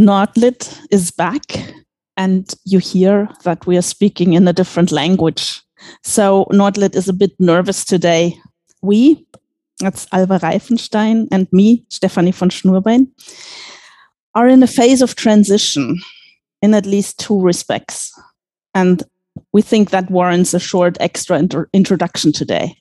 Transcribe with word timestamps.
Nordlit 0.00 0.76
is 0.90 1.12
back, 1.12 1.42
and 2.16 2.52
you 2.64 2.80
hear 2.80 3.28
that 3.44 3.64
we 3.66 3.76
are 3.76 3.82
speaking 3.82 4.32
in 4.32 4.48
a 4.48 4.52
different 4.52 4.90
language. 4.90 5.60
So 6.02 6.46
Nordlit 6.50 6.96
is 6.96 7.08
a 7.08 7.12
bit 7.12 7.32
nervous 7.38 7.84
today. 7.84 8.36
We, 8.82 9.24
that's 9.78 10.08
Alva 10.12 10.40
Reifenstein 10.40 11.28
and 11.30 11.46
me, 11.52 11.84
Stephanie 11.90 12.32
von 12.32 12.50
Schnurbein, 12.50 13.06
are 14.34 14.48
in 14.48 14.62
a 14.64 14.66
phase 14.66 15.00
of 15.00 15.14
transition 15.14 16.00
in 16.60 16.74
at 16.74 16.86
least 16.86 17.20
two 17.20 17.40
respects. 17.40 18.12
And 18.74 19.04
we 19.52 19.62
think 19.62 19.90
that 19.90 20.10
warrants 20.10 20.54
a 20.54 20.60
short 20.60 20.96
extra 20.98 21.38
inter- 21.38 21.68
introduction 21.72 22.32
today. 22.32 22.76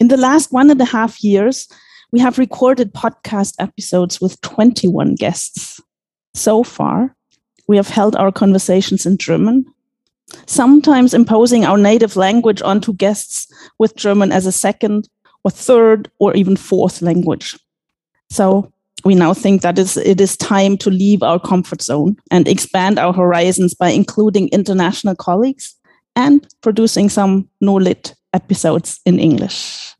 In 0.00 0.08
the 0.08 0.16
last 0.16 0.52
one 0.52 0.70
and 0.70 0.80
a 0.80 0.86
half 0.86 1.22
years, 1.22 1.68
we 2.10 2.18
have 2.18 2.38
recorded 2.38 2.92
podcast 2.92 3.54
episodes 3.60 4.20
with 4.20 4.40
21 4.40 5.14
guests. 5.14 5.80
So 6.34 6.62
far, 6.62 7.14
we 7.68 7.76
have 7.76 7.88
held 7.88 8.16
our 8.16 8.32
conversations 8.32 9.06
in 9.06 9.18
German, 9.18 9.64
sometimes 10.46 11.14
imposing 11.14 11.64
our 11.64 11.78
native 11.78 12.16
language 12.16 12.62
onto 12.62 12.92
guests 12.92 13.46
with 13.78 13.96
German 13.96 14.32
as 14.32 14.46
a 14.46 14.52
second 14.52 15.08
or 15.44 15.50
third 15.50 16.10
or 16.18 16.34
even 16.34 16.56
fourth 16.56 17.02
language. 17.02 17.58
So 18.30 18.72
we 19.04 19.14
now 19.14 19.34
think 19.34 19.62
that 19.62 19.78
it 19.78 20.20
is 20.20 20.36
time 20.36 20.76
to 20.78 20.90
leave 20.90 21.22
our 21.22 21.40
comfort 21.40 21.82
zone 21.82 22.16
and 22.30 22.46
expand 22.46 22.98
our 22.98 23.12
horizons 23.12 23.74
by 23.74 23.90
including 23.90 24.48
international 24.48 25.14
colleagues 25.14 25.74
and 26.16 26.46
producing 26.60 27.08
some 27.08 27.48
Nordlit 27.62 28.14
episodes 28.34 29.00
in 29.06 29.18
English. 29.18 29.94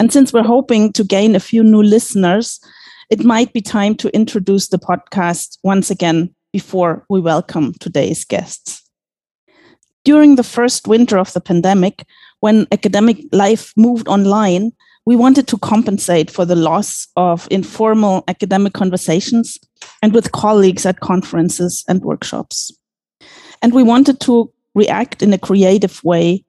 And 0.00 0.12
since 0.12 0.32
we're 0.32 0.42
hoping 0.42 0.92
to 0.94 1.04
gain 1.04 1.36
a 1.36 1.40
few 1.40 1.62
new 1.62 1.82
listeners, 1.82 2.58
it 3.10 3.24
might 3.24 3.52
be 3.52 3.60
time 3.60 3.94
to 3.96 4.14
introduce 4.14 4.68
the 4.68 4.78
podcast 4.78 5.58
once 5.62 5.90
again 5.90 6.34
before 6.52 7.04
we 7.08 7.20
welcome 7.20 7.72
today's 7.74 8.24
guests. 8.24 8.82
During 10.04 10.36
the 10.36 10.44
first 10.44 10.88
winter 10.88 11.18
of 11.18 11.32
the 11.32 11.40
pandemic, 11.40 12.04
when 12.40 12.66
academic 12.72 13.18
life 13.32 13.72
moved 13.76 14.08
online, 14.08 14.72
we 15.04 15.16
wanted 15.16 15.48
to 15.48 15.58
compensate 15.58 16.30
for 16.30 16.44
the 16.44 16.56
loss 16.56 17.08
of 17.16 17.48
informal 17.50 18.24
academic 18.28 18.72
conversations 18.72 19.58
and 20.00 20.12
with 20.12 20.32
colleagues 20.32 20.86
at 20.86 21.00
conferences 21.00 21.84
and 21.88 22.02
workshops. 22.02 22.72
And 23.62 23.72
we 23.72 23.82
wanted 23.82 24.20
to 24.20 24.52
react 24.74 25.22
in 25.22 25.32
a 25.32 25.38
creative 25.38 26.02
way 26.02 26.44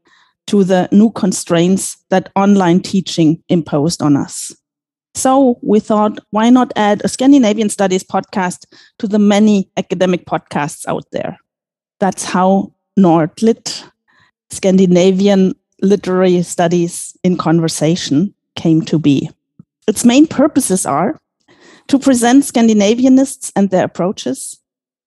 to 0.47 0.63
the 0.63 0.89
new 0.91 1.11
constraints 1.11 1.97
that 2.09 2.31
online 2.35 2.79
teaching 2.81 3.41
imposed 3.49 4.01
on 4.01 4.17
us. 4.17 4.53
So 5.15 5.59
we 5.61 5.79
thought, 5.79 6.19
why 6.31 6.49
not 6.49 6.73
add 6.75 7.01
a 7.03 7.07
Scandinavian 7.07 7.69
Studies 7.69 8.03
podcast 8.03 8.65
to 8.99 9.07
the 9.07 9.19
many 9.19 9.69
academic 9.77 10.25
podcasts 10.25 10.87
out 10.87 11.05
there? 11.11 11.37
That's 11.99 12.23
how 12.23 12.73
Nordlit, 12.97 13.83
Scandinavian 14.49 15.53
Literary 15.81 16.41
Studies 16.41 17.15
in 17.23 17.37
Conversation, 17.37 18.33
came 18.55 18.81
to 18.83 18.99
be. 18.99 19.29
Its 19.87 20.05
main 20.05 20.27
purposes 20.27 20.85
are 20.85 21.19
to 21.87 21.99
present 21.99 22.43
Scandinavianists 22.43 23.51
and 23.55 23.69
their 23.69 23.85
approaches, 23.85 24.59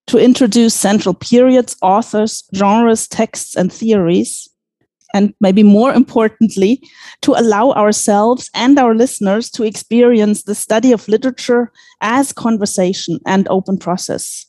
to 0.07 0.19
introduce 0.19 0.75
central 0.75 1.15
periods, 1.15 1.77
authors, 1.83 2.45
genres, 2.55 3.09
texts, 3.09 3.57
and 3.57 3.73
theories, 3.73 4.49
and 5.15 5.35
maybe 5.41 5.63
more 5.63 5.93
importantly, 5.93 6.83
to 7.23 7.33
allow 7.33 7.73
ourselves 7.73 8.51
and 8.55 8.79
our 8.79 8.95
listeners 8.95 9.51
to 9.51 9.65
experience 9.65 10.43
the 10.43 10.55
study 10.55 10.93
of 10.93 11.09
literature 11.09 11.71
as 12.01 12.33
conversation 12.33 13.19
and 13.27 13.49
open 13.49 13.79
process, 13.79 14.47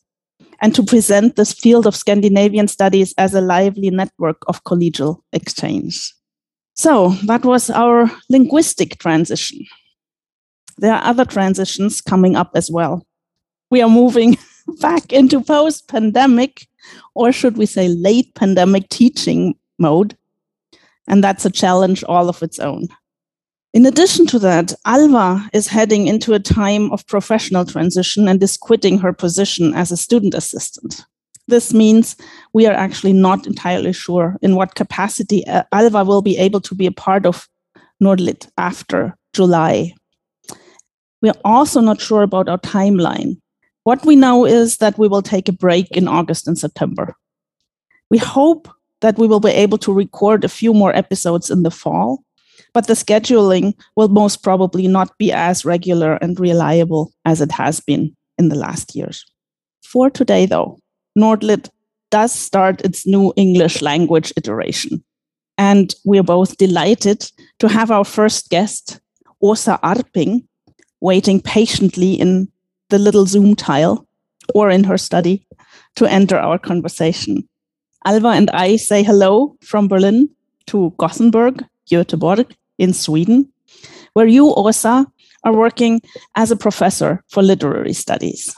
and 0.62 0.74
to 0.76 0.84
present 0.84 1.36
this 1.36 1.54
field 1.54 1.86
of 1.86 1.96
Scandinavian 1.96 2.68
studies 2.68 3.14
as 3.18 3.34
a 3.34 3.42
lively 3.42 3.90
network 3.90 4.38
of 4.48 4.64
collegial 4.64 5.22
exchange. 5.34 6.14
So 6.76 7.10
that 7.26 7.44
was 7.44 7.70
our 7.70 8.10
linguistic 8.30 9.00
transition. 9.00 9.66
There 10.78 10.94
are 10.94 11.04
other 11.04 11.26
transitions 11.26 12.02
coming 12.02 12.36
up 12.36 12.52
as 12.54 12.70
well. 12.70 13.06
We 13.72 13.82
are 13.82 13.90
moving 13.90 14.38
back 14.82 15.12
into 15.12 15.42
post 15.42 15.88
pandemic, 15.88 16.68
or 17.16 17.32
should 17.32 17.58
we 17.58 17.66
say 17.66 17.88
late 17.88 18.36
pandemic 18.36 18.90
teaching 18.90 19.56
mode. 19.80 20.16
And 21.08 21.24
that's 21.24 21.46
a 21.46 21.52
challenge 21.52 22.04
all 22.04 22.30
of 22.30 22.44
its 22.44 22.60
own. 22.60 22.88
In 23.74 23.86
addition 23.86 24.26
to 24.28 24.40
that, 24.40 24.74
Alva 24.86 25.48
is 25.54 25.68
heading 25.68 26.08
into 26.08 26.34
a 26.34 26.40
time 26.40 26.92
of 26.92 27.06
professional 27.08 27.66
transition 27.66 28.28
and 28.28 28.42
is 28.42 28.58
quitting 28.58 28.98
her 29.00 29.14
position 29.14 29.74
as 29.74 29.92
a 29.92 29.98
student 29.98 30.34
assistant. 30.34 31.06
This 31.48 31.74
means 31.74 32.16
we 32.54 32.66
are 32.66 32.74
actually 32.74 33.14
not 33.14 33.48
entirely 33.48 33.94
sure 33.94 34.36
in 34.42 34.56
what 34.56 34.76
capacity 34.76 35.46
uh, 35.48 35.64
Alva 35.72 36.04
will 36.04 36.22
be 36.22 36.38
able 36.38 36.60
to 36.62 36.76
be 36.76 36.86
a 36.86 36.92
part 36.92 37.26
of 37.26 37.48
Nordlit 38.02 38.50
after 38.58 39.16
July. 39.34 39.94
We 41.22 41.30
are 41.30 41.40
also 41.46 41.80
not 41.80 42.02
sure 42.02 42.24
about 42.24 42.50
our 42.50 42.60
timeline. 42.60 43.38
What 43.84 44.06
we 44.06 44.16
know 44.16 44.46
is 44.46 44.78
that 44.78 44.98
we 44.98 45.08
will 45.08 45.22
take 45.22 45.48
a 45.48 45.54
break 45.54 45.90
in 45.92 46.08
August 46.08 46.48
and 46.48 46.58
September. 46.58 47.16
We 48.10 48.18
hope 48.18 48.68
that 49.02 49.18
we 49.18 49.28
will 49.28 49.40
be 49.40 49.52
able 49.52 49.78
to 49.80 49.94
record 49.94 50.44
a 50.44 50.50
few 50.50 50.74
more 50.74 50.96
episodes 50.96 51.50
in 51.50 51.64
the 51.64 51.72
fall, 51.72 52.24
but 52.74 52.88
the 52.88 52.94
scheduling 52.94 53.74
will 53.96 54.08
most 54.08 54.44
probably 54.44 54.88
not 54.88 55.18
be 55.18 55.32
as 55.32 55.66
regular 55.66 56.16
and 56.16 56.40
reliable 56.40 57.12
as 57.26 57.42
it 57.42 57.52
has 57.52 57.80
been 57.80 58.16
in 58.38 58.50
the 58.50 58.56
last 58.56 58.96
years. 58.96 59.26
For 59.84 60.10
today, 60.10 60.46
though, 60.46 60.80
Nordlit 61.18 61.70
does 62.12 62.34
start 62.34 62.82
its 62.82 63.06
new 63.06 63.34
English 63.36 63.82
language 63.82 64.32
iteration. 64.38 65.04
And 65.58 65.94
we 66.06 66.20
are 66.20 66.24
both 66.24 66.58
delighted 66.58 67.30
to 67.60 67.68
have 67.68 67.90
our 67.90 68.06
first 68.06 68.50
guest, 68.50 69.00
Åsa 69.44 69.80
Arping, 69.82 70.46
waiting 71.02 71.42
patiently 71.42 72.14
in 72.14 72.48
the 72.90 73.00
little 73.00 73.26
Zoom 73.26 73.56
tile 73.56 74.08
or 74.54 74.70
in 74.70 74.84
her 74.84 74.98
study 74.98 75.46
to 75.96 76.06
enter 76.06 76.38
our 76.38 76.58
conversation. 76.60 77.48
Alva 78.08 78.30
and 78.30 78.50
I 78.52 78.78
say 78.78 79.04
hello 79.04 79.58
from 79.60 79.90
Berlin 79.90 80.30
to 80.68 80.94
Gothenburg, 80.98 81.66
Göteborg 81.92 82.56
in 82.78 82.94
Sweden, 82.94 83.52
where 84.14 84.28
you, 84.28 84.46
Åsa, 84.56 85.06
are 85.44 85.54
working 85.54 86.00
as 86.36 86.50
a 86.50 86.56
professor 86.56 87.22
for 87.28 87.44
literary 87.44 87.92
studies. 87.92 88.56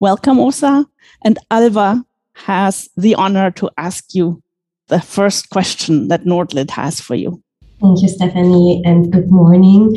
Welcome, 0.00 0.38
Åsa. 0.38 0.86
And 1.26 1.38
Alva 1.50 2.02
has 2.32 2.88
the 2.96 3.14
honor 3.16 3.50
to 3.50 3.68
ask 3.76 4.14
you 4.14 4.42
the 4.86 5.02
first 5.02 5.50
question 5.50 6.08
that 6.08 6.24
Nordlit 6.24 6.70
has 6.70 7.02
for 7.02 7.16
you. 7.16 7.42
Thank 7.82 8.00
you, 8.00 8.08
Stephanie, 8.08 8.80
and 8.82 9.12
good 9.12 9.30
morning. 9.30 9.94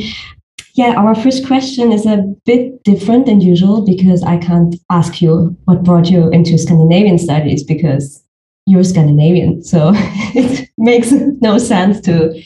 Yeah, 0.74 0.96
our 0.98 1.16
first 1.16 1.48
question 1.48 1.94
is 1.94 2.06
a 2.06 2.18
bit 2.46 2.84
different 2.84 3.28
than 3.28 3.40
usual 3.40 3.86
because 3.86 4.24
I 4.24 4.36
can't 4.38 4.76
ask 4.90 5.22
you 5.22 5.56
what 5.64 5.84
brought 5.84 6.10
you 6.10 6.30
into 6.32 6.58
Scandinavian 6.58 7.18
studies 7.18 7.64
because 7.64 8.22
you're 8.66 8.84
Scandinavian. 8.84 9.64
So 9.64 9.92
it 9.96 10.70
makes 10.78 11.12
no 11.12 11.58
sense 11.58 12.02
to 12.02 12.42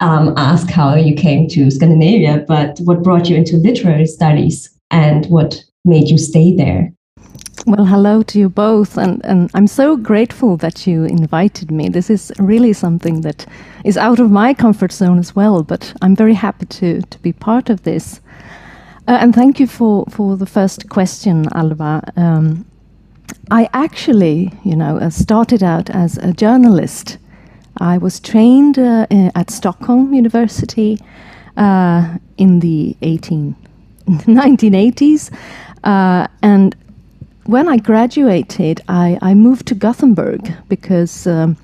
um, 0.00 0.34
ask 0.36 0.68
how 0.68 0.94
you 0.94 1.14
came 1.14 1.48
to 1.48 1.70
Scandinavia, 1.70 2.44
but 2.46 2.78
what 2.80 3.02
brought 3.02 3.28
you 3.28 3.36
into 3.36 3.56
literary 3.56 4.06
studies 4.06 4.68
and 4.90 5.26
what 5.26 5.62
made 5.84 6.08
you 6.08 6.18
stay 6.18 6.54
there? 6.54 6.92
Well, 7.66 7.84
hello 7.84 8.22
to 8.22 8.38
you 8.38 8.48
both, 8.48 8.96
and, 8.96 9.24
and 9.24 9.50
I'm 9.54 9.66
so 9.66 9.96
grateful 9.96 10.56
that 10.58 10.86
you 10.86 11.04
invited 11.04 11.70
me. 11.70 11.88
This 11.88 12.10
is 12.10 12.30
really 12.38 12.72
something 12.72 13.22
that 13.22 13.44
is 13.84 13.96
out 13.96 14.20
of 14.20 14.30
my 14.30 14.54
comfort 14.54 14.92
zone 14.92 15.18
as 15.18 15.34
well, 15.34 15.64
but 15.64 15.92
I'm 16.00 16.14
very 16.14 16.34
happy 16.34 16.66
to, 16.66 17.02
to 17.02 17.18
be 17.20 17.32
part 17.32 17.68
of 17.68 17.82
this. 17.82 18.20
Uh, 19.08 19.18
and 19.20 19.34
thank 19.34 19.58
you 19.58 19.66
for, 19.66 20.04
for 20.10 20.36
the 20.36 20.46
first 20.46 20.88
question, 20.90 21.46
Alva. 21.54 22.02
Um, 22.16 22.65
I 23.50 23.68
actually, 23.72 24.52
you 24.64 24.76
know, 24.76 24.98
uh, 24.98 25.10
started 25.10 25.62
out 25.62 25.90
as 25.90 26.18
a 26.18 26.32
journalist. 26.32 27.18
I 27.78 27.98
was 27.98 28.20
trained 28.20 28.78
uh, 28.78 29.06
at 29.10 29.50
Stockholm 29.50 30.14
University 30.14 30.98
uh, 31.56 32.18
in 32.38 32.60
the 32.60 32.96
18, 33.02 33.54
1980s, 34.06 35.32
uh, 35.84 36.26
and 36.42 36.74
when 37.46 37.68
I 37.68 37.76
graduated, 37.76 38.80
I, 38.88 39.18
I 39.22 39.34
moved 39.34 39.66
to 39.68 39.74
Gothenburg 39.74 40.52
because 40.68 41.26
um, 41.26 41.56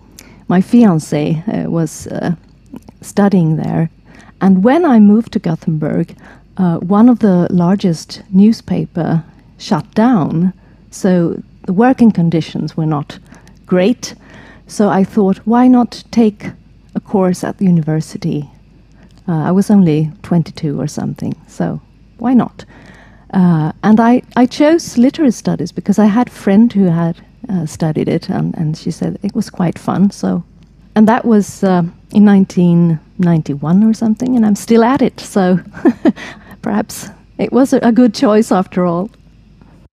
my 0.46 0.60
fiance 0.60 1.42
uh, 1.46 1.68
was 1.68 2.06
uh, 2.06 2.36
studying 3.00 3.56
there. 3.56 3.90
And 4.40 4.62
when 4.62 4.84
I 4.84 5.00
moved 5.00 5.32
to 5.32 5.38
Gothenburg, 5.40 6.16
uh, 6.56 6.78
one 6.78 7.08
of 7.08 7.18
the 7.18 7.48
largest 7.50 8.22
newspaper 8.30 9.24
shut 9.58 9.92
down, 9.94 10.52
so 10.90 11.42
the 11.66 11.72
working 11.72 12.10
conditions 12.10 12.76
were 12.76 12.86
not 12.86 13.18
great. 13.66 14.14
So 14.66 14.88
I 14.88 15.04
thought, 15.04 15.38
why 15.38 15.68
not 15.68 16.04
take 16.10 16.46
a 16.94 17.00
course 17.00 17.44
at 17.44 17.58
the 17.58 17.64
university? 17.66 18.50
Uh, 19.28 19.44
I 19.48 19.52
was 19.52 19.70
only 19.70 20.10
22 20.22 20.80
or 20.80 20.86
something, 20.86 21.34
so 21.46 21.80
why 22.18 22.34
not? 22.34 22.64
Uh, 23.32 23.72
and 23.82 24.00
I, 24.00 24.22
I 24.36 24.46
chose 24.46 24.98
literary 24.98 25.30
studies 25.30 25.72
because 25.72 25.98
I 25.98 26.06
had 26.06 26.28
a 26.28 26.32
friend 26.32 26.72
who 26.72 26.86
had 26.86 27.16
uh, 27.48 27.66
studied 27.66 28.08
it, 28.08 28.28
and, 28.28 28.54
and 28.56 28.76
she 28.76 28.90
said 28.90 29.18
it 29.22 29.34
was 29.34 29.50
quite 29.50 29.78
fun. 29.78 30.10
So, 30.10 30.44
and 30.94 31.08
that 31.08 31.24
was 31.24 31.64
uh, 31.64 31.82
in 32.12 32.26
1991 32.26 33.84
or 33.84 33.94
something, 33.94 34.36
and 34.36 34.44
I'm 34.44 34.56
still 34.56 34.84
at 34.84 35.02
it. 35.02 35.18
So, 35.20 35.60
perhaps 36.62 37.08
it 37.38 37.52
was 37.52 37.72
a 37.72 37.92
good 37.92 38.14
choice 38.14 38.52
after 38.52 38.84
all. 38.84 39.10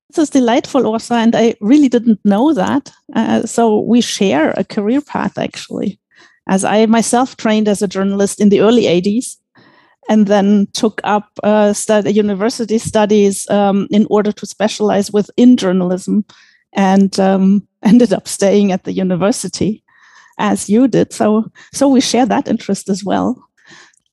This 0.10 0.18
is 0.24 0.30
delightful, 0.32 0.84
Åsa, 0.84 1.12
and 1.12 1.36
I 1.36 1.56
really 1.62 1.88
didn't 1.88 2.20
know 2.26 2.54
that. 2.54 2.92
Uh, 3.16 3.44
so 3.44 3.80
we 3.82 4.02
share 4.02 4.52
a 4.58 4.64
career 4.64 5.02
path, 5.02 5.38
actually. 5.38 6.00
As 6.48 6.64
I 6.64 6.88
myself 6.88 7.38
trained 7.38 7.68
as 7.68 7.84
a 7.84 7.88
journalist 7.88 8.42
in 8.42 8.50
the 8.50 8.62
early 8.62 8.84
80s, 8.84 9.38
and 10.10 10.26
then 10.26 10.68
took 10.74 11.00
up 11.04 11.30
uh, 11.44 11.74
study, 11.74 12.12
university 12.12 12.80
studies 12.80 13.48
um, 13.52 13.88
in 13.92 14.08
order 14.10 14.32
to 14.32 14.46
specialize 14.48 15.12
within 15.14 15.56
journalism, 15.56 16.26
and 16.74 17.20
um, 17.20 17.68
ended 17.84 18.12
up 18.12 18.28
staying 18.28 18.72
at 18.72 18.86
the 18.86 18.94
university, 18.94 19.84
as 20.40 20.70
you 20.70 20.88
did. 20.88 21.14
So, 21.14 21.46
so 21.72 21.88
we 21.88 22.02
share 22.02 22.26
that 22.26 22.48
interest 22.48 22.90
as 22.90 23.04
well, 23.04 23.38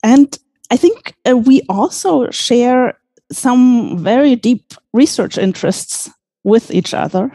and 0.03 0.39
I 0.71 0.77
think 0.77 1.15
uh, 1.27 1.39
we 1.39 1.63
also 1.71 2.31
share 2.31 2.99
some 3.32 3.99
very 3.99 4.37
deep 4.37 4.75
research 4.93 5.38
interests 5.38 6.11
with 6.44 6.70
each 6.70 6.94
other, 6.94 7.32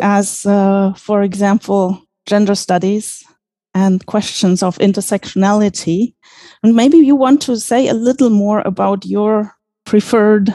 as, 0.00 0.46
uh, 0.46 0.92
for 0.94 1.22
example, 1.22 2.02
gender 2.26 2.54
studies 2.54 3.22
and 3.74 4.06
questions 4.06 4.62
of 4.62 4.78
intersectionality. 4.78 6.14
And 6.62 6.74
maybe 6.74 6.96
you 6.98 7.14
want 7.14 7.42
to 7.42 7.56
say 7.56 7.88
a 7.88 7.94
little 7.94 8.30
more 8.30 8.62
about 8.64 9.04
your 9.04 9.54
preferred 9.84 10.54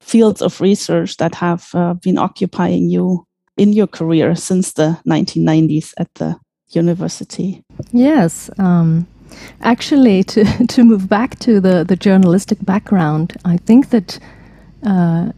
fields 0.00 0.40
of 0.40 0.60
research 0.60 1.16
that 1.18 1.34
have 1.34 1.68
uh, 1.74 1.94
been 1.94 2.18
occupying 2.18 2.88
you 2.88 3.26
in 3.56 3.72
your 3.72 3.86
career 3.86 4.34
since 4.34 4.72
the 4.72 4.98
1990s 5.06 5.92
at 5.98 6.12
the 6.14 6.36
university. 6.68 7.62
Yes. 7.92 8.50
Um, 8.58 9.06
Actually, 9.60 10.22
to, 10.32 10.44
to 10.66 10.84
move 10.84 11.08
back 11.08 11.38
to 11.40 11.60
the, 11.60 11.84
the 11.84 11.96
journalistic 11.96 12.58
background, 12.64 13.36
I 13.44 13.56
think 13.56 13.90
that 13.90 14.18
uh, 14.82 15.32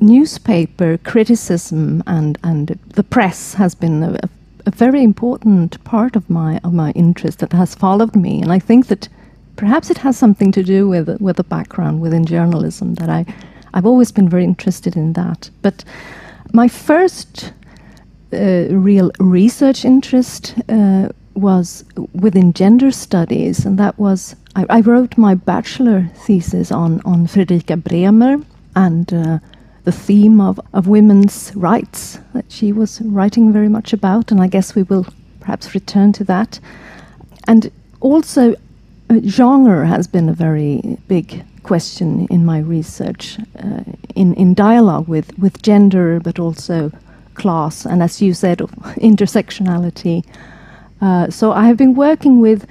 newspaper 0.00 0.98
criticism 0.98 2.02
and, 2.06 2.38
and 2.42 2.78
the 2.94 3.02
press 3.02 3.54
has 3.54 3.74
been 3.74 4.02
a, 4.02 4.18
a, 4.66 4.70
very 4.70 5.02
important 5.02 5.82
part 5.84 6.16
of 6.16 6.28
my, 6.28 6.60
of 6.64 6.72
my 6.72 6.90
interest 6.92 7.38
that 7.38 7.52
has 7.52 7.74
followed 7.74 8.16
me. 8.16 8.42
And 8.42 8.52
I 8.52 8.58
think 8.58 8.88
that 8.88 9.08
perhaps 9.56 9.90
it 9.90 9.98
has 9.98 10.18
something 10.18 10.52
to 10.52 10.62
do 10.62 10.88
with, 10.88 11.20
with 11.20 11.36
the 11.36 11.44
background 11.44 12.00
within 12.00 12.24
journalism 12.24 12.94
that 12.94 13.08
I, 13.08 13.24
I've 13.72 13.86
always 13.86 14.12
been 14.12 14.28
very 14.28 14.44
interested 14.44 14.96
in 14.96 15.12
that. 15.14 15.50
But 15.62 15.84
my 16.52 16.68
first 16.68 17.52
uh, 18.32 18.66
real 18.70 19.10
research 19.20 19.84
interest 19.84 20.54
uh, 20.68 21.08
was 21.34 21.84
within 22.12 22.52
gender 22.52 22.90
studies, 22.90 23.64
and 23.64 23.78
that 23.78 23.98
was 23.98 24.36
I, 24.56 24.66
I 24.68 24.80
wrote 24.80 25.18
my 25.18 25.34
bachelor 25.34 26.10
thesis 26.14 26.70
on 26.72 27.00
on 27.04 27.26
Fredrika 27.26 27.82
Bremer 27.82 28.40
and 28.76 29.12
uh, 29.12 29.38
the 29.84 29.92
theme 29.92 30.40
of, 30.40 30.58
of 30.72 30.88
women's 30.88 31.52
rights 31.54 32.18
that 32.32 32.50
she 32.50 32.72
was 32.72 33.00
writing 33.02 33.52
very 33.52 33.68
much 33.68 33.92
about, 33.92 34.32
and 34.32 34.40
I 34.40 34.48
guess 34.48 34.74
we 34.74 34.82
will 34.82 35.06
perhaps 35.40 35.74
return 35.74 36.12
to 36.14 36.24
that. 36.24 36.58
And 37.46 37.70
also, 38.00 38.54
uh, 39.10 39.20
genre 39.26 39.86
has 39.86 40.06
been 40.06 40.28
a 40.28 40.32
very 40.32 40.98
big 41.06 41.44
question 41.62 42.26
in 42.30 42.44
my 42.44 42.58
research, 42.58 43.38
uh, 43.62 43.84
in 44.14 44.34
in 44.34 44.54
dialogue 44.54 45.08
with 45.08 45.38
with 45.38 45.62
gender, 45.62 46.20
but 46.20 46.38
also 46.38 46.90
class, 47.34 47.84
and 47.84 48.02
as 48.02 48.22
you 48.22 48.34
said, 48.34 48.58
intersectionality. 49.00 50.24
Uh, 51.00 51.30
so 51.30 51.52
I 51.52 51.66
have 51.66 51.76
been 51.76 51.94
working 51.94 52.40
with 52.40 52.66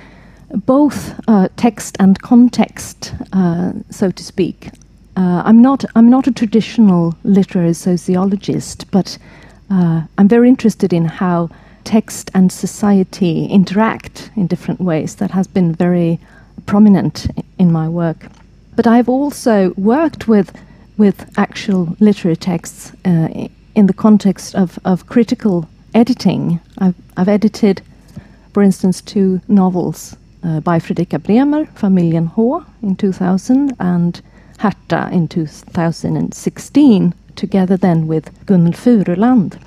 both 0.54 1.20
uh, 1.28 1.48
text 1.58 1.98
and 2.00 2.22
context, 2.22 3.14
uh, 3.34 3.74
so 3.90 4.12
to 4.12 4.24
speak. 4.24 4.70
Uh, 5.16 5.44
I'm 5.46 5.62
not 5.62 5.86
I'm 5.96 6.10
not 6.10 6.28
a 6.28 6.31
traditional 6.31 7.16
literary 7.24 7.74
sociologist, 7.74 8.90
but 8.92 9.18
uh, 9.70 10.02
I'm 10.18 10.28
very 10.28 10.50
interested 10.50 10.94
in 10.94 11.06
how 11.06 11.50
text 11.84 12.31
and 12.34 12.52
society 12.52 13.46
interact 13.46 14.31
in 14.36 14.48
different 14.48 14.80
ways. 14.80 15.16
That 15.16 15.31
has 15.31 15.48
been 15.48 15.74
very 15.75 16.20
prominent 16.66 17.28
in 17.60 17.72
my 17.72 17.90
work. 17.90 18.28
But 18.75 18.88
I've 18.88 19.10
also 19.10 19.74
worked 19.78 20.28
with 20.28 20.52
with 20.98 21.31
actual 21.38 21.96
literary 22.00 22.38
texts 22.38 22.92
in 23.75 23.88
the 23.88 23.94
context 23.94 24.56
of, 24.56 24.80
of 24.86 25.08
critical 25.08 25.68
editing. 25.94 26.60
I've, 26.78 26.96
I've 27.18 27.28
edited 27.28 27.81
for 28.53 28.61
instance, 28.61 29.01
two 29.01 29.41
novels 29.47 30.15
uh, 30.44 30.59
by 30.59 30.79
Fredrika 30.79 31.21
Bremer, 31.21 31.65
Familjen 31.65 32.29
H 32.38 32.65
in 32.81 32.95
2000 32.95 33.73
and 33.79 34.21
Hertha 34.59 35.09
in 35.11 35.27
2016, 35.27 37.13
together 37.35 37.77
then 37.77 38.07
with 38.07 38.45
Gunnel 38.45 38.73
Furuland. 38.73 39.59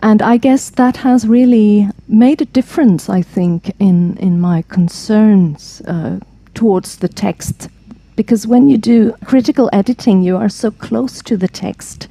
And 0.00 0.20
I 0.20 0.36
guess 0.36 0.70
that 0.70 0.98
has 0.98 1.26
really 1.26 1.88
made 2.08 2.42
a 2.42 2.46
difference, 2.46 3.08
I 3.08 3.22
think, 3.22 3.72
in, 3.78 4.16
in 4.18 4.40
my 4.40 4.62
concerns 4.62 5.80
uh, 5.86 6.18
towards 6.54 6.96
the 6.98 7.08
text. 7.08 7.68
Because 8.14 8.46
when 8.46 8.68
you 8.68 8.78
do 8.78 9.12
critical 9.24 9.70
editing, 9.72 10.22
you 10.22 10.36
are 10.36 10.48
so 10.48 10.70
close 10.70 11.22
to 11.22 11.36
the 11.36 11.48
text. 11.48 12.08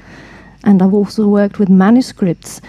And 0.63 0.81
I've 0.81 0.93
also 0.93 1.27
worked 1.27 1.59
with 1.59 1.69
manuscripts 1.69 2.61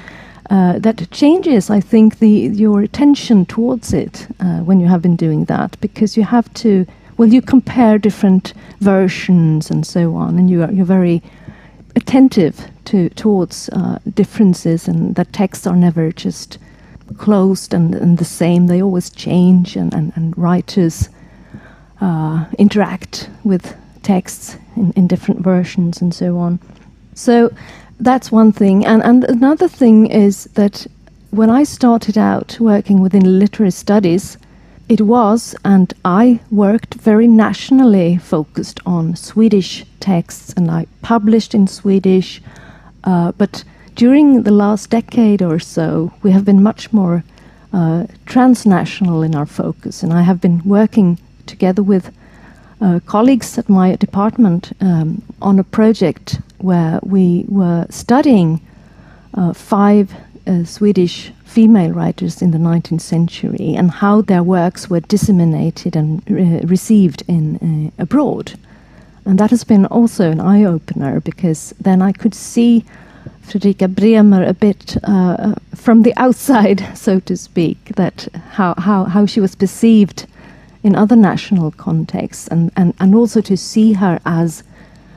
uh, 0.50 0.78
that 0.78 1.10
changes, 1.10 1.70
I 1.70 1.80
think, 1.80 2.18
the 2.18 2.28
your 2.28 2.80
attention 2.80 3.46
towards 3.46 3.92
it 3.92 4.26
uh, 4.40 4.60
when 4.60 4.80
you 4.80 4.86
have 4.86 5.02
been 5.02 5.16
doing 5.16 5.46
that, 5.46 5.80
because 5.80 6.16
you 6.16 6.24
have 6.24 6.52
to, 6.54 6.86
well, 7.16 7.28
you 7.28 7.42
compare 7.42 7.98
different 7.98 8.54
versions 8.80 9.70
and 9.70 9.86
so 9.86 10.14
on, 10.14 10.38
and 10.38 10.48
you 10.48 10.62
are 10.62 10.72
you're 10.72 10.84
very 10.84 11.22
attentive 11.96 12.68
to 12.84 13.08
towards 13.10 13.68
uh, 13.70 13.98
differences, 14.14 14.88
and 14.88 15.14
that 15.16 15.32
texts 15.32 15.66
are 15.66 15.76
never 15.76 16.12
just 16.12 16.58
closed 17.18 17.74
and, 17.74 17.94
and 17.94 18.18
the 18.18 18.24
same; 18.24 18.66
they 18.66 18.82
always 18.82 19.10
change, 19.10 19.76
and 19.76 19.92
and, 19.94 20.12
and 20.14 20.36
writers 20.38 21.08
uh, 22.00 22.44
interact 22.58 23.28
with 23.42 23.74
texts 24.02 24.56
in, 24.76 24.92
in 24.92 25.08
different 25.08 25.40
versions 25.40 26.00
and 26.00 26.14
so 26.14 26.38
on. 26.38 26.60
So 27.14 27.50
that's 28.00 28.32
one 28.32 28.52
thing. 28.52 28.84
And, 28.84 29.02
and 29.02 29.24
another 29.24 29.68
thing 29.68 30.06
is 30.06 30.44
that 30.54 30.86
when 31.30 31.50
I 31.50 31.64
started 31.64 32.16
out 32.16 32.58
working 32.60 33.00
within 33.00 33.38
literary 33.38 33.70
studies, 33.70 34.38
it 34.88 35.00
was, 35.00 35.54
and 35.64 35.92
I 36.04 36.40
worked 36.50 36.94
very 36.94 37.26
nationally 37.26 38.18
focused 38.18 38.78
on 38.86 39.16
Swedish 39.16 39.84
texts, 39.98 40.54
and 40.56 40.70
I 40.70 40.86
published 41.02 41.54
in 41.54 41.66
Swedish. 41.66 42.40
Uh, 43.02 43.32
but 43.32 43.64
during 43.96 44.44
the 44.44 44.52
last 44.52 44.90
decade 44.90 45.42
or 45.42 45.58
so, 45.58 46.12
we 46.22 46.30
have 46.30 46.44
been 46.44 46.62
much 46.62 46.92
more 46.92 47.24
uh, 47.72 48.06
transnational 48.26 49.22
in 49.22 49.34
our 49.34 49.46
focus, 49.46 50.02
and 50.02 50.12
I 50.12 50.22
have 50.22 50.40
been 50.40 50.62
working 50.64 51.18
together 51.46 51.82
with 51.82 52.12
uh, 52.80 53.00
colleagues 53.06 53.58
at 53.58 53.68
my 53.68 53.96
department 53.96 54.72
um, 54.80 55.22
on 55.40 55.58
a 55.58 55.64
project 55.64 56.40
where 56.58 57.00
we 57.02 57.44
were 57.48 57.86
studying 57.90 58.60
uh, 59.34 59.52
five 59.52 60.12
uh, 60.46 60.64
Swedish 60.64 61.32
female 61.44 61.90
writers 61.92 62.42
in 62.42 62.50
the 62.50 62.58
19th 62.58 63.00
century 63.00 63.74
and 63.74 63.90
how 63.90 64.20
their 64.20 64.42
works 64.42 64.90
were 64.90 65.00
disseminated 65.00 65.96
and 65.96 66.22
re 66.28 66.60
received 66.64 67.22
in 67.28 67.56
uh, 67.56 68.02
abroad. 68.02 68.52
And 69.24 69.38
that 69.38 69.50
has 69.50 69.64
been 69.64 69.86
also 69.86 70.30
an 70.30 70.40
eye 70.40 70.64
opener 70.64 71.20
because 71.20 71.74
then 71.80 72.02
I 72.02 72.12
could 72.12 72.34
see 72.34 72.84
Fredrika 73.42 73.92
Bremer 73.92 74.44
a 74.44 74.52
bit 74.52 74.96
uh, 75.04 75.54
from 75.74 76.02
the 76.02 76.14
outside, 76.16 76.86
so 76.94 77.20
to 77.20 77.36
speak, 77.36 77.78
that 77.96 78.28
how, 78.50 78.74
how, 78.78 79.04
how 79.04 79.26
she 79.26 79.40
was 79.40 79.54
perceived 79.54 80.26
in 80.86 80.94
other 80.94 81.16
national 81.16 81.72
contexts, 81.72 82.46
and, 82.48 82.70
and, 82.76 82.94
and 83.00 83.12
also 83.12 83.40
to 83.40 83.56
see 83.56 83.92
her 83.92 84.20
as 84.24 84.62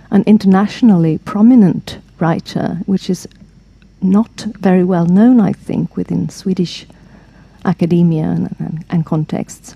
an 0.10 0.24
internationally 0.26 1.20
prominent 1.20 2.00
writer, 2.20 2.80
which 2.88 3.08
is 3.08 3.28
not 4.02 4.32
very 4.60 4.84
well 4.84 5.06
known, 5.06 5.40
I 5.40 5.54
think, 5.54 5.96
within 5.96 6.30
Swedish 6.30 6.88
academia 7.66 8.24
and, 8.24 8.56
and, 8.58 8.86
and 8.90 9.06
contexts. 9.06 9.76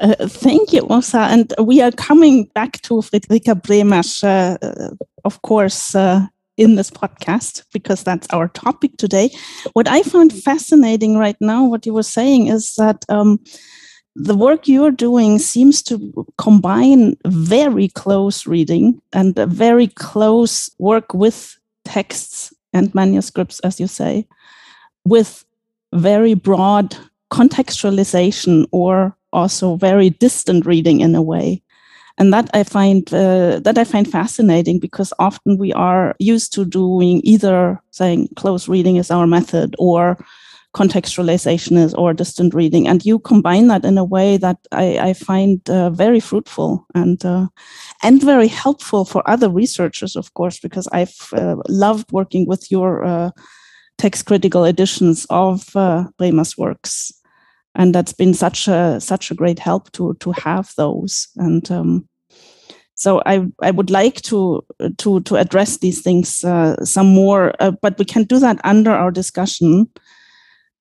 Uh, 0.00 0.14
thank 0.28 0.72
you, 0.72 0.82
Åsa. 0.88 1.28
And 1.28 1.52
we 1.58 1.82
are 1.82 1.92
coming 1.92 2.44
back 2.54 2.80
to 2.82 3.02
Fredrika 3.02 3.54
Bremer, 3.54 4.02
uh, 4.22 4.94
of 5.24 5.42
course, 5.42 5.94
uh, 5.94 6.26
in 6.56 6.76
this 6.76 6.90
podcast, 6.90 7.64
because 7.74 8.02
that's 8.02 8.26
our 8.30 8.48
topic 8.48 8.96
today. 8.96 9.28
What 9.74 9.88
I 9.88 10.02
found 10.02 10.32
fascinating 10.32 11.18
right 11.18 11.36
now, 11.40 11.66
what 11.66 11.84
you 11.84 11.92
were 11.92 12.02
saying, 12.02 12.46
is 12.46 12.76
that 12.76 13.04
um, 13.10 13.40
the 14.18 14.34
work 14.34 14.66
you're 14.66 14.90
doing 14.90 15.38
seems 15.38 15.82
to 15.82 16.26
combine 16.38 17.16
very 17.26 17.88
close 17.88 18.46
reading 18.46 19.00
and 19.12 19.38
a 19.38 19.46
very 19.46 19.88
close 19.88 20.70
work 20.78 21.12
with 21.12 21.58
texts 21.84 22.52
and 22.72 22.94
manuscripts, 22.94 23.60
as 23.60 23.78
you 23.78 23.86
say, 23.86 24.26
with 25.04 25.44
very 25.92 26.32
broad 26.32 26.96
contextualization 27.30 28.66
or 28.72 29.14
also 29.32 29.76
very 29.76 30.10
distant 30.10 30.64
reading 30.64 31.00
in 31.00 31.14
a 31.14 31.22
way. 31.22 31.62
And 32.16 32.32
that 32.32 32.48
I 32.54 32.62
find 32.64 33.12
uh, 33.12 33.60
that 33.60 33.76
I 33.76 33.84
find 33.84 34.10
fascinating 34.10 34.80
because 34.80 35.12
often 35.18 35.58
we 35.58 35.74
are 35.74 36.14
used 36.18 36.54
to 36.54 36.64
doing 36.64 37.20
either 37.24 37.78
saying 37.90 38.28
close 38.36 38.66
reading 38.68 38.96
is 38.96 39.10
our 39.10 39.26
method 39.26 39.76
or 39.78 40.16
contextualization 40.74 41.78
is 41.78 41.94
or 41.94 42.12
distant 42.12 42.54
reading, 42.54 42.88
and 42.88 43.04
you 43.04 43.18
combine 43.18 43.68
that 43.68 43.84
in 43.84 43.98
a 43.98 44.04
way 44.04 44.36
that 44.36 44.58
I, 44.72 44.98
I 44.98 45.12
find 45.14 45.68
uh, 45.70 45.90
very 45.90 46.20
fruitful 46.20 46.86
and 46.94 47.24
uh, 47.24 47.46
and 48.02 48.22
very 48.22 48.48
helpful 48.48 49.04
for 49.04 49.22
other 49.30 49.48
researchers, 49.48 50.16
of 50.16 50.34
course, 50.34 50.58
because 50.60 50.88
I've 50.92 51.28
uh, 51.32 51.56
loved 51.68 52.12
working 52.12 52.46
with 52.46 52.70
your 52.70 53.04
uh, 53.04 53.30
text 53.98 54.26
critical 54.26 54.64
editions 54.64 55.26
of 55.30 55.74
uh, 55.74 56.04
Bremer's 56.18 56.58
works. 56.58 57.12
And 57.74 57.94
that's 57.94 58.12
been 58.12 58.34
such 58.34 58.68
a 58.68 59.00
such 59.00 59.30
a 59.30 59.34
great 59.34 59.58
help 59.58 59.92
to 59.92 60.14
to 60.20 60.32
have 60.32 60.72
those. 60.76 61.28
And 61.36 61.70
um, 61.70 62.08
so 62.94 63.20
I, 63.26 63.46
I 63.62 63.70
would 63.70 63.90
like 63.90 64.22
to 64.22 64.64
to 64.98 65.20
to 65.20 65.36
address 65.36 65.78
these 65.78 66.00
things 66.00 66.44
uh, 66.44 66.82
some 66.84 67.08
more, 67.08 67.52
uh, 67.60 67.72
but 67.82 67.98
we 67.98 68.04
can 68.04 68.24
do 68.24 68.38
that 68.38 68.58
under 68.64 68.90
our 68.90 69.10
discussion 69.10 69.88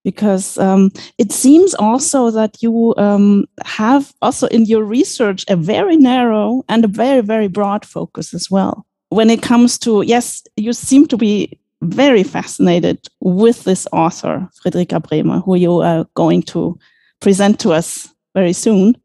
because 0.06 0.58
um, 0.60 0.92
it 1.18 1.32
seems 1.32 1.74
also 1.74 2.30
that 2.30 2.62
you 2.62 2.94
um, 2.96 3.46
have 3.66 4.14
also 4.22 4.48
in 4.48 4.64
your 4.66 4.84
research 4.84 5.44
a 5.50 5.56
very 5.58 5.98
narrow 5.98 6.64
and 6.70 6.86
a 6.86 6.88
very 6.88 7.22
very 7.22 7.50
broad 7.50 7.84
focus 7.84 8.34
as 8.34 8.50
well. 8.50 8.86
When 9.10 9.30
it 9.30 9.42
comes 9.42 9.78
to 9.80 10.04
yes, 10.04 10.44
you 10.56 10.72
seem 10.72 11.08
to 11.08 11.18
be 11.18 11.60
very 11.82 12.24
fascinated 12.24 13.00
with 13.20 13.64
this 13.64 13.88
author, 13.92 14.48
Fredrika 14.64 15.02
Bremer, 15.02 15.40
who 15.40 15.56
you 15.56 15.82
are 15.82 16.06
going 16.14 16.44
to 16.44 16.78
present 17.20 17.60
to 17.60 17.74
us 17.74 18.08
very 18.36 18.54
soon. 18.54 18.96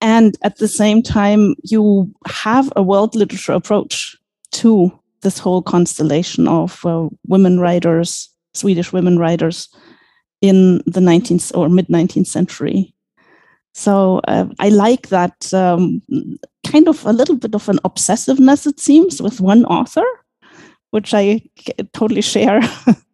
And 0.00 0.36
at 0.42 0.56
the 0.56 0.68
same 0.68 1.02
time, 1.02 1.54
you 1.62 2.12
have 2.26 2.72
a 2.74 2.82
world 2.82 3.14
literature 3.14 3.52
approach 3.52 4.16
to 4.52 4.90
this 5.22 5.38
whole 5.38 5.62
constellation 5.62 6.48
of 6.48 6.84
uh, 6.84 7.08
women 7.28 7.60
writers, 7.60 8.28
Swedish 8.54 8.92
women 8.92 9.18
writers 9.18 9.68
in 10.40 10.78
the 10.86 11.00
19th 11.00 11.56
or 11.56 11.68
mid 11.68 11.88
19th 11.88 12.26
century. 12.26 12.94
So 13.72 14.20
uh, 14.26 14.46
I 14.58 14.68
like 14.68 15.08
that 15.08 15.52
um, 15.54 16.02
kind 16.66 16.88
of 16.88 17.04
a 17.06 17.12
little 17.12 17.36
bit 17.36 17.54
of 17.54 17.68
an 17.68 17.78
obsessiveness, 17.84 18.66
it 18.66 18.80
seems, 18.80 19.22
with 19.22 19.40
one 19.40 19.64
author 19.66 20.04
which 20.90 21.14
I 21.14 21.42
totally 21.92 22.20
share. 22.20 22.60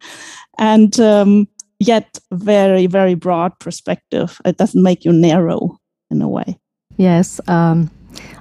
and 0.57 0.99
um, 0.99 1.47
yet, 1.79 2.19
very, 2.31 2.87
very 2.87 3.15
broad 3.15 3.57
perspective. 3.59 4.39
It 4.45 4.57
doesn't 4.57 4.81
make 4.81 5.05
you 5.05 5.13
narrow 5.13 5.79
in 6.09 6.21
a 6.21 6.27
way. 6.27 6.59
Yes. 6.97 7.39
Um, 7.47 7.89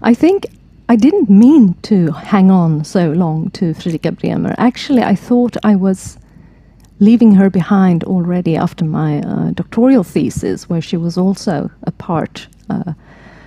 I 0.03 0.15
think 0.15 0.47
I 0.89 0.97
didn't 0.97 1.29
mean 1.29 1.75
to 1.83 2.13
hang 2.13 2.51
on 2.51 2.85
so 2.85 3.11
long 3.13 3.51
to 3.51 3.75
Fredrika 3.75 4.19
Bremer. 4.19 4.55
Actually, 4.59 5.03
I 5.03 5.15
thought 5.15 5.57
I 5.63 5.77
was 5.77 6.19
leaving 6.99 7.35
her 7.35 7.51
behind 7.51 8.05
already 8.05 8.57
after 8.57 8.85
my 8.85 9.21
uh, 9.21 9.51
doctoral 9.51 10.05
thesis, 10.05 10.69
where 10.69 10.81
she 10.81 10.97
was 10.97 11.19
also 11.19 11.71
a 11.83 11.91
part, 11.91 12.47
uh, 12.71 12.93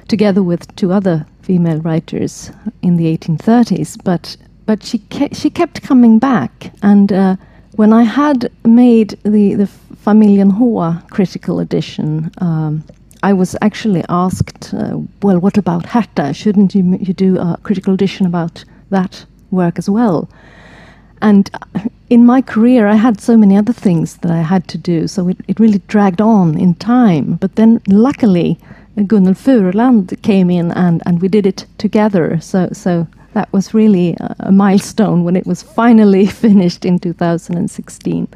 together 0.08 0.44
with 0.44 0.76
two 0.76 0.92
other 0.92 1.26
female 1.42 1.80
writers 1.82 2.52
in 2.82 2.98
the 2.98 3.18
1830s. 3.18 3.98
But 4.04 4.38
but 4.66 4.84
she 4.84 5.00
ke- 5.00 5.34
she 5.34 5.50
kept 5.50 5.82
coming 5.82 6.20
back. 6.20 6.72
And 6.84 7.12
uh, 7.12 7.36
when 7.76 7.92
I 7.92 8.04
had 8.04 8.52
made 8.66 9.18
the 9.24 9.56
the 9.56 9.70
Hoa 10.06 11.04
critical 11.10 11.60
edition, 11.60 12.32
um, 12.38 12.84
I 13.24 13.34
was 13.34 13.56
actually 13.62 14.04
asked, 14.10 14.74
uh, 14.74 15.00
well, 15.22 15.40
what 15.40 15.58
about 15.58 15.86
Hertha? 15.86 16.34
Shouldn't 16.34 16.76
you 16.76 16.98
you 17.02 17.14
do 17.14 17.40
a 17.40 17.58
critical 17.64 17.94
edition 17.94 18.26
about 18.26 18.64
that 18.92 19.26
work 19.52 19.78
as 19.80 19.90
well? 19.90 20.30
And 21.22 21.50
uh, 21.54 21.90
in 22.10 22.26
my 22.26 22.42
career, 22.42 22.88
I 22.88 22.96
had 22.96 23.22
so 23.22 23.38
many 23.38 23.56
other 23.56 23.74
things 23.74 24.18
that 24.18 24.32
I 24.32 24.42
had 24.42 24.68
to 24.70 24.78
do, 24.78 25.08
so 25.08 25.28
it, 25.28 25.38
it 25.48 25.60
really 25.60 25.82
dragged 25.88 26.22
on 26.22 26.58
in 26.58 26.74
time. 26.76 27.36
But 27.36 27.56
then, 27.56 27.82
luckily, 27.88 28.58
Gunnel 28.98 29.36
Furuland 29.36 30.22
came 30.24 30.50
in 30.50 30.72
and, 30.72 31.02
and 31.06 31.22
we 31.22 31.28
did 31.28 31.46
it 31.46 31.66
together. 31.78 32.40
So, 32.42 32.70
so 32.74 33.08
that 33.34 33.52
was 33.54 33.74
really 33.74 34.18
a 34.40 34.52
milestone 34.52 35.24
when 35.24 35.36
it 35.36 35.46
was 35.46 35.62
finally 35.62 36.26
finished 36.46 36.84
in 36.84 37.00
2016. 37.00 38.28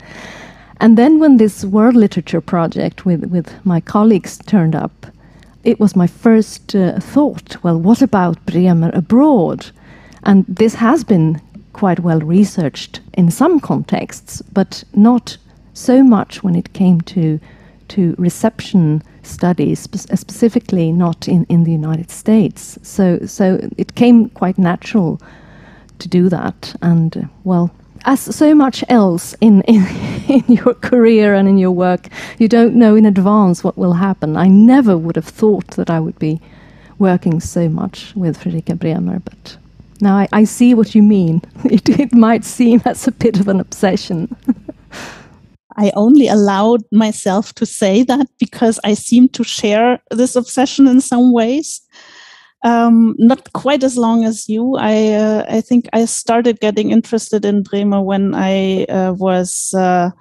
And 0.80 0.98
then 0.98 1.20
when 1.20 1.38
this 1.38 1.66
world 1.66 1.96
literature 1.96 2.42
project 2.42 3.06
with, 3.06 3.26
with 3.26 3.54
my 3.66 3.82
colleagues 3.82 4.38
turned 4.38 4.76
up, 4.76 5.08
it 5.64 5.80
was 5.80 5.96
my 5.96 6.08
first 6.08 6.76
uh, 6.76 7.00
thought 7.00 7.64
well, 7.64 7.80
what 7.80 8.02
about 8.02 8.46
Bremer 8.46 8.92
abroad? 8.94 9.72
And 10.24 10.46
this 10.48 10.76
has 10.76 11.04
been 11.04 11.42
quite 11.74 12.00
well 12.00 12.20
researched 12.20 13.02
in 13.14 13.30
some 13.30 13.60
contexts, 13.60 14.42
but 14.54 14.84
not 14.94 15.38
so 15.74 16.04
much 16.04 16.44
when 16.44 16.56
it 16.56 16.74
came 16.74 17.02
to, 17.02 17.40
to 17.90 18.16
reception 18.18 19.02
studies, 19.24 19.80
spe- 19.80 20.16
specifically 20.16 20.92
not 20.92 21.28
in, 21.28 21.46
in 21.46 21.64
the 21.64 21.72
United 21.72 22.12
States. 22.12 22.78
So, 22.84 23.20
so 23.26 23.68
it 23.78 23.96
came 23.96 24.30
quite 24.30 24.58
natural 24.58 25.20
to 26.00 26.08
do 26.08 26.30
that. 26.30 26.76
And, 26.82 27.18
uh, 27.18 27.22
well, 27.44 27.72
as 28.06 28.20
so 28.20 28.54
much 28.54 28.84
else 28.90 29.34
in, 29.42 29.62
in, 29.68 29.86
in 30.28 30.44
your 30.48 30.74
career 30.76 31.34
and 31.34 31.48
in 31.48 31.58
your 31.58 31.72
work, 31.72 32.08
you 32.38 32.48
don't 32.48 32.76
know 32.76 32.96
in 32.96 33.06
advance 33.06 33.64
what 33.64 33.78
will 33.78 33.94
happen. 33.94 34.38
I 34.38 34.48
never 34.48 34.98
would 34.98 35.16
have 35.16 35.26
thought 35.26 35.68
that 35.72 35.90
I 35.90 36.00
would 36.00 36.20
be 36.20 36.42
working 37.00 37.40
so 37.40 37.68
much 37.68 38.14
with 38.16 38.38
Fredrika 38.38 38.78
Bremer, 38.78 39.20
but 39.20 39.58
now 40.04 40.18
I, 40.18 40.28
I 40.32 40.44
see 40.44 40.74
what 40.74 40.94
you 40.94 41.02
mean. 41.02 41.42
It, 41.66 41.90
it 41.90 42.14
might 42.14 42.46
seem 42.46 42.82
as 42.86 43.08
a 43.08 43.12
bit 43.12 43.40
of 43.40 43.48
an 43.48 43.60
obsession. 43.60 44.36
I 45.78 45.92
only 45.96 46.28
allowed 46.28 46.82
myself 46.92 47.54
to 47.56 47.66
say 47.66 48.04
that 48.04 48.28
because 48.38 48.80
I 48.84 48.94
seem 48.94 49.30
to 49.30 49.44
share 49.44 50.00
this 50.12 50.36
obsession 50.36 50.88
in 50.88 51.02
some 51.02 51.34
ways. 51.34 51.82
Um, 52.64 53.16
not 53.18 53.52
quite 53.54 53.84
as 53.84 53.98
long 53.98 54.24
as 54.24 54.48
you. 54.48 54.76
I 54.78 55.14
uh, 55.14 55.46
I 55.50 55.62
think 55.62 55.90
I 55.94 56.06
started 56.06 56.60
getting 56.60 56.92
interested 56.92 57.44
in 57.44 57.64
Bremer 57.64 58.02
when 58.02 58.34
I 58.36 58.86
uh, 58.86 59.14
was 59.14 59.74
uh, 59.74 60.12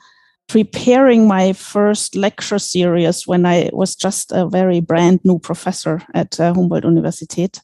preparing 0.48 1.28
my 1.28 1.52
first 1.52 2.16
lecture 2.16 2.58
series 2.58 3.26
when 3.26 3.46
I 3.46 3.70
was 3.72 3.94
just 3.94 4.32
a 4.32 4.48
very 4.48 4.80
brand 4.80 5.20
new 5.24 5.38
professor 5.38 6.02
at 6.14 6.40
uh, 6.40 6.52
Humboldt 6.52 6.84
Universität. 6.84 7.60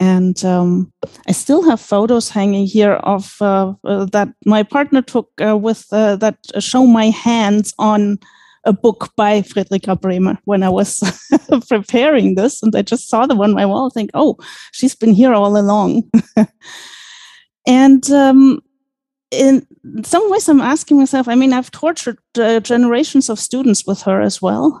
And 0.00 0.42
um, 0.46 0.90
I 1.28 1.32
still 1.32 1.62
have 1.68 1.78
photos 1.78 2.30
hanging 2.30 2.66
here 2.66 2.94
of 2.94 3.36
uh, 3.42 3.74
uh, 3.84 4.06
that 4.06 4.30
my 4.46 4.62
partner 4.62 5.02
took 5.02 5.28
uh, 5.44 5.58
with 5.58 5.86
uh, 5.92 6.16
that 6.16 6.38
show 6.58 6.86
my 6.86 7.10
hands 7.10 7.74
on 7.78 8.18
a 8.64 8.72
book 8.72 9.10
by 9.14 9.42
Fredrika 9.42 10.00
Bremer 10.00 10.38
when 10.44 10.62
I 10.62 10.70
was 10.70 11.02
preparing 11.68 12.34
this. 12.34 12.62
And 12.62 12.74
I 12.74 12.80
just 12.80 13.10
saw 13.10 13.26
them 13.26 13.40
on 13.42 13.52
my 13.52 13.66
wall, 13.66 13.90
think, 13.90 14.10
oh, 14.14 14.38
she's 14.72 14.94
been 14.94 15.12
here 15.12 15.34
all 15.34 15.58
along. 15.58 16.10
and 17.66 18.10
um, 18.10 18.62
in 19.30 19.66
some 20.02 20.30
ways, 20.30 20.48
I'm 20.48 20.62
asking 20.62 20.98
myself, 20.98 21.28
I 21.28 21.34
mean, 21.34 21.52
I've 21.52 21.70
tortured 21.70 22.18
uh, 22.38 22.60
generations 22.60 23.28
of 23.28 23.38
students 23.38 23.86
with 23.86 24.00
her 24.02 24.22
as 24.22 24.40
well. 24.40 24.80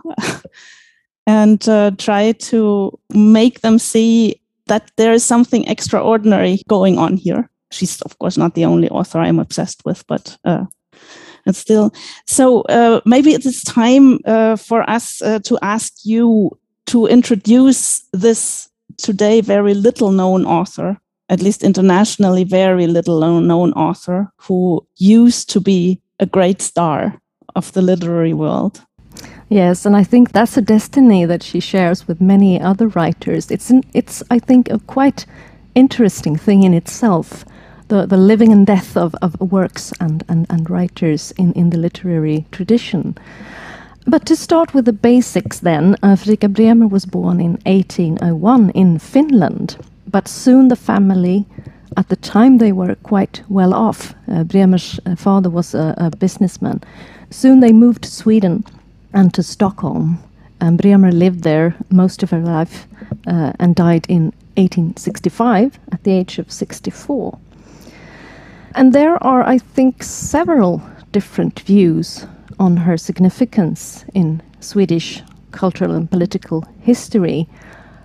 and 1.26 1.60
try 1.98 2.32
to 2.32 2.98
make 3.10 3.60
them 3.60 3.78
see 3.78 4.39
that 4.70 4.90
there 4.96 5.12
is 5.12 5.24
something 5.24 5.66
extraordinary 5.66 6.62
going 6.68 6.96
on 6.98 7.16
here. 7.16 7.50
She's, 7.72 8.00
of 8.02 8.18
course, 8.18 8.38
not 8.38 8.54
the 8.54 8.64
only 8.64 8.88
author 8.88 9.18
I'm 9.18 9.40
obsessed 9.40 9.84
with, 9.84 10.06
but 10.06 10.38
uh, 10.44 10.64
it's 11.46 11.58
still. 11.58 11.92
So 12.26 12.62
uh, 12.62 13.00
maybe 13.04 13.34
it 13.34 13.44
is 13.44 13.62
time 13.62 14.18
uh, 14.24 14.56
for 14.56 14.88
us 14.88 15.22
uh, 15.22 15.40
to 15.40 15.58
ask 15.62 15.92
you 16.04 16.50
to 16.86 17.06
introduce 17.06 18.02
this 18.12 18.68
today 18.96 19.40
very 19.40 19.74
little 19.74 20.12
known 20.12 20.46
author, 20.46 20.98
at 21.28 21.42
least 21.42 21.62
internationally, 21.62 22.44
very 22.44 22.86
little 22.86 23.20
known 23.40 23.72
author 23.72 24.32
who 24.36 24.86
used 24.96 25.50
to 25.50 25.60
be 25.60 26.00
a 26.20 26.26
great 26.26 26.62
star 26.62 27.20
of 27.56 27.72
the 27.72 27.82
literary 27.82 28.34
world. 28.34 28.80
Yes, 29.50 29.84
and 29.84 29.96
I 29.96 30.04
think 30.04 30.30
that's 30.30 30.56
a 30.56 30.62
destiny 30.62 31.24
that 31.24 31.42
she 31.42 31.58
shares 31.58 32.06
with 32.06 32.20
many 32.20 32.60
other 32.60 32.86
writers. 32.86 33.50
It's 33.50 33.68
an, 33.68 33.82
it's 33.92 34.22
I 34.30 34.38
think 34.38 34.70
a 34.70 34.78
quite 34.78 35.26
interesting 35.74 36.36
thing 36.36 36.62
in 36.62 36.72
itself, 36.72 37.44
the 37.88 38.06
the 38.06 38.16
living 38.16 38.52
and 38.52 38.64
death 38.64 38.96
of, 38.96 39.12
of 39.22 39.40
works 39.40 39.92
and, 39.98 40.22
and, 40.28 40.46
and 40.50 40.70
writers 40.70 41.32
in, 41.32 41.52
in 41.54 41.70
the 41.70 41.78
literary 41.78 42.46
tradition. 42.52 43.18
But 44.06 44.24
to 44.26 44.36
start 44.36 44.72
with 44.72 44.84
the 44.84 44.92
basics, 44.92 45.58
then, 45.58 45.96
uh, 46.04 46.14
Fredrika 46.14 46.48
Bremer 46.48 46.86
was 46.86 47.04
born 47.04 47.40
in 47.40 47.58
1801 47.66 48.70
in 48.70 49.00
Finland, 49.00 49.76
but 50.06 50.28
soon 50.28 50.68
the 50.68 50.76
family, 50.76 51.44
at 51.96 52.08
the 52.08 52.16
time 52.16 52.58
they 52.58 52.70
were 52.70 52.94
quite 53.02 53.42
well 53.48 53.74
off. 53.74 54.14
Uh, 54.28 54.44
Bremer's 54.44 55.00
uh, 55.06 55.16
father 55.16 55.50
was 55.50 55.74
a, 55.74 55.92
a, 55.96 56.16
businessman. 56.16 56.80
Soon 57.30 57.58
they 57.58 57.72
moved 57.72 58.02
to 58.02 58.10
Sweden 58.10 58.64
and 59.12 59.32
to 59.34 59.42
Stockholm. 59.42 60.18
And 60.60 60.78
Bremer 60.78 61.12
lived 61.12 61.42
there 61.42 61.74
most 61.90 62.22
of 62.22 62.30
her 62.30 62.40
life 62.40 62.86
uh, 63.26 63.52
and 63.58 63.74
died 63.74 64.06
in 64.08 64.24
1865 64.56 65.78
at 65.92 66.04
the 66.04 66.12
age 66.12 66.38
of 66.38 66.52
64. 66.52 67.38
And 68.74 68.92
there 68.92 69.22
are, 69.22 69.42
I 69.42 69.58
think, 69.58 70.02
several 70.02 70.82
different 71.12 71.60
views 71.60 72.26
on 72.58 72.76
her 72.76 72.96
significance 72.96 74.04
in 74.14 74.42
Swedish 74.60 75.22
cultural 75.50 75.94
and 75.94 76.10
political 76.10 76.64
history. 76.80 77.48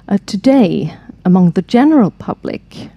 Uh, 0.08 0.18
today, 0.26 0.96
among 1.24 1.52
the 1.52 1.62
general 1.62 2.12
public, 2.12 2.90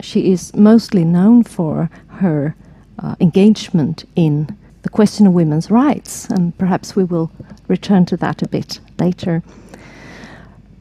she 0.00 0.32
is 0.32 0.54
mostly 0.54 1.04
known 1.04 1.42
for 1.42 1.88
her 2.08 2.54
uh, 2.98 3.14
engagement 3.20 4.04
in 4.16 4.56
the 4.84 4.90
question 4.90 5.26
of 5.26 5.32
women's 5.32 5.70
rights, 5.70 6.26
and 6.26 6.56
perhaps 6.58 6.94
we 6.94 7.04
will 7.04 7.30
return 7.68 8.04
to 8.04 8.16
that 8.18 8.42
a 8.42 8.48
bit 8.48 8.78
later. 9.00 9.42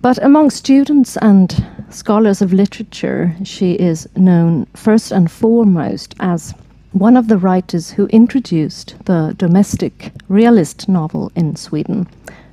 But 0.02 0.22
among 0.22 0.50
students 0.50 1.16
and 1.18 1.66
scholars 1.90 2.42
of 2.42 2.52
literature, 2.52 3.34
she 3.46 3.74
is 3.74 4.10
known 4.18 4.68
first 4.76 5.14
and 5.14 5.32
foremost 5.32 6.16
as 6.20 6.54
one 6.92 7.16
of 7.16 7.30
the 7.30 7.38
writers 7.38 7.92
who 7.92 8.08
introduced 8.08 8.96
the 9.06 9.34
domestic 9.38 10.12
realist 10.28 10.90
novel 10.90 11.32
in 11.36 11.56
Sweden, 11.56 12.06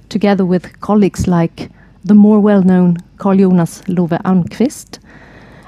together 0.09 0.47
with 0.47 0.81
colleagues 0.81 1.27
like 1.27 1.69
the 2.05 2.15
more 2.15 2.39
well 2.39 2.63
known 2.63 2.97
Carl 3.19 3.39
Jonas 3.39 3.83
Love 3.89 4.11
Almqvist 4.25 5.01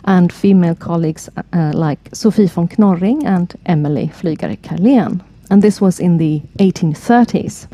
and 0.04 0.32
female 0.32 0.76
colleagues 0.76 1.28
uh, 1.52 1.72
like 1.74 2.08
Sophie 2.12 2.46
von 2.46 2.68
Knorring 2.68 3.26
and 3.26 3.52
Emilie 3.66 4.12
Flygare 4.14 4.56
Carlén. 4.58 5.20
And 5.52 5.60
this 5.60 5.82
was 5.82 6.00
in 6.00 6.16
the 6.16 6.40
1830s. 6.60 7.66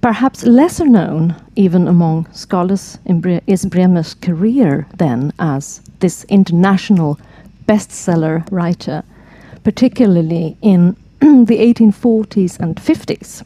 Perhaps 0.00 0.46
lesser 0.46 0.88
known, 0.88 1.36
even 1.54 1.86
among 1.86 2.26
scholars, 2.32 2.98
is 3.46 3.66
Bremer's 3.66 4.14
career 4.14 4.88
then 4.96 5.32
as 5.38 5.80
this 6.00 6.24
international 6.24 7.20
bestseller 7.68 8.44
writer 8.50 9.04
particularly 9.62 10.56
in 10.60 10.96
the 11.20 11.58
1840s 11.58 12.58
and 12.58 12.74
50s. 12.74 13.44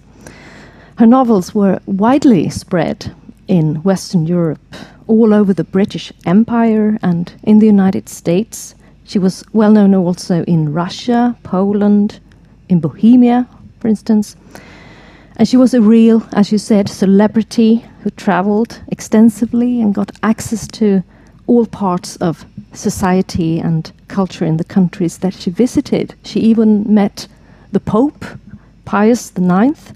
Her 0.97 1.07
novels 1.07 1.55
were 1.55 1.79
widely 1.85 2.49
spread 2.49 3.14
in 3.49 3.83
Western 3.83 4.26
Europe, 4.26 4.76
all 5.09 5.35
over 5.35 5.53
the 5.53 5.62
British 5.62 6.11
Empire 6.25 6.99
and 7.03 7.35
in 7.43 7.59
the 7.59 7.67
United 7.67 8.09
States. 8.09 8.75
She 9.05 9.19
was 9.19 9.45
well 9.53 9.73
known 9.73 9.95
also 9.95 10.43
in 10.45 10.73
Russia, 10.73 11.37
Poland, 11.43 12.19
in 12.71 12.81
Bohemia, 12.81 13.47
for 13.85 13.88
instance. 13.88 14.35
And 15.37 15.47
she 15.47 15.59
was 15.59 15.75
a 15.75 15.83
real, 15.83 16.26
as 16.33 16.50
you 16.50 16.57
said, 16.57 16.88
celebrity 16.88 17.85
who 18.03 18.09
traveled 18.09 18.81
extensively 18.88 19.83
and 19.83 19.95
got 19.95 20.11
access 20.23 20.67
to 20.69 21.03
all 21.47 21.67
parts 21.67 22.17
of 22.17 22.47
society 22.73 23.59
and 23.59 23.93
culture 24.09 24.47
in 24.47 24.57
the 24.57 24.64
countries 24.64 25.19
that 25.19 25.35
she 25.35 25.50
visited. 25.50 26.14
She 26.25 26.41
even 26.41 26.95
met 26.95 27.29
the 27.73 27.81
Pope, 27.81 28.25
Pius 28.87 29.31
IX, 29.37 29.93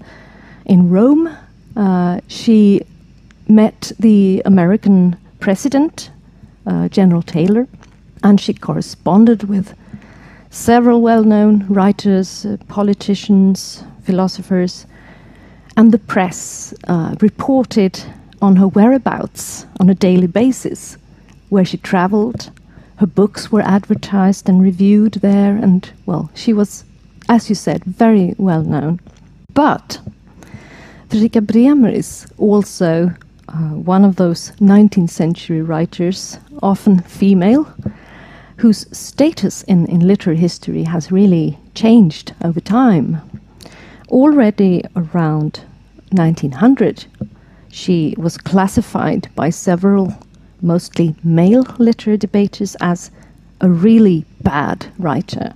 in 0.65 0.91
Rome. 0.91 1.35
Uh, 1.75 2.21
she 2.27 2.81
met 3.47 3.91
the 3.97 4.43
American 4.45 5.17
president, 5.39 6.11
uh, 6.67 6.89
General 6.89 7.23
Taylor, 7.23 7.67
and 8.23 8.39
she 8.39 8.53
corresponded 8.53 9.45
with 9.45 9.73
several 10.49 11.01
well 11.01 11.23
known 11.23 11.65
writers, 11.67 12.45
uh, 12.45 12.57
politicians, 12.67 13.83
philosophers, 14.03 14.85
and 15.77 15.91
the 15.91 15.99
press 15.99 16.73
uh, 16.87 17.15
reported 17.21 18.01
on 18.41 18.55
her 18.55 18.67
whereabouts 18.67 19.65
on 19.79 19.89
a 19.89 19.95
daily 19.95 20.27
basis 20.27 20.97
where 21.49 21.65
she 21.65 21.77
traveled. 21.77 22.51
Her 22.97 23.07
books 23.07 23.51
were 23.51 23.61
advertised 23.61 24.49
and 24.49 24.61
reviewed 24.61 25.13
there, 25.13 25.55
and 25.55 25.89
well, 26.05 26.29
she 26.33 26.51
was, 26.51 26.83
as 27.29 27.47
you 27.49 27.55
said, 27.55 27.83
very 27.85 28.35
well 28.37 28.63
known. 28.63 28.99
But 29.53 29.99
Fredrika 31.09 31.45
Bremer 31.45 31.89
is 31.89 32.27
also 32.37 33.11
uh, 33.47 33.53
one 33.73 34.03
of 34.03 34.17
those 34.17 34.51
19th 34.59 35.09
century 35.09 35.61
writers, 35.61 36.37
often 36.61 36.99
female, 36.99 37.73
whose 38.59 38.85
status 38.97 39.63
in, 39.63 39.85
in 39.87 40.05
literary 40.05 40.37
history 40.37 40.83
has 40.83 41.11
really 41.11 41.57
changed 41.75 42.33
over 42.43 42.59
time. 42.59 43.21
Already 44.09 44.83
around 44.95 45.61
1900, 46.11 47.05
she 47.71 48.15
was 48.17 48.37
classified 48.37 49.29
by 49.35 49.49
several 49.49 50.13
mostly 50.61 51.15
male 51.23 51.65
literary 51.77 52.17
debaters 52.17 52.75
as 52.81 53.11
a 53.61 53.69
really 53.69 54.25
bad 54.41 54.87
writer 54.97 55.53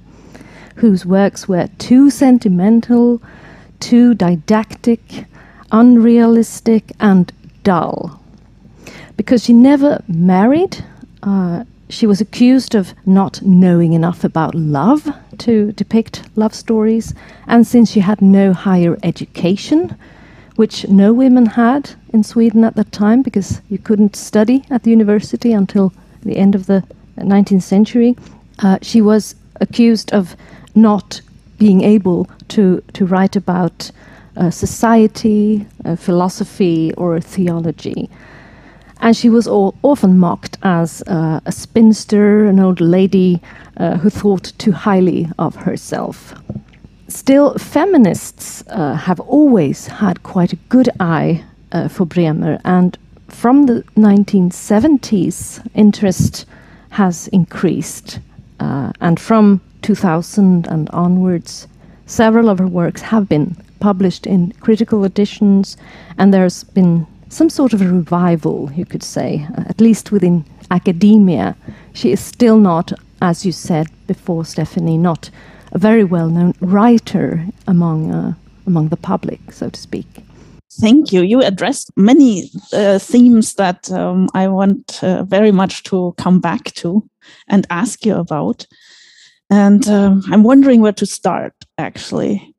whose 0.75 1.05
works 1.05 1.47
were 1.47 1.67
too 1.77 2.09
sentimental, 2.09 3.21
too 3.79 4.13
didactic, 4.13 5.25
unrealistic, 5.71 6.91
and 6.99 7.31
dull. 7.63 8.19
Because 9.17 9.43
she 9.43 9.53
never 9.53 10.03
married, 10.07 10.83
uh, 11.21 11.63
she 11.93 12.07
was 12.07 12.19
accused 12.19 12.73
of 12.73 12.93
not 13.05 13.41
knowing 13.43 13.93
enough 13.93 14.23
about 14.23 14.55
love 14.55 15.07
to 15.37 15.71
depict 15.73 16.23
love 16.35 16.55
stories, 16.55 17.13
and 17.45 17.67
since 17.67 17.91
she 17.91 17.99
had 17.99 18.19
no 18.21 18.51
higher 18.51 18.97
education, 19.03 19.95
which 20.55 20.87
no 20.87 21.13
women 21.13 21.45
had 21.45 21.91
in 22.11 22.23
Sweden 22.23 22.63
at 22.63 22.75
that 22.75 22.91
time 22.91 23.21
because 23.21 23.61
you 23.69 23.77
couldn't 23.77 24.15
study 24.15 24.63
at 24.71 24.83
the 24.83 24.89
university 24.89 25.53
until 25.53 25.93
the 26.23 26.37
end 26.37 26.55
of 26.55 26.65
the 26.65 26.83
19th 27.17 27.61
century. 27.61 28.17
Uh, 28.59 28.79
she 28.81 28.99
was 28.99 29.35
accused 29.61 30.11
of 30.13 30.35
not 30.73 31.21
being 31.59 31.81
able 31.81 32.27
to, 32.47 32.81
to 32.93 33.05
write 33.05 33.35
about 33.35 33.91
uh, 34.35 34.49
society, 34.49 35.67
uh, 35.85 35.95
philosophy, 35.95 36.91
or 36.95 37.21
theology. 37.21 38.09
And 39.03 39.17
she 39.17 39.29
was 39.29 39.49
all, 39.49 39.75
often 39.83 40.17
mocked 40.17 40.57
as 40.63 41.03
uh, 41.07 41.41
a 41.45 41.51
spinster, 41.51 42.45
an 42.45 42.57
old 42.57 42.79
lady 42.79 43.41
uh, 43.75 43.97
who 43.97 44.09
thought 44.09 44.53
too 44.57 44.71
highly 44.71 45.29
of 45.37 45.57
herself. 45.57 46.33
Still, 47.09 47.53
feminists 47.57 48.63
uh, 48.69 48.95
have 48.95 49.19
always 49.19 49.87
had 49.87 50.23
quite 50.23 50.53
a 50.53 50.59
good 50.69 50.89
eye 51.01 51.43
uh, 51.73 51.89
for 51.89 52.05
Bremer, 52.05 52.61
and 52.63 52.97
from 53.27 53.65
the 53.65 53.83
1970s, 53.97 55.59
interest 55.75 56.45
has 56.91 57.27
increased. 57.27 58.19
Uh, 58.61 58.93
and 59.01 59.19
from 59.19 59.59
2000 59.81 60.65
and 60.67 60.89
onwards, 60.91 61.67
several 62.05 62.47
of 62.47 62.59
her 62.59 62.67
works 62.67 63.01
have 63.01 63.27
been 63.27 63.57
published 63.81 64.25
in 64.25 64.53
critical 64.61 65.03
editions, 65.03 65.75
and 66.17 66.33
there's 66.33 66.63
been 66.63 67.05
some 67.33 67.49
sort 67.49 67.73
of 67.73 67.81
a 67.81 67.87
revival, 67.87 68.71
you 68.75 68.85
could 68.85 69.03
say, 69.03 69.47
uh, 69.57 69.63
at 69.67 69.81
least 69.81 70.11
within 70.11 70.45
academia. 70.71 71.55
She 71.93 72.11
is 72.11 72.19
still 72.19 72.57
not, 72.57 72.93
as 73.21 73.45
you 73.45 73.51
said 73.51 73.87
before, 74.07 74.45
Stephanie, 74.45 74.97
not 74.97 75.29
a 75.71 75.79
very 75.79 76.03
well-known 76.03 76.53
writer 76.61 77.45
among 77.67 78.11
uh, 78.11 78.33
among 78.65 78.89
the 78.89 78.97
public, 78.97 79.51
so 79.51 79.69
to 79.69 79.79
speak. 79.79 80.07
Thank 80.79 81.11
you. 81.11 81.21
You 81.21 81.41
addressed 81.41 81.91
many 81.97 82.49
uh, 82.71 82.97
themes 82.97 83.55
that 83.55 83.91
um, 83.91 84.29
I 84.33 84.47
want 84.47 85.03
uh, 85.03 85.23
very 85.23 85.51
much 85.51 85.83
to 85.83 86.13
come 86.17 86.39
back 86.39 86.63
to 86.75 87.03
and 87.47 87.67
ask 87.69 88.05
you 88.05 88.15
about. 88.15 88.65
And 89.49 89.87
um, 89.87 90.23
I'm 90.31 90.43
wondering 90.43 90.81
where 90.81 90.93
to 90.93 91.05
start, 91.05 91.53
actually. 91.77 92.55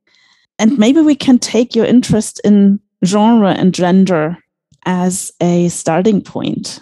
And 0.59 0.79
maybe 0.79 1.01
we 1.01 1.17
can 1.17 1.39
take 1.39 1.75
your 1.75 1.87
interest 1.87 2.41
in 2.45 2.81
genre 3.05 3.53
and 3.53 3.75
gender 3.75 4.39
as 4.87 5.33
a 5.41 5.69
starting 5.69 6.21
point, 6.23 6.81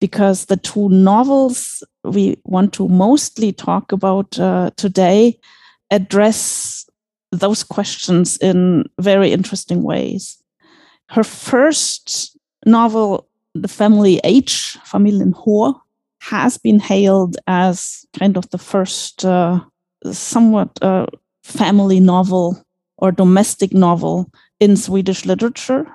because 0.00 0.46
the 0.46 0.56
two 0.56 0.88
novels 0.88 1.82
we 2.04 2.36
want 2.44 2.72
to 2.72 2.88
mostly 2.88 3.52
talk 3.52 3.92
about 3.92 4.38
uh, 4.38 4.70
today 4.76 5.38
address 5.90 6.84
those 7.30 7.62
questions 7.62 8.36
in 8.38 8.84
very 9.00 9.32
interesting 9.32 9.82
ways. 9.82 10.42
Her 11.08 11.24
first 11.24 12.36
novel, 12.66 13.28
The 13.54 13.68
Family 13.68 14.20
H, 14.24 14.78
Familjen 14.84 15.34
H, 15.36 15.76
has 16.20 16.58
been 16.58 16.78
hailed 16.78 17.36
as 17.46 18.04
kind 18.18 18.36
of 18.36 18.48
the 18.50 18.58
first 18.58 19.24
uh, 19.24 19.60
somewhat 20.10 20.70
uh, 20.82 21.06
family 21.42 22.00
novel 22.00 22.62
or 22.98 23.12
domestic 23.12 23.72
novel 23.72 24.30
in 24.60 24.76
Swedish 24.76 25.26
literature. 25.26 25.86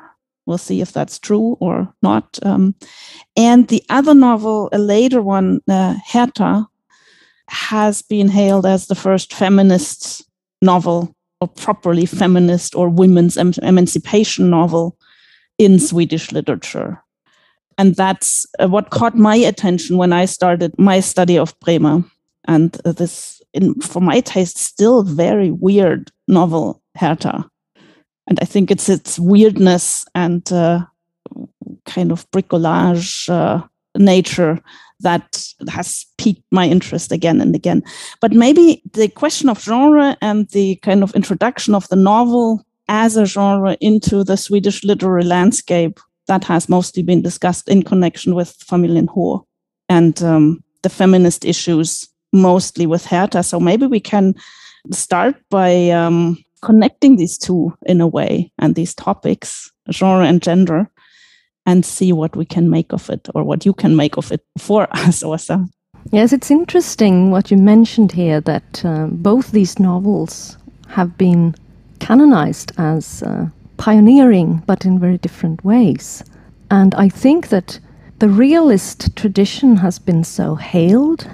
We'll 0.47 0.57
see 0.57 0.81
if 0.81 0.93
that's 0.93 1.19
true 1.19 1.57
or 1.59 1.93
not. 2.01 2.39
Um, 2.41 2.73
and 3.35 3.67
the 3.67 3.83
other 3.89 4.13
novel, 4.13 4.69
a 4.71 4.79
later 4.79 5.21
one, 5.21 5.59
uh, 5.67 5.95
Hertha, 6.07 6.65
has 7.49 8.01
been 8.01 8.29
hailed 8.29 8.65
as 8.65 8.87
the 8.87 8.95
first 8.95 9.33
feminist 9.33 10.25
novel 10.61 11.13
or 11.41 11.49
properly 11.49 12.05
feminist 12.05 12.75
or 12.75 12.89
women's 12.89 13.37
em- 13.37 13.53
emancipation 13.61 14.49
novel 14.49 14.97
in 15.57 15.79
Swedish 15.79 16.31
literature. 16.31 17.03
And 17.77 17.95
that's 17.95 18.45
uh, 18.57 18.67
what 18.67 18.89
caught 18.89 19.15
my 19.15 19.35
attention 19.35 19.97
when 19.97 20.13
I 20.13 20.25
started 20.25 20.73
my 20.79 21.01
study 21.01 21.37
of 21.37 21.59
Bremer. 21.59 22.03
And 22.45 22.79
uh, 22.85 22.93
this, 22.93 23.41
in, 23.53 23.75
for 23.81 24.01
my 24.01 24.21
taste, 24.21 24.57
still 24.57 25.03
very 25.03 25.51
weird 25.51 26.09
novel, 26.27 26.81
Hertha. 26.95 27.49
And 28.27 28.39
I 28.41 28.45
think 28.45 28.71
it's 28.71 28.89
its 28.89 29.17
weirdness 29.17 30.05
and 30.13 30.51
uh, 30.51 30.85
kind 31.85 32.11
of 32.11 32.29
bricolage 32.31 33.29
uh, 33.29 33.65
nature 33.97 34.61
that 34.99 35.43
has 35.69 36.05
piqued 36.17 36.43
my 36.51 36.67
interest 36.67 37.11
again 37.11 37.39
and 37.41 37.55
again. 37.55 37.83
But 38.19 38.33
maybe 38.33 38.81
the 38.93 39.07
question 39.07 39.49
of 39.49 39.61
genre 39.61 40.17
and 40.21 40.49
the 40.49 40.75
kind 40.77 41.03
of 41.03 41.15
introduction 41.15 41.75
of 41.75 41.87
the 41.89 41.95
novel 41.95 42.65
as 42.89 43.17
a 43.17 43.25
genre 43.25 43.77
into 43.79 44.23
the 44.23 44.37
Swedish 44.37 44.83
literary 44.83 45.23
landscape 45.23 45.99
that 46.27 46.43
has 46.45 46.67
mostly 46.67 47.03
been 47.03 47.21
discussed 47.21 47.69
in 47.69 47.83
connection 47.83 48.35
with 48.35 48.57
Familjen 48.59 49.07
H 49.09 49.45
and 49.89 50.21
um, 50.23 50.63
the 50.83 50.89
feminist 50.89 51.45
issues 51.45 52.07
mostly 52.33 52.85
with 52.85 53.05
Hertha. 53.05 53.43
So 53.43 53.59
maybe 53.59 53.87
we 53.87 53.99
can 53.99 54.35
start 54.91 55.35
by 55.49 55.89
um, 55.89 56.37
connecting 56.61 57.15
these 57.15 57.37
two 57.37 57.73
in 57.85 58.01
a 58.01 58.07
way 58.07 58.51
and 58.59 58.75
these 58.75 58.93
topics, 58.95 59.71
genre 59.91 60.25
and 60.25 60.41
gender, 60.41 60.89
and 61.65 61.85
see 61.85 62.13
what 62.13 62.35
we 62.35 62.45
can 62.45 62.69
make 62.69 62.93
of 62.93 63.09
it 63.09 63.27
or 63.35 63.43
what 63.43 63.65
you 63.65 63.73
can 63.73 63.95
make 63.95 64.17
of 64.17 64.31
it 64.31 64.41
for 64.57 64.83
us, 64.91 65.23
Åsa. 65.23 65.67
Yes, 66.11 66.31
it's 66.31 66.49
interesting 66.49 67.31
what 67.31 67.51
you 67.51 67.57
mentioned 67.57 68.13
here 68.13 68.39
that 68.41 68.85
uh, 68.85 69.07
both 69.07 69.51
these 69.51 69.77
novels 69.77 70.57
have 70.87 71.17
been 71.17 71.53
canonized 71.99 72.71
as 72.77 73.23
uh, 73.23 73.47
pioneering, 73.75 74.63
but 74.65 74.85
in 74.85 74.99
very 74.99 75.17
different 75.17 75.63
ways. 75.65 76.23
And 76.71 76.95
I 76.95 77.09
think 77.09 77.49
that 77.49 77.79
the 78.19 78.29
realist 78.29 79.15
tradition 79.15 79.75
has 79.77 79.99
been 79.99 80.23
so 80.23 80.55
hailed 80.55 81.27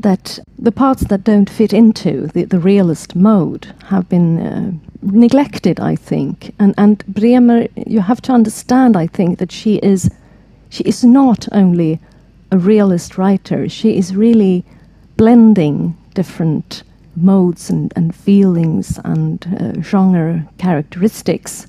that 0.00 0.38
the 0.58 0.72
parts 0.72 1.02
that 1.04 1.24
don't 1.24 1.50
fit 1.50 1.72
into 1.72 2.26
the, 2.28 2.44
the 2.44 2.58
realist 2.58 3.14
mode 3.14 3.72
have 3.88 4.08
been 4.08 4.38
uh, 4.38 4.72
neglected, 5.02 5.80
I 5.80 5.96
think. 5.96 6.54
And, 6.58 6.74
and 6.76 7.04
Bremer, 7.06 7.68
you 7.76 8.00
have 8.00 8.20
to 8.22 8.32
understand, 8.32 8.96
I 8.96 9.06
think, 9.06 9.38
that 9.38 9.52
she 9.52 9.76
is, 9.76 10.10
she 10.68 10.84
is 10.84 11.04
not 11.04 11.48
only 11.52 12.00
a 12.50 12.58
realist 12.58 13.18
writer, 13.18 13.68
she 13.68 13.96
is 13.96 14.14
really 14.14 14.64
blending 15.16 15.96
different 16.14 16.82
modes 17.16 17.70
and, 17.70 17.92
and 17.96 18.14
feelings 18.14 18.98
and 19.04 19.46
uh, 19.60 19.80
genre 19.80 20.48
characteristics. 20.58 21.66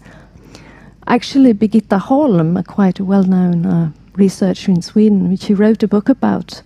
Actually, 1.08 1.54
Birgitta 1.54 2.00
Holm, 2.00 2.58
a 2.58 2.64
quite 2.64 3.00
well 3.00 3.24
known 3.24 3.66
uh, 3.66 3.92
researcher 4.16 4.72
in 4.72 4.82
Sweden, 4.82 5.30
which 5.30 5.44
she 5.44 5.54
wrote 5.54 5.84
a 5.84 5.88
book 5.88 6.10
about 6.10 6.62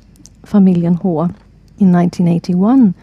Familjen 0.46 0.96
H 0.96 1.36
in 1.82 1.92
1981. 1.92 2.94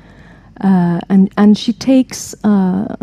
Uh, 0.61 1.01
and, 1.09 1.33
and 1.37 1.57
she 1.57 1.73
takes 1.73 2.35
uh, 2.45 2.97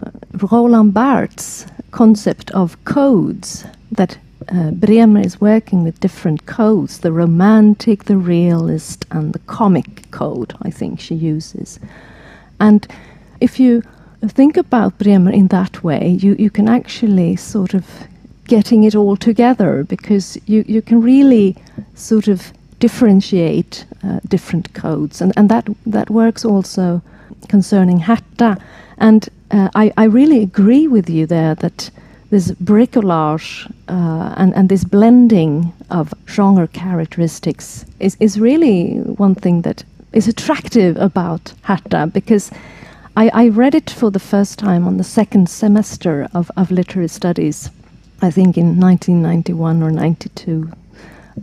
Roland 0.52 0.94
Barthes' 0.94 1.66
concept 1.92 2.52
of 2.52 2.84
codes 2.84 3.66
that 3.92 4.18
uh, 4.50 4.72
Bremer 4.72 5.22
is 5.22 5.40
working 5.40 5.84
with 5.84 6.00
different 6.00 6.46
codes 6.46 7.00
the 7.00 7.12
romantic, 7.12 8.06
the 8.06 8.18
realist, 8.18 9.06
and 9.12 9.34
the 9.34 9.40
comic 9.40 10.10
code, 10.12 10.54
I 10.62 10.70
think 10.70 11.00
she 11.00 11.16
uses. 11.16 11.80
And 12.60 12.86
if 13.40 13.60
you 13.60 13.82
think 14.28 14.58
about 14.58 14.98
Bremer 14.98 15.32
in 15.32 15.48
that 15.48 15.84
way, 15.84 16.18
you, 16.22 16.36
you 16.38 16.50
can 16.50 16.68
actually 16.68 17.36
sort 17.36 17.74
of 17.74 17.86
getting 18.48 18.84
it 18.84 18.96
all 18.96 19.18
together 19.18 19.84
because 19.84 20.38
you, 20.46 20.64
you 20.68 20.82
can 20.82 21.02
really 21.02 21.56
sort 21.96 22.28
of 22.28 22.54
differentiate 22.80 23.86
uh, 24.04 24.20
different 24.28 24.74
codes. 24.74 25.22
And, 25.22 25.34
and 25.38 25.50
that, 25.50 25.68
that 25.86 26.10
works 26.10 26.46
also 26.46 27.02
concerning 27.48 28.00
Hertha. 28.00 28.58
And 28.98 29.30
uh, 29.52 29.70
I, 29.76 29.94
I 29.98 30.06
really 30.06 30.42
agree 30.42 30.88
with 30.88 31.10
you 31.10 31.26
there 31.26 31.56
that 31.56 31.90
this 32.30 32.52
bricolage 32.52 33.72
uh, 33.88 34.34
and, 34.38 34.54
and 34.56 34.68
this 34.70 34.84
blending 34.84 35.72
of 35.90 36.14
genre 36.28 36.68
characteristics 36.68 37.86
is, 38.00 38.18
is 38.20 38.40
really 38.40 38.98
one 38.98 39.36
thing 39.36 39.62
that 39.62 39.84
is 40.12 40.28
attractive 40.28 40.98
about 40.98 41.54
Hertha 41.64 42.08
because 42.08 42.52
I, 43.18 43.30
I 43.34 43.48
read 43.50 43.76
it 43.76 43.90
for 43.90 44.12
the 44.12 44.20
first 44.20 44.60
time 44.60 44.88
on 44.88 44.98
the 44.98 45.04
second 45.04 45.50
semester 45.50 46.28
of, 46.34 46.52
of 46.58 46.72
literary 46.72 47.08
studies, 47.08 47.70
I 48.22 48.32
think 48.32 48.58
in 48.58 48.80
1991 48.80 49.84
or 49.84 49.92
92. 49.92 50.70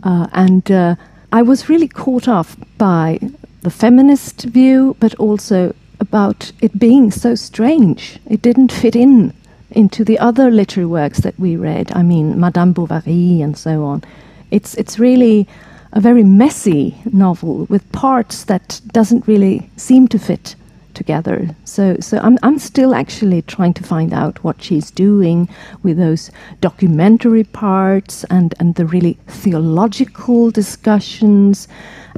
Uh, 0.03 0.27
and 0.33 0.71
uh, 0.71 0.95
I 1.33 1.41
was 1.41 1.67
really 1.67 1.87
caught 1.87 2.27
off 2.27 2.55
by 2.77 3.19
the 3.63 3.71
feminist 3.71 4.43
view, 4.43 4.95
but 4.99 5.15
also 5.15 5.73
about 5.99 6.51
it 6.61 6.77
being 6.77 7.09
so 7.09 7.33
strange. 7.33 8.19
It 8.29 8.43
didn't 8.43 8.71
fit 8.71 8.95
in 8.95 9.33
into 9.71 10.05
the 10.05 10.19
other 10.19 10.51
literary 10.51 10.85
works 10.85 11.21
that 11.21 11.39
we 11.39 11.55
read. 11.55 11.91
I 11.95 12.03
mean, 12.03 12.39
Madame 12.39 12.71
Bovary 12.71 13.41
and 13.41 13.57
so 13.57 13.83
on. 13.83 14.03
It's 14.51 14.75
it's 14.75 14.99
really 14.99 15.47
a 15.91 15.99
very 15.99 16.23
messy 16.23 17.01
novel 17.11 17.65
with 17.65 17.91
parts 17.91 18.43
that 18.43 18.79
doesn't 18.91 19.27
really 19.27 19.67
seem 19.75 20.07
to 20.09 20.19
fit 20.19 20.55
together. 20.93 21.55
So, 21.65 21.97
so 21.99 22.17
I'm, 22.19 22.37
I'm 22.43 22.59
still 22.59 22.93
actually 22.93 23.41
trying 23.41 23.73
to 23.75 23.83
find 23.83 24.13
out 24.13 24.43
what 24.43 24.61
she's 24.61 24.91
doing 24.91 25.49
with 25.83 25.97
those 25.97 26.31
documentary 26.61 27.43
parts 27.43 28.23
and, 28.25 28.53
and 28.59 28.75
the 28.75 28.85
really 28.85 29.17
theological 29.27 30.51
discussions 30.51 31.67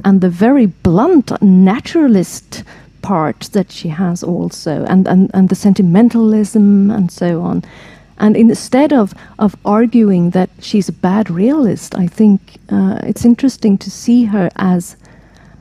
and 0.04 0.20
the 0.20 0.30
very 0.30 0.66
blunt 0.66 1.30
naturalist 1.42 2.64
part 3.02 3.40
that 3.52 3.70
she 3.70 3.88
has 3.88 4.22
also 4.22 4.84
and, 4.86 5.06
and, 5.06 5.30
and 5.32 5.48
the 5.48 5.54
sentimentalism 5.54 6.90
and 6.90 7.10
so 7.10 7.40
on. 7.40 7.62
And 8.18 8.36
instead 8.36 8.92
of, 8.92 9.14
of 9.38 9.56
arguing 9.64 10.30
that 10.30 10.50
she's 10.60 10.88
a 10.88 10.92
bad 10.92 11.30
realist, 11.30 11.94
I 11.94 12.06
think 12.06 12.58
uh, 12.70 12.98
it's 13.02 13.24
interesting 13.24 13.78
to 13.78 13.90
see 13.90 14.24
her 14.24 14.50
as, 14.56 14.96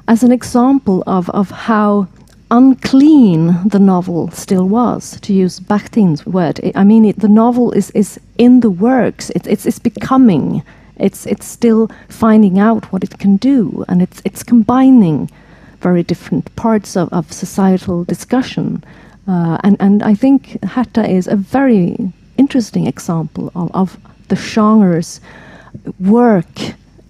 as 0.08 0.24
an 0.24 0.32
example 0.32 1.04
of, 1.06 1.30
of 1.32 1.52
how 1.52 2.08
unclean 2.56 3.68
the 3.68 3.80
novel 3.80 4.32
still 4.32 4.68
was, 4.68 5.20
to 5.22 5.34
use 5.34 5.60
Bakhtin's 5.60 6.26
word. 6.26 6.60
I 6.74 6.84
mean, 6.86 7.04
it, 7.04 7.20
the 7.20 7.28
novel 7.28 7.72
is, 7.74 7.92
is 7.92 8.20
in 8.38 8.62
the 8.62 8.70
works, 8.70 9.30
it, 9.32 9.46
it's, 9.46 9.66
it's 9.66 9.80
becoming, 9.80 10.64
it's, 10.96 11.26
it's 11.26 11.46
still 11.46 11.90
finding 12.08 12.58
out 12.58 12.92
what 12.92 13.04
it 13.04 13.20
can 13.20 13.36
do, 13.38 13.84
and 13.90 14.02
it's, 14.02 14.22
it's 14.24 14.42
combining 14.44 15.30
very 15.82 16.02
different 16.02 16.56
parts 16.56 16.96
of, 16.96 17.12
of 17.12 17.32
societal 17.32 18.06
discussion. 18.06 18.84
Uh, 19.28 19.58
and, 19.64 19.76
and 19.80 20.02
I 20.02 20.14
think 20.16 20.64
Hertha 20.64 21.06
is 21.10 21.28
a 21.28 21.36
very 21.36 22.14
interesting 22.38 22.88
example 22.88 23.52
of, 23.54 23.70
of 23.74 23.98
the 24.30 24.36
genre's 24.36 25.20
work 26.00 26.60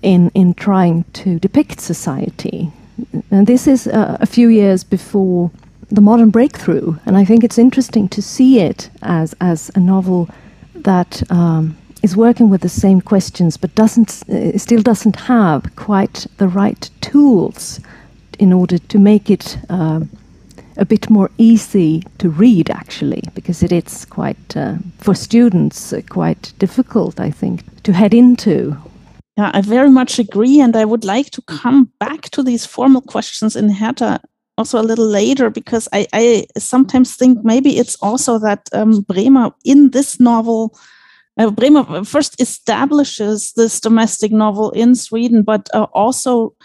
in, 0.01 0.31
in 0.33 0.53
trying 0.55 1.03
to 1.13 1.39
depict 1.39 1.79
society 1.79 2.71
and 3.31 3.47
this 3.47 3.67
is 3.67 3.87
uh, 3.87 4.17
a 4.21 4.25
few 4.25 4.49
years 4.49 4.83
before 4.83 5.51
the 5.91 6.01
modern 6.01 6.29
breakthrough, 6.29 6.95
and 7.05 7.17
I 7.17 7.25
think 7.25 7.43
it's 7.43 7.57
interesting 7.57 8.09
to 8.09 8.21
see 8.21 8.59
it 8.59 8.89
as 9.01 9.35
as 9.39 9.71
a 9.75 9.79
novel 9.79 10.27
that 10.73 11.23
um, 11.31 11.75
is 12.03 12.15
working 12.15 12.49
with 12.49 12.61
the 12.61 12.69
same 12.69 13.01
questions, 13.01 13.57
but 13.57 13.75
doesn't 13.75 14.23
uh, 14.29 14.57
still 14.57 14.81
doesn't 14.81 15.15
have 15.15 15.75
quite 15.75 16.27
the 16.37 16.47
right 16.47 16.89
tools 17.01 17.79
in 18.39 18.53
order 18.53 18.77
to 18.77 18.99
make 18.99 19.29
it 19.29 19.57
uh, 19.69 20.01
a 20.77 20.85
bit 20.85 21.09
more 21.09 21.29
easy 21.37 22.03
to 22.17 22.29
read, 22.29 22.69
actually, 22.69 23.23
because 23.33 23.63
it 23.63 23.71
is 23.71 24.05
quite 24.05 24.57
uh, 24.57 24.75
for 24.97 25.15
students 25.15 25.93
uh, 25.93 26.01
quite 26.09 26.53
difficult, 26.59 27.19
I 27.19 27.31
think, 27.31 27.61
to 27.83 27.93
head 27.93 28.13
into 28.13 28.77
yeah, 29.37 29.51
I 29.53 29.61
very 29.61 29.89
much 29.89 30.19
agree. 30.19 30.59
And 30.59 30.75
I 30.75 30.85
would 30.85 31.03
like 31.03 31.31
to 31.31 31.41
come 31.41 31.91
back 31.99 32.29
to 32.31 32.43
these 32.43 32.65
formal 32.65 33.01
questions 33.01 33.55
in 33.55 33.69
Hertha 33.69 34.21
also 34.57 34.79
a 34.79 34.83
little 34.83 35.07
later 35.07 35.49
because 35.49 35.87
I, 35.91 36.07
I 36.13 36.45
sometimes 36.57 37.15
think 37.15 37.43
maybe 37.43 37.77
it's 37.77 37.95
also 37.97 38.39
that 38.39 38.69
um, 38.73 39.01
Bremer 39.01 39.51
in 39.63 39.91
this 39.91 40.19
novel, 40.19 40.77
uh, 41.37 41.49
Bremer 41.51 42.05
first 42.05 42.39
establishes 42.41 43.53
this 43.53 43.79
domestic 43.79 44.31
novel 44.31 44.71
in 44.71 44.95
Sweden, 44.95 45.43
but 45.43 45.69
uh, 45.73 45.87
also 45.93 46.55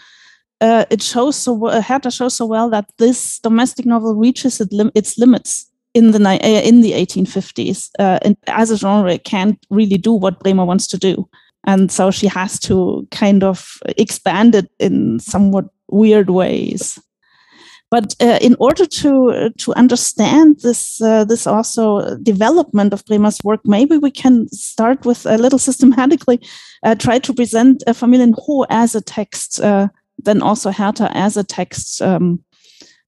uh, 0.61 0.85
it 0.89 1.01
shows 1.01 1.35
so 1.35 1.65
uh, 1.67 1.81
Hertha 1.81 2.11
shows 2.11 2.35
so 2.35 2.45
well 2.45 2.69
that 2.69 2.89
this 2.97 3.39
domestic 3.39 3.85
novel 3.85 4.15
reaches 4.15 4.61
it 4.61 4.71
lim 4.71 4.91
its 4.95 5.17
limits 5.17 5.69
in 5.93 6.11
the 6.11 6.19
uh, 6.25 6.37
in 6.61 6.81
the 6.81 6.93
1850s. 6.93 7.89
Uh, 7.99 8.19
and 8.23 8.37
as 8.47 8.71
a 8.71 8.77
genre, 8.77 9.11
it 9.13 9.25
can't 9.25 9.57
really 9.69 9.97
do 9.97 10.13
what 10.13 10.39
Bremer 10.39 10.65
wants 10.65 10.87
to 10.87 10.97
do, 10.97 11.27
and 11.65 11.91
so 11.91 12.11
she 12.11 12.27
has 12.27 12.59
to 12.59 13.07
kind 13.11 13.43
of 13.43 13.77
expand 13.97 14.55
it 14.55 14.69
in 14.79 15.19
somewhat 15.19 15.65
weird 15.89 16.29
ways. 16.29 16.99
But 17.91 18.15
uh, 18.21 18.39
in 18.41 18.55
order 18.57 18.85
to 18.85 19.49
to 19.57 19.73
understand 19.73 20.61
this 20.61 21.01
uh, 21.01 21.25
this 21.25 21.45
also 21.45 22.15
development 22.23 22.93
of 22.93 23.05
Bremer's 23.05 23.39
work, 23.43 23.59
maybe 23.65 23.97
we 23.97 24.11
can 24.11 24.47
start 24.47 25.05
with 25.05 25.25
a 25.25 25.37
little 25.37 25.59
systematically 25.59 26.39
uh, 26.83 26.95
try 26.95 27.19
to 27.19 27.33
present 27.33 27.83
a 27.87 27.93
Familjen 27.93 28.33
H 28.33 28.67
as 28.69 28.95
a 28.95 29.01
text, 29.01 29.59
uh, 29.59 29.89
then 30.23 30.41
also 30.41 30.71
Hertha 30.71 31.11
as 31.13 31.35
a 31.35 31.43
text 31.43 32.01
um, 32.01 32.39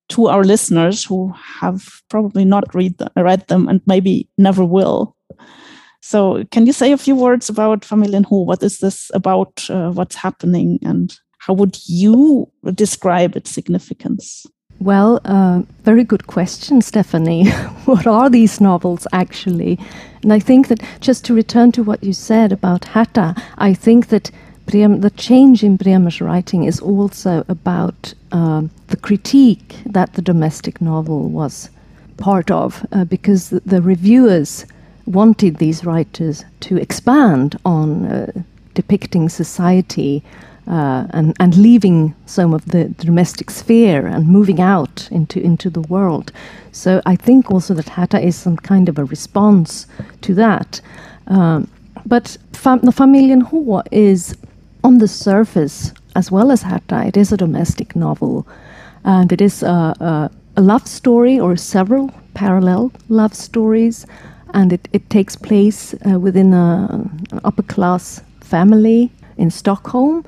to 0.09 0.27
our 0.27 0.43
listeners 0.43 1.05
who 1.05 1.33
have 1.61 1.87
probably 2.09 2.43
not 2.43 2.75
read 2.75 2.95
read 3.15 3.47
them 3.47 3.69
and 3.69 3.81
maybe 3.85 4.27
never 4.37 4.65
will. 4.65 5.15
So, 6.05 6.43
can 6.51 6.65
you 6.65 6.73
say 6.73 6.91
a 6.91 6.97
few 6.97 7.15
words 7.15 7.47
about 7.47 7.83
Familjen 7.83 8.25
H? 8.25 8.27
What 8.29 8.61
is 8.61 8.79
this 8.79 9.09
about? 9.13 9.69
Uh, 9.69 9.89
what's 9.91 10.15
happening, 10.15 10.77
and 10.81 11.17
how 11.37 11.53
would 11.53 11.77
you 11.87 12.51
describe 12.75 13.37
its 13.37 13.49
significance? 13.49 14.45
Well, 14.79 15.21
uh, 15.23 15.61
very 15.83 16.03
good 16.03 16.27
question, 16.27 16.81
Stephanie. 16.81 17.49
what 17.85 18.05
are 18.05 18.29
these 18.29 18.59
novels 18.59 19.07
actually? 19.13 19.79
And 20.23 20.33
I 20.33 20.39
think 20.39 20.67
that 20.67 20.81
just 20.99 21.23
to 21.25 21.33
return 21.33 21.71
to 21.71 21.83
what 21.83 22.03
you 22.03 22.11
said 22.11 22.51
about 22.51 22.83
Hertha, 22.83 23.33
I 23.57 23.73
think 23.73 24.07
that 24.07 24.29
the 24.65 25.13
change 25.15 25.63
in 25.63 25.77
Bremer's 25.77 26.19
writing 26.19 26.65
is 26.65 26.81
also 26.81 27.45
about 27.47 28.13
uh, 28.33 28.63
the 28.87 28.97
critique 28.97 29.77
that 29.85 30.13
the 30.15 30.21
domestic 30.21 30.81
novel 30.81 31.29
was 31.29 31.69
part 32.17 32.51
of, 32.51 32.85
uh, 32.91 33.05
because 33.05 33.49
the, 33.49 33.61
the, 33.65 33.81
reviewers 33.81 34.65
wanted 35.05 35.57
these 35.57 35.85
writers 35.85 36.45
to 36.61 36.77
expand 36.77 37.59
on 37.65 38.05
uh, 38.05 38.31
depicting 38.73 39.29
society 39.29 40.23
uh, 40.67 41.05
and, 41.09 41.35
and 41.39 41.57
leaving 41.57 42.15
some 42.25 42.53
of 42.53 42.65
the, 42.65 42.85
domestic 42.99 43.49
sphere 43.49 44.07
and 44.07 44.27
moving 44.27 44.61
out 44.61 45.09
into, 45.11 45.41
into 45.41 45.69
the 45.69 45.81
world. 45.81 46.31
So 46.71 47.01
I 47.05 47.15
think 47.15 47.51
also 47.51 47.73
that 47.73 47.89
Hertha 47.89 48.19
is 48.19 48.35
some 48.35 48.57
kind 48.57 48.87
of 48.87 48.97
a 48.97 49.03
response 49.03 49.87
to 50.21 50.33
that. 50.35 50.79
Um, 51.27 51.67
but 52.05 52.37
fam- 52.53 52.79
the 52.79 52.91
Familjen 52.91 53.43
H 53.45 53.87
is 53.91 54.35
on 54.83 54.97
the 54.99 55.07
surface, 55.07 55.93
as 56.15 56.31
well 56.31 56.51
as 56.51 56.63
Hertha, 56.63 57.05
it 57.05 57.17
is 57.17 57.31
a 57.31 57.37
domestic 57.37 57.95
novel. 57.95 58.47
And 59.03 59.31
it 59.31 59.41
is 59.41 59.63
a, 59.63 59.93
a, 59.99 60.31
a 60.55 60.61
love 60.61 60.87
story 60.87 61.39
or 61.39 61.57
several 61.57 62.09
parallel 62.33 62.91
love 63.09 63.33
stories. 63.33 64.05
And 64.53 64.71
it, 64.73 64.87
it 64.93 65.09
takes 65.09 65.35
place 65.35 65.95
uh, 66.07 66.19
within 66.19 66.53
a, 66.53 67.09
an 67.31 67.41
upper 67.43 67.63
class 67.63 68.21
family 68.41 69.11
in 69.37 69.49
Stockholm. 69.49 70.25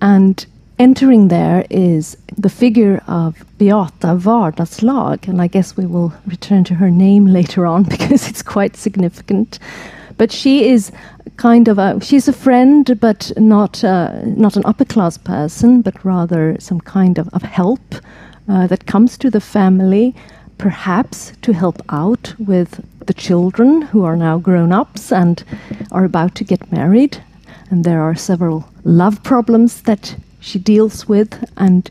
And 0.00 0.44
entering 0.78 1.28
there 1.28 1.66
is 1.70 2.16
the 2.36 2.48
figure 2.48 3.02
of 3.06 3.44
Beata 3.58 4.16
Vardagslag, 4.16 5.28
and 5.28 5.40
I 5.40 5.46
guess 5.46 5.76
we 5.76 5.86
will 5.86 6.12
return 6.26 6.64
to 6.64 6.74
her 6.74 6.90
name 6.90 7.26
later 7.38 7.66
on 7.66 7.84
because 7.84 8.28
it's 8.28 8.42
quite 8.42 8.76
significant. 8.76 9.58
But 10.16 10.30
she 10.30 10.68
is 10.68 10.92
kind 11.36 11.66
of 11.66 11.78
a 11.78 11.98
she's 12.00 12.28
a 12.28 12.32
friend, 12.32 12.98
but 13.00 13.32
not 13.36 13.82
uh, 13.82 14.20
not 14.24 14.56
an 14.56 14.62
upper 14.64 14.84
class 14.84 15.18
person, 15.18 15.82
but 15.82 16.04
rather 16.04 16.56
some 16.60 16.80
kind 16.80 17.18
of, 17.18 17.28
of 17.32 17.42
help 17.42 17.94
uh, 18.48 18.66
that 18.68 18.86
comes 18.86 19.18
to 19.18 19.30
the 19.30 19.40
family, 19.40 20.14
perhaps 20.58 21.32
to 21.42 21.52
help 21.52 21.82
out 21.88 22.34
with 22.38 22.84
the 23.06 23.14
children 23.14 23.82
who 23.82 24.04
are 24.04 24.16
now 24.16 24.38
grown 24.38 24.72
ups 24.72 25.12
and 25.12 25.44
are 25.92 26.04
about 26.04 26.34
to 26.36 26.44
get 26.44 26.72
married 26.72 27.22
and 27.70 27.82
there 27.82 28.02
are 28.02 28.14
several 28.14 28.68
love 28.84 29.22
problems 29.22 29.82
that 29.82 30.16
she 30.40 30.58
deals 30.58 31.08
with. 31.08 31.44
And 31.56 31.88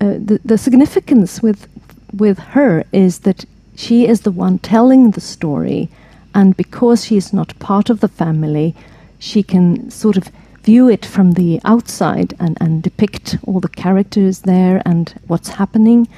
uh, 0.00 0.16
the, 0.18 0.40
the 0.44 0.58
significance 0.58 1.42
with, 1.42 1.68
with 2.14 2.38
her 2.38 2.84
is 2.92 3.20
that 3.20 3.44
she 3.76 4.06
is 4.06 4.22
the 4.22 4.30
one 4.30 4.58
telling 4.58 5.10
the 5.10 5.20
story, 5.20 5.90
and 6.34 6.56
because 6.56 7.04
she 7.04 7.16
is 7.16 7.32
not 7.32 7.58
part 7.58 7.90
of 7.90 8.00
the 8.00 8.08
family, 8.08 8.74
she 9.18 9.42
can 9.42 9.90
sort 9.90 10.16
of 10.16 10.30
view 10.62 10.88
it 10.88 11.04
from 11.04 11.32
the 11.32 11.60
outside 11.64 12.34
and, 12.40 12.56
and 12.60 12.82
depict 12.82 13.36
all 13.46 13.60
the 13.60 13.68
characters 13.68 14.40
there 14.40 14.82
and 14.84 15.20
what's 15.26 15.50
happening. 15.50 16.08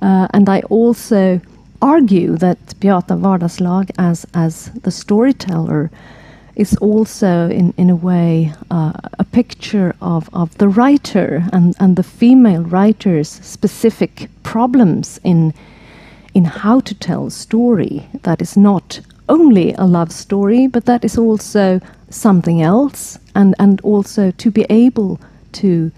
Uh, 0.00 0.28
and 0.32 0.48
I 0.48 0.60
also 0.62 1.40
argue 1.82 2.36
that 2.36 2.78
Beata 2.80 3.14
Vardagslag, 3.14 3.90
as, 3.98 4.26
as 4.34 4.70
the 4.82 4.90
storyteller, 4.90 5.90
is 6.54 6.74
also, 6.78 7.50
in, 7.50 7.74
in 7.76 7.90
a 7.90 7.96
way, 7.96 8.52
uh, 8.70 8.92
a 9.18 9.24
picture 9.24 9.94
of, 10.00 10.30
of 10.32 10.56
the 10.58 10.68
writer 10.68 11.44
and, 11.52 11.74
and 11.78 11.96
the 11.96 12.02
female 12.02 12.62
writer's 12.62 13.28
specific 13.28 14.30
problems 14.42 15.20
in, 15.22 15.52
in 16.34 16.44
how 16.44 16.80
to 16.80 16.94
tell 16.94 17.26
a 17.26 17.30
story 17.30 18.06
that 18.22 18.40
is 18.40 18.56
not 18.56 19.00
only 19.28 19.74
a 19.74 19.84
love 19.84 20.12
story, 20.12 20.66
but 20.66 20.86
that 20.86 21.04
is 21.04 21.18
also 21.18 21.80
something 22.08 22.62
else, 22.62 23.18
and, 23.34 23.54
and 23.58 23.80
also 23.82 24.30
to 24.30 24.50
be 24.50 24.64
able 24.70 25.20
to 25.52 25.90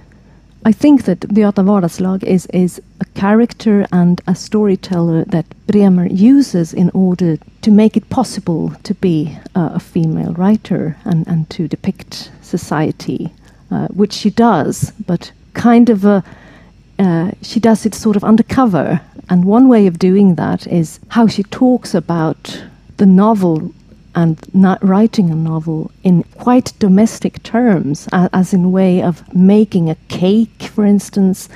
I 0.64 0.72
think 0.72 1.04
that 1.04 1.32
Beata 1.32 1.62
Vardagslag 1.62 2.24
is, 2.24 2.46
is 2.46 2.80
a 3.00 3.04
character 3.18 3.86
and 3.92 4.20
a 4.26 4.34
storyteller 4.34 5.24
that 5.26 5.46
Bremer 5.66 6.06
uses 6.06 6.74
in 6.74 6.90
order 6.94 7.38
to 7.62 7.70
make 7.70 7.96
it 7.96 8.10
possible 8.10 8.74
to 8.82 8.94
be 8.94 9.38
uh, 9.54 9.70
a 9.74 9.80
female 9.80 10.32
writer 10.34 10.96
and, 11.04 11.26
and 11.26 11.48
to 11.50 11.68
depict 11.68 12.30
society, 12.42 13.32
uh, 13.70 13.88
which 13.88 14.12
she 14.12 14.30
does, 14.30 14.92
but 15.06 15.32
kind 15.54 15.88
of 15.88 16.04
a, 16.04 16.24
uh, 16.98 17.30
she 17.40 17.60
does 17.60 17.86
it 17.86 17.94
sort 17.94 18.16
of 18.16 18.24
undercover. 18.24 19.00
And 19.30 19.44
one 19.44 19.68
way 19.68 19.86
of 19.86 19.98
doing 19.98 20.34
that 20.34 20.66
is 20.66 20.98
how 21.08 21.28
she 21.28 21.44
talks 21.44 21.94
about 21.94 22.64
the 22.96 23.06
novel 23.06 23.72
and 24.18 24.36
not 24.52 24.84
writing 24.84 25.30
a 25.30 25.34
novel 25.36 25.92
in 26.02 26.24
quite 26.44 26.72
domestic 26.80 27.40
terms, 27.44 28.08
as 28.12 28.52
in 28.52 28.72
way 28.72 29.00
of 29.00 29.14
making 29.32 29.88
a 29.88 29.94
cake, 30.08 30.62
for 30.74 30.84
instance. 30.84 31.48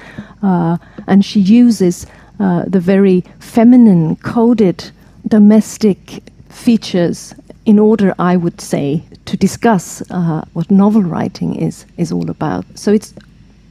Uh, 0.44 0.77
and 1.09 1.25
she 1.25 1.40
uses 1.40 2.07
uh, 2.38 2.62
the 2.68 2.79
very 2.79 3.25
feminine, 3.40 4.14
coded 4.14 4.92
domestic 5.27 6.22
features 6.51 7.35
in 7.66 7.81
order, 7.81 8.14
I 8.18 8.37
would 8.37 8.61
say, 8.61 9.03
to 9.25 9.37
discuss 9.37 10.01
uh, 10.11 10.44
what 10.53 10.70
novel 10.70 11.03
writing 11.03 11.57
is 11.57 11.85
is 11.96 12.12
all 12.12 12.31
about. 12.31 12.64
So 12.79 12.92
it's 12.92 13.12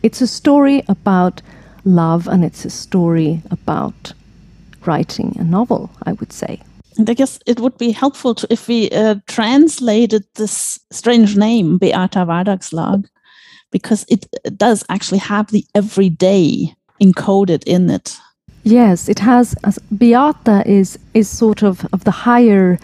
it's 0.03 0.21
a 0.21 0.27
story 0.27 0.83
about 0.89 1.41
love, 1.85 2.27
and 2.27 2.43
it's 2.43 2.65
a 2.65 2.69
story 2.69 3.41
about 3.51 4.13
writing 4.85 5.37
a 5.39 5.43
novel. 5.43 5.89
I 6.05 6.11
would 6.13 6.33
say. 6.33 6.59
And 7.01 7.09
I 7.09 7.15
guess 7.15 7.39
it 7.47 7.59
would 7.59 7.79
be 7.79 7.89
helpful 7.89 8.35
to, 8.35 8.47
if 8.51 8.67
we 8.67 8.87
uh, 8.91 9.15
translated 9.25 10.23
this 10.35 10.79
strange 10.91 11.35
name, 11.35 11.79
Beata 11.79 12.27
Vardagslag, 12.27 13.05
because 13.71 14.05
it 14.07 14.27
does 14.55 14.83
actually 14.87 15.17
have 15.17 15.47
the 15.47 15.65
everyday 15.73 16.75
encoded 17.01 17.63
in 17.65 17.89
it. 17.89 18.19
Yes, 18.61 19.09
it 19.09 19.17
has. 19.17 19.55
Beata 19.97 20.61
is 20.67 20.99
is 21.15 21.27
sort 21.27 21.63
of 21.63 21.87
of 21.91 22.03
the 22.03 22.11
higher 22.11 22.77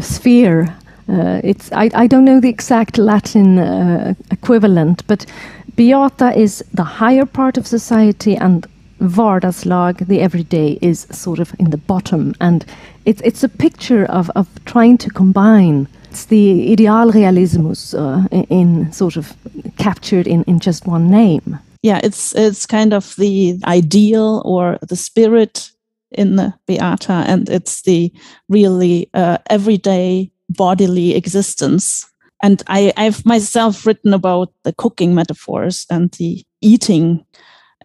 sphere. 0.00 0.72
Uh, 1.08 1.40
it's 1.42 1.72
I, 1.72 1.90
I 2.04 2.06
don't 2.06 2.24
know 2.24 2.40
the 2.40 2.48
exact 2.48 2.96
Latin 2.96 3.58
uh, 3.58 4.14
equivalent, 4.30 5.04
but 5.08 5.26
Beata 5.74 6.32
is 6.38 6.64
the 6.72 6.84
higher 6.84 7.26
part 7.26 7.58
of 7.58 7.66
society, 7.66 8.36
and 8.36 8.68
Vardagslag, 9.00 10.06
the 10.06 10.20
everyday, 10.20 10.78
is 10.80 11.08
sort 11.10 11.40
of 11.40 11.52
in 11.58 11.70
the 11.70 11.80
bottom. 11.86 12.34
And 12.40 12.64
it's, 13.04 13.20
it's 13.22 13.44
a 13.44 13.48
picture 13.48 14.04
of, 14.06 14.30
of 14.34 14.48
trying 14.64 14.98
to 14.98 15.10
combine. 15.10 15.88
It's 16.10 16.26
the 16.26 16.74
idealrealismus 16.74 17.94
uh, 17.98 18.28
in, 18.30 18.44
in 18.44 18.92
sort 18.92 19.16
of 19.16 19.36
captured 19.76 20.26
in, 20.26 20.44
in 20.44 20.60
just 20.60 20.86
one 20.86 21.10
name. 21.10 21.58
Yeah, 21.82 22.00
it's 22.02 22.34
it's 22.34 22.64
kind 22.64 22.94
of 22.94 23.14
the 23.16 23.60
ideal 23.66 24.40
or 24.46 24.78
the 24.80 24.96
spirit 24.96 25.70
in 26.12 26.36
the 26.36 26.54
Beata, 26.66 27.24
and 27.26 27.48
it's 27.50 27.82
the 27.82 28.10
really 28.48 29.10
uh, 29.12 29.38
everyday 29.50 30.30
bodily 30.48 31.14
existence. 31.14 32.06
And 32.42 32.62
I, 32.68 32.92
I've 32.96 33.24
myself 33.26 33.86
written 33.86 34.14
about 34.14 34.52
the 34.62 34.72
cooking 34.72 35.14
metaphors 35.14 35.86
and 35.90 36.10
the 36.12 36.44
eating 36.60 37.24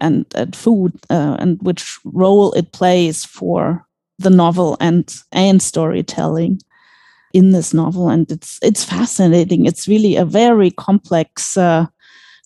and, 0.01 0.25
and 0.35 0.55
food 0.55 0.93
uh, 1.09 1.37
and 1.39 1.61
which 1.61 1.97
role 2.03 2.53
it 2.53 2.71
plays 2.71 3.25
for 3.25 3.85
the 4.19 4.29
novel 4.29 4.77
and 4.79 5.15
and 5.31 5.61
storytelling 5.61 6.61
in 7.33 7.51
this 7.51 7.73
novel 7.73 8.09
and 8.09 8.31
it's 8.31 8.59
it's 8.61 8.83
fascinating. 8.83 9.65
It's 9.65 9.87
really 9.87 10.15
a 10.15 10.25
very 10.25 10.71
complex 10.71 11.57
uh, 11.57 11.85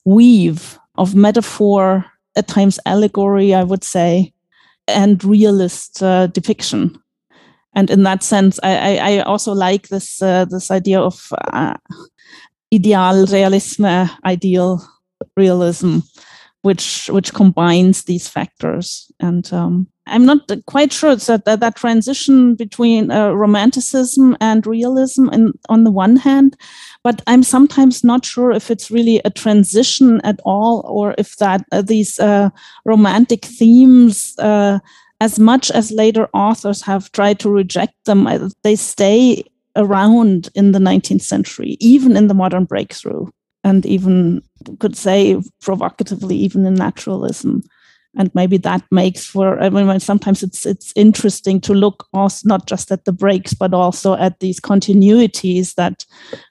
weave 0.06 0.80
of 0.96 1.16
metaphor 1.16 2.06
at 2.36 2.48
times 2.48 2.80
allegory 2.86 3.54
i 3.54 3.64
would 3.64 3.84
say 3.84 4.34
and 4.88 5.24
realist 5.24 6.02
uh, 6.04 6.28
depiction. 6.28 6.98
And 7.76 7.90
in 7.90 8.04
that 8.04 8.24
sense, 8.24 8.60
I, 8.62 8.98
I, 8.98 9.12
I 9.12 9.20
also 9.22 9.54
like 9.54 9.88
this 9.88 10.22
uh, 10.22 10.46
this 10.46 10.70
idea 10.70 11.00
of 11.00 11.28
uh, 11.52 11.76
ideal 12.74 13.26
realism, 13.28 13.86
ideal 14.26 14.82
realism, 15.36 16.00
which 16.64 17.10
which 17.10 17.34
combines 17.34 18.06
these 18.06 18.28
factors. 18.28 19.12
And 19.20 19.52
um, 19.54 19.88
I'm 20.08 20.26
not 20.26 20.50
quite 20.66 20.92
sure 20.92 21.16
that 21.16 21.46
that, 21.46 21.76
transition 21.76 22.56
between 22.56 23.12
uh, 23.12 23.32
romanticism 23.32 24.36
and 24.42 24.66
realism, 24.66 25.30
in, 25.30 25.54
on 25.70 25.84
the 25.84 25.92
one 25.92 26.16
hand, 26.16 26.58
but 27.04 27.22
I'm 27.28 27.44
sometimes 27.44 28.04
not 28.04 28.26
sure 28.26 28.52
if 28.52 28.72
it's 28.72 28.90
really 28.90 29.22
a 29.24 29.30
transition 29.30 30.20
at 30.24 30.40
all, 30.46 30.86
or 30.88 31.16
if 31.18 31.38
that 31.38 31.66
uh, 31.72 31.82
these 31.82 32.20
uh, 32.20 32.50
romantic 32.86 33.46
themes 33.46 34.34
uh, 34.40 34.80
as 35.20 35.40
much 35.40 35.70
as 35.72 35.92
later 35.92 36.28
authors 36.34 36.82
have 36.82 37.12
tried 37.12 37.40
to 37.40 37.50
reject 37.50 37.94
them, 38.06 38.28
they 38.64 38.76
stay 38.76 39.44
around 39.76 40.50
in 40.56 40.72
the 40.72 40.80
19th 40.80 41.22
century, 41.22 41.78
even 41.80 42.16
in 42.18 42.28
the 42.28 42.34
modern 42.34 42.66
breakthrough, 42.66 43.26
and 43.64 43.86
even 43.86 44.42
could 44.80 44.96
say 44.96 45.42
provocatively, 45.62 46.36
even 46.36 46.66
in 46.66 46.74
naturalism 46.76 47.64
and 48.16 48.34
maybe 48.36 48.58
that 48.58 48.84
makes 48.92 49.26
for 49.26 49.60
I 49.60 49.70
mean 49.70 50.00
sometimes 50.00 50.44
it's 50.44 50.66
it's 50.66 50.94
interesting 50.96 51.60
to 51.62 51.74
look 51.74 52.08
also 52.14 52.48
not 52.48 52.68
just 52.68 52.92
at 52.92 53.06
the 53.06 53.12
breaks 53.12 53.54
but 53.54 53.74
also 53.74 54.16
at 54.16 54.40
these 54.40 54.60
continuities 54.60 55.76
that 55.76 56.06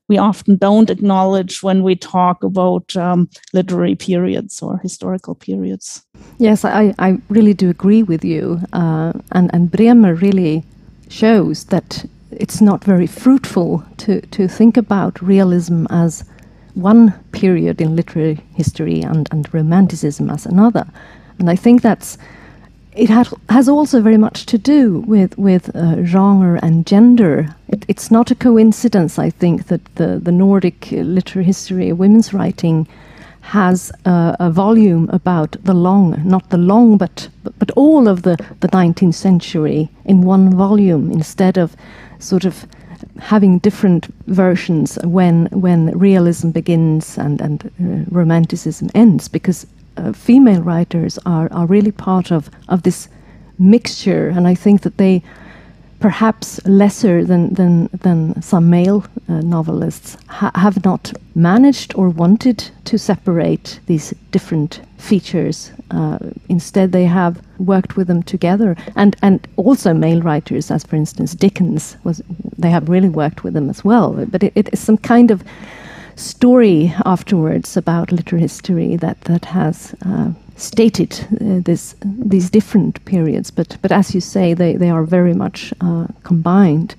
we 0.08 0.18
often 0.18 0.56
don't 0.56 0.90
acknowledge 0.90 1.62
when 1.62 1.82
we 1.82 1.94
talk 1.96 2.42
about 2.42 2.96
um, 2.96 3.28
literary 3.52 3.94
periods 3.94 4.60
or 4.60 4.78
historical 4.78 5.34
periods. 5.34 6.02
Yes, 6.38 6.64
I, 6.64 6.94
I 6.98 7.18
really 7.30 7.54
do 7.54 7.70
agree 7.70 8.02
with 8.02 8.24
you, 8.24 8.60
uh, 8.72 9.12
and 9.30 9.50
and 9.54 9.70
Bremer 9.70 10.14
really 10.14 10.64
shows 11.08 11.64
that 11.66 12.04
it's 12.30 12.60
not 12.60 12.84
very 12.84 13.06
fruitful 13.06 13.84
to 13.98 14.20
to 14.20 14.48
think 14.48 14.76
about 14.76 15.22
realism 15.22 15.86
as 15.90 16.24
one 16.74 17.12
period 17.32 17.80
in 17.80 17.96
literary 17.96 18.40
history 18.54 19.02
and, 19.02 19.28
and 19.30 19.52
romanticism 19.52 20.30
as 20.30 20.46
another 20.46 20.86
and 21.38 21.50
I 21.50 21.56
think 21.56 21.82
that's 21.82 22.18
it 22.94 23.08
has, 23.08 23.32
has 23.48 23.68
also 23.68 24.02
very 24.02 24.18
much 24.18 24.46
to 24.46 24.58
do 24.58 25.00
with 25.00 25.36
with 25.38 25.74
uh, 25.74 26.04
genre 26.04 26.60
and 26.62 26.86
gender. 26.86 27.54
It, 27.68 27.84
it's 27.88 28.10
not 28.10 28.30
a 28.30 28.34
coincidence, 28.34 29.18
I 29.18 29.30
think, 29.30 29.66
that 29.68 29.82
the 29.94 30.20
the 30.22 30.32
Nordic 30.32 30.88
literary 30.92 31.46
history, 31.46 31.90
of 31.90 31.98
women's 31.98 32.34
writing, 32.34 32.86
has 33.40 33.90
uh, 34.04 34.36
a 34.38 34.50
volume 34.50 35.08
about 35.10 35.56
the 35.64 35.74
long, 35.74 36.20
not 36.24 36.50
the 36.50 36.58
long, 36.58 36.98
but, 36.98 37.28
but 37.42 37.58
but 37.58 37.70
all 37.72 38.08
of 38.08 38.22
the 38.22 38.36
the 38.60 38.68
19th 38.68 39.14
century 39.14 39.88
in 40.04 40.22
one 40.22 40.54
volume 40.54 41.10
instead 41.10 41.56
of 41.56 41.74
sort 42.18 42.44
of 42.44 42.66
having 43.18 43.58
different 43.58 44.06
versions 44.26 44.98
when 45.04 45.46
when 45.50 45.96
realism 45.98 46.50
begins 46.50 47.18
and 47.18 47.40
and 47.40 47.64
uh, 47.64 48.10
romanticism 48.10 48.90
ends 48.94 49.28
because 49.28 49.66
uh, 49.96 50.12
female 50.12 50.62
writers 50.62 51.18
are, 51.26 51.48
are 51.52 51.66
really 51.66 51.92
part 51.92 52.30
of, 52.30 52.50
of 52.68 52.82
this 52.82 53.08
mixture, 53.58 54.28
and 54.28 54.46
I 54.48 54.54
think 54.54 54.82
that 54.82 54.96
they 54.96 55.22
perhaps 56.02 56.60
lesser 56.66 57.24
than 57.24 57.54
than, 57.54 57.88
than 58.02 58.42
some 58.42 58.68
male 58.68 59.04
uh, 59.28 59.40
novelists 59.40 60.16
ha 60.28 60.50
have 60.54 60.84
not 60.84 61.12
managed 61.34 61.94
or 61.94 62.08
wanted 62.10 62.58
to 62.84 62.98
separate 62.98 63.80
these 63.86 64.12
different 64.32 64.80
features. 64.98 65.70
Uh, 65.90 66.18
instead, 66.48 66.92
they 66.92 67.04
have 67.06 67.40
worked 67.58 67.96
with 67.96 68.08
them 68.08 68.22
together, 68.22 68.76
and 68.96 69.16
and 69.22 69.38
also 69.56 69.94
male 69.94 70.20
writers, 70.20 70.70
as 70.70 70.84
for 70.84 70.96
instance 70.96 71.36
Dickens 71.36 71.96
was. 72.04 72.22
They 72.58 72.70
have 72.70 72.88
really 72.88 73.08
worked 73.08 73.44
with 73.44 73.54
them 73.54 73.70
as 73.70 73.84
well. 73.84 74.26
But 74.30 74.42
it, 74.42 74.52
it 74.54 74.68
is 74.72 74.80
some 74.80 74.98
kind 74.98 75.30
of 75.30 75.42
story 76.16 76.92
afterwards 77.04 77.76
about 77.76 78.12
literary 78.12 78.42
history 78.42 78.96
that 78.96 79.20
that 79.22 79.44
has 79.44 79.94
uh, 80.04 80.32
stated 80.62 81.12
uh, 81.12 81.60
this 81.64 81.94
these 82.30 82.50
different 82.50 83.04
periods, 83.04 83.50
but 83.50 83.76
but 83.82 83.92
as 83.92 84.14
you 84.14 84.20
say, 84.20 84.54
they 84.54 84.76
they 84.76 84.90
are 84.90 85.04
very 85.04 85.34
much 85.34 85.74
uh, 85.80 86.06
combined. 86.22 86.94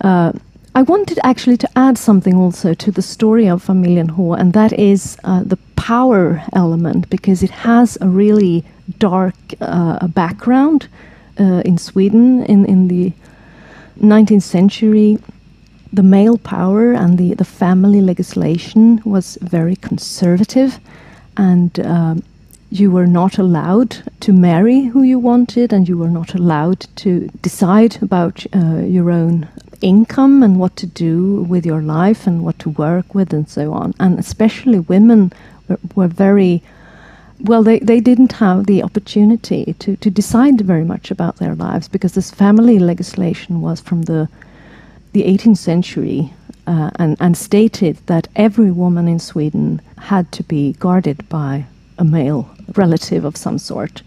Uh, 0.00 0.32
I 0.74 0.82
wanted 0.82 1.18
actually 1.24 1.56
to 1.58 1.68
add 1.76 1.98
something 1.98 2.36
also 2.36 2.74
to 2.74 2.90
the 2.92 3.02
story 3.02 3.50
of 3.50 3.66
Familjen 3.66 4.10
H, 4.10 4.40
and 4.40 4.52
that 4.52 4.72
is 4.72 5.16
uh, 5.24 5.42
the 5.44 5.58
power 5.76 6.42
element, 6.52 7.10
because 7.10 7.42
it 7.42 7.50
has 7.50 7.98
a 8.00 8.08
really 8.08 8.64
dark 8.98 9.34
uh, 9.60 10.06
background 10.08 10.88
in 11.64 11.78
Sweden 11.78 12.44
in 12.44 12.66
in 12.66 12.88
the 12.88 13.12
19th 14.00 14.42
century 14.42 15.18
the 15.92 16.02
male 16.02 16.38
power 16.38 16.92
and 16.92 17.18
the, 17.18 17.34
the 17.34 17.44
family 17.44 18.00
legislation 18.00 19.00
was 19.04 19.38
very 19.40 19.76
conservative, 19.76 20.78
and 21.36 21.80
um, 21.80 22.22
you 22.70 22.90
were 22.90 23.06
not 23.06 23.36
allowed 23.36 23.98
to 24.20 24.32
marry 24.32 24.84
who 24.84 25.02
you 25.02 25.18
wanted, 25.18 25.72
and 25.72 25.88
you 25.88 25.98
were 25.98 26.10
not 26.10 26.34
allowed 26.34 26.86
to 26.96 27.28
decide 27.42 28.00
about 28.02 28.46
uh, 28.54 28.78
your 28.78 29.10
own 29.10 29.48
income 29.80 30.42
and 30.42 30.58
what 30.58 30.76
to 30.76 30.86
do 30.86 31.42
with 31.42 31.66
your 31.66 31.82
life 31.82 32.26
and 32.26 32.44
what 32.44 32.58
to 32.60 32.70
work 32.70 33.14
with, 33.14 33.32
and 33.32 33.48
so 33.48 33.72
on. 33.72 33.94
And 33.98 34.18
especially 34.18 34.78
women 34.78 35.32
were, 35.68 35.78
were 35.94 36.08
very 36.08 36.62
well, 37.42 37.62
they, 37.62 37.78
they 37.78 38.00
didn't 38.00 38.32
have 38.32 38.66
the 38.66 38.82
opportunity 38.82 39.74
to, 39.78 39.96
to 39.96 40.10
decide 40.10 40.60
very 40.60 40.84
much 40.84 41.10
about 41.10 41.36
their 41.36 41.54
lives 41.54 41.88
because 41.88 42.12
this 42.12 42.30
family 42.30 42.78
legislation 42.78 43.62
was 43.62 43.80
from 43.80 44.02
the 44.02 44.28
the 45.12 45.24
18th 45.24 45.58
century 45.58 46.32
uh, 46.66 46.90
and, 46.96 47.16
and 47.20 47.36
stated 47.36 47.98
that 48.06 48.28
every 48.36 48.70
woman 48.70 49.08
in 49.08 49.18
Sweden 49.18 49.80
had 49.98 50.30
to 50.32 50.42
be 50.44 50.74
guarded 50.74 51.28
by 51.28 51.66
a 52.00 52.04
male 52.04 52.48
relative 52.76 53.24
of 53.24 53.36
some 53.36 53.58
sort. 53.58 54.02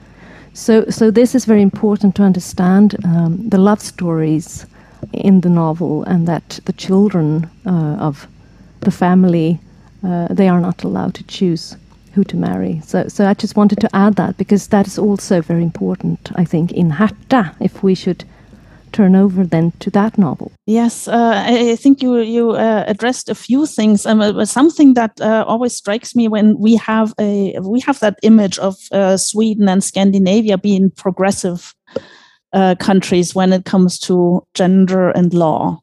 So, 0.54 0.86
so 0.90 1.12
this 1.12 1.36
is 1.36 1.46
very 1.46 1.62
important 1.62 2.16
to 2.16 2.24
understand 2.24 2.96
um, 3.06 3.50
the 3.50 3.58
love 3.58 3.82
stories 3.82 4.66
in 5.12 5.42
the 5.42 5.50
novel, 5.50 6.04
and 6.04 6.28
that 6.28 6.60
the 6.66 6.74
children 6.74 7.50
uh, 7.66 7.98
of 8.00 8.28
the 8.82 8.92
family 8.92 9.60
uh, 10.04 10.28
they 10.30 10.50
are 10.50 10.60
not 10.60 10.84
allowed 10.84 11.14
to 11.16 11.24
choose 11.24 11.78
who 12.14 12.24
to 12.26 12.36
marry. 12.36 12.82
So, 12.86 13.08
so 13.08 13.26
I 13.26 13.34
just 13.34 13.56
wanted 13.56 13.80
to 13.82 13.96
add 13.96 14.16
that 14.16 14.38
because 14.38 14.68
that 14.68 14.86
is 14.86 15.00
also 15.00 15.42
very 15.42 15.64
important, 15.64 16.32
I 16.36 16.46
think, 16.46 16.72
in 16.72 16.92
Hertha, 16.92 17.56
if 17.60 17.82
we 17.82 17.96
should 17.96 18.26
turn 18.94 19.16
over 19.16 19.46
then 19.46 19.72
to 19.80 19.90
that 19.90 20.18
novel. 20.18 20.52
Yes, 20.66 21.08
uh, 21.08 21.44
I 21.46 21.76
think 21.76 22.02
you 22.02 22.20
you 22.20 22.52
uh, 22.52 22.84
addressed 22.88 23.30
a 23.30 23.36
few 23.36 23.66
things. 23.66 24.06
Um, 24.06 24.46
something 24.46 24.94
that 24.94 25.20
uh, 25.20 25.44
always 25.48 25.76
strikes 25.76 26.16
me 26.16 26.28
when 26.28 26.58
we 26.58 26.76
have 26.76 27.14
a 27.20 27.58
we 27.62 27.82
have 27.82 28.00
that 28.00 28.20
image 28.22 28.60
of 28.60 28.76
uh, 28.92 29.18
Sweden 29.18 29.68
and 29.68 29.84
Scandinavia 29.84 30.58
being 30.58 30.92
progressive 30.92 31.74
uh, 32.54 32.76
countries 32.80 33.36
when 33.36 33.52
it 33.52 33.66
comes 33.66 34.00
to 34.00 34.46
gender 34.54 35.10
and 35.10 35.34
law, 35.34 35.82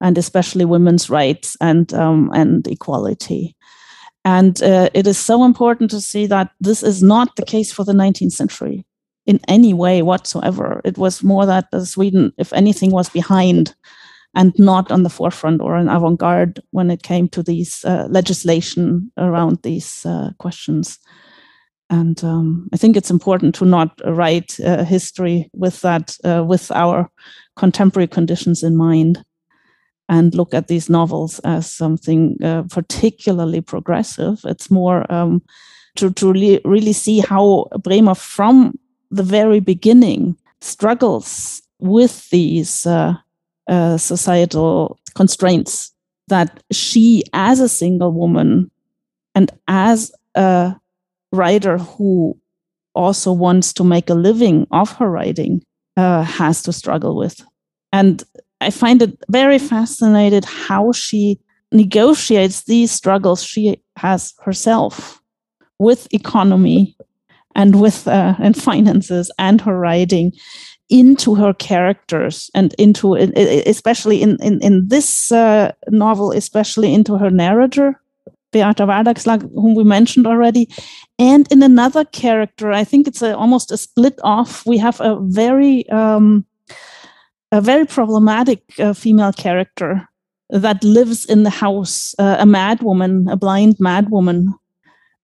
and 0.00 0.18
especially 0.18 0.64
women's 0.64 1.08
rights 1.08 1.56
and 1.60 1.94
um, 1.94 2.30
and 2.34 2.66
equality. 2.66 3.54
And 4.26 4.62
uh, 4.62 4.88
it 4.94 5.06
is 5.06 5.18
so 5.18 5.44
important 5.44 5.90
to 5.90 6.00
see 6.00 6.26
that 6.26 6.50
this 6.58 6.82
is 6.82 7.02
not 7.02 7.36
the 7.36 7.44
case 7.44 7.70
for 7.70 7.84
the 7.84 7.92
19th 7.92 8.32
century 8.32 8.86
in 9.26 9.40
any 9.48 9.72
way 9.74 10.02
whatsoever. 10.02 10.80
It 10.84 10.98
was 10.98 11.22
more 11.22 11.46
that 11.46 11.66
Sweden, 11.84 12.32
if 12.38 12.52
anything, 12.52 12.90
was 12.90 13.08
behind 13.08 13.74
and 14.34 14.52
not 14.58 14.90
on 14.90 15.02
the 15.02 15.10
forefront 15.10 15.60
or 15.60 15.76
an 15.76 15.88
avant 15.88 16.18
garde 16.18 16.60
when 16.72 16.90
it 16.90 17.02
came 17.02 17.28
to 17.28 17.42
these 17.42 17.84
uh, 17.84 18.06
legislation 18.10 19.10
around 19.16 19.58
these 19.62 20.04
uh, 20.04 20.30
questions. 20.38 20.98
And 21.90 22.22
um, 22.24 22.68
I 22.72 22.76
think 22.76 22.96
it's 22.96 23.10
important 23.10 23.54
to 23.56 23.64
not 23.64 24.00
write 24.04 24.58
uh, 24.60 24.84
history 24.84 25.50
with 25.52 25.80
that, 25.82 26.16
uh, 26.24 26.42
with 26.44 26.72
our 26.72 27.08
contemporary 27.56 28.08
conditions 28.08 28.62
in 28.62 28.76
mind, 28.76 29.24
and 30.08 30.34
look 30.34 30.52
at 30.52 30.68
these 30.68 30.90
novels 30.90 31.38
as 31.40 31.70
something 31.70 32.36
uh, 32.42 32.64
particularly 32.70 33.60
progressive. 33.60 34.40
It's 34.44 34.70
more 34.70 35.10
um, 35.12 35.42
to, 35.96 36.10
to 36.10 36.32
really, 36.32 36.60
really 36.64 36.92
see 36.92 37.20
how 37.20 37.66
Bremer, 37.82 38.14
from 38.14 38.78
the 39.14 39.22
very 39.22 39.60
beginning 39.60 40.36
struggles 40.60 41.62
with 41.78 42.28
these 42.30 42.86
uh, 42.86 43.14
uh, 43.68 43.96
societal 43.96 44.98
constraints 45.14 45.92
that 46.28 46.62
she, 46.72 47.22
as 47.32 47.60
a 47.60 47.68
single 47.68 48.12
woman 48.12 48.70
and 49.34 49.52
as 49.68 50.12
a 50.34 50.74
writer 51.32 51.78
who 51.78 52.36
also 52.94 53.32
wants 53.32 53.72
to 53.72 53.84
make 53.84 54.08
a 54.08 54.14
living 54.14 54.66
of 54.70 54.90
her 54.96 55.10
writing, 55.10 55.62
uh, 55.96 56.22
has 56.22 56.62
to 56.62 56.72
struggle 56.72 57.16
with. 57.16 57.44
And 57.92 58.22
I 58.60 58.70
find 58.70 59.02
it 59.02 59.16
very 59.28 59.58
fascinated 59.58 60.44
how 60.44 60.92
she 60.92 61.38
negotiates 61.72 62.64
these 62.64 62.90
struggles 62.90 63.42
she 63.42 63.80
has 63.96 64.32
herself 64.42 65.20
with 65.78 66.12
economy 66.12 66.96
and 67.54 67.80
with 67.80 68.06
uh, 68.08 68.34
and 68.38 68.60
finances 68.60 69.30
and 69.38 69.60
her 69.60 69.78
writing 69.78 70.32
into 70.90 71.34
her 71.34 71.54
characters 71.54 72.50
and 72.54 72.74
into 72.74 73.14
especially 73.14 74.22
in 74.22 74.36
in, 74.42 74.60
in 74.60 74.88
this 74.88 75.32
uh, 75.32 75.72
novel 75.88 76.32
especially 76.32 76.92
into 76.92 77.16
her 77.16 77.30
narrator 77.30 78.00
Beata 78.54 78.86
Vardagslag, 78.86 79.42
whom 79.54 79.74
we 79.74 79.84
mentioned 79.84 80.26
already. 80.26 80.68
And 81.18 81.50
in 81.50 81.62
another 81.62 82.04
character, 82.04 82.70
I 82.70 82.84
think 82.84 83.08
it's 83.08 83.20
a, 83.20 83.36
almost 83.36 83.72
a 83.72 83.76
split 83.76 84.18
off. 84.22 84.64
We 84.64 84.78
have 84.78 85.00
a 85.00 85.18
very 85.20 85.88
um, 85.90 86.46
a 87.52 87.60
very 87.60 87.84
problematic 87.84 88.60
uh, 88.78 88.94
female 88.94 89.32
character 89.32 90.08
that 90.50 90.82
lives 90.84 91.24
in 91.24 91.42
the 91.42 91.50
house, 91.50 92.14
uh, 92.18 92.36
a 92.38 92.44
madwoman, 92.44 93.30
a 93.30 93.36
blind 93.36 93.76
madwoman, 93.78 94.54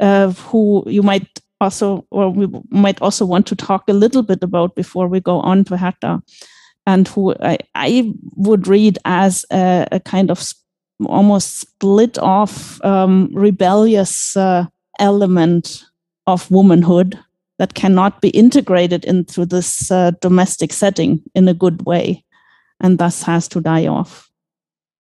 uh, 0.00 0.32
who 0.32 0.84
you 0.86 1.02
might 1.02 1.40
also, 1.60 2.06
or 2.10 2.30
we 2.30 2.48
might 2.70 3.00
also 3.02 3.26
want 3.26 3.46
to 3.48 3.56
talk 3.56 3.84
a 3.88 3.92
little 3.92 4.22
bit 4.22 4.42
about 4.42 4.74
before 4.74 5.08
we 5.08 5.20
go 5.20 5.40
on 5.40 5.64
to 5.64 5.76
Hertha, 5.76 6.22
and 6.86 7.06
who 7.08 7.34
I, 7.40 7.58
I 7.74 8.12
would 8.36 8.66
read 8.66 8.98
as 9.04 9.44
a, 9.52 9.86
a 9.92 10.00
kind 10.00 10.30
of 10.30 10.42
almost 11.06 11.60
split 11.60 12.18
off 12.18 12.82
um, 12.84 13.30
rebellious 13.32 14.36
uh, 14.36 14.66
element 14.98 15.84
of 16.26 16.50
womanhood 16.50 17.18
that 17.58 17.74
cannot 17.74 18.20
be 18.20 18.30
integrated 18.30 19.04
into 19.04 19.44
this 19.44 19.90
uh, 19.90 20.12
domestic 20.20 20.72
setting 20.72 21.22
in 21.34 21.48
a 21.48 21.54
good 21.54 21.84
way 21.84 22.24
and 22.80 22.98
thus 22.98 23.22
has 23.22 23.48
to 23.48 23.60
die 23.60 23.86
off 23.86 24.29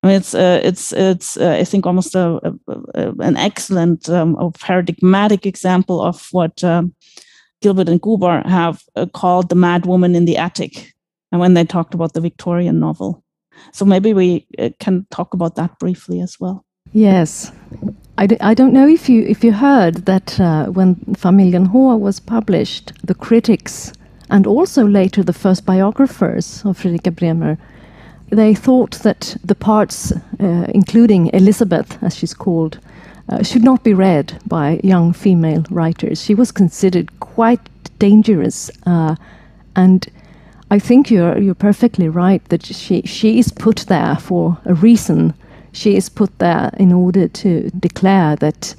I 0.02 0.06
mean, 0.06 0.16
it's 0.16 0.34
uh, 0.34 0.60
it's 0.64 0.92
it's 0.92 1.36
uh, 1.36 1.58
I 1.60 1.64
think 1.64 1.86
almost 1.86 2.14
a, 2.14 2.40
a, 2.42 2.52
a 2.94 3.12
an 3.20 3.36
excellent 3.36 4.08
um, 4.08 4.36
a 4.36 4.50
paradigmatic 4.50 5.46
example 5.46 6.00
of 6.00 6.28
what 6.32 6.64
um, 6.64 6.94
Gilbert 7.60 7.88
and 7.88 8.00
Gubar 8.00 8.46
have 8.46 8.82
uh, 8.96 9.06
called 9.06 9.48
the 9.48 9.54
mad 9.56 9.84
woman 9.84 10.14
in 10.14 10.24
the 10.24 10.38
attic, 10.38 10.94
and 11.32 11.40
when 11.40 11.54
they 11.54 11.64
talked 11.64 11.94
about 11.94 12.14
the 12.14 12.20
Victorian 12.20 12.80
novel. 12.80 13.22
So 13.72 13.84
maybe 13.84 14.14
we 14.14 14.46
uh, 14.58 14.70
can 14.78 15.06
talk 15.10 15.34
about 15.34 15.56
that 15.56 15.78
briefly 15.78 16.20
as 16.20 16.40
well. 16.40 16.64
Yes. 16.92 17.52
I 18.16 18.26
d- 18.26 18.40
I 18.40 18.54
don't 18.54 18.72
know 18.72 18.88
if 18.88 19.08
you 19.08 19.22
if 19.26 19.44
you 19.44 19.52
heard 19.52 20.06
that 20.06 20.40
uh, 20.40 20.66
when 20.66 20.96
Familjen 21.12 21.66
H 21.68 22.00
was 22.00 22.20
published, 22.20 22.92
the 23.06 23.14
critics 23.14 23.92
and 24.30 24.46
also 24.46 24.86
later 24.86 25.22
the 25.22 25.32
first 25.32 25.66
biographers 25.66 26.62
of 26.64 26.78
Fredrika 26.78 27.14
Bremer, 27.14 27.58
they 28.30 28.54
thought 28.54 29.02
that 29.02 29.36
the 29.44 29.54
parts, 29.54 30.12
uh, 30.12 30.66
including 30.74 31.30
Elizabeth, 31.32 31.98
as 32.02 32.16
she's 32.16 32.34
called, 32.34 32.78
uh, 33.28 33.42
should 33.42 33.62
not 33.62 33.84
be 33.84 33.94
read 33.94 34.38
by 34.46 34.80
young 34.82 35.12
female 35.12 35.64
writers. 35.70 36.22
She 36.22 36.34
was 36.34 36.52
considered 36.52 37.20
quite 37.20 37.60
dangerous, 37.98 38.70
uh, 38.86 39.16
and 39.76 40.06
I 40.70 40.78
think 40.78 41.10
you're 41.10 41.38
you're 41.38 41.54
perfectly 41.54 42.08
right 42.08 42.44
that 42.48 42.64
she 42.64 43.02
she 43.02 43.38
is 43.38 43.52
put 43.52 43.86
there 43.88 44.16
for 44.16 44.58
a 44.64 44.74
reason. 44.74 45.34
She 45.72 45.96
is 45.96 46.08
put 46.08 46.38
there 46.38 46.70
in 46.76 46.92
order 46.92 47.28
to 47.28 47.70
declare 47.70 48.36
that 48.36 48.74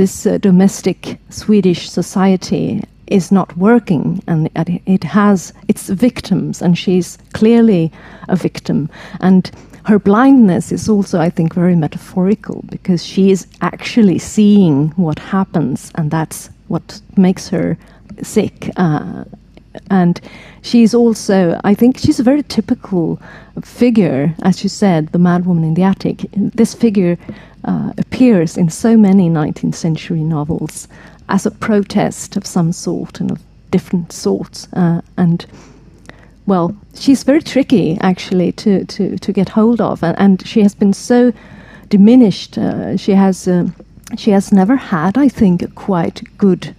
this 0.00 0.24
uh, 0.24 0.38
domestic 0.38 1.18
Swedish 1.28 1.90
society 1.90 2.82
is 3.08 3.30
not 3.30 3.54
working 3.58 4.22
and 4.26 4.48
it 4.86 5.04
has 5.04 5.52
its 5.68 5.90
victims 5.90 6.62
and 6.62 6.78
she's 6.78 7.18
clearly 7.34 7.92
a 8.28 8.34
victim. 8.34 8.88
And 9.20 9.50
her 9.84 9.98
blindness 9.98 10.72
is 10.72 10.88
also 10.88 11.18
i 11.18 11.30
think 11.30 11.54
very 11.54 11.74
metaphorical 11.74 12.62
because 12.68 13.02
she 13.04 13.30
is 13.30 13.46
actually 13.62 14.18
seeing 14.18 14.88
what 15.04 15.18
happens 15.18 15.90
and 15.94 16.10
that's 16.10 16.50
what 16.68 17.00
makes 17.16 17.48
her 17.48 17.78
sick 18.22 18.70
uh, 18.76 19.24
and 19.90 20.20
she's 20.62 20.94
also 20.94 21.60
i 21.64 21.74
think 21.74 21.98
she's 21.98 22.20
a 22.20 22.24
very 22.24 22.42
typical 22.42 23.20
figure 23.64 24.34
as 24.42 24.62
you 24.62 24.68
said 24.68 25.08
the 25.08 25.18
madwoman 25.18 25.64
in 25.64 25.74
the 25.74 25.82
attic. 25.82 26.26
This 26.32 26.74
figure 26.74 27.18
uh, 27.64 27.92
appears 27.98 28.56
in 28.56 28.70
so 28.70 28.96
many 28.96 29.28
19th 29.28 29.74
century 29.74 30.20
novels 30.20 30.88
as 31.28 31.46
a 31.46 31.50
protest 31.50 32.36
of 32.36 32.46
some 32.46 32.72
sort 32.72 33.20
and 33.20 33.30
of 33.30 33.40
different 33.70 34.12
sorts 34.12 34.68
uh, 34.72 35.00
and 35.16 35.46
well 36.46 36.74
she's 36.94 37.22
very 37.22 37.42
tricky 37.42 37.98
actually 38.00 38.52
to, 38.52 38.84
to, 38.86 39.16
to 39.18 39.32
get 39.32 39.50
hold 39.50 39.80
of 39.80 40.02
and, 40.02 40.18
and 40.18 40.46
she 40.46 40.62
has 40.62 40.74
been 40.74 40.92
so 40.92 41.32
diminished 41.88 42.58
uh, 42.58 42.96
she 42.96 43.12
has 43.12 43.46
uh, 43.46 43.68
she 44.16 44.30
has 44.30 44.52
never 44.52 44.76
had 44.76 45.16
i 45.16 45.28
think 45.28 45.62
a 45.62 45.68
quite 45.68 46.22
good 46.38 46.74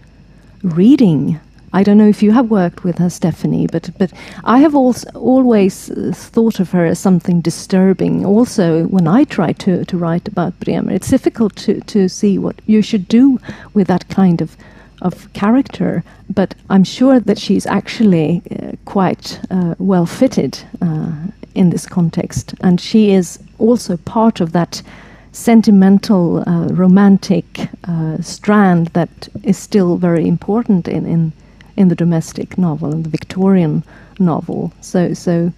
reading 0.63 1.39
I 1.73 1.83
don't 1.83 1.97
know 1.97 2.09
if 2.09 2.21
you 2.21 2.33
have 2.33 2.51
worked 2.51 2.83
with 2.83 2.97
her, 2.97 3.09
Stephanie, 3.09 3.67
but 3.67 3.89
but 3.97 4.11
I 4.43 4.59
have 4.59 4.75
also 4.75 5.09
always 5.15 5.89
uh, 5.89 6.11
thought 6.13 6.59
of 6.59 6.71
her 6.71 6.85
as 6.85 6.99
something 6.99 7.41
disturbing. 7.41 8.25
Also, 8.25 8.87
when 8.87 9.07
I 9.07 9.23
try 9.23 9.53
to, 9.53 9.85
to 9.85 9.97
write 9.97 10.27
about 10.27 10.59
Bremer, 10.59 10.91
it's 10.91 11.09
difficult 11.09 11.55
to, 11.57 11.79
to 11.81 12.09
see 12.09 12.37
what 12.37 12.61
you 12.65 12.81
should 12.81 13.07
do 13.07 13.39
with 13.73 13.87
that 13.87 14.07
kind 14.09 14.41
of 14.41 14.57
of 15.01 15.31
character. 15.33 16.03
But 16.29 16.55
I'm 16.69 16.83
sure 16.83 17.19
that 17.19 17.39
she's 17.39 17.65
actually 17.65 18.41
uh, 18.51 18.75
quite 18.85 19.39
uh, 19.49 19.75
well 19.79 20.05
fitted 20.05 20.59
uh, 20.81 21.13
in 21.55 21.69
this 21.69 21.85
context, 21.87 22.53
and 22.61 22.81
she 22.81 23.11
is 23.11 23.39
also 23.59 23.97
part 23.97 24.41
of 24.41 24.51
that 24.51 24.83
sentimental, 25.31 26.43
uh, 26.45 26.67
romantic 26.67 27.69
uh, 27.85 28.21
strand 28.21 28.87
that 28.87 29.29
is 29.43 29.57
still 29.57 29.95
very 29.97 30.27
important 30.27 30.87
in 30.87 31.05
in 31.05 31.31
in 31.77 31.87
the 31.87 31.95
domestic 31.95 32.57
novel 32.57 32.91
and 32.91 33.03
the 33.03 33.09
Victorian 33.09 33.83
novel. 34.19 34.71
So, 34.81 35.13
so 35.13 35.51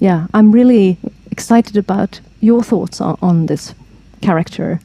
yeah, 0.00 0.26
I'm 0.34 0.52
really 0.52 0.98
excited 1.30 1.76
about 1.76 2.20
your 2.40 2.62
thoughts 2.62 3.00
on, 3.00 3.18
on 3.22 3.46
this 3.46 3.74
character. 4.22 4.80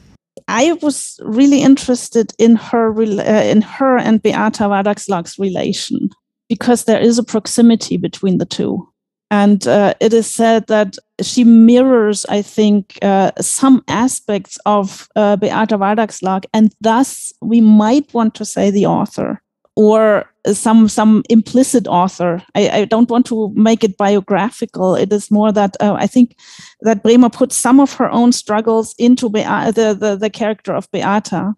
I 0.48 0.74
was 0.74 1.18
really 1.24 1.60
interested 1.62 2.32
in 2.38 2.56
her 2.56 2.92
uh, 2.96 3.42
in 3.42 3.62
her 3.62 3.98
and 3.98 4.22
Beata 4.22 4.64
Vardagslag's 4.64 5.38
relation 5.38 6.10
because 6.48 6.84
there 6.84 7.00
is 7.00 7.18
a 7.18 7.24
proximity 7.24 7.96
between 7.96 8.38
the 8.38 8.46
two. 8.46 8.86
And 9.28 9.66
uh, 9.66 9.94
it 10.00 10.12
is 10.12 10.32
said 10.32 10.68
that 10.68 10.96
she 11.20 11.42
mirrors, 11.42 12.24
I 12.26 12.42
think, 12.42 12.96
uh, 13.02 13.32
some 13.40 13.82
aspects 13.88 14.56
of 14.66 15.08
uh, 15.16 15.34
Beata 15.34 15.76
Wardagslag, 15.76 16.44
and 16.54 16.72
thus 16.80 17.32
we 17.42 17.60
might 17.60 18.14
want 18.14 18.36
to 18.36 18.44
say 18.44 18.70
the 18.70 18.86
author 18.86 19.42
or 19.74 20.30
some 20.52 20.88
some 20.88 21.22
implicit 21.28 21.86
author. 21.86 22.42
I, 22.54 22.68
I, 22.68 22.84
don't 22.84 23.10
want 23.10 23.26
to 23.26 23.52
make 23.54 23.82
it 23.82 23.96
biographical. 23.96 24.94
It 24.94 25.12
is 25.12 25.30
more 25.30 25.52
that 25.52 25.76
uh, 25.80 25.94
I 25.94 26.06
think 26.06 26.36
that 26.80 27.02
Bremer 27.02 27.30
put 27.30 27.52
some 27.52 27.80
of 27.80 27.92
her 27.94 28.10
own 28.10 28.32
struggles 28.32 28.94
into 28.98 29.28
Be- 29.28 29.42
the, 29.42 29.96
the, 29.98 30.16
the 30.16 30.30
character 30.30 30.74
of 30.74 30.90
Beata, 30.92 31.54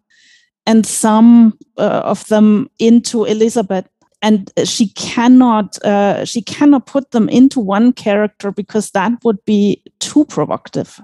and 0.66 0.86
some 0.86 1.58
uh, 1.76 2.02
of 2.04 2.26
them 2.28 2.70
into 2.78 3.24
Elizabeth. 3.24 3.86
And 4.20 4.50
she 4.64 4.88
cannot 4.88 5.82
uh, 5.84 6.24
she 6.24 6.42
cannot 6.42 6.86
put 6.86 7.12
them 7.12 7.28
into 7.28 7.60
one 7.60 7.92
character 7.92 8.50
because 8.50 8.90
that 8.90 9.12
would 9.22 9.44
be 9.44 9.82
too 10.00 10.24
provocative. 10.24 11.00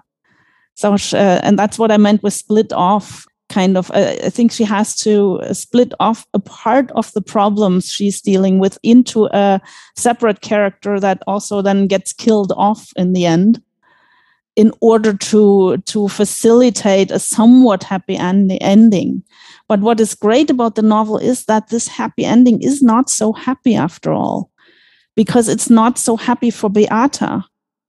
So, 0.75 0.95
uh, 0.95 1.41
and 1.45 1.57
that's 1.57 1.79
what 1.79 1.93
I 1.93 1.97
meant 1.97 2.25
with 2.25 2.33
split 2.33 2.73
off 2.73 3.27
kind 3.49 3.77
of 3.77 3.91
uh, 3.91 4.17
i 4.25 4.31
think 4.31 4.51
she 4.51 4.65
has 4.65 4.97
to 4.97 5.41
split 5.53 5.93
off 6.01 6.27
a 6.33 6.39
part 6.39 6.91
of 6.93 7.13
the 7.13 7.21
problems 7.21 7.91
she's 7.91 8.21
dealing 8.21 8.59
with 8.59 8.79
into 8.83 9.29
a 9.33 9.61
separate 9.97 10.41
character 10.41 10.99
that 10.99 11.23
also 11.27 11.61
then 11.61 11.87
gets 11.87 12.13
killed 12.13 12.53
off 12.57 12.91
in 12.97 13.13
the 13.13 13.27
end 13.27 13.63
in 14.57 14.73
order 14.81 15.13
to 15.13 15.79
to 15.79 16.09
facilitate 16.09 17.11
a 17.11 17.19
somewhat 17.19 17.83
happy 17.83 18.17
ending. 18.17 19.23
But 19.69 19.81
what 19.81 20.01
is 20.01 20.15
great 20.15 20.51
about 20.51 20.75
the 20.77 20.83
novel 20.83 21.19
is 21.19 21.47
that 21.47 21.69
this 21.69 21.89
happy 21.89 22.25
ending 22.25 22.63
is 22.63 22.83
not 22.83 23.11
so 23.11 23.33
happy 23.33 23.75
after 23.75 24.13
all 24.13 24.51
because 25.17 25.49
it's 25.49 25.71
not 25.71 25.99
so 25.99 26.17
happy 26.17 26.51
for 26.51 26.71
beata. 26.71 27.45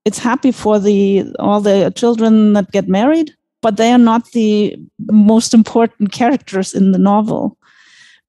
It's 0.06 0.20
happy 0.20 0.52
for 0.52 0.80
the 0.80 1.26
all 1.40 1.62
the 1.62 1.92
children 1.96 2.54
that 2.54 2.72
get 2.72 2.88
married 2.88 3.35
but 3.66 3.78
they 3.78 3.92
are 3.92 3.98
not 3.98 4.32
the 4.34 4.78
most 5.12 5.52
important 5.52 6.12
characters 6.12 6.76
in 6.76 6.92
the 6.92 7.00
novel. 7.00 7.58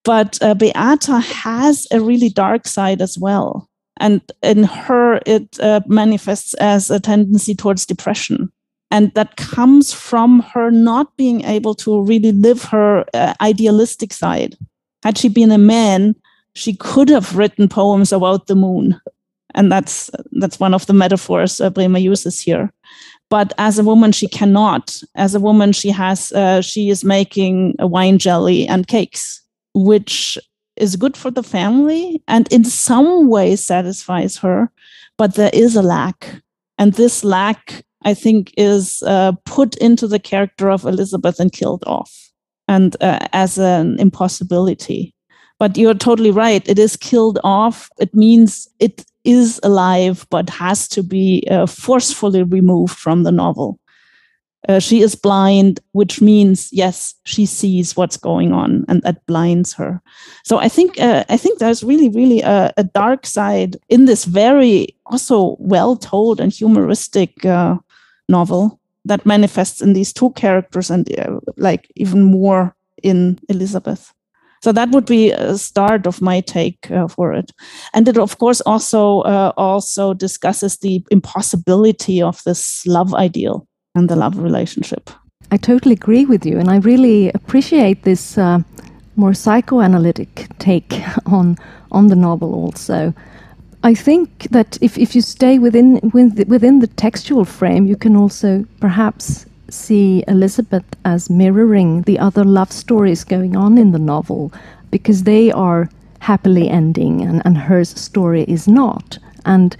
But 0.02 0.38
uh, 0.40 0.54
Beata 0.54 1.20
has 1.20 1.86
a 1.92 2.00
really 2.00 2.30
dark 2.30 2.66
side 2.66 3.02
as 3.02 3.18
well. 3.18 3.68
And 4.00 4.22
in 4.42 4.64
her, 4.64 5.20
it 5.26 5.60
uh, 5.60 5.80
manifests 5.86 6.54
as 6.54 6.90
a 6.90 6.98
tendency 6.98 7.54
towards 7.54 7.84
depression. 7.84 8.50
And 8.90 9.12
that 9.12 9.36
comes 9.36 9.92
from 9.92 10.40
her 10.54 10.70
not 10.70 11.14
being 11.18 11.44
able 11.44 11.74
to 11.74 12.00
really 12.00 12.32
live 12.32 12.64
her 12.70 13.04
uh, 13.12 13.34
idealistic 13.42 14.14
side. 14.14 14.56
Had 15.02 15.18
she 15.18 15.28
been 15.28 15.52
a 15.52 15.58
man, 15.58 16.14
she 16.54 16.74
could 16.74 17.10
have 17.10 17.36
written 17.36 17.68
poems 17.68 18.10
about 18.10 18.46
the 18.46 18.54
moon. 18.54 18.98
And 19.54 19.70
that's, 19.70 20.10
that's 20.40 20.58
one 20.58 20.72
of 20.72 20.86
the 20.86 20.94
metaphors 20.94 21.60
uh, 21.60 21.68
Bremer 21.68 21.98
uses 21.98 22.40
here 22.40 22.72
but 23.28 23.52
as 23.58 23.78
a 23.78 23.84
woman 23.84 24.12
she 24.12 24.28
cannot 24.28 25.00
as 25.14 25.34
a 25.34 25.40
woman 25.40 25.72
she 25.72 25.90
has 25.90 26.32
uh, 26.32 26.60
she 26.60 26.90
is 26.90 27.04
making 27.04 27.74
a 27.78 27.86
wine 27.86 28.18
jelly 28.18 28.66
and 28.66 28.86
cakes 28.86 29.42
which 29.74 30.38
is 30.76 30.96
good 30.96 31.16
for 31.16 31.30
the 31.30 31.42
family 31.42 32.22
and 32.28 32.50
in 32.52 32.64
some 32.64 33.28
way 33.28 33.56
satisfies 33.56 34.36
her, 34.38 34.70
but 35.16 35.34
there 35.34 35.50
is 35.52 35.74
a 35.74 35.82
lack. 35.82 36.42
And 36.78 36.92
this 36.94 37.24
lack, 37.24 37.84
I 38.04 38.14
think, 38.14 38.52
is 38.56 39.02
uh, 39.06 39.32
put 39.44 39.76
into 39.78 40.06
the 40.06 40.18
character 40.18 40.70
of 40.70 40.84
Elizabeth 40.84 41.40
and 41.40 41.52
killed 41.52 41.84
off 41.86 42.30
and 42.68 42.96
uh, 43.00 43.26
as 43.32 43.58
an 43.58 43.98
impossibility. 43.98 45.14
But 45.58 45.78
you're 45.78 45.94
totally 45.94 46.30
right. 46.30 46.66
It 46.68 46.78
is 46.78 46.96
killed 46.96 47.38
off. 47.42 47.88
It 47.98 48.14
means 48.14 48.68
it 48.78 49.06
is 49.26 49.60
alive, 49.62 50.26
but 50.30 50.48
has 50.50 50.88
to 50.88 51.02
be 51.02 51.46
uh, 51.50 51.66
forcefully 51.66 52.42
removed 52.42 52.96
from 52.96 53.24
the 53.24 53.32
novel. 53.32 53.78
Uh, 54.68 54.80
she 54.80 55.00
is 55.00 55.14
blind, 55.14 55.78
which 55.92 56.20
means 56.20 56.68
yes, 56.72 57.14
she 57.24 57.46
sees 57.46 57.96
what's 57.96 58.16
going 58.16 58.52
on, 58.52 58.84
and 58.88 59.00
that 59.02 59.24
blinds 59.26 59.72
her. 59.74 60.00
So 60.44 60.58
I 60.58 60.68
think 60.68 60.98
uh, 60.98 61.24
I 61.28 61.36
think 61.36 61.58
there's 61.58 61.84
really, 61.84 62.08
really 62.08 62.40
a, 62.40 62.72
a, 62.76 62.82
dark 62.82 63.26
side 63.26 63.76
in 63.88 64.06
this 64.06 64.24
very 64.24 64.96
also 65.06 65.56
well 65.60 65.96
told 65.96 66.40
and 66.40 66.52
humoristic 66.52 67.44
uh, 67.44 67.76
novel 68.28 68.80
that 69.04 69.24
manifests 69.24 69.80
in 69.80 69.92
these 69.92 70.12
two 70.12 70.30
characters, 70.30 70.90
and 70.90 71.06
uh, 71.16 71.38
like 71.56 71.88
even 71.94 72.24
more 72.24 72.74
in 73.04 73.38
Elizabeth. 73.48 74.12
So 74.62 74.72
that 74.72 74.90
would 74.90 75.06
be 75.06 75.30
a 75.30 75.56
start 75.58 76.06
of 76.06 76.20
my 76.20 76.40
take 76.40 76.90
uh, 76.90 77.08
for 77.08 77.32
it, 77.32 77.52
and 77.94 78.08
it 78.08 78.18
of 78.18 78.38
course 78.38 78.60
also 78.62 79.20
uh, 79.20 79.52
also 79.56 80.14
discusses 80.14 80.78
the 80.78 81.04
impossibility 81.10 82.22
of 82.22 82.42
this 82.44 82.86
love 82.86 83.14
ideal 83.14 83.66
and 83.94 84.08
the 84.08 84.16
love 84.16 84.38
relationship. 84.38 85.10
I 85.52 85.56
totally 85.56 85.94
agree 85.94 86.24
with 86.24 86.44
you, 86.46 86.58
and 86.58 86.70
I 86.70 86.78
really 86.78 87.30
appreciate 87.32 88.02
this 88.02 88.38
uh, 88.38 88.58
more 89.16 89.34
psychoanalytic 89.34 90.48
take 90.58 91.02
on 91.26 91.56
on 91.90 92.08
the 92.08 92.16
novel. 92.16 92.54
Also, 92.54 93.14
I 93.82 93.94
think 93.94 94.48
that 94.50 94.78
if, 94.80 94.98
if 94.98 95.14
you 95.14 95.22
stay 95.22 95.58
within 95.58 96.00
within 96.12 96.80
the 96.80 96.88
textual 96.96 97.44
frame, 97.44 97.86
you 97.86 97.96
can 97.96 98.16
also 98.16 98.64
perhaps 98.80 99.46
see 99.68 100.24
Elizabeth 100.28 100.84
as 101.04 101.30
mirroring 101.30 102.02
the 102.02 102.18
other 102.18 102.44
love 102.44 102.72
stories 102.72 103.24
going 103.24 103.56
on 103.56 103.78
in 103.78 103.92
the 103.92 103.98
novel, 103.98 104.52
because 104.90 105.24
they 105.24 105.50
are 105.52 105.88
happily 106.20 106.68
ending, 106.68 107.22
and, 107.22 107.42
and 107.44 107.58
her 107.58 107.84
story 107.84 108.44
is 108.44 108.66
not. 108.66 109.18
And 109.44 109.76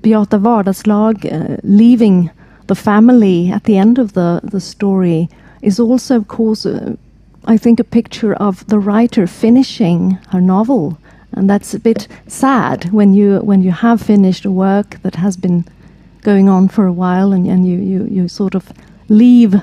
Beata 0.00 0.38
Vardagslag 0.38 1.24
uh, 1.24 1.56
leaving 1.62 2.30
the 2.66 2.74
family 2.74 3.50
at 3.50 3.64
the 3.64 3.76
end 3.76 3.98
of 3.98 4.14
the, 4.14 4.40
the 4.42 4.60
story 4.60 5.28
is 5.62 5.78
also, 5.78 6.16
of 6.16 6.28
course, 6.28 6.66
uh, 6.66 6.96
I 7.44 7.56
think, 7.56 7.80
a 7.80 7.84
picture 7.84 8.34
of 8.34 8.66
the 8.66 8.78
writer 8.78 9.26
finishing 9.26 10.18
her 10.30 10.40
novel. 10.40 10.98
And 11.32 11.50
that's 11.50 11.74
a 11.74 11.80
bit 11.80 12.08
sad 12.28 12.90
when 12.92 13.12
you 13.12 13.38
when 13.40 13.60
you 13.60 13.72
have 13.72 14.00
finished 14.00 14.44
a 14.44 14.52
work 14.52 15.02
that 15.02 15.16
has 15.16 15.36
been 15.36 15.64
going 16.22 16.48
on 16.48 16.68
for 16.68 16.86
a 16.86 16.92
while 16.92 17.32
and, 17.32 17.46
and 17.46 17.66
you, 17.66 17.78
you, 17.78 18.04
you 18.04 18.28
sort 18.28 18.54
of 18.54 18.72
leave 19.08 19.54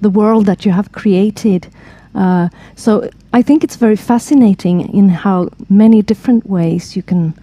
the 0.00 0.10
world 0.10 0.46
that 0.46 0.64
you 0.64 0.72
have 0.72 0.92
created. 0.92 1.68
Uh, 2.14 2.48
so 2.74 3.08
I 3.32 3.42
think 3.42 3.64
it's 3.64 3.76
very 3.76 3.96
fascinating 3.96 4.92
in 4.94 5.08
how 5.08 5.50
many 5.68 6.02
different 6.02 6.48
ways 6.48 6.96
you 6.96 7.02
can 7.02 7.34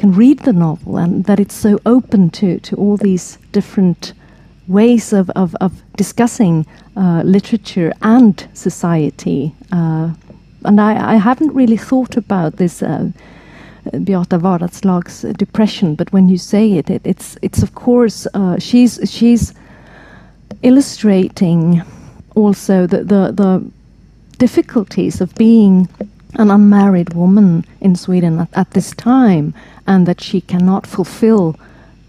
can 0.00 0.12
read 0.12 0.38
the 0.40 0.52
novel 0.52 0.96
and 0.96 1.24
that 1.24 1.38
it's 1.38 1.54
so 1.54 1.78
open 1.84 2.30
to, 2.30 2.58
to 2.60 2.74
all 2.76 2.96
these 2.96 3.36
different 3.52 4.14
ways 4.66 5.12
of, 5.12 5.28
of, 5.30 5.54
of 5.60 5.82
discussing 5.96 6.64
uh, 6.96 7.22
literature 7.22 7.92
and 8.00 8.48
society. 8.54 9.54
Uh, 9.72 10.10
and 10.64 10.80
I, 10.80 11.12
I, 11.12 11.16
haven't 11.16 11.52
really 11.54 11.76
thought 11.76 12.16
about 12.16 12.56
this 12.56 12.82
uh, 12.82 13.10
Beata 14.04 14.38
depression, 15.36 15.94
but 15.96 16.12
when 16.14 16.28
you 16.30 16.38
say 16.38 16.72
it, 16.72 16.88
it 16.88 17.02
it's 17.04 17.36
it's 17.42 17.62
of 17.62 17.74
course 17.74 18.26
uh, 18.34 18.58
she's 18.58 19.00
she's 19.04 19.54
illustrating 20.62 21.82
also 22.34 22.86
the, 22.86 23.04
the 23.04 23.32
the 23.32 23.70
difficulties 24.38 25.20
of 25.20 25.34
being 25.34 25.88
an 26.34 26.50
unmarried 26.50 27.12
woman 27.14 27.64
in 27.80 27.96
Sweden 27.96 28.38
at, 28.38 28.48
at 28.54 28.70
this 28.70 28.92
time, 28.92 29.52
and 29.86 30.06
that 30.06 30.20
she 30.20 30.40
cannot 30.40 30.86
fulfill 30.86 31.56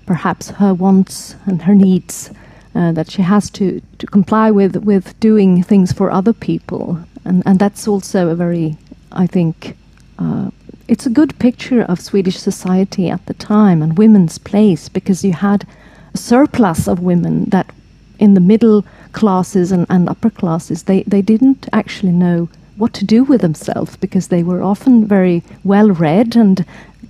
perhaps 0.05 0.49
her 0.49 0.73
wants 0.73 1.35
and 1.45 1.61
her 1.63 1.75
needs 1.75 2.31
uh, 2.75 2.91
that 2.91 3.09
she 3.11 3.21
has 3.21 3.49
to, 3.49 3.81
to 3.97 4.07
comply 4.07 4.51
with 4.51 4.75
with 4.77 5.19
doing 5.19 5.63
things 5.63 5.91
for 5.91 6.11
other 6.11 6.33
people, 6.33 6.99
and 7.25 7.43
and 7.45 7.59
that's 7.59 7.87
also 7.87 8.29
a 8.29 8.35
very, 8.35 8.77
I 9.11 9.27
think, 9.27 9.75
uh, 10.19 10.51
it's 10.87 11.05
a 11.05 11.09
good 11.09 11.37
picture 11.39 11.81
of 11.83 11.99
Swedish 11.99 12.37
society 12.37 13.09
at 13.09 13.25
the 13.25 13.33
time 13.33 13.81
and 13.81 13.97
women's 13.97 14.37
place 14.37 14.89
because 14.89 15.23
you 15.23 15.33
had 15.33 15.67
a 16.13 16.17
surplus 16.17 16.87
of 16.87 16.99
women 16.99 17.45
that 17.45 17.73
in 18.21 18.33
the 18.33 18.39
middle 18.39 18.85
classes 19.11 19.71
and, 19.73 19.85
and 19.89 20.07
upper 20.07 20.29
classes 20.29 20.83
they, 20.83 21.03
they 21.03 21.21
didn't 21.21 21.67
actually 21.73 22.13
know 22.13 22.47
what 22.81 22.93
to 22.93 23.05
do 23.05 23.23
with 23.23 23.41
themselves 23.41 23.95
because 23.97 24.29
they 24.29 24.41
were 24.41 24.63
often 24.63 25.05
very 25.05 25.43
well 25.63 25.91
read 25.91 26.35
and 26.35 26.65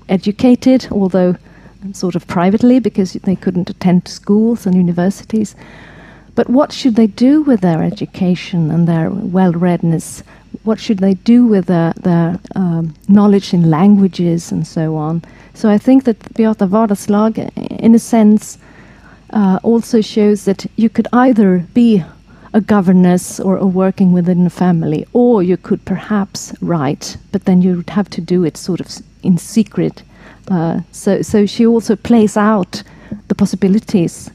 educated, 0.10 0.88
although 0.92 1.36
sort 1.94 2.16
of 2.16 2.28
privately 2.28 2.78
because 2.80 3.14
they 3.14 3.38
couldn't 3.38 3.70
attend 3.70 4.08
schools 4.08 4.66
and 4.66 4.76
universities. 4.76 5.56
But 6.36 6.50
what 6.50 6.74
should 6.74 6.96
they 6.96 7.08
do 7.08 7.42
with 7.42 7.62
their 7.62 7.84
education 7.84 8.70
and 8.70 8.86
their 8.88 9.10
well 9.10 9.54
readness? 9.54 10.24
What 10.64 10.80
should 10.80 11.00
they 11.00 11.14
do 11.14 11.46
with 11.46 11.68
their, 11.68 11.94
their 11.94 12.38
um, 12.56 12.94
knowledge 13.08 13.54
in 13.54 13.70
languages 13.70 14.52
and 14.52 14.68
so 14.68 14.98
on? 14.98 15.24
So 15.54 15.70
I 15.70 15.78
think 15.78 16.04
that 16.04 16.34
Beata 16.34 16.68
Vardagslag, 16.68 17.36
in 17.80 17.96
a 17.96 18.00
sense, 18.00 18.58
uh, 19.32 19.60
also 19.64 20.02
shows 20.02 20.46
that 20.46 20.66
you 20.76 20.90
could 20.90 21.08
either 21.14 21.66
be 21.74 22.04
a 22.54 22.62
governess 22.62 23.40
or, 23.40 23.58
or 23.58 23.68
working 23.68 24.12
within 24.12 24.46
a 24.46 24.50
family, 24.50 25.06
or 25.14 25.42
you 25.42 25.58
could 25.58 25.84
perhaps 25.86 26.54
write, 26.62 27.18
but 27.32 27.46
then 27.46 27.62
you 27.62 27.78
would 27.78 27.90
have 27.90 28.10
to 28.10 28.22
do 28.22 28.44
it 28.44 28.58
sort 28.58 28.82
of 28.82 28.88
in 29.24 29.38
secret 29.38 30.04
uh, 30.50 30.82
so, 30.92 31.22
so 31.22 31.46
she 31.46 31.66
also 31.66 31.96
plays 31.96 32.38
out 32.38 32.84
the 33.28 33.36
possibilities 33.36 34.30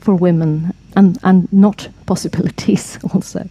for 0.00 0.14
women 0.14 0.72
and, 0.96 1.18
and 1.22 1.52
not 1.52 1.88
possibilities 2.06 2.98
also. 3.12 3.48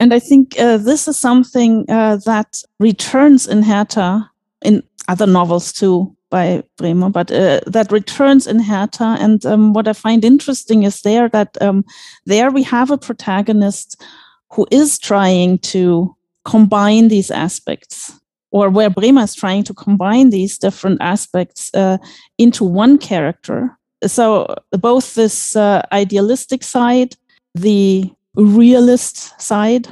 And 0.00 0.12
I 0.12 0.18
think 0.18 0.58
uh, 0.58 0.78
this 0.78 1.06
is 1.06 1.16
something 1.16 1.84
uh, 1.88 2.16
that 2.24 2.62
returns 2.80 3.46
in 3.46 3.62
Hertha, 3.62 4.28
in 4.64 4.82
other 5.08 5.26
novels 5.26 5.72
too 5.72 6.16
by 6.32 6.62
Bremer, 6.78 7.10
but 7.10 7.30
uh, 7.30 7.60
that 7.66 7.92
returns 7.92 8.46
in 8.46 8.58
Hertha. 8.58 9.16
And 9.20 9.44
um, 9.44 9.74
what 9.74 9.86
I 9.86 9.92
find 9.92 10.24
interesting 10.24 10.82
is 10.82 11.02
there 11.02 11.28
that 11.28 11.60
um, 11.60 11.84
there 12.24 12.50
we 12.50 12.62
have 12.64 12.90
a 12.90 12.98
protagonist 12.98 14.02
who 14.50 14.66
is 14.70 14.98
trying 14.98 15.58
to 15.58 16.16
combine 16.44 17.08
these 17.08 17.30
aspects 17.30 18.18
or 18.50 18.70
where 18.70 18.90
Bremer 18.90 19.22
is 19.22 19.34
trying 19.34 19.62
to 19.64 19.74
combine 19.74 20.30
these 20.30 20.58
different 20.58 21.00
aspects 21.00 21.70
uh, 21.74 21.98
into 22.38 22.64
one 22.64 22.98
character. 22.98 23.78
So 24.06 24.54
both 24.72 25.14
this 25.14 25.54
uh, 25.54 25.82
idealistic 25.92 26.62
side, 26.62 27.14
the 27.54 28.10
realist 28.34 29.40
side, 29.40 29.86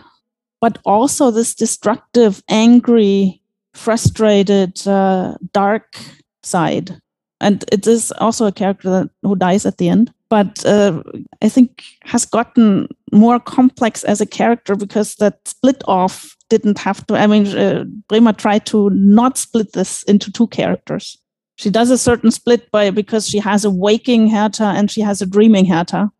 but 0.61 0.79
also 0.85 1.31
this 1.31 1.55
destructive, 1.55 2.43
angry, 2.49 3.43
frustrated, 3.75 4.87
uh, 4.87 5.35
dark 5.53 5.97
side. 6.43 7.01
And 7.41 7.65
it 7.73 7.87
is 7.87 8.13
also 8.19 8.47
a 8.47 8.53
character 8.53 9.09
who 9.23 9.35
dies 9.35 9.65
at 9.65 9.79
the 9.79 9.89
end, 9.89 10.13
but 10.29 10.65
uh, 10.67 11.03
I 11.41 11.49
think 11.49 11.83
has 12.03 12.27
gotten 12.27 12.89
more 13.13 13.41
complex 13.41 14.05
as 14.05 14.21
a 14.21 14.27
character 14.27 14.77
because 14.77 15.15
that 15.17 15.49
split 15.49 15.83
off 15.89 16.37
didn't 16.51 16.79
have 16.79 17.07
to. 17.07 17.15
I 17.15 17.27
mean, 17.27 17.47
uh, 17.57 17.85
Bremer 18.09 18.35
tried 18.35 18.67
to 18.67 18.91
not 18.91 19.39
split 19.39 19.73
this 19.73 20.03
into 20.03 20.31
two 20.31 20.49
characters. 20.49 21.17
She 21.57 21.71
does 21.71 21.91
a 21.91 21.99
certain 21.99 22.31
split 22.31 22.71
by 22.71 22.91
because 22.91 23.29
she 23.29 23.39
has 23.39 23.65
a 23.65 23.71
waking 23.71 24.29
Hertha 24.29 24.65
and 24.65 24.91
she 24.91 25.01
has 25.01 25.23
a 25.23 25.27
dreaming 25.27 25.67
Hertha, 25.67 26.11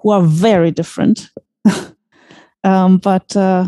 who 0.00 0.10
are 0.10 0.22
very 0.22 0.70
different. 0.70 1.30
um, 2.64 2.98
but 2.98 3.36
uh, 3.36 3.66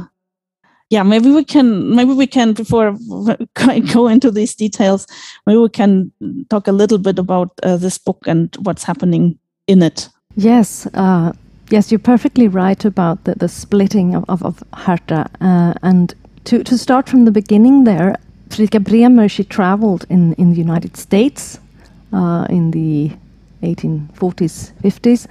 yeah, 0.92 1.02
maybe 1.02 1.30
we 1.30 1.42
can 1.44 1.94
maybe 1.96 2.12
we 2.12 2.26
can 2.26 2.52
before 2.52 2.96
I 3.56 3.80
go 3.80 4.08
into 4.08 4.30
these 4.30 4.54
details, 4.54 5.06
maybe 5.46 5.58
we 5.58 5.70
can 5.70 6.12
talk 6.50 6.68
a 6.68 6.72
little 6.72 6.98
bit 6.98 7.18
about 7.18 7.50
uh, 7.62 7.78
this 7.78 7.98
book 7.98 8.26
and 8.26 8.54
what's 8.62 8.84
happening 8.84 9.38
in 9.66 9.82
it. 9.82 10.08
Yes, 10.36 10.86
uh, 10.94 11.32
Yes, 11.72 11.90
you're 11.90 11.98
perfectly 11.98 12.48
right 12.48 12.84
about 12.84 13.24
the, 13.24 13.34
the 13.34 13.48
splitting 13.48 14.14
of, 14.14 14.26
of, 14.28 14.42
of. 14.42 14.62
Uh, 14.76 15.72
and 15.82 16.14
to, 16.44 16.62
to 16.62 16.76
start 16.76 17.08
from 17.08 17.24
the 17.24 17.30
beginning 17.30 17.84
there, 17.84 18.16
Fredrika 18.50 18.84
Bremer, 18.84 19.26
she 19.26 19.42
traveled 19.42 20.04
in, 20.10 20.34
in 20.34 20.50
the 20.50 20.58
United 20.58 20.98
States 20.98 21.58
uh, 22.12 22.46
in 22.50 22.72
the 22.72 23.12
1840s, 23.62 24.72
50s. 24.82 25.26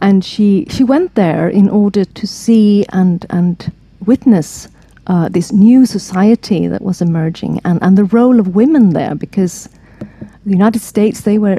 And 0.00 0.24
she, 0.24 0.66
she 0.70 0.82
went 0.82 1.14
there 1.14 1.48
in 1.48 1.68
order 1.68 2.04
to 2.04 2.26
see 2.26 2.84
and, 2.88 3.24
and 3.30 3.70
witness 4.04 4.66
uh, 5.10 5.28
this 5.28 5.50
new 5.50 5.84
society 5.84 6.68
that 6.68 6.82
was 6.82 7.02
emerging 7.02 7.60
and, 7.64 7.82
and 7.82 7.98
the 7.98 8.04
role 8.04 8.38
of 8.38 8.54
women 8.54 8.90
there 8.90 9.16
because 9.16 9.68
the 10.46 10.52
United 10.52 10.80
States 10.80 11.22
they 11.22 11.36
were 11.36 11.58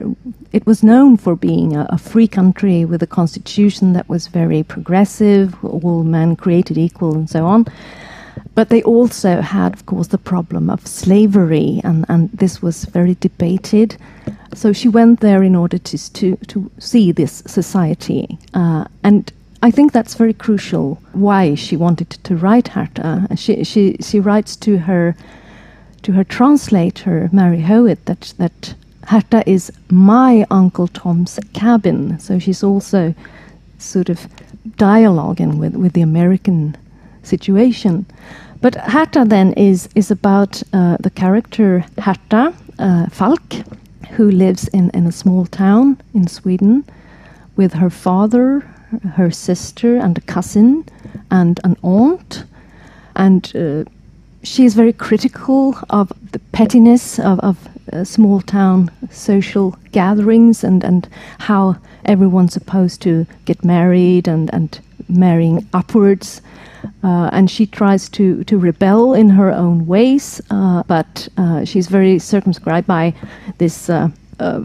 it 0.53 0.65
was 0.65 0.83
known 0.83 1.17
for 1.17 1.35
being 1.35 1.75
a, 1.75 1.85
a, 1.89 1.97
free 1.97 2.29
country 2.29 2.85
with 2.85 3.03
a 3.03 3.07
constitution 3.07 3.91
that 3.91 4.07
was 4.07 4.27
very 4.27 4.63
progressive 4.63 5.53
all 5.65 6.03
men 6.03 6.37
created 6.37 6.77
equal 6.77 7.13
and 7.13 7.29
so 7.29 7.45
on. 7.45 7.65
But 8.55 8.69
they 8.69 8.83
also 8.83 9.41
had 9.41 9.73
of 9.73 9.85
course 9.85 10.07
the 10.07 10.17
problem 10.17 10.69
of 10.69 10.87
slavery 10.87 11.81
and, 11.83 12.05
and 12.07 12.29
this 12.31 12.61
was 12.61 12.85
very 12.85 13.15
debated. 13.19 13.97
So 14.53 14.71
she 14.71 14.87
went 14.87 15.19
there 15.19 15.43
in 15.43 15.57
order 15.57 15.77
to 15.77 15.97
to, 16.13 16.37
to 16.47 16.71
see 16.79 17.11
this 17.11 17.43
society 17.45 18.37
uh, 18.53 18.85
and 19.03 19.29
I 19.63 19.69
think 19.69 19.91
that's 19.91 20.15
very 20.15 20.33
crucial. 20.33 20.99
Why 21.13 21.55
she 21.55 21.77
wanted 21.77 22.09
to 22.09 22.35
write 22.35 22.69
Hertha. 22.69 23.27
She 23.35 23.63
she 23.63 23.97
she 23.99 24.19
writes 24.19 24.55
to 24.57 24.79
her 24.79 25.15
to 26.01 26.11
her 26.13 26.23
translator 26.23 27.29
Mary 27.31 27.61
Howitt 27.61 28.05
that 28.05 28.33
that 28.37 28.73
Hertha 29.07 29.43
is 29.45 29.71
my 29.89 30.45
Uncle 30.49 30.87
Tom's 30.87 31.39
cabin. 31.53 32.19
So 32.19 32.39
she's 32.39 32.63
also 32.63 33.13
sort 33.77 34.09
of 34.09 34.27
dialoguing 34.77 35.57
with 35.59 35.75
with 35.75 35.93
the 35.93 36.01
American 36.01 36.75
situation. 37.23 38.05
But 38.61 38.75
Hertha 38.75 39.25
then 39.25 39.53
is 39.53 39.89
is 39.95 40.09
about 40.11 40.63
uh, 40.73 40.97
the 40.99 41.11
character 41.11 41.85
Hertha 41.99 42.53
uh, 42.79 43.09
Falk, 43.09 43.53
who 44.17 44.31
lives 44.31 44.67
in 44.69 44.89
in 44.91 45.05
a 45.05 45.11
small 45.11 45.45
town 45.45 45.97
in 46.13 46.27
Sweden 46.27 46.83
with 47.55 47.73
her 47.73 47.89
father, 47.89 48.63
her 49.13 49.31
sister 49.31 49.97
and 49.97 50.17
a 50.17 50.21
cousin 50.21 50.85
and 51.29 51.59
an 51.63 51.77
aunt. 51.83 52.45
And 53.15 53.51
uh, 53.55 53.89
she 54.43 54.65
is 54.65 54.73
very 54.73 54.93
critical 54.93 55.75
of 55.89 56.11
the 56.31 56.39
pettiness 56.51 57.19
of, 57.19 57.39
of 57.39 57.67
uh, 57.93 58.03
small 58.03 58.41
town 58.41 58.89
social 59.09 59.77
gatherings 59.91 60.63
and, 60.63 60.83
and 60.83 61.07
how 61.39 61.77
everyone's 62.05 62.53
supposed 62.53 63.01
to 63.01 63.25
get 63.45 63.63
married 63.63 64.27
and, 64.27 64.53
and 64.53 64.79
marrying 65.07 65.67
upwards. 65.73 66.41
Uh, 67.03 67.29
and 67.31 67.51
she 67.51 67.65
tries 67.65 68.09
to, 68.09 68.43
to 68.45 68.57
rebel 68.57 69.13
in 69.13 69.29
her 69.29 69.51
own 69.51 69.85
ways, 69.85 70.41
uh, 70.49 70.81
but 70.83 71.27
uh, 71.37 71.63
she's 71.63 71.87
very 71.87 72.17
circumscribed 72.17 72.87
by 72.87 73.13
this 73.59 73.89
uh, 73.89 74.09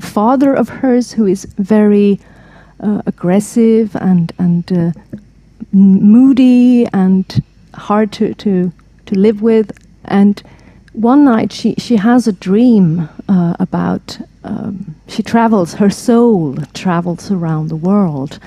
father 0.01 0.55
of 0.55 0.69
hers 0.69 1.13
who 1.13 1.27
is 1.27 1.45
very 1.59 2.19
uh, 2.81 3.03
aggressive 3.07 3.97
and 3.97 4.33
and 4.39 4.73
uh, 4.73 4.93
moody 5.73 6.87
and 6.93 7.43
hard 7.75 8.13
to, 8.13 8.35
to 8.35 8.73
to 9.07 9.15
live 9.19 9.43
with. 9.43 9.73
And 10.05 10.43
one 10.93 11.25
night 11.25 11.53
she 11.53 11.75
she 11.79 11.97
has 11.97 12.27
a 12.27 12.33
dream 12.33 13.09
uh, 13.29 13.57
about 13.59 14.19
um, 14.45 14.95
she 15.09 15.23
travels 15.23 15.75
her 15.75 15.91
soul 15.91 16.57
travels 16.75 17.31
around 17.31 17.69
the 17.69 17.77
world, 17.77 18.39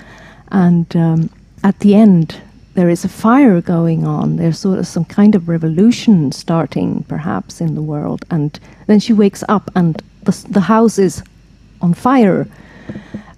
and 0.51 0.95
um, 0.95 1.29
at 1.63 1.79
the 1.79 1.95
end 1.95 2.41
there 2.79 2.89
is 2.89 3.03
a 3.03 3.09
fire 3.09 3.59
going 3.59 4.05
on. 4.05 4.37
There's 4.37 4.57
sort 4.57 4.79
of 4.79 4.87
some 4.87 5.03
kind 5.03 5.35
of 5.35 5.49
revolution 5.49 6.31
starting, 6.31 7.03
perhaps, 7.09 7.59
in 7.59 7.75
the 7.75 7.81
world. 7.81 8.23
And 8.29 8.57
then 8.87 9.01
she 9.01 9.11
wakes 9.11 9.43
up, 9.49 9.69
and 9.75 10.01
the, 10.23 10.31
the 10.49 10.61
house 10.61 10.97
is 10.97 11.21
on 11.81 11.93
fire 11.93 12.47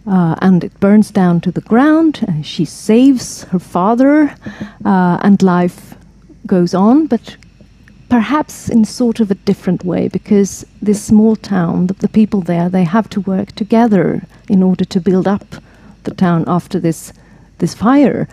uh, 0.07 0.35
and 0.41 0.63
it 0.63 0.79
burns 0.79 1.11
down 1.11 1.41
to 1.41 1.51
the 1.51 1.61
ground. 1.61 2.23
And 2.27 2.45
she 2.45 2.65
saves 2.65 3.43
her 3.45 3.59
father, 3.59 4.35
uh, 4.85 5.19
and 5.21 5.41
life 5.41 5.95
goes 6.45 6.73
on, 6.73 7.07
but 7.07 7.37
perhaps 8.09 8.67
in 8.69 8.83
sort 8.83 9.19
of 9.21 9.31
a 9.31 9.35
different 9.35 9.85
way 9.85 10.09
because 10.09 10.65
this 10.81 11.01
small 11.01 11.35
town, 11.35 11.87
the, 11.87 11.93
the, 11.93 12.09
people 12.09 12.41
there, 12.41 12.67
they 12.67 12.83
have 12.83 13.09
to 13.09 13.21
work 13.21 13.53
together 13.53 14.23
in 14.49 14.61
order 14.61 14.83
to 14.83 14.99
build 14.99 15.27
up 15.27 15.45
the 16.03 16.13
town 16.13 16.43
after 16.47 16.79
this 16.79 17.13
this 17.59 17.73
fire. 17.73 18.27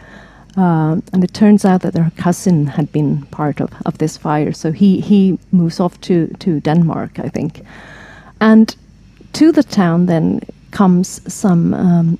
Uh, 0.56 1.00
and 1.12 1.22
it 1.22 1.32
turns 1.32 1.64
out 1.64 1.82
that 1.82 1.94
her 1.94 2.10
cousin 2.16 2.66
had 2.66 2.90
been 2.90 3.22
part 3.26 3.60
of, 3.60 3.70
of 3.86 3.98
this 3.98 4.16
fire, 4.16 4.52
so 4.52 4.72
he, 4.72 5.00
he 5.00 5.38
moves 5.52 5.78
off 5.78 6.00
to, 6.00 6.26
to 6.40 6.60
Denmark, 6.60 7.20
I 7.20 7.28
think. 7.28 7.64
And 8.40 8.74
to 9.34 9.52
the 9.52 9.62
town 9.62 10.06
then 10.06 10.40
comes 10.70 11.20
some 11.32 11.74
um, 11.74 12.18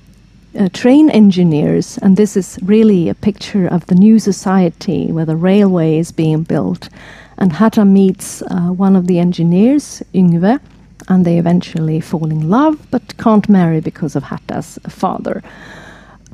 uh, 0.57 0.69
train 0.73 1.09
engineers, 1.09 1.97
and 1.99 2.17
this 2.17 2.35
is 2.35 2.57
really 2.63 3.09
a 3.09 3.15
picture 3.15 3.67
of 3.67 3.85
the 3.85 3.95
new 3.95 4.19
society 4.19 5.11
where 5.11 5.25
the 5.25 5.35
railway 5.35 5.97
is 5.97 6.11
being 6.11 6.43
built. 6.43 6.89
And 7.37 7.53
Hertha 7.53 7.85
meets 7.85 8.41
uh, 8.41 8.71
one 8.71 8.95
of 8.95 9.07
the 9.07 9.19
engineers, 9.19 10.03
Yngve, 10.13 10.59
and 11.07 11.25
they 11.25 11.37
eventually 11.37 12.01
fall 12.01 12.29
in 12.29 12.49
love 12.49 12.77
but 12.91 13.17
can't 13.17 13.47
marry 13.47 13.79
because 13.79 14.15
of 14.15 14.23
Hertha's 14.23 14.77
father. 14.89 15.41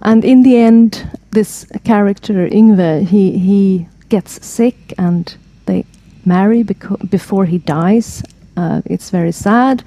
And 0.02 0.26
in 0.26 0.44
the 0.44 0.58
end, 0.58 1.08
this 1.32 1.66
character, 1.84 2.48
Yngve, 2.48 3.08
he, 3.08 3.38
he 3.38 3.88
gets 4.10 4.46
sick 4.46 4.94
and 4.98 5.36
they 5.66 5.86
marry 6.26 6.64
beco- 6.64 7.10
before 7.10 7.46
he 7.46 7.60
dies. 7.60 8.24
Uh, 8.58 8.82
it's 8.86 9.10
very 9.10 9.32
sad. 9.32 9.84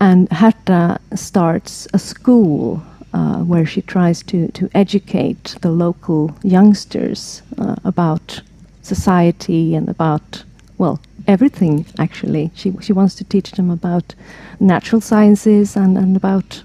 And 0.00 0.30
Hertha 0.32 1.00
starts 1.14 1.86
a 1.92 1.98
school 1.98 2.82
uh, 3.12 3.40
where 3.40 3.66
she 3.66 3.82
tries 3.82 4.22
to, 4.24 4.48
to 4.52 4.70
educate 4.74 5.56
the 5.60 5.70
local 5.70 6.34
youngsters 6.42 7.42
uh, 7.58 7.76
about 7.84 8.40
society 8.82 9.74
and 9.74 9.88
about, 9.88 10.44
well, 10.78 11.00
everything 11.26 11.84
actually. 11.98 12.50
She, 12.54 12.72
she 12.80 12.92
wants 12.92 13.14
to 13.16 13.24
teach 13.24 13.52
them 13.52 13.70
about 13.70 14.14
natural 14.58 15.00
sciences 15.00 15.76
and, 15.76 15.98
and 15.98 16.16
about 16.16 16.62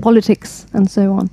politics 0.00 0.66
and 0.72 0.90
so 0.90 1.12
on. 1.12 1.30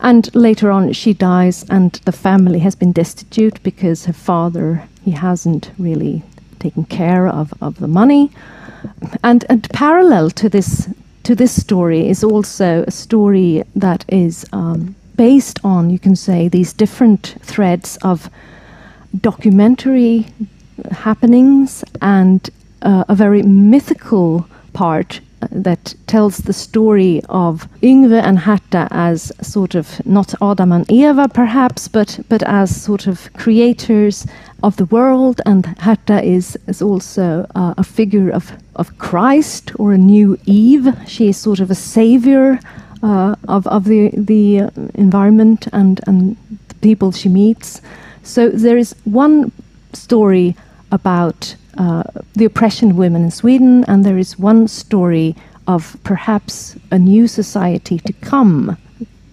And 0.00 0.34
later 0.34 0.70
on, 0.70 0.92
she 0.94 1.12
dies, 1.12 1.64
and 1.68 1.92
the 2.06 2.12
family 2.12 2.60
has 2.60 2.74
been 2.74 2.92
destitute 2.92 3.62
because 3.62 4.06
her 4.06 4.14
father 4.14 4.84
he 5.02 5.10
hasn't 5.10 5.70
really 5.78 6.22
taken 6.58 6.84
care 6.84 7.26
of, 7.28 7.52
of 7.60 7.80
the 7.80 7.88
money. 7.88 8.30
And, 9.22 9.44
and 9.48 9.68
parallel 9.70 10.30
to 10.30 10.48
this 10.48 10.88
to 11.22 11.34
this 11.34 11.60
story 11.60 12.08
is 12.08 12.24
also 12.24 12.82
a 12.86 12.90
story 12.90 13.62
that 13.76 14.04
is 14.08 14.46
um, 14.52 14.96
based 15.16 15.60
on, 15.62 15.90
you 15.90 15.98
can 15.98 16.16
say, 16.16 16.48
these 16.48 16.72
different 16.72 17.36
threads 17.42 17.98
of 18.02 18.30
documentary 19.20 20.26
happenings 20.90 21.84
and 22.00 22.48
uh, 22.82 23.04
a 23.08 23.14
very 23.14 23.42
mythical 23.42 24.48
part 24.72 25.20
that 25.50 25.94
tells 26.06 26.38
the 26.38 26.52
story 26.52 27.22
of 27.28 27.68
Yngve 27.82 28.22
and 28.22 28.38
Hertha 28.40 28.88
as 28.90 29.32
sort 29.40 29.74
of 29.74 30.04
not 30.06 30.34
Adam 30.42 30.72
and 30.72 30.90
Eva, 30.90 31.28
perhaps, 31.28 31.88
but 31.88 32.20
but 32.28 32.42
as 32.42 32.82
sort 32.82 33.06
of 33.06 33.32
creators 33.34 34.26
of 34.62 34.76
the 34.76 34.84
world. 34.86 35.40
And 35.46 35.66
Hertha 35.78 36.22
is 36.22 36.58
is 36.66 36.82
also 36.82 37.46
uh, 37.54 37.74
a 37.76 37.84
figure 37.84 38.30
of 38.30 38.52
of 38.76 38.96
Christ 38.98 39.72
or 39.76 39.92
a 39.92 39.98
new 39.98 40.38
Eve. 40.46 40.94
She 41.06 41.28
is 41.28 41.36
sort 41.36 41.60
of 41.60 41.70
a 41.70 41.74
savior 41.74 42.60
uh, 43.02 43.34
of 43.48 43.66
of 43.66 43.84
the 43.84 44.10
the 44.12 44.70
environment 44.94 45.68
and 45.72 46.00
and 46.06 46.36
the 46.68 46.74
people 46.76 47.12
she 47.12 47.28
meets. 47.28 47.80
So 48.22 48.48
there 48.50 48.78
is 48.78 48.94
one 49.04 49.52
story 49.92 50.54
about 50.92 51.56
uh, 51.78 52.02
the 52.34 52.44
oppression 52.44 52.90
of 52.90 52.96
women 52.96 53.24
in 53.24 53.30
Sweden, 53.30 53.84
and 53.88 54.04
there 54.04 54.18
is 54.18 54.38
one 54.38 54.68
story 54.68 55.34
of 55.66 55.96
perhaps 56.04 56.76
a 56.90 56.98
new 56.98 57.28
society 57.28 57.98
to 58.00 58.12
come 58.12 58.76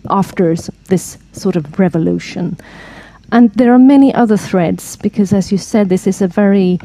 after 0.10 0.56
this 0.88 1.18
sort 1.34 1.56
of 1.56 1.80
revolution. 1.80 2.58
And 3.32 3.52
there 3.54 3.74
are 3.74 3.80
many 3.80 4.14
other 4.14 4.38
threads 4.38 4.96
because, 4.98 5.34
as 5.34 5.52
you 5.52 5.58
said, 5.58 5.90
this 5.90 6.08
is 6.08 6.22
a 6.22 6.28
very 6.28 6.80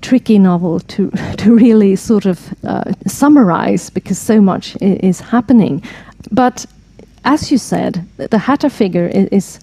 tricky 0.00 0.38
novel 0.38 0.80
to 0.80 1.10
to 1.38 1.54
really 1.54 1.96
sort 1.96 2.26
of 2.26 2.38
uh, 2.64 2.92
summarize 3.06 3.90
because 3.90 4.18
so 4.18 4.40
much 4.40 4.76
is 4.80 5.20
happening. 5.20 5.82
But 6.30 6.66
as 7.24 7.50
you 7.50 7.58
said, 7.58 8.06
the 8.16 8.38
Hertha 8.38 8.70
figure 8.70 9.08
is, 9.08 9.28
is 9.28 9.60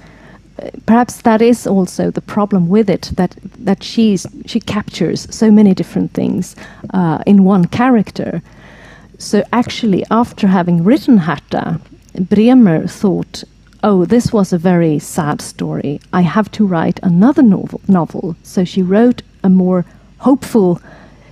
perhaps 0.86 1.22
that 1.22 1.42
is 1.42 1.68
also 1.68 2.12
the 2.12 2.22
problem 2.22 2.68
with 2.70 2.90
it 2.90 3.12
that 3.16 3.36
that 3.66 3.84
she's 3.84 4.26
she 4.46 4.60
captures 4.60 5.28
so 5.34 5.52
many 5.52 5.74
different 5.74 6.12
things 6.14 6.56
uh, 6.94 7.20
in 7.26 7.44
one 7.44 7.66
character. 7.66 8.42
So 9.18 9.44
actually, 9.54 10.04
after 10.10 10.48
having 10.48 10.84
written 10.84 11.18
Hertha, 11.20 11.80
Bremer 12.20 12.88
thought, 12.88 13.44
"Oh, 13.84 14.06
this 14.06 14.34
was 14.34 14.54
a 14.54 14.58
very 14.58 15.00
sad 15.00 15.42
story. 15.42 16.00
I 16.12 16.22
have 16.22 16.50
to 16.52 16.66
write 16.66 17.00
another 17.04 17.44
novel." 17.44 17.82
Novel. 17.88 18.36
So 18.44 18.64
she 18.64 18.82
wrote 18.82 19.22
a 19.44 19.50
more 19.50 19.86
hopeful 20.18 20.82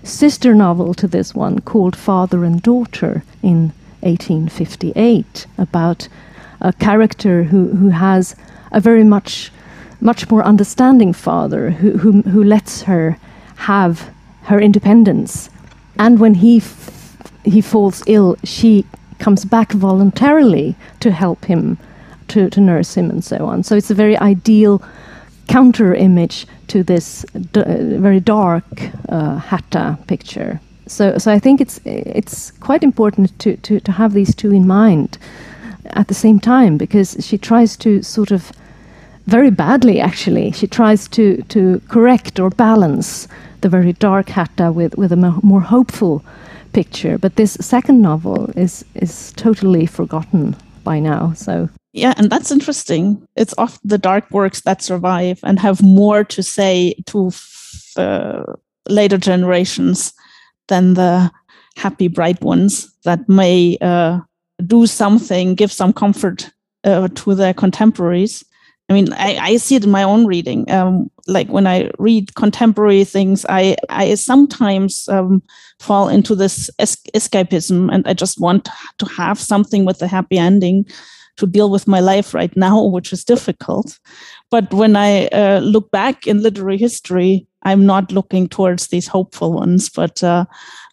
sister 0.03 0.55
novel 0.55 0.93
to 0.95 1.07
this 1.07 1.35
one 1.35 1.59
called 1.59 1.95
Father 1.95 2.43
and 2.43 2.61
Daughter 2.61 3.23
in 3.43 3.73
1858 4.01 5.45
about 5.57 6.07
a 6.61 6.73
character 6.73 7.43
who, 7.43 7.67
who 7.67 7.89
has 7.89 8.35
a 8.71 8.79
very 8.79 9.03
much 9.03 9.51
much 10.01 10.29
more 10.29 10.43
understanding 10.43 11.13
father 11.13 11.71
who, 11.71 11.97
who, 11.97 12.21
who 12.21 12.43
lets 12.43 12.83
her 12.83 13.17
have 13.55 14.09
her 14.43 14.59
independence. 14.59 15.49
And 15.97 16.19
when 16.19 16.35
he, 16.35 16.61
he 17.43 17.61
falls 17.61 18.03
ill, 18.07 18.37
she 18.43 18.85
comes 19.19 19.43
back 19.43 19.73
voluntarily 19.73 20.75
to 21.01 21.11
help 21.11 21.45
him, 21.45 21.77
to, 22.29 22.49
to 22.49 22.61
nurse 22.61 22.95
him, 22.95 23.09
and 23.09 23.23
so 23.23 23.45
on. 23.45 23.63
So 23.63 23.75
it's 23.75 23.91
a 23.91 23.95
very 23.95 24.17
ideal 24.17 24.81
counter 25.47 25.93
image 25.93 26.47
to 26.67 26.83
this 26.83 27.25
d- 27.51 27.63
very 27.97 28.19
dark 28.19 28.63
uh, 29.09 29.39
Hertha 29.39 29.97
picture. 30.07 30.61
So, 30.87 31.17
so 31.17 31.31
I 31.31 31.39
think 31.39 31.61
it's 31.61 31.79
it's 31.85 32.51
quite 32.51 32.83
important 32.83 33.37
to, 33.39 33.57
to, 33.57 33.79
to 33.79 33.91
have 33.91 34.13
these 34.13 34.33
two 34.33 34.51
in 34.51 34.65
mind 34.65 35.17
at 35.91 36.07
the 36.07 36.13
same 36.13 36.39
time 36.39 36.77
because 36.77 37.15
she 37.19 37.37
tries 37.37 37.77
to 37.77 38.01
sort 38.03 38.31
of 38.31 38.51
very 39.25 39.51
badly 39.51 39.99
actually 39.99 40.51
she 40.51 40.65
tries 40.65 41.07
to 41.07 41.43
to 41.43 41.79
correct 41.87 42.39
or 42.39 42.49
balance 42.49 43.27
the 43.61 43.69
very 43.69 43.93
dark 43.93 44.29
Hertha 44.29 44.71
with 44.71 44.97
with 44.97 45.11
a 45.11 45.39
more 45.43 45.61
hopeful 45.61 46.23
picture. 46.73 47.17
But 47.17 47.35
this 47.35 47.57
second 47.59 48.01
novel 48.01 48.49
is 48.55 48.85
is 48.95 49.33
totally 49.33 49.85
forgotten 49.85 50.55
by 50.83 50.99
now 50.99 51.33
so. 51.33 51.69
Yeah 51.93 52.13
and 52.17 52.29
that's 52.29 52.51
interesting. 52.51 53.27
It's 53.35 53.53
often 53.57 53.81
the 53.83 53.97
dark 53.97 54.29
works 54.31 54.61
that 54.61 54.83
survive 54.83 55.39
and 55.43 55.59
have 55.59 55.81
more 55.81 56.23
to 56.23 56.43
say 56.43 56.93
to 57.07 57.31
uh, 57.97 58.43
later 58.87 59.17
generations 59.17 60.13
than 60.67 60.93
the 60.93 61.31
happy 61.75 62.07
bright 62.07 62.41
ones 62.41 62.93
that 63.05 63.27
may 63.27 63.77
uh, 63.81 64.19
do 64.65 64.87
something, 64.87 65.55
give 65.55 65.71
some 65.71 65.93
comfort 65.93 66.51
uh, 66.83 67.07
to 67.15 67.35
their 67.35 67.53
contemporaries. 67.53 68.43
I 68.89 68.93
mean, 68.93 69.13
I, 69.13 69.37
I 69.37 69.57
see 69.57 69.75
it 69.75 69.83
in 69.83 69.91
my 69.91 70.03
own 70.03 70.25
reading. 70.25 70.69
Um, 70.71 71.11
like 71.27 71.47
when 71.49 71.67
I 71.67 71.91
read 71.99 72.33
contemporary 72.33 73.03
things, 73.03 73.45
I, 73.47 73.75
I 73.89 74.15
sometimes 74.15 75.07
um, 75.09 75.43
fall 75.79 76.09
into 76.09 76.33
this 76.33 76.71
es- 76.79 76.97
escapism 77.13 77.93
and 77.93 78.05
I 78.07 78.13
just 78.13 78.39
want 78.39 78.67
to 78.97 79.05
have 79.05 79.39
something 79.39 79.85
with 79.85 80.01
a 80.01 80.07
happy 80.07 80.39
ending 80.39 80.85
to 81.37 81.45
deal 81.45 81.69
with 81.69 81.87
my 81.87 81.99
life 81.99 82.33
right 82.33 82.55
now, 82.57 82.83
which 82.83 83.13
is 83.13 83.23
difficult. 83.23 83.99
But 84.49 84.73
when 84.73 84.95
I 84.95 85.27
uh, 85.27 85.59
look 85.59 85.91
back 85.91 86.25
in 86.25 86.41
literary 86.41 86.77
history, 86.77 87.47
I'm 87.63 87.85
not 87.85 88.11
looking 88.11 88.49
towards 88.49 88.87
these 88.87 89.07
hopeful 89.07 89.53
ones, 89.53 89.89
but 89.89 90.23
uh, 90.23 90.45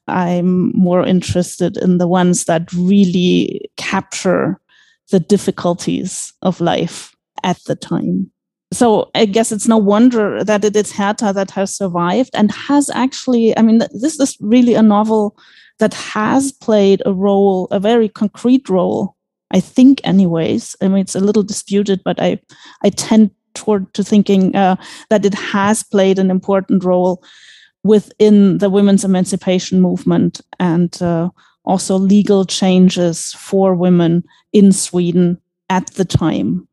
I'm 0.08 0.70
more 0.76 1.04
interested 1.04 1.76
in 1.76 1.98
the 1.98 2.08
ones 2.08 2.44
that 2.44 2.72
really 2.72 3.68
capture 3.76 4.60
the 5.10 5.20
difficulties 5.20 6.32
of 6.42 6.60
life 6.60 7.14
at 7.42 7.58
the 7.66 7.76
time. 7.76 8.30
So 8.72 9.10
I 9.14 9.26
guess 9.26 9.52
it's 9.52 9.68
no 9.68 9.78
wonder 9.78 10.42
that 10.42 10.64
it 10.64 10.74
is 10.74 10.92
Hertha 10.92 11.32
that 11.32 11.50
has 11.52 11.74
survived 11.74 12.30
and 12.34 12.50
has 12.52 12.90
actually, 12.90 13.56
I 13.56 13.62
mean, 13.62 13.78
this 13.78 14.18
is 14.18 14.36
really 14.40 14.74
a 14.74 14.82
novel 14.82 15.36
that 15.78 15.94
has 15.94 16.52
played 16.52 17.02
a 17.06 17.12
role, 17.12 17.68
a 17.70 17.78
very 17.78 18.08
concrete 18.08 18.68
role, 18.68 19.14
I 19.52 19.60
think, 19.60 20.00
anyways. 20.04 20.74
I 20.80 20.88
mean, 20.88 20.98
it's 20.98 21.14
a 21.14 21.20
little 21.20 21.42
disputed, 21.42 22.00
but 22.04 22.20
I, 22.20 22.40
I 22.82 22.90
tend 22.90 23.30
toward 23.54 23.92
to 23.94 24.02
thinking 24.02 24.54
uh, 24.56 24.76
that 25.10 25.24
it 25.24 25.34
has 25.34 25.82
played 25.82 26.18
an 26.18 26.30
important 26.30 26.84
role 26.84 27.22
within 27.86 28.58
the 28.58 28.70
women's 28.70 29.04
emancipation 29.04 29.80
movement 29.80 30.40
and 30.58 31.00
uh, 31.02 31.28
also 31.64 31.96
legal 31.96 32.44
changes 32.44 33.32
for 33.34 33.74
women 33.74 34.24
in 34.52 34.72
Sweden 34.72 35.40
at 35.68 35.86
the 35.94 36.04
time. 36.04 36.66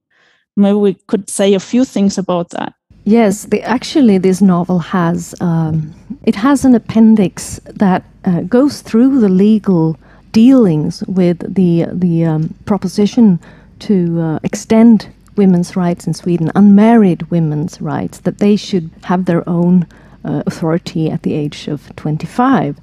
Maybe 0.56 0.76
we 0.76 0.94
could 1.08 1.30
say 1.30 1.54
a 1.54 1.60
few 1.60 1.84
things 1.84 2.18
about 2.18 2.50
that. 2.52 2.74
Yes, 3.06 3.46
the, 3.46 3.62
actually, 3.64 4.18
this 4.18 4.42
novel 4.42 4.80
has 4.80 5.36
um, 5.42 5.94
it 6.24 6.36
has 6.36 6.64
an 6.64 6.74
appendix 6.74 7.60
that 7.66 8.04
uh, 8.24 8.42
goes 8.42 8.82
through 8.82 9.20
the 9.20 9.30
legal 9.30 9.98
dealings 10.32 11.04
with 11.08 11.40
the 11.54 11.86
the 11.92 12.26
um, 12.26 12.56
proposition 12.66 13.40
to 13.80 14.22
uh, 14.22 14.40
extend 14.44 15.10
women's 15.36 15.76
rights 15.76 16.08
in 16.08 16.14
Sweden, 16.14 16.52
unmarried 16.56 17.24
women's 17.24 17.82
rights, 17.82 18.20
that 18.20 18.38
they 18.38 18.56
should 18.56 18.90
have 19.04 19.26
their 19.26 19.48
own 19.50 19.86
uh, 20.26 20.44
authority 20.46 21.10
at 21.10 21.24
the 21.24 21.34
age 21.34 21.68
of 21.68 21.96
25. 21.96 22.78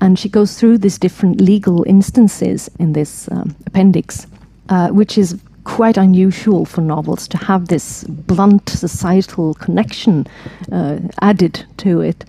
And 0.00 0.18
she 0.18 0.28
goes 0.28 0.58
through 0.58 0.78
these 0.78 0.98
different 0.98 1.40
legal 1.40 1.84
instances 1.84 2.68
in 2.78 2.92
this 2.92 3.30
um, 3.30 3.54
appendix, 3.66 4.26
uh, 4.68 4.88
which 4.88 5.16
is 5.16 5.40
quite 5.64 5.96
unusual 5.96 6.64
for 6.64 6.80
novels 6.80 7.28
to 7.28 7.36
have 7.36 7.68
this 7.68 8.04
blunt 8.04 8.68
societal 8.68 9.54
connection 9.54 10.26
uh, 10.72 10.98
added 11.20 11.64
to 11.76 12.00
it. 12.00 12.24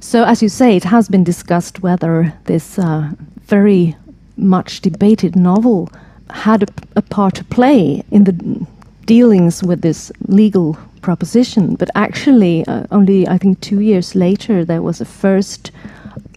So, 0.00 0.24
as 0.24 0.42
you 0.42 0.48
say, 0.48 0.76
it 0.76 0.84
has 0.84 1.08
been 1.08 1.24
discussed 1.24 1.82
whether 1.82 2.32
this 2.44 2.78
uh, 2.78 3.10
very 3.42 3.96
much 4.36 4.80
debated 4.80 5.36
novel 5.36 5.90
had 6.30 6.62
a, 6.62 6.66
a, 6.96 7.02
part 7.02 7.34
to 7.34 7.44
play 7.44 8.02
in 8.10 8.24
the 8.24 8.66
dealings 9.08 9.62
with 9.64 9.80
this 9.80 10.12
legal 10.28 10.76
proposition. 11.00 11.74
But 11.74 11.90
actually, 11.94 12.64
uh, 12.66 12.84
only 12.90 13.26
I 13.26 13.38
think 13.38 13.60
two 13.60 13.80
years 13.80 14.14
later, 14.14 14.64
there 14.64 14.82
was 14.82 15.00
a 15.00 15.04
first 15.06 15.72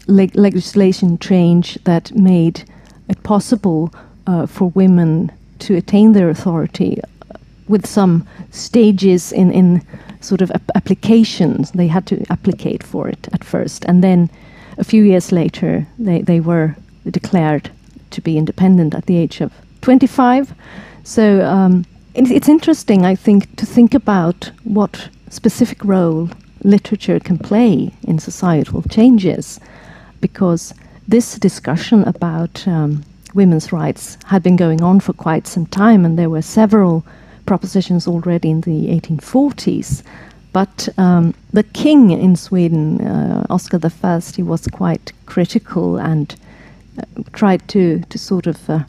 leg 0.08 0.36
legislation 0.36 1.20
change 1.20 1.78
that 1.84 2.16
made 2.16 2.64
it 3.10 3.22
possible 3.24 3.94
uh, 4.26 4.46
for 4.46 4.70
women 4.70 5.32
to 5.60 5.76
attain 5.76 6.14
their 6.14 6.30
authority 6.30 7.00
with 7.68 7.86
some 7.86 8.26
stages 8.52 9.32
in, 9.32 9.52
in 9.52 9.86
sort 10.22 10.42
of 10.42 10.50
ap 10.52 10.64
applications. 10.76 11.72
They 11.72 11.88
had 11.88 12.06
to 12.08 12.16
applicate 12.30 12.84
for 12.84 13.10
it 13.10 13.28
at 13.34 13.44
first. 13.44 13.86
And 13.86 14.02
then 14.02 14.30
a 14.78 14.84
few 14.84 15.04
years 15.04 15.32
later, 15.32 15.86
they, 16.00 16.22
they 16.22 16.40
were 16.40 16.76
declared 17.10 17.70
to 18.12 18.22
be 18.22 18.38
independent 18.38 18.96
at 18.96 19.06
the 19.06 19.18
age 19.18 19.42
of 19.42 19.52
25. 19.82 20.54
So 21.04 21.42
um, 21.46 21.86
it's 22.14 22.50
interesting, 22.50 23.06
I 23.06 23.16
think, 23.16 23.56
to 23.56 23.66
think 23.66 23.94
about 23.94 24.52
what 24.64 25.10
specific 25.30 25.84
role 25.86 26.30
literature 26.64 27.20
can 27.20 27.38
play 27.38 27.92
in 28.04 28.20
societal 28.20 28.82
changes, 28.84 29.60
because 30.20 30.74
this 31.08 31.36
discussion 31.40 32.04
about 32.04 32.68
um, 32.68 33.04
women's 33.34 33.72
rights 33.72 34.18
had 34.26 34.44
been 34.44 34.56
going 34.56 34.82
on 34.82 35.00
for 35.00 35.14
quite 35.14 35.48
some 35.48 35.66
time, 35.66 36.06
and 36.06 36.20
there 36.20 36.30
were 36.30 36.42
several 36.42 37.06
propositions 37.46 38.08
already 38.08 38.50
in 38.50 38.62
the 38.62 38.88
1840s. 38.88 40.04
But 40.54 40.90
um, 40.98 41.34
the 41.54 41.64
king 41.64 42.12
in 42.12 42.36
Sweden, 42.36 43.00
uh, 43.02 43.46
Oscar 43.50 43.80
I, 44.04 44.20
he 44.36 44.44
was 44.44 44.68
quite 44.68 45.14
critical 45.26 45.98
and 45.98 46.36
uh, 46.98 47.24
tried 47.32 47.66
to, 47.70 48.02
to 48.10 48.18
sort 48.18 48.48
of 48.48 48.70
uh, 48.70 48.84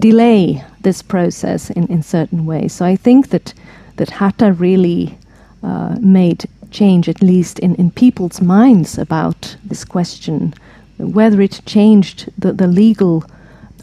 delay 0.00 0.62
this 0.82 1.02
process 1.02 1.70
in, 1.70 1.86
in 1.86 2.02
certain 2.02 2.46
ways. 2.46 2.72
So 2.72 2.84
I 2.84 2.96
think 2.96 3.28
that 3.30 3.54
that 3.96 4.10
Hertha 4.10 4.52
really 4.52 5.18
uh, 5.62 5.96
made 6.00 6.48
change, 6.70 7.08
at 7.08 7.22
least 7.22 7.58
in, 7.58 7.74
in 7.76 7.90
people's 7.90 8.40
minds, 8.40 8.98
about 8.98 9.56
this 9.64 9.84
question. 9.84 10.54
Whether 10.98 11.40
it 11.40 11.60
changed 11.66 12.30
the, 12.38 12.52
the 12.52 12.66
legal 12.66 13.24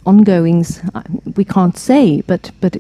ongoings, 0.06 0.82
uh, 0.94 1.02
we 1.36 1.46
can't 1.46 1.78
say, 1.78 2.22
but, 2.22 2.52
but 2.62 2.78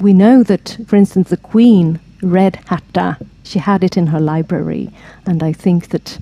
we 0.00 0.12
know 0.12 0.42
that, 0.42 0.78
for 0.86 0.96
instance, 0.96 1.30
the 1.30 1.36
Queen 1.36 1.98
read 2.22 2.56
Hertha. 2.66 3.18
She 3.44 3.58
had 3.58 3.84
it 3.84 3.96
in 3.96 4.08
her 4.08 4.20
library, 4.20 4.90
and 5.24 5.42
I 5.42 5.52
think 5.52 5.88
that 5.88 6.18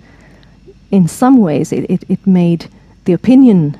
in 0.90 1.08
some 1.08 1.38
ways 1.38 1.72
it, 1.72 1.90
it, 1.90 2.04
it 2.08 2.26
made 2.26 2.68
the 3.04 3.12
opinion 3.12 3.78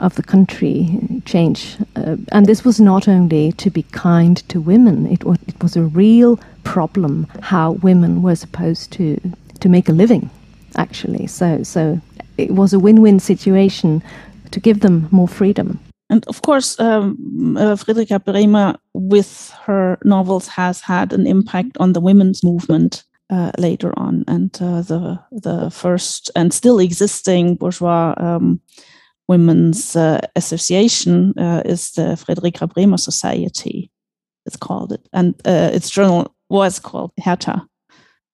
of 0.00 0.14
the 0.14 0.22
country 0.22 0.98
change. 1.24 1.76
Uh, 1.96 2.16
and 2.32 2.46
this 2.46 2.64
was 2.64 2.80
not 2.80 3.08
only 3.08 3.52
to 3.52 3.70
be 3.70 3.82
kind 3.92 4.48
to 4.48 4.60
women, 4.60 5.06
it, 5.06 5.24
was, 5.24 5.38
it 5.46 5.62
was 5.62 5.76
a 5.76 5.82
real 5.82 6.38
problem 6.64 7.26
how 7.42 7.72
women 7.82 8.22
were 8.22 8.36
supposed 8.36 8.90
to, 8.92 9.20
to 9.60 9.68
make 9.68 9.88
a 9.88 9.92
living, 9.92 10.30
actually. 10.76 11.26
So, 11.26 11.62
so 11.62 12.00
it 12.38 12.50
was 12.50 12.72
a 12.72 12.78
win 12.78 13.00
win 13.00 13.20
situation 13.20 14.02
to 14.50 14.60
give 14.60 14.80
them 14.80 15.08
more 15.10 15.28
freedom. 15.28 15.78
And 16.08 16.26
of 16.26 16.42
course, 16.42 16.78
um, 16.80 17.56
uh, 17.56 17.76
Bremer, 18.24 18.76
with 18.94 19.54
her 19.64 19.96
novels, 20.04 20.48
has 20.48 20.80
had 20.80 21.12
an 21.12 21.26
impact 21.26 21.76
on 21.78 21.92
the 21.92 22.00
women's 22.00 22.42
movement 22.42 23.04
uh, 23.30 23.52
later 23.58 23.92
on. 23.96 24.24
And 24.26 24.50
uh, 24.60 24.82
the 24.82 25.20
the 25.30 25.70
first 25.70 26.30
and 26.34 26.52
still 26.52 26.80
existing 26.80 27.56
bourgeois 27.56 28.14
um, 28.16 28.60
women's 29.30 29.94
uh, 29.94 30.20
association 30.34 31.32
uh, 31.38 31.62
is 31.64 31.92
the 31.92 32.16
Fredrika 32.22 32.66
Bremer 32.72 32.98
Society. 32.98 33.90
It's 34.44 34.56
called 34.56 34.92
it, 34.92 35.08
and 35.12 35.34
uh, 35.46 35.70
its 35.72 35.88
journal 35.90 36.34
was 36.48 36.80
called 36.80 37.12
Hertha. 37.24 37.66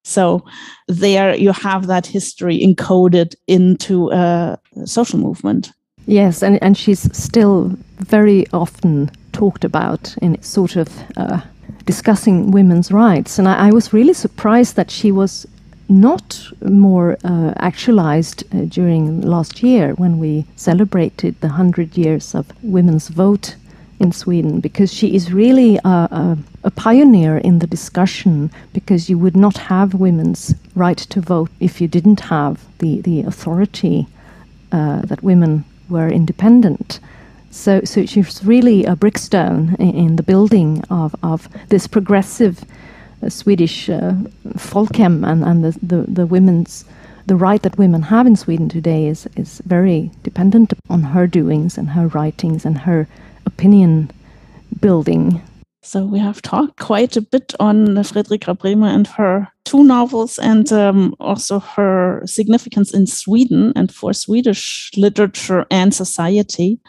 So 0.05 0.45
there 0.89 1.37
you 1.37 1.53
have 1.53 1.87
that 1.89 2.07
history 2.07 2.59
encoded 2.61 3.35
into 3.47 4.11
a 4.13 4.59
social 4.85 5.19
movement. 5.19 5.73
Yes, 6.07 6.43
and, 6.43 6.63
and 6.63 6.79
she's 6.79 7.03
still 7.17 7.77
very 7.99 8.47
often 8.53 9.11
talked 9.33 9.65
about 9.65 10.17
in 10.23 10.41
sort 10.43 10.77
of 10.77 10.89
uh, 11.17 11.41
discussing 11.85 12.53
women's 12.53 12.93
rights. 12.93 13.39
And 13.39 13.49
I, 13.49 13.69
I, 13.69 13.71
was 13.73 13.93
really 13.93 14.15
surprised 14.15 14.77
that 14.77 14.91
she 14.91 15.11
was 15.13 15.47
not 15.89 16.51
more 16.61 17.17
uh, 17.25 17.53
actualized 17.59 18.43
uh, 18.55 18.65
during 18.69 19.21
last 19.21 19.63
year 19.63 19.95
when 19.95 20.19
we 20.19 20.45
celebrated 20.57 21.41
the 21.41 21.49
100 21.49 21.97
years 21.97 22.35
of 22.35 22.47
women's 22.63 23.09
vote 23.09 23.57
in 23.99 24.13
Sweden 24.13 24.61
because 24.61 24.93
she 24.93 25.15
is 25.15 25.33
really 25.33 25.79
a, 25.79 25.89
a, 25.89 26.39
a, 26.65 26.71
pioneer 26.71 27.39
in 27.39 27.61
the 27.61 27.67
discussion 27.67 28.51
because 28.75 29.09
you 29.09 29.17
would 29.17 29.37
not 29.37 29.57
have 29.57 29.95
women's 29.95 30.55
right 30.75 30.99
to 30.99 31.21
vote 31.21 31.51
if 31.61 31.81
you 31.81 31.89
didn't 31.89 32.21
have 32.21 32.63
the, 32.79 33.01
the 33.03 33.21
authority 33.23 34.07
uh, 34.73 35.01
that 35.03 35.23
women 35.23 35.65
were 35.89 36.09
independent. 36.09 37.01
So, 37.51 37.81
so 37.85 38.05
she's 38.05 38.45
really 38.45 38.85
a 38.85 38.97
brickstone 38.97 39.79
in, 39.79 39.95
in 39.95 40.17
the 40.17 40.23
building 40.23 40.85
of, 40.91 41.15
of 41.23 41.49
this 41.69 41.87
progressive 41.87 42.65
Swedish 43.29 43.89
uh, 43.89 44.13
folkhem 44.57 45.27
and, 45.27 45.45
and 45.45 45.65
the, 45.65 45.79
the, 45.83 46.03
the 46.11 46.27
women's 46.27 46.85
the 47.27 47.37
right 47.37 47.63
that 47.63 47.77
women 47.77 48.03
have 48.03 48.27
in 48.27 48.37
Sweden 48.37 48.69
today 48.69 49.07
is, 49.09 49.29
is 49.37 49.61
very 49.67 50.13
dependent 50.23 50.73
on 50.89 51.03
her 51.03 51.27
doings 51.27 51.77
and 51.77 51.91
her 51.91 52.07
writings 52.09 52.65
and 52.65 52.79
her 52.79 53.09
opinion 53.45 54.11
building. 54.81 55.43
So 55.83 56.05
we 56.05 56.19
have 56.19 56.43
talked 56.43 56.79
quite 56.81 57.17
a 57.17 57.21
bit 57.21 57.53
on 57.61 57.87
Fredrika 57.97 58.59
Bremer 58.59 58.89
and 58.89 59.07
her 59.07 59.49
two 59.65 59.85
novels 59.85 60.39
and 60.39 60.73
um, 60.73 61.15
also 61.21 61.61
her 61.61 62.23
significance 62.27 62.95
in 62.95 63.07
Sweden 63.07 63.73
and 63.77 63.93
for 63.93 64.13
Swedish 64.13 64.91
literature 64.97 65.65
and 65.71 65.95
society. 65.95 66.81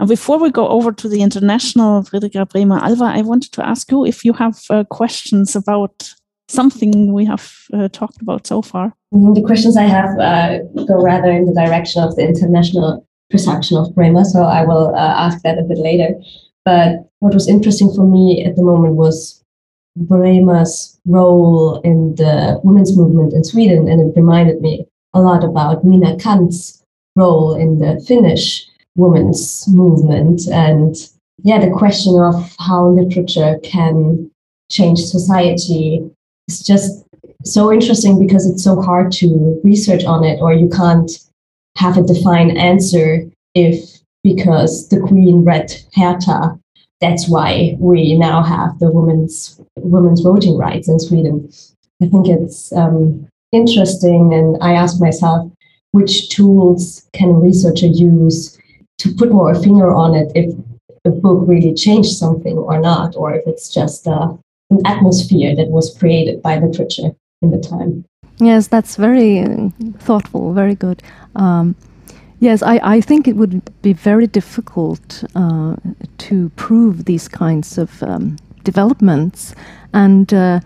And 0.00 0.08
before 0.08 0.38
we 0.38 0.50
go 0.50 0.68
over 0.68 0.92
to 0.92 1.08
the 1.08 1.22
international 1.22 2.02
Fredrika 2.02 2.48
Bremer 2.48 2.78
Alva, 2.78 3.04
I 3.04 3.22
wanted 3.22 3.52
to 3.52 3.66
ask 3.66 3.90
you 3.90 4.06
if 4.06 4.24
you 4.24 4.32
have 4.34 4.60
uh, 4.70 4.84
questions 4.84 5.56
about 5.56 6.14
something 6.48 7.12
we 7.12 7.24
have 7.24 7.52
uh, 7.72 7.88
talked 7.88 8.22
about 8.22 8.46
so 8.46 8.62
far. 8.62 8.94
Mm-hmm. 9.14 9.34
The 9.34 9.42
questions 9.42 9.76
I 9.76 9.84
have 9.84 10.18
uh, 10.18 10.58
go 10.86 11.02
rather 11.02 11.30
in 11.30 11.46
the 11.46 11.54
direction 11.54 12.02
of 12.02 12.16
the 12.16 12.22
international 12.22 13.06
perception 13.30 13.76
of 13.76 13.94
Bremer, 13.94 14.24
so 14.24 14.42
I 14.44 14.64
will 14.64 14.94
uh, 14.94 14.98
ask 14.98 15.42
that 15.42 15.58
a 15.58 15.62
bit 15.62 15.78
later. 15.78 16.14
But 16.64 17.08
what 17.18 17.34
was 17.34 17.48
interesting 17.48 17.92
for 17.92 18.06
me 18.06 18.44
at 18.44 18.56
the 18.56 18.62
moment 18.62 18.94
was 18.94 19.42
Bremer's 19.96 20.98
role 21.06 21.80
in 21.80 22.14
the 22.14 22.60
women's 22.62 22.96
movement 22.96 23.32
in 23.32 23.42
Sweden, 23.42 23.88
and 23.88 24.00
it 24.00 24.16
reminded 24.16 24.60
me 24.60 24.86
a 25.12 25.20
lot 25.20 25.42
about 25.42 25.84
Minna 25.84 26.16
Canth's 26.16 26.84
role 27.16 27.54
in 27.54 27.78
the 27.80 28.02
Finnish 28.06 28.67
women's 28.98 29.66
movement. 29.68 30.42
And 30.48 30.94
yeah, 31.42 31.58
the 31.64 31.70
question 31.70 32.20
of 32.20 32.34
how 32.58 32.88
literature 32.88 33.58
can 33.62 34.30
change 34.70 34.98
society 34.98 36.10
is 36.48 36.60
just 36.60 37.04
so 37.44 37.72
interesting 37.72 38.18
because 38.18 38.48
it's 38.50 38.64
so 38.64 38.82
hard 38.82 39.12
to 39.12 39.60
research 39.64 40.04
on 40.04 40.24
it, 40.24 40.40
or 40.40 40.52
you 40.52 40.68
can't 40.68 41.10
have 41.76 41.96
a 41.96 42.02
defined 42.02 42.58
answer 42.58 43.24
if 43.54 44.00
because 44.24 44.88
the 44.88 45.00
queen 45.00 45.44
read 45.44 45.72
Hertha, 45.94 46.58
that's 47.00 47.28
why 47.28 47.76
we 47.78 48.18
now 48.18 48.42
have 48.42 48.78
the 48.80 48.90
women's 48.90 49.60
women's 49.76 50.20
voting 50.20 50.58
rights 50.58 50.88
in 50.88 50.98
Sweden. 50.98 51.48
I 52.02 52.06
think 52.06 52.28
it's 52.28 52.72
um, 52.72 53.28
interesting, 53.52 54.34
and 54.34 54.56
I 54.60 54.72
ask 54.72 55.00
myself, 55.00 55.50
which 55.92 56.30
tools 56.30 57.08
can 57.12 57.30
a 57.30 57.38
researcher 57.38 57.86
use 57.86 58.57
to 58.98 59.14
put 59.14 59.32
more 59.32 59.52
a 59.52 59.62
finger 59.62 59.92
on 59.92 60.14
it 60.14 60.30
if 60.34 60.54
a 61.04 61.10
book 61.10 61.44
really 61.46 61.74
changed 61.74 62.16
something 62.16 62.56
or 62.58 62.80
not, 62.80 63.16
or 63.16 63.34
if 63.34 63.46
it's 63.46 63.72
just 63.72 64.06
uh, 64.06 64.32
an 64.70 64.80
atmosphere 64.84 65.54
that 65.56 65.68
was 65.68 65.96
created 65.98 66.42
by 66.42 66.58
literature 66.58 67.10
in 67.42 67.50
the 67.50 67.58
time. 67.58 68.04
Yes, 68.38 68.68
that's 68.68 68.96
very 68.96 69.40
uh, 69.40 69.68
thoughtful, 69.98 70.52
very 70.52 70.74
good. 70.74 71.02
Um, 71.34 71.74
yes, 72.40 72.62
I, 72.62 72.80
I 72.82 73.00
think 73.00 73.26
it 73.26 73.36
would 73.36 73.62
be 73.82 73.92
very 73.92 74.26
difficult 74.26 75.24
uh, 75.34 75.76
to 76.18 76.48
prove 76.50 77.04
these 77.04 77.28
kinds 77.28 77.78
of 77.78 78.02
um, 78.02 78.36
developments, 78.64 79.54
and 79.92 80.32
uh, 80.34 80.60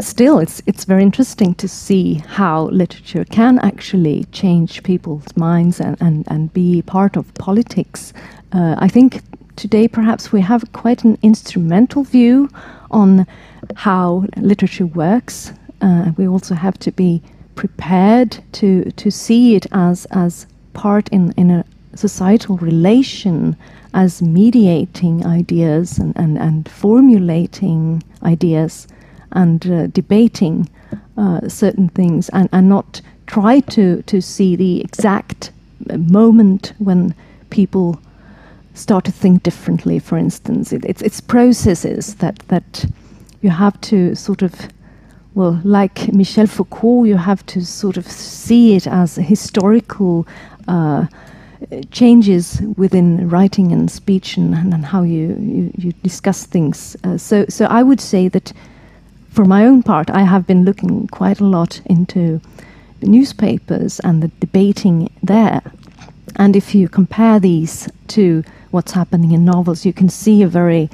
still, 0.00 0.38
it's 0.38 0.62
it's 0.66 0.84
very 0.84 1.02
interesting 1.02 1.54
to 1.54 1.68
see 1.68 2.14
how 2.26 2.64
literature 2.66 3.24
can 3.24 3.58
actually 3.60 4.24
change 4.32 4.82
people's 4.82 5.36
minds 5.36 5.80
and 5.80 5.96
and, 6.00 6.24
and 6.28 6.52
be 6.52 6.82
part 6.82 7.16
of 7.16 7.32
politics. 7.34 8.12
Uh, 8.52 8.74
I 8.78 8.88
think 8.88 9.22
today 9.56 9.88
perhaps 9.88 10.32
we 10.32 10.40
have 10.40 10.72
quite 10.72 11.04
an 11.04 11.18
instrumental 11.22 12.04
view 12.04 12.48
on 12.90 13.26
how 13.74 14.24
literature 14.36 14.86
works 14.86 15.52
uh, 15.80 16.12
we 16.16 16.26
also 16.26 16.54
have 16.54 16.78
to 16.78 16.92
be 16.92 17.22
prepared 17.54 18.38
to 18.52 18.90
to 18.92 19.10
see 19.10 19.56
it 19.56 19.66
as 19.72 20.06
as 20.10 20.46
part 20.72 21.08
in 21.08 21.32
in 21.32 21.50
a 21.50 21.64
societal 21.94 22.56
relation 22.58 23.56
as 23.94 24.22
mediating 24.22 25.26
ideas 25.26 25.98
and, 25.98 26.12
and, 26.16 26.38
and 26.38 26.68
formulating 26.68 28.02
ideas 28.22 28.86
and 29.32 29.66
uh, 29.70 29.86
debating 29.88 30.68
uh, 31.16 31.48
certain 31.48 31.88
things 31.90 32.28
and, 32.30 32.48
and 32.52 32.68
not 32.68 33.00
try 33.26 33.60
to, 33.60 34.02
to 34.02 34.20
see 34.20 34.56
the 34.56 34.80
exact 34.80 35.50
moment 35.96 36.72
when 36.78 37.14
people 37.50 38.00
start 38.74 39.04
to 39.04 39.12
think 39.12 39.42
differently, 39.42 39.98
for 39.98 40.16
instance. 40.16 40.72
It, 40.72 40.84
it's, 40.84 41.02
it's 41.02 41.20
processes 41.20 42.14
that, 42.16 42.38
that 42.48 42.86
you 43.42 43.50
have 43.50 43.80
to 43.82 44.14
sort 44.14 44.42
of 44.42 44.54
well, 45.34 45.60
like 45.62 46.12
Michel 46.12 46.48
Foucault, 46.48 47.04
you 47.04 47.16
have 47.16 47.46
to 47.46 47.64
sort 47.64 47.96
of 47.96 48.10
see 48.10 48.74
it 48.74 48.88
as 48.88 49.14
historical 49.14 50.26
uh, 50.66 51.06
changes 51.92 52.60
within 52.76 53.28
writing 53.28 53.70
and 53.70 53.88
speech 53.88 54.36
and, 54.36 54.52
and 54.54 54.84
how 54.84 55.02
you, 55.02 55.36
you, 55.38 55.72
you, 55.76 55.92
discuss 56.02 56.44
things. 56.44 56.96
Uh, 57.04 57.16
so, 57.16 57.44
so 57.48 57.66
I 57.66 57.84
would 57.84 58.00
say 58.00 58.26
that 58.26 58.52
for 59.30 59.44
my 59.44 59.64
own 59.64 59.82
part, 59.82 60.10
I 60.10 60.22
have 60.22 60.46
been 60.46 60.64
looking 60.64 61.06
quite 61.08 61.40
a 61.40 61.44
lot 61.44 61.80
into 61.86 62.40
the 63.00 63.06
newspapers 63.06 64.00
and 64.00 64.22
the 64.22 64.28
debating 64.40 65.10
there. 65.22 65.62
And 66.36 66.56
if 66.56 66.74
you 66.74 66.88
compare 66.88 67.40
these 67.40 67.88
to 68.08 68.42
what's 68.70 68.92
happening 68.92 69.32
in 69.32 69.44
novels, 69.44 69.84
you 69.84 69.92
can 69.92 70.08
see 70.08 70.42
a 70.42 70.48
very 70.48 70.90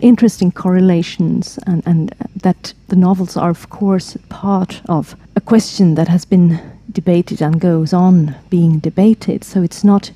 interesting 0.00 0.50
correlations, 0.50 1.58
and, 1.66 1.82
and 1.86 2.12
that 2.36 2.74
the 2.88 2.96
novels 2.96 3.36
are, 3.36 3.50
of 3.50 3.70
course, 3.70 4.16
part 4.28 4.82
of 4.88 5.14
a 5.36 5.40
question 5.40 5.94
that 5.94 6.08
has 6.08 6.24
been 6.24 6.60
debated 6.90 7.40
and 7.40 7.60
goes 7.60 7.92
on 7.92 8.34
being 8.50 8.78
debated. 8.78 9.44
So 9.44 9.62
it's 9.62 9.84
not 9.84 10.10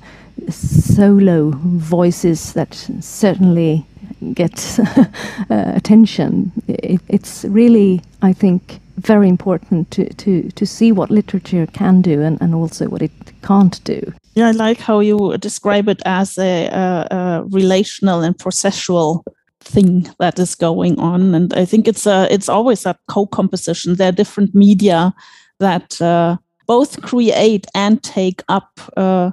solo 0.49 1.51
voices 1.51 2.53
that 2.53 2.73
certainly 2.99 3.85
get 4.33 4.79
uh, 4.79 5.05
attention. 5.49 6.51
It, 6.67 7.01
it's 7.07 7.45
really, 7.45 8.01
I 8.21 8.33
think, 8.33 8.79
very 8.97 9.29
important 9.29 9.91
to, 9.91 10.13
to, 10.15 10.49
to 10.51 10.65
see 10.65 10.91
what 10.91 11.09
literature 11.09 11.65
can 11.67 12.01
do 12.01 12.21
and, 12.21 12.41
and 12.41 12.53
also 12.53 12.87
what 12.89 13.01
it 13.01 13.11
can't 13.41 13.83
do. 13.83 14.13
Yeah, 14.35 14.47
I 14.47 14.51
like 14.51 14.79
how 14.79 14.99
you 14.99 15.37
describe 15.37 15.87
it 15.87 16.01
as 16.05 16.37
a, 16.37 16.67
a, 16.67 17.07
a 17.11 17.43
relational 17.45 18.21
and 18.21 18.37
processual 18.37 19.23
thing 19.61 20.09
that 20.19 20.39
is 20.39 20.55
going 20.55 20.97
on 20.99 21.35
and 21.35 21.53
i 21.53 21.65
think 21.65 21.85
it's 21.87 22.07
a 22.07 22.33
it's 22.33 22.47
always 22.47 22.85
a 22.85 22.97
co-composition 23.07 23.95
there 23.95 24.09
are 24.09 24.13
different 24.13 24.55
media 24.55 25.13
that 25.59 26.01
uh, 26.01 26.37
both 26.65 27.01
create 27.01 27.67
and 27.75 28.01
take 28.01 28.41
up 28.47 28.79
uh, 28.95 29.31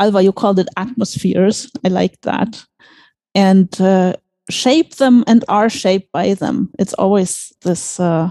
alva 0.00 0.22
you 0.22 0.32
called 0.32 0.58
it 0.58 0.68
atmospheres 0.76 1.70
i 1.84 1.88
like 1.88 2.18
that 2.22 2.64
and 3.34 3.80
uh, 3.80 4.14
shape 4.50 4.96
them 4.96 5.24
and 5.26 5.44
are 5.48 5.68
shaped 5.68 6.12
by 6.12 6.34
them. 6.34 6.70
It's 6.78 6.94
always 6.94 7.52
this 7.62 7.98
uh, 7.98 8.30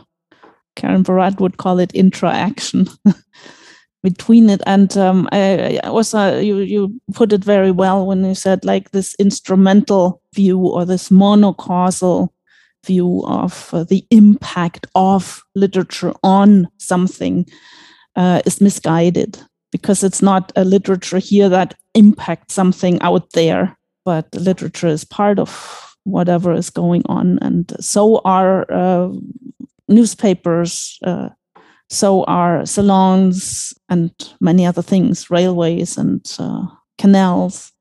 Karen 0.75 1.03
Barad 1.03 1.39
would 1.39 1.57
call 1.57 1.79
it 1.79 1.93
interaction 1.93 2.87
between 4.03 4.49
it. 4.49 4.61
And 4.65 4.95
um, 4.97 5.27
I, 5.31 5.79
I 5.83 5.89
uh, 5.89 6.39
you 6.39 6.59
you 6.59 7.01
put 7.13 7.33
it 7.33 7.43
very 7.43 7.71
well 7.71 8.05
when 8.05 8.23
you 8.23 8.35
said 8.35 8.63
like 8.63 8.91
this 8.91 9.15
instrumental 9.19 10.21
view 10.33 10.59
or 10.59 10.85
this 10.85 11.09
monocausal 11.09 12.29
view 12.85 13.23
of 13.25 13.73
uh, 13.73 13.83
the 13.83 14.05
impact 14.11 14.85
of 14.95 15.43
literature 15.55 16.13
on 16.23 16.67
something 16.77 17.45
uh, 18.15 18.41
is 18.45 18.61
misguided 18.61 19.39
because 19.71 20.03
it's 20.03 20.21
not 20.21 20.51
a 20.55 20.63
literature 20.63 21.17
here 21.17 21.49
that 21.49 21.73
impacts 21.95 22.53
something 22.53 23.01
out 23.01 23.31
there 23.31 23.75
but 24.05 24.27
literature 24.35 24.87
is 24.87 25.03
part 25.03 25.39
of 25.39 25.84
whatever 26.05 26.53
is 26.53 26.69
going 26.69 27.03
on 27.07 27.37
and 27.41 27.73
so 27.79 28.21
are 28.23 28.65
uh, 28.71 29.09
newspapers 29.89 30.97
uh, 31.03 31.29
so 31.89 32.23
are 32.23 32.65
salons 32.65 33.73
and 33.89 34.11
many 34.39 34.65
other 34.65 34.81
things, 34.81 35.29
railways 35.29 35.97
and 35.97 36.25
uh, 36.39 36.65
canals. 36.97 37.71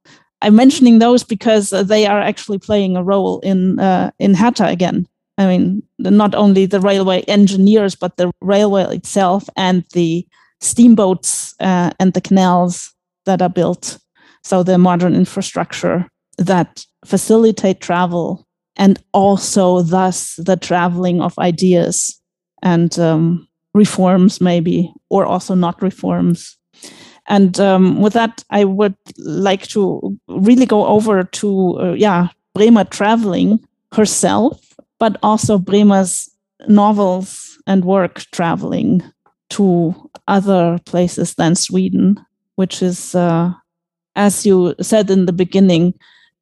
I'm 0.42 0.56
mentioning 0.56 0.98
those 0.98 1.24
because 1.24 1.70
they 1.70 2.06
are 2.06 2.20
actually 2.20 2.58
playing 2.58 2.96
a 2.96 3.02
role 3.02 3.40
in 3.40 3.80
uh, 3.80 4.10
in 4.18 4.34
Hertha 4.34 4.66
again. 4.66 5.06
I 5.38 5.46
mean, 5.46 5.82
not 5.98 6.34
only 6.34 6.66
the 6.66 6.80
railway 6.80 7.22
engineers, 7.22 7.96
but 7.96 8.16
the 8.16 8.30
railway 8.40 8.84
itself 8.94 9.48
and 9.56 9.84
the 9.92 10.26
steamboats 10.60 11.54
uh, 11.60 11.90
and 11.98 12.12
the 12.12 12.20
canals 12.20 12.92
that 13.24 13.42
are 13.42 13.48
built. 13.48 13.98
So 14.44 14.62
the 14.62 14.78
modern 14.78 15.14
infrastructure 15.14 16.06
that 16.38 16.84
facilitate 17.04 17.80
travel 17.80 18.46
and 18.76 19.02
also 19.12 19.82
thus 19.82 20.36
the 20.36 20.56
traveling 20.56 21.20
of 21.20 21.38
ideas 21.38 22.20
and 22.62 22.98
um, 22.98 23.46
reforms 23.72 24.40
maybe 24.40 24.92
or 25.10 25.24
also 25.24 25.54
not 25.54 25.80
reforms. 25.82 26.56
And 27.26 27.58
um, 27.58 28.00
with 28.00 28.12
that 28.12 28.44
i 28.50 28.64
would 28.64 28.96
like 29.18 29.66
to 29.68 30.18
really 30.28 30.66
go 30.66 30.86
over 30.86 31.24
to 31.24 31.80
uh, 31.80 31.92
yeah 31.92 32.28
bremer 32.54 32.84
traveling 32.84 33.60
herself 33.92 34.60
but 34.98 35.16
also 35.22 35.58
bremer's 35.58 36.28
novels 36.68 37.58
and 37.66 37.84
work 37.84 38.24
traveling 38.32 39.02
to 39.50 39.94
other 40.28 40.78
places 40.84 41.34
than 41.34 41.54
sweden 41.54 42.18
which 42.56 42.82
is 42.82 43.14
uh, 43.14 43.50
as 44.16 44.44
you 44.44 44.74
said 44.80 45.10
in 45.10 45.26
the 45.26 45.32
beginning 45.32 45.94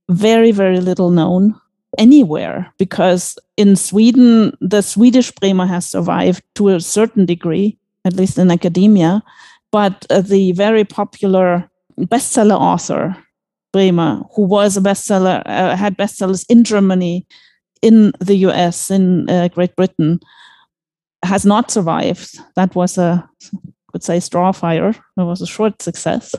very 0.08 0.52
very 0.52 0.80
little 0.80 1.10
known 1.10 1.54
anywhere 1.98 2.72
because 2.78 3.38
in 3.56 3.76
Sweden, 3.76 4.56
the 4.60 4.82
Swedish 4.82 5.30
Bremer 5.32 5.66
has 5.66 5.86
survived 5.86 6.42
to 6.54 6.68
a 6.68 6.80
certain 6.80 7.26
degree, 7.26 7.78
at 8.04 8.14
least 8.14 8.38
in 8.38 8.50
academia. 8.50 9.22
But 9.70 10.06
uh, 10.10 10.20
the 10.20 10.52
very 10.52 10.84
popular 10.84 11.70
bestseller 11.98 12.58
author, 12.58 13.16
Bremer, 13.72 14.22
who 14.34 14.42
was 14.42 14.76
a 14.76 14.80
bestseller, 14.80 15.42
uh, 15.46 15.76
had 15.76 15.96
bestsellers 15.96 16.44
in 16.48 16.64
Germany, 16.64 17.26
in 17.80 18.12
the 18.20 18.36
US, 18.48 18.90
in 18.90 19.28
uh, 19.28 19.48
Great 19.48 19.74
Britain, 19.76 20.20
has 21.24 21.44
not 21.44 21.70
survived. 21.70 22.38
That 22.56 22.74
was 22.74 22.98
a, 22.98 23.28
could 23.92 24.02
say, 24.02 24.20
straw 24.20 24.52
fire. 24.52 24.90
It 24.90 25.22
was 25.22 25.40
a 25.40 25.46
short 25.46 25.80
success 25.82 26.34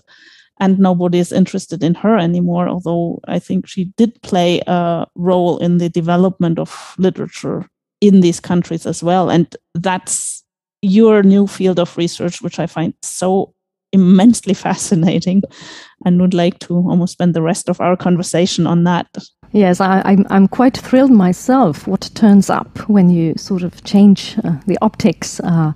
and 0.64 0.80
nobody 0.80 1.20
is 1.20 1.32
interested 1.32 1.84
in 1.84 1.94
her 1.94 2.18
anymore 2.18 2.68
although 2.70 3.20
i 3.28 3.38
think 3.38 3.68
she 3.68 3.86
did 3.98 4.12
play 4.22 4.62
a 4.68 5.06
role 5.16 5.58
in 5.60 5.78
the 5.78 5.90
development 5.90 6.58
of 6.58 6.96
literature 6.98 7.66
in 8.00 8.22
these 8.22 8.40
countries 8.40 8.86
as 8.86 9.04
well 9.04 9.30
and 9.30 9.56
that's 9.74 10.44
your 10.82 11.24
new 11.24 11.48
field 11.48 11.80
of 11.80 11.98
research 11.98 12.42
which 12.42 12.60
i 12.60 12.68
find 12.68 12.94
so 13.02 13.54
immensely 13.92 14.54
fascinating 14.68 15.42
and 16.06 16.22
would 16.22 16.34
like 16.34 16.60
to 16.60 16.74
almost 16.76 17.14
spend 17.14 17.34
the 17.34 17.48
rest 17.52 17.70
of 17.70 17.82
our 17.82 17.98
conversation 17.98 18.66
on 18.68 18.84
that 18.84 19.08
Yes, 19.56 19.80
I, 19.80 20.00
am 20.00 20.04
I'm, 20.06 20.26
I'm 20.32 20.48
quite 20.48 20.76
thrilled 20.76 21.12
myself 21.12 21.86
what 21.86 22.10
turns 22.16 22.50
up 22.50 22.90
when 22.90 23.12
you 23.12 23.36
sort 23.38 23.62
of 23.62 23.84
change 23.84 24.36
uh, 24.44 24.56
the 24.66 24.80
optics. 24.82 25.40
Uh, 25.42 25.74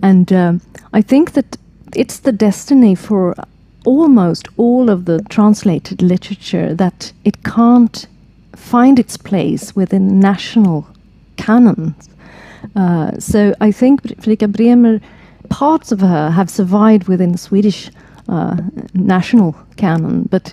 and 0.00 0.32
um, 0.32 0.60
I 0.92 1.02
think 1.02 1.32
that 1.32 1.56
it's 1.96 2.20
the 2.20 2.30
destiny 2.30 2.94
for 2.94 3.34
almost 3.86 4.48
all 4.56 4.90
of 4.90 5.04
the 5.04 5.22
translated 5.30 6.02
literature 6.02 6.74
that 6.74 7.12
it 7.24 7.42
can't 7.44 8.06
find 8.54 8.98
its 8.98 9.16
place 9.16 9.74
within 9.76 10.20
national 10.20 10.86
canons. 11.36 12.08
Uh, 12.74 13.18
so 13.18 13.54
I 13.60 13.70
think 13.70 14.02
Fredrika 14.02 14.50
Bremer, 14.50 15.00
parts 15.48 15.92
of 15.92 16.00
her 16.00 16.30
have 16.30 16.50
survived 16.50 17.08
within 17.08 17.36
Swedish 17.36 17.90
uh, 18.28 18.56
national 18.92 19.54
canon, 19.76 20.24
but 20.30 20.52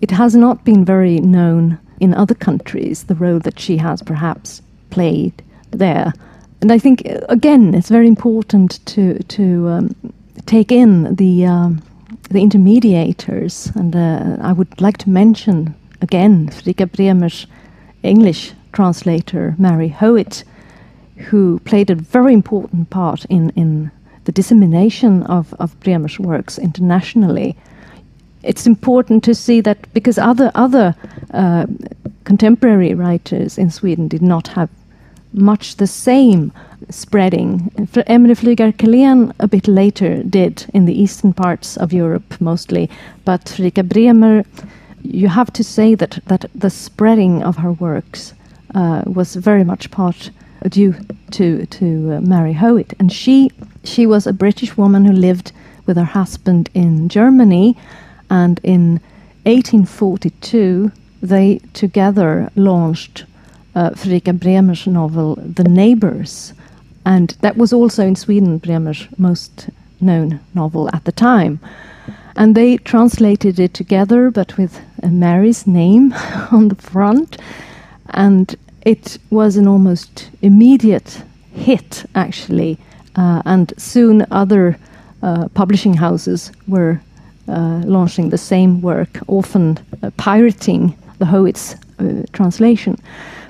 it 0.00 0.10
has 0.10 0.34
not 0.34 0.64
been 0.64 0.84
very 0.84 1.20
known 1.20 1.78
in 2.00 2.12
other 2.12 2.34
countries, 2.34 3.04
the 3.04 3.14
role 3.14 3.38
that 3.38 3.60
she 3.60 3.76
has 3.76 4.02
perhaps 4.02 4.60
played 4.90 5.42
there. 5.70 6.12
And 6.60 6.72
I 6.72 6.78
think, 6.78 7.02
again, 7.28 7.74
it's 7.74 7.88
very 7.88 8.08
important 8.08 8.84
to, 8.86 9.22
to 9.22 9.68
um, 9.68 10.12
take 10.46 10.72
in 10.72 11.14
the. 11.14 11.46
Um, 11.46 11.82
the 12.34 12.42
intermediators, 12.42 13.74
and 13.76 13.94
uh, 13.94 14.36
I 14.40 14.52
would 14.52 14.80
like 14.80 14.98
to 14.98 15.10
mention 15.10 15.74
again 16.02 16.48
Fredrika 16.48 16.90
Bremer's 16.90 17.46
English 18.02 18.52
translator, 18.72 19.54
Mary 19.56 19.88
Howitt, 19.88 20.42
who 21.16 21.60
played 21.60 21.90
a 21.90 21.94
very 21.94 22.34
important 22.34 22.90
part 22.90 23.24
in, 23.26 23.50
in 23.50 23.90
the 24.24 24.32
dissemination 24.32 25.22
of, 25.22 25.54
of 25.60 25.78
Bremer's 25.80 26.18
works 26.18 26.58
internationally. 26.58 27.56
It's 28.42 28.66
important 28.66 29.22
to 29.24 29.34
see 29.34 29.60
that 29.60 29.78
because 29.94 30.18
other 30.18 30.50
other 30.56 30.94
uh, 31.32 31.66
contemporary 32.24 32.94
writers 32.94 33.58
in 33.58 33.70
Sweden 33.70 34.08
did 34.08 34.22
not 34.22 34.48
have 34.48 34.70
much 35.34 35.76
the 35.76 35.86
same 35.86 36.52
spreading. 36.90 37.70
Emilie 38.06 38.34
Flygare 38.34 39.32
a 39.38 39.48
bit 39.48 39.68
later 39.68 40.22
did 40.22 40.66
in 40.72 40.84
the 40.84 41.00
eastern 41.00 41.32
parts 41.32 41.76
of 41.76 41.92
Europe 41.92 42.40
mostly, 42.40 42.88
but 43.24 43.44
Fredrika 43.46 43.86
Bremer, 43.88 44.44
you 45.02 45.28
have 45.28 45.52
to 45.52 45.64
say 45.64 45.94
that, 45.94 46.18
that 46.26 46.46
the 46.54 46.70
spreading 46.70 47.42
of 47.42 47.56
her 47.56 47.72
works 47.72 48.34
uh, 48.74 49.02
was 49.06 49.34
very 49.36 49.64
much 49.64 49.90
part 49.90 50.30
due 50.68 50.94
to 51.30 51.66
to 51.66 52.14
uh, 52.14 52.20
Mary 52.20 52.52
Howitt, 52.52 52.94
and 52.98 53.12
she 53.12 53.50
she 53.84 54.06
was 54.06 54.26
a 54.26 54.32
British 54.32 54.76
woman 54.76 55.04
who 55.04 55.12
lived 55.12 55.52
with 55.86 55.96
her 55.96 56.04
husband 56.04 56.70
in 56.74 57.08
Germany, 57.08 57.76
and 58.30 58.60
in 58.62 59.00
1842 59.44 60.90
they 61.22 61.60
together 61.72 62.50
launched 62.56 63.24
uh, 63.74 63.90
Fredrika 63.90 64.38
Bremer's 64.38 64.86
novel 64.86 65.36
The 65.36 65.64
Neighbors, 65.64 66.52
and 67.04 67.36
that 67.40 67.56
was 67.56 67.72
also 67.72 68.06
in 68.06 68.16
Sweden 68.16 68.58
Bremer's 68.58 69.06
most 69.18 69.68
known 70.00 70.40
novel 70.54 70.88
at 70.94 71.04
the 71.04 71.12
time. 71.12 71.60
And 72.36 72.54
they 72.54 72.78
translated 72.78 73.60
it 73.60 73.74
together, 73.74 74.30
but 74.30 74.56
with 74.56 74.80
Mary's 75.02 75.66
name 75.66 76.12
on 76.52 76.68
the 76.68 76.74
front. 76.76 77.38
And 78.10 78.54
it 78.82 79.18
was 79.30 79.56
an 79.56 79.68
almost 79.68 80.30
immediate 80.42 81.22
hit, 81.54 82.04
actually. 82.14 82.78
Uh, 83.16 83.42
and 83.44 83.72
soon 83.76 84.26
other 84.30 84.76
uh, 85.22 85.48
publishing 85.54 85.94
houses 85.94 86.50
were 86.66 87.00
uh, 87.48 87.82
launching 87.84 88.30
the 88.30 88.38
same 88.38 88.80
work, 88.80 89.18
often 89.28 89.78
uh, 90.02 90.10
pirating 90.16 90.96
the 91.18 91.26
Howitt's 91.26 91.74
uh, 91.74 91.78
translation. 92.32 92.96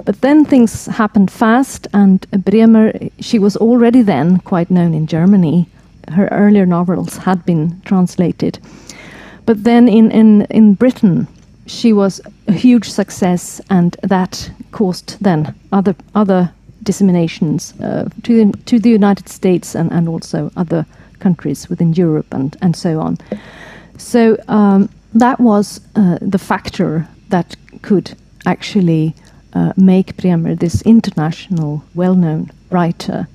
But 0.04 0.20
then 0.20 0.44
things 0.44 0.86
happened 0.86 1.30
fast, 1.30 1.88
and 1.92 2.26
Bremer, 2.44 2.92
she 3.20 3.38
was 3.38 3.56
already 3.56 4.02
then 4.02 4.38
quite 4.40 4.70
known 4.70 4.94
in 4.94 5.06
Germany. 5.06 5.66
Her 6.12 6.28
earlier 6.28 6.66
novels 6.66 7.16
had 7.16 7.44
been 7.44 7.80
translated. 7.84 8.58
But 9.46 9.64
then 9.64 9.88
in, 9.88 10.10
in, 10.10 10.42
in 10.50 10.74
Britain, 10.74 11.26
she 11.66 11.92
was 11.92 12.20
a 12.48 12.52
huge 12.52 12.90
success, 12.90 13.60
and 13.70 13.96
that 14.02 14.50
caused 14.72 15.16
then 15.22 15.54
other, 15.72 15.94
other 16.14 16.52
disseminations 16.82 17.72
uh, 17.80 18.08
to, 18.22 18.44
the, 18.44 18.58
to 18.64 18.78
the 18.78 18.90
United 18.90 19.28
States 19.28 19.74
and, 19.74 19.90
and 19.92 20.08
also 20.08 20.50
other 20.56 20.84
countries 21.18 21.70
within 21.70 21.94
Europe 21.94 22.26
and, 22.32 22.56
and 22.60 22.76
so 22.76 23.00
on. 23.00 23.16
So 23.96 24.36
um, 24.48 24.90
that 25.14 25.40
was 25.40 25.80
uh, 25.96 26.18
the 26.20 26.38
factor 26.38 27.08
that 27.28 27.56
could 27.82 28.14
actually 28.46 29.14
uh, 29.52 29.72
make 29.76 30.16
Bremer 30.16 30.54
this 30.54 30.82
international, 30.82 31.84
well 31.94 32.14
known 32.14 32.50
writer. 32.70 33.28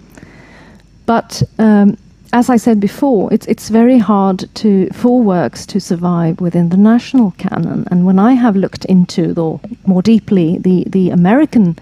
But 1.06 1.42
um, 1.58 1.98
as 2.32 2.50
I 2.50 2.58
said 2.58 2.80
before, 2.80 3.34
it's, 3.34 3.48
it's 3.48 3.70
very 3.70 3.98
hard 3.98 4.54
to, 4.56 4.90
for 4.92 5.22
works 5.22 5.66
to 5.68 5.80
survive 5.80 6.40
within 6.40 6.70
the 6.70 6.78
national 6.78 7.32
canon. 7.32 7.88
And 7.90 8.06
when 8.06 8.20
I 8.20 8.34
have 8.34 8.56
looked 8.56 8.86
into 8.86 9.34
the, 9.34 9.60
more 9.86 10.02
deeply 10.02 10.58
the, 10.60 10.84
the 10.88 11.10
American 11.10 11.80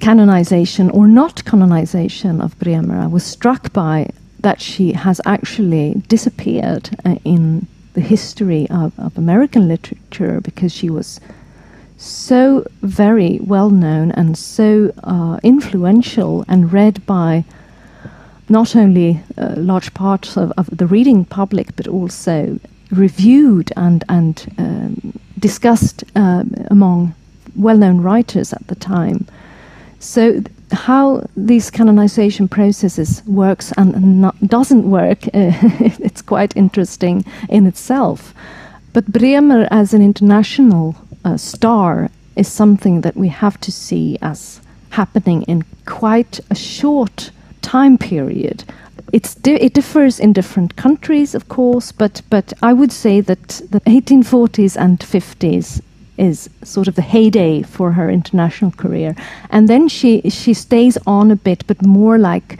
canonization 0.00 0.90
or 0.90 1.06
not 1.06 1.44
canonization 1.44 2.40
of 2.40 2.58
Bremer, 2.58 2.98
I 2.98 3.06
was 3.06 3.24
struck 3.24 3.72
by 3.72 4.10
that 4.40 4.60
she 4.60 4.92
has 4.92 5.20
actually 5.24 6.02
disappeared 6.08 6.90
uh, 7.04 7.16
in 7.24 7.66
the 7.94 8.00
history 8.00 8.68
of, 8.70 8.98
of 8.98 9.16
American 9.18 9.68
literature 9.68 10.40
because 10.40 10.72
she 10.72 10.90
was 10.90 11.20
so 11.98 12.64
very 12.82 13.40
well 13.42 13.70
known 13.70 14.12
and 14.12 14.38
so 14.38 14.92
uh, 15.02 15.38
influential 15.42 16.44
and 16.48 16.72
read 16.72 17.04
by 17.06 17.44
not 18.48 18.74
only 18.76 19.20
uh, 19.36 19.54
large 19.56 19.92
parts 19.92 20.36
of, 20.36 20.52
of, 20.52 20.68
the 20.74 20.86
reading 20.86 21.24
public 21.24 21.74
but 21.76 21.86
also 21.88 22.58
reviewed 22.90 23.70
and 23.76 24.04
and 24.08 24.54
um, 24.58 25.12
discussed 25.38 26.04
um, 26.14 26.54
among 26.70 27.14
well-known 27.56 28.00
writers 28.00 28.52
at 28.52 28.66
the 28.68 28.76
time. 28.76 29.26
So 29.98 30.42
how 30.70 31.26
these 31.36 31.70
canonization 31.70 32.48
processes 32.48 33.22
works 33.26 33.72
and 33.76 34.20
not, 34.20 34.40
doesn't 34.46 34.88
work, 34.88 35.26
uh, 35.26 35.30
it's 35.34 36.22
quite 36.22 36.56
interesting 36.56 37.24
in 37.48 37.66
itself. 37.66 38.32
But 38.92 39.06
Bremer 39.06 39.66
as 39.70 39.92
an 39.92 40.02
international 40.02 40.94
uh, 41.28 41.36
star 41.36 42.10
is 42.36 42.48
something 42.48 43.02
that 43.02 43.16
we 43.16 43.28
have 43.28 43.60
to 43.60 43.70
see 43.70 44.16
as 44.22 44.60
happening 44.90 45.42
in 45.42 45.64
quite 45.84 46.40
a 46.50 46.54
short 46.54 47.30
time 47.60 47.98
period. 47.98 48.64
It's 49.12 49.34
di- 49.34 49.62
it 49.66 49.74
differs 49.74 50.20
in 50.20 50.32
different 50.32 50.76
countries, 50.76 51.34
of 51.34 51.48
course, 51.48 51.92
but 51.92 52.22
but 52.30 52.52
I 52.62 52.72
would 52.72 52.92
say 52.92 53.20
that 53.20 53.48
the 53.70 53.80
1840s 53.80 54.76
and 54.76 54.98
50s 54.98 55.80
is 56.16 56.50
sort 56.62 56.88
of 56.88 56.94
the 56.94 57.02
heyday 57.02 57.62
for 57.62 57.92
her 57.92 58.10
international 58.10 58.72
career, 58.72 59.14
and 59.50 59.68
then 59.68 59.88
she 59.88 60.30
she 60.30 60.54
stays 60.54 60.98
on 61.06 61.30
a 61.30 61.36
bit, 61.36 61.64
but 61.66 61.86
more 61.86 62.18
like 62.18 62.58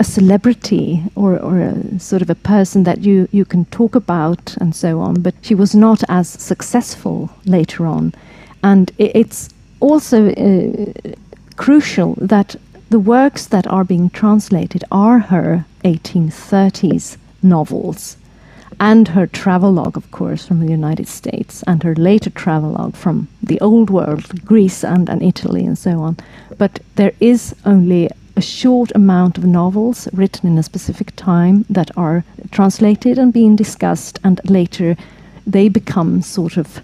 a 0.00 0.04
celebrity 0.04 1.02
or, 1.16 1.38
or 1.38 1.58
a 1.58 1.98
sort 1.98 2.22
of 2.22 2.30
a 2.30 2.34
person 2.34 2.84
that 2.84 3.00
you, 3.00 3.28
you 3.32 3.44
can 3.44 3.64
talk 3.66 3.94
about 3.94 4.56
and 4.58 4.74
so 4.74 5.00
on. 5.00 5.20
But 5.20 5.34
she 5.42 5.54
was 5.54 5.74
not 5.74 6.02
as 6.08 6.28
successful 6.28 7.30
later 7.44 7.86
on. 7.86 8.14
And 8.62 8.90
it, 8.98 9.12
it's 9.14 9.50
also 9.80 10.30
uh, 10.30 10.92
crucial 11.56 12.14
that 12.20 12.56
the 12.90 12.98
works 12.98 13.46
that 13.46 13.66
are 13.66 13.84
being 13.84 14.10
translated 14.10 14.84
are 14.90 15.18
her 15.18 15.66
1830s 15.84 17.16
novels 17.42 18.16
and 18.80 19.08
her 19.08 19.26
travelogue, 19.26 19.96
of 19.96 20.10
course, 20.10 20.46
from 20.46 20.60
the 20.60 20.70
United 20.70 21.08
States, 21.08 21.64
and 21.66 21.82
her 21.82 21.94
later 21.96 22.30
travelogue 22.30 22.94
from 22.94 23.28
the 23.42 23.60
old 23.60 23.90
world, 23.90 24.44
Greece 24.44 24.84
and, 24.84 25.08
and 25.08 25.22
Italy, 25.22 25.64
and 25.64 25.76
so 25.76 26.00
on. 26.00 26.16
But 26.58 26.80
there 26.94 27.12
is 27.18 27.54
only 27.64 28.08
a 28.38 28.40
short 28.40 28.92
amount 28.94 29.36
of 29.36 29.44
novels 29.44 30.08
written 30.12 30.48
in 30.48 30.58
a 30.58 30.62
specific 30.62 31.10
time 31.16 31.64
that 31.68 31.90
are 31.96 32.22
translated 32.52 33.18
and 33.18 33.32
being 33.32 33.56
discussed, 33.56 34.20
and 34.22 34.40
later 34.48 34.96
they 35.44 35.68
become 35.68 36.22
sort 36.22 36.56
of 36.56 36.80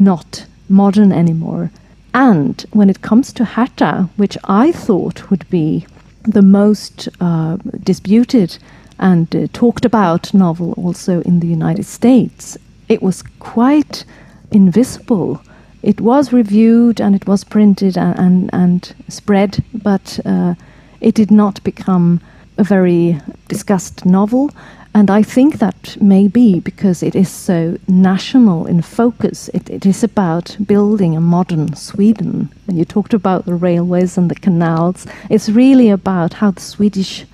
not 0.00 0.44
modern 0.68 1.12
anymore. 1.12 1.70
And 2.12 2.66
when 2.72 2.90
it 2.90 3.00
comes 3.00 3.32
to 3.34 3.44
Hertha, 3.44 4.10
which 4.16 4.36
I 4.42 4.72
thought 4.72 5.30
would 5.30 5.48
be 5.50 5.86
the 6.24 6.42
most 6.42 7.08
uh, 7.20 7.58
disputed 7.84 8.58
and 8.98 9.26
uh, 9.36 9.46
talked 9.52 9.84
about 9.84 10.34
novel 10.34 10.72
also 10.72 11.20
in 11.20 11.38
the 11.38 11.46
United 11.46 11.86
States, 11.86 12.58
it 12.88 13.00
was 13.02 13.22
quite 13.38 14.04
invisible. 14.50 15.40
It 15.80 16.00
was 16.00 16.32
reviewed 16.32 17.00
and 17.00 17.14
it 17.14 17.28
was 17.28 17.44
printed 17.44 17.96
and, 17.96 18.18
and, 18.18 18.50
and 18.52 18.94
spread, 19.08 19.62
but 19.72 20.18
uh, 20.24 20.54
it 21.00 21.14
did 21.14 21.30
not 21.30 21.62
become 21.64 22.20
a 22.56 22.64
very 22.64 23.20
discussed 23.48 24.04
novel. 24.04 24.50
And 24.94 25.10
I 25.10 25.22
think 25.22 25.58
that 25.58 25.96
may 26.00 26.26
be 26.28 26.60
because 26.60 27.02
it 27.02 27.14
is 27.14 27.28
so 27.28 27.78
national 27.86 28.66
in 28.66 28.82
focus. 28.82 29.48
It, 29.54 29.70
it 29.70 29.86
is 29.86 30.02
about 30.02 30.56
building 30.66 31.16
a 31.16 31.20
modern 31.20 31.76
Sweden. 31.76 32.50
And 32.66 32.78
you 32.78 32.84
talked 32.84 33.14
about 33.14 33.44
the 33.44 33.54
railways 33.54 34.18
and 34.18 34.30
the 34.30 34.34
canals. 34.34 35.06
It's 35.30 35.48
really 35.48 35.88
about 35.88 36.34
how 36.34 36.50
the 36.50 36.60
Swedish 36.60 37.26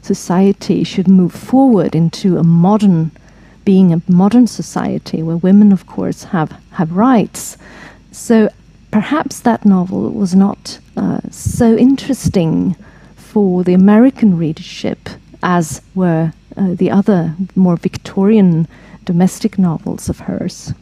society 0.00 0.82
should 0.82 1.06
move 1.06 1.32
forward 1.32 1.94
into 1.94 2.38
a 2.38 2.42
modern, 2.42 3.12
being 3.64 3.92
a 3.92 4.02
modern 4.08 4.48
society 4.48 5.22
where 5.22 5.36
women, 5.36 5.70
of 5.70 5.86
course, 5.86 6.24
have, 6.24 6.58
have 6.72 6.92
rights. 6.92 7.56
So 8.10 8.48
perhaps 8.90 9.40
that 9.40 9.64
novel 9.64 10.10
was 10.10 10.34
not 10.34 10.78
uh, 10.96 11.20
so 11.30 11.76
interesting 11.76 12.74
for 13.32 13.64
the 13.64 13.74
American 13.74 14.36
readership, 14.36 15.08
as 15.42 15.80
were 15.94 16.32
uh, 16.56 16.74
the 16.74 16.90
other 16.90 17.34
more 17.54 17.76
Victorian 17.76 18.66
domestic 19.04 19.58
novels 19.58 20.08
of 20.08 20.18
hers. 20.18 20.74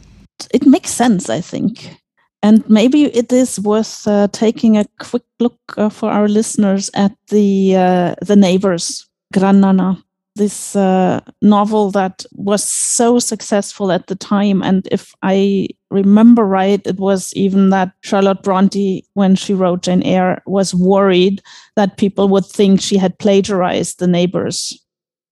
It 0.53 0.65
makes 0.65 0.91
sense, 0.91 1.29
I 1.29 1.41
think. 1.41 1.95
And 2.43 2.67
maybe 2.69 3.03
it 3.03 3.31
is 3.31 3.59
worth 3.59 4.07
uh, 4.07 4.27
taking 4.31 4.77
a 4.77 4.85
quick 4.99 5.23
look 5.39 5.59
uh, 5.77 5.89
for 5.89 6.09
our 6.09 6.27
listeners 6.27 6.89
at 6.93 7.11
the 7.27 7.75
uh, 7.75 8.15
the 8.27 8.35
neighbors, 8.35 9.07
Grannarna, 9.33 10.03
this 10.41 10.75
uh, 10.75 11.21
novel 11.43 11.91
that 11.91 12.25
was 12.31 12.63
so 12.63 13.19
successful 13.19 13.91
at 13.91 14.07
the 14.07 14.15
time. 14.15 14.63
And 14.63 14.87
if 14.91 15.13
I 15.21 15.67
remember 15.91 16.43
right, 16.43 16.81
it 16.83 16.97
was 16.97 17.31
even 17.35 17.69
that 17.69 17.91
Charlotte 18.01 18.41
Bronte, 18.41 19.05
when 19.13 19.35
she 19.35 19.53
wrote 19.53 19.83
Jane 19.83 20.01
Eyre, 20.01 20.41
was 20.47 20.73
worried 20.73 21.43
that 21.75 21.97
people 21.97 22.27
would 22.29 22.45
think 22.47 22.81
she 22.81 22.97
had 22.97 23.19
plagiarized 23.19 23.99
the 23.99 24.07
neighbors, 24.07 24.83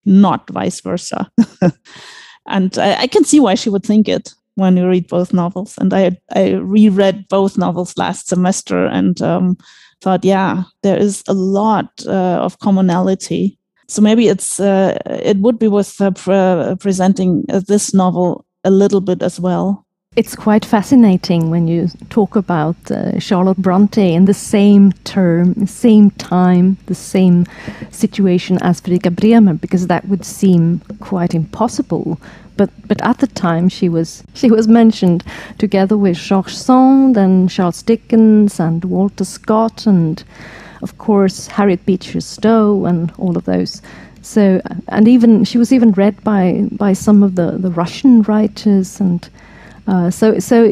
not 0.06 0.48
vice 0.52 0.80
versa. 0.80 1.32
and 2.48 2.78
I, 2.78 3.02
I, 3.02 3.08
can 3.08 3.24
see 3.24 3.40
why 3.40 3.56
she 3.56 3.72
would 3.72 3.84
think 3.84 4.08
it 4.08 4.32
when 4.54 4.78
you 4.78 4.88
read 4.88 5.08
both 5.08 5.34
novels. 5.34 5.76
And 5.80 5.92
I, 5.92 6.18
I 6.36 6.52
reread 6.52 7.28
both 7.30 7.58
novels 7.58 7.98
last 7.98 8.28
semester 8.28 8.86
and 8.86 9.20
um, 9.24 9.58
thought, 10.02 10.24
yeah, 10.24 10.66
there 10.84 10.98
is 10.98 11.24
a 11.28 11.34
lot 11.34 11.90
uh, 12.06 12.38
of 12.46 12.60
commonality 12.60 13.59
so 13.90 14.02
maybe 14.04 14.28
it's 14.28 14.60
uh, 14.60 14.98
it 15.06 15.38
would 15.38 15.58
be 15.58 15.68
worth 15.68 16.00
uh, 16.00 16.12
pre 16.12 16.76
presenting 16.80 17.44
uh, 17.50 17.60
this 17.68 17.94
novel 17.94 18.46
a 18.64 18.70
little 18.70 19.02
bit 19.02 19.24
as 19.24 19.40
well. 19.40 19.86
It's 20.16 20.36
quite 20.36 20.66
fascinating 20.66 21.50
when 21.50 21.68
you 21.68 21.88
talk 22.10 22.36
about 22.36 22.76
uh, 22.92 23.20
Charlotte 23.20 23.58
Bronte 23.58 24.14
in 24.14 24.26
the 24.26 24.34
same 24.34 24.92
term, 25.04 25.68
same 25.68 26.12
time, 26.12 26.78
the 26.88 26.96
same 26.96 27.46
situation 27.92 28.58
as 28.62 28.82
Fredrika 28.82 29.16
Bremer, 29.16 29.54
because 29.54 29.88
that 29.88 30.08
would 30.08 30.26
seem 30.26 30.82
quite 31.00 31.34
impossible. 31.34 32.20
But 32.58 32.70
but 32.88 33.02
at 33.02 33.20
the 33.20 33.28
time 33.28 33.70
she 33.70 33.90
was 33.90 34.24
she 34.36 34.52
was 34.52 34.68
mentioned 34.68 35.24
together 35.58 35.98
with 35.98 36.18
George 36.18 36.56
Sand 36.56 37.18
and 37.18 37.50
Charles 37.50 37.82
Dickens 37.82 38.60
and 38.60 38.86
Walter 38.86 39.26
Scott 39.26 39.88
and 39.88 40.24
of 40.82 40.98
course, 40.98 41.48
Harriet 41.48 41.86
Beecher 41.86 42.22
Stowe 42.22 42.86
and 42.86 43.12
all 43.18 43.38
of 43.38 43.46
those. 43.46 43.82
So, 44.22 44.62
and 44.90 45.08
even 45.08 45.44
she 45.46 45.58
was 45.58 45.72
even 45.72 45.92
read 45.92 46.24
by 46.24 46.68
by 46.72 46.94
some 46.94 47.24
of 47.24 47.36
the, 47.36 47.52
the 47.52 47.72
Russian 47.72 48.22
writers, 48.24 49.00
and 49.00 49.30
uh, 49.88 50.10
so 50.12 50.40
so 50.40 50.70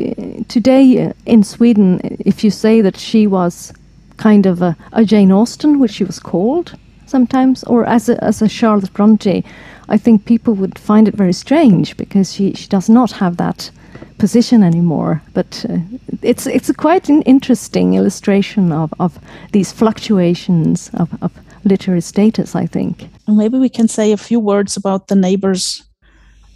today 0.48 1.14
in 1.26 1.44
Sweden, 1.44 2.00
if 2.04 2.44
you 2.44 2.52
say 2.52 2.82
that 2.82 2.98
she 2.98 3.26
was 3.26 3.74
kind 4.18 4.46
of 4.46 4.62
a, 4.62 4.76
a 4.92 5.06
Jane 5.06 5.32
Austen, 5.32 5.80
which 5.80 5.92
she 5.92 6.04
was 6.04 6.20
called 6.20 6.76
sometimes, 7.06 7.64
or 7.64 7.86
as 7.86 8.10
a, 8.10 8.22
as 8.24 8.42
a 8.42 8.50
Charlotte 8.50 8.94
Bronte, 8.94 9.44
I 9.90 9.98
think 9.98 10.26
people 10.26 10.54
would 10.56 10.78
find 10.78 11.08
it 11.08 11.14
very 11.14 11.34
strange 11.34 11.96
because 11.96 12.34
she, 12.34 12.54
she 12.54 12.68
does 12.68 12.90
not 12.90 13.12
have 13.14 13.38
that 13.38 13.72
position 14.18 14.64
anymore. 14.64 15.22
But 15.34 15.66
uh, 15.70 15.78
it's 16.22 16.48
it's 16.48 16.70
a 16.70 16.74
quite 16.74 17.10
an 17.10 17.22
interesting 17.24 17.96
illustration 17.96 18.72
of, 18.72 18.94
of 19.00 19.20
these 19.52 19.72
fluctuations 19.72 20.90
of, 20.94 21.10
of 21.22 21.32
literary 21.64 22.02
status, 22.02 22.56
I 22.56 22.68
think. 22.68 23.10
Maybe 23.28 23.58
we 23.58 23.70
can 23.70 23.88
say 23.88 24.12
a 24.12 24.18
few 24.18 24.40
words 24.40 24.78
about 24.78 25.08
The 25.08 25.16
Neighbors 25.16 25.84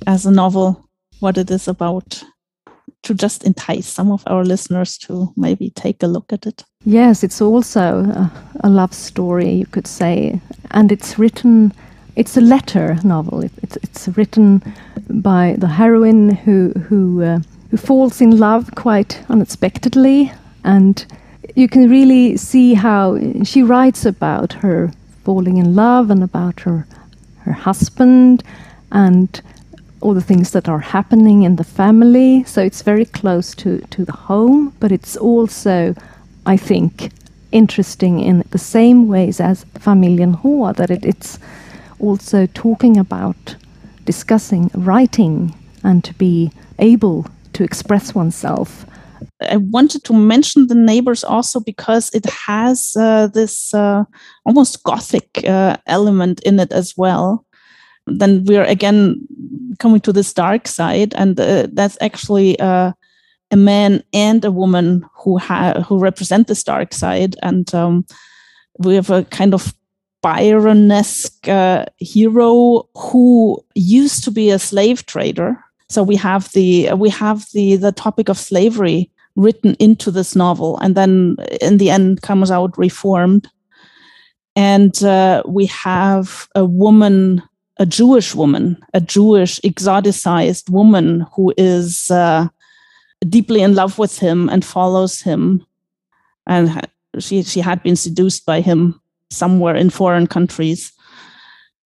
as 0.07 0.26
a 0.26 0.32
novel, 0.32 0.89
what 1.20 1.38
it 1.38 1.51
is 1.51 1.68
about, 1.68 2.24
to 3.03 3.14
just 3.14 3.43
entice 3.43 3.88
some 3.88 4.12
of 4.12 4.24
our 4.28 4.43
listeners 4.43 4.97
to 4.97 5.34
maybe 5.36 5.70
take 5.72 6.03
a 6.03 6.07
look 6.07 6.34
at 6.34 6.45
it. 6.45 6.64
Yes, 6.86 7.24
it's 7.24 7.41
also 7.41 7.82
a, 7.82 8.32
a 8.64 8.70
love 8.70 8.93
story, 8.93 9.52
you 9.52 9.65
could 9.65 9.88
say, 9.88 10.40
and 10.72 10.91
it's 10.91 11.19
written. 11.19 11.73
It's 12.16 12.38
a 12.38 12.42
letter 12.42 12.98
novel. 13.04 13.44
It, 13.44 13.52
it's, 13.64 13.78
it's 13.78 14.08
written 14.10 14.62
by 15.10 15.56
the 15.58 15.68
heroine 15.68 16.30
who 16.30 16.72
who 16.88 17.24
uh, 17.24 17.40
who 17.72 17.78
falls 17.78 18.22
in 18.22 18.38
love 18.38 18.76
quite 18.76 19.24
unexpectedly. 19.30 20.32
And 20.64 21.06
you 21.56 21.68
can 21.68 21.90
really 21.90 22.38
see 22.38 22.74
how 22.74 23.18
she 23.44 23.64
writes 23.64 24.06
about 24.06 24.54
her 24.54 24.92
falling 25.24 25.58
in 25.58 25.76
love 25.76 26.10
and 26.10 26.24
about 26.24 26.62
her, 26.62 26.86
her 27.40 27.54
husband 27.54 28.44
and 28.92 29.42
all 30.02 30.14
the 30.14 30.22
things 30.22 30.52
that 30.52 30.68
are 30.68 30.80
happening 30.80 31.44
in 31.44 31.56
the 31.56 31.64
family. 31.64 32.44
So 32.44 32.62
it's 32.62 32.82
very 32.82 33.06
close 33.06 33.56
to, 33.56 33.80
to 33.80 34.04
the 34.04 34.12
home, 34.12 34.74
but 34.80 34.92
it's 34.92 35.16
also, 35.16 35.96
I 36.46 36.58
think, 36.58 37.12
interesting 37.52 38.20
in 38.20 38.44
the 38.52 38.58
same 38.58 39.08
ways 39.08 39.40
as 39.40 39.66
Familjen 39.76 40.40
H, 40.40 40.76
that 40.78 40.90
it, 40.90 41.06
it's 41.06 41.38
also 42.02 42.48
talking 42.48 42.98
about 42.98 43.56
discussing 44.06 44.69
writing 44.73 45.56
and 45.84 46.03
to 46.03 46.14
be 46.14 46.52
able 46.80 47.26
to 47.53 47.64
express 47.64 48.15
oneself. 48.15 48.86
I 49.41 49.57
wanted 49.57 50.03
to 50.06 50.14
mention 50.14 50.68
the 50.68 50.76
neighbors 50.76 51.23
also 51.23 51.60
because 51.60 52.10
it 52.14 52.26
has 52.26 52.95
uh, 52.98 53.28
this 53.28 53.73
uh, 53.73 54.03
almost 54.45 54.84
gothic 54.84 55.44
uh, 55.48 55.78
element 55.88 56.41
in 56.41 56.60
it 56.60 56.72
as 56.72 56.98
well. 56.98 57.45
Then 58.07 58.45
we're 58.45 58.64
again 58.64 59.28
coming 59.80 60.02
to 60.02 60.14
this 60.14 60.34
dark 60.34 60.68
side, 60.68 61.14
and 61.15 61.40
uh, 61.40 61.68
that's 61.72 61.98
actually 62.02 62.60
uh, 62.60 62.94
a 63.52 63.56
man 63.56 64.03
and 64.11 64.44
a 64.44 64.52
woman 64.52 65.06
who 65.23 65.38
ha- 65.38 65.82
who 65.88 65.99
represent 65.99 66.48
this 66.48 66.64
dark 66.64 66.94
side, 66.94 67.36
and 67.44 67.73
um, 67.76 68.06
we 68.80 68.95
have 68.95 69.11
a 69.11 69.23
kind 69.26 69.53
of 69.53 69.73
Byronesque 70.23 71.48
uh, 71.48 71.85
hero 71.98 72.88
who 72.95 73.64
used 73.76 74.23
to 74.23 74.31
be 74.31 74.49
a 74.49 74.60
slave 74.60 75.06
trader. 75.06 75.57
So 75.89 76.03
we 76.03 76.15
have 76.15 76.52
the 76.53 76.93
we 76.93 77.10
have 77.10 77.48
the 77.53 77.76
the 77.76 77.91
topic 77.91 78.30
of 78.30 78.38
slavery 78.38 79.10
written 79.35 79.76
into 79.80 80.11
this 80.11 80.35
novel 80.35 80.77
and 80.80 80.95
then 80.95 81.38
in 81.60 81.77
the 81.77 81.89
end 81.89 82.22
comes 82.22 82.52
out 82.52 82.77
reformed. 82.77 83.49
And 84.56 85.02
uh, 85.03 85.43
we 85.48 85.65
have 85.68 86.48
a 86.56 86.65
woman 86.65 87.41
a 87.77 87.85
jewish 87.85 88.35
woman 88.35 88.77
a 88.93 89.02
jewish 89.02 89.60
exoticized 89.61 90.69
woman 90.69 91.26
who 91.34 91.52
is 91.57 92.11
uh, 92.11 92.48
deeply 93.27 93.61
in 93.61 93.73
love 93.73 93.98
with 93.98 94.19
him 94.19 94.49
and 94.49 94.64
follows 94.64 95.22
him. 95.22 95.65
And 96.45 96.88
she 97.19 97.43
she 97.43 97.60
had 97.60 97.81
been 97.81 97.95
seduced 97.95 98.45
by 98.45 98.61
him 98.61 99.01
somewhere 99.32 99.76
in 99.76 99.90
foreign 99.90 100.28
countries 100.28 100.91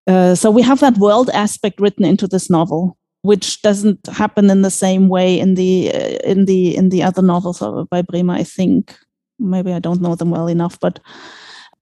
uh, 0.08 0.36
so 0.36 0.52
we 0.52 0.62
have 0.62 0.80
that 0.80 0.98
world 0.98 1.30
aspect 1.34 1.80
written 1.80 2.06
into 2.06 2.28
this 2.28 2.50
novel 2.50 2.98
which 3.26 3.64
doesn't 3.64 4.06
happen 4.06 4.52
in 4.52 4.62
the 4.62 4.70
same 4.70 5.10
way 5.10 5.40
in 5.40 5.56
the 5.56 5.92
uh, 5.92 6.32
in 6.32 6.46
the 6.46 6.78
in 6.78 6.90
the 6.90 7.02
other 7.02 7.24
novels 7.24 7.60
by 7.90 8.04
Bremer. 8.04 8.36
I 8.36 8.44
think 8.44 8.96
maybe 9.40 9.74
I 9.74 9.80
don't 9.80 10.02
know 10.02 10.14
them 10.14 10.30
well 10.30 10.48
enough, 10.48 10.80
but 10.80 11.00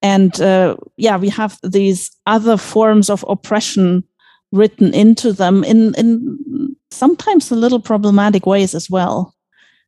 and 0.02 0.40
uh, 0.40 0.78
yeah, 0.96 1.18
we 1.18 1.28
have 1.30 1.60
these 1.62 2.12
other 2.26 2.56
forms 2.56 3.10
of 3.10 3.26
oppression 3.28 4.06
written 4.54 4.94
into 4.94 5.34
them 5.34 5.66
in 5.66 5.94
in 5.96 6.76
sometimes 6.92 7.52
a 7.52 7.56
little 7.56 7.82
problematic 7.82 8.46
ways 8.46 8.74
as 8.74 8.90
well. 8.90 9.36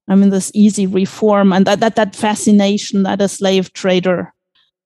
I 0.09 0.15
mean, 0.15 0.31
this 0.31 0.51
easy 0.53 0.87
reform 0.87 1.53
and 1.53 1.65
that 1.65 1.79
that, 1.79 1.95
that 1.95 2.17
fascination 2.17 3.03
that 3.03 3.21
a 3.21 3.29
slave 3.29 3.71
trader 3.71 4.33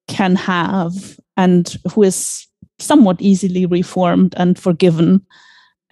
can 0.10 0.36
have 0.36 1.18
and 1.38 1.78
who 1.94 2.04
is 2.04 2.46
somewhat 2.80 3.22
easily 3.22 3.66
reformed 3.66 4.34
and 4.36 4.60
forgiven. 4.60 5.26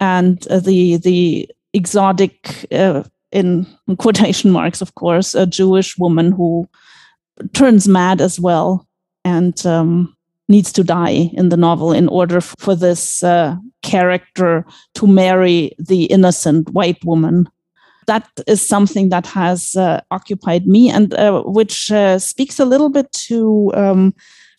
And 0.00 0.46
uh, 0.48 0.60
the 0.60 0.98
the 0.98 1.48
exotic 1.72 2.66
uh, 2.70 3.04
in 3.32 3.66
quotation 3.98 4.50
marks 4.50 4.80
of 4.80 4.94
course 4.94 5.34
a 5.34 5.46
jewish 5.46 5.98
woman 5.98 6.32
who 6.32 6.68
turns 7.52 7.86
mad 7.86 8.20
as 8.20 8.40
well 8.40 8.86
and 9.24 9.66
um, 9.66 10.16
needs 10.48 10.72
to 10.72 10.82
die 10.82 11.30
in 11.34 11.50
the 11.50 11.56
novel 11.56 11.92
in 11.92 12.08
order 12.08 12.40
for 12.40 12.74
this 12.74 13.22
uh, 13.22 13.54
character 13.82 14.64
to 14.94 15.06
marry 15.06 15.72
the 15.78 16.04
innocent 16.04 16.70
white 16.70 17.04
woman 17.04 17.48
that 18.08 18.28
is 18.46 18.66
something 18.66 19.10
that 19.10 19.26
has 19.26 19.76
uh, 19.76 20.00
occupied 20.10 20.66
me 20.66 20.90
and 20.90 21.14
uh, 21.14 21.42
which 21.42 21.92
uh, 21.92 22.18
speaks 22.18 22.58
a 22.58 22.64
little 22.64 22.88
bit 22.88 23.12
to 23.12 23.70
um, 23.74 24.14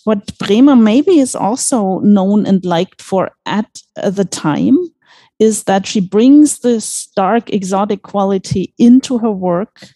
what 0.06 0.38
Bremer 0.38 0.76
maybe 0.76 1.20
is 1.20 1.36
also 1.36 2.00
known 2.00 2.46
and 2.46 2.64
liked 2.64 3.02
for 3.02 3.32
at 3.46 3.82
the 3.96 4.26
time 4.26 4.78
is 5.40 5.64
that 5.64 5.86
she 5.88 6.00
brings 6.00 6.60
this 6.60 7.08
dark, 7.16 7.50
exotic 7.50 8.04
quality 8.04 8.74
into 8.78 9.18
her 9.18 9.32
work 9.32 9.90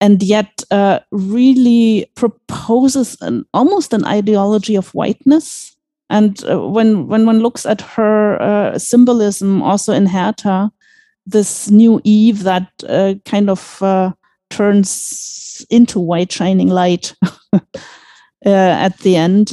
and 0.00 0.22
yet 0.22 0.62
uh, 0.70 1.00
really 1.10 2.10
proposes 2.14 3.16
an 3.20 3.44
almost 3.52 3.92
an 3.92 4.04
ideology 4.04 4.74
of 4.74 4.94
whiteness. 4.94 5.76
And 6.08 6.42
uh, 6.50 6.58
when 6.68 7.06
when 7.06 7.26
one 7.26 7.40
looks 7.40 7.66
at 7.66 7.82
her 7.82 8.40
uh, 8.40 8.78
symbolism, 8.78 9.62
also 9.62 9.92
in 9.92 10.06
Hertha, 10.06 10.72
this 11.26 11.70
new 11.70 12.00
Eve 12.04 12.42
that 12.42 12.68
uh, 12.88 13.14
kind 13.24 13.50
of 13.50 13.82
uh, 13.82 14.12
turns 14.50 15.64
into 15.70 16.00
white 16.00 16.32
shining 16.32 16.68
light 16.68 17.14
uh, 17.52 17.60
at 18.44 18.98
the 18.98 19.16
end 19.16 19.52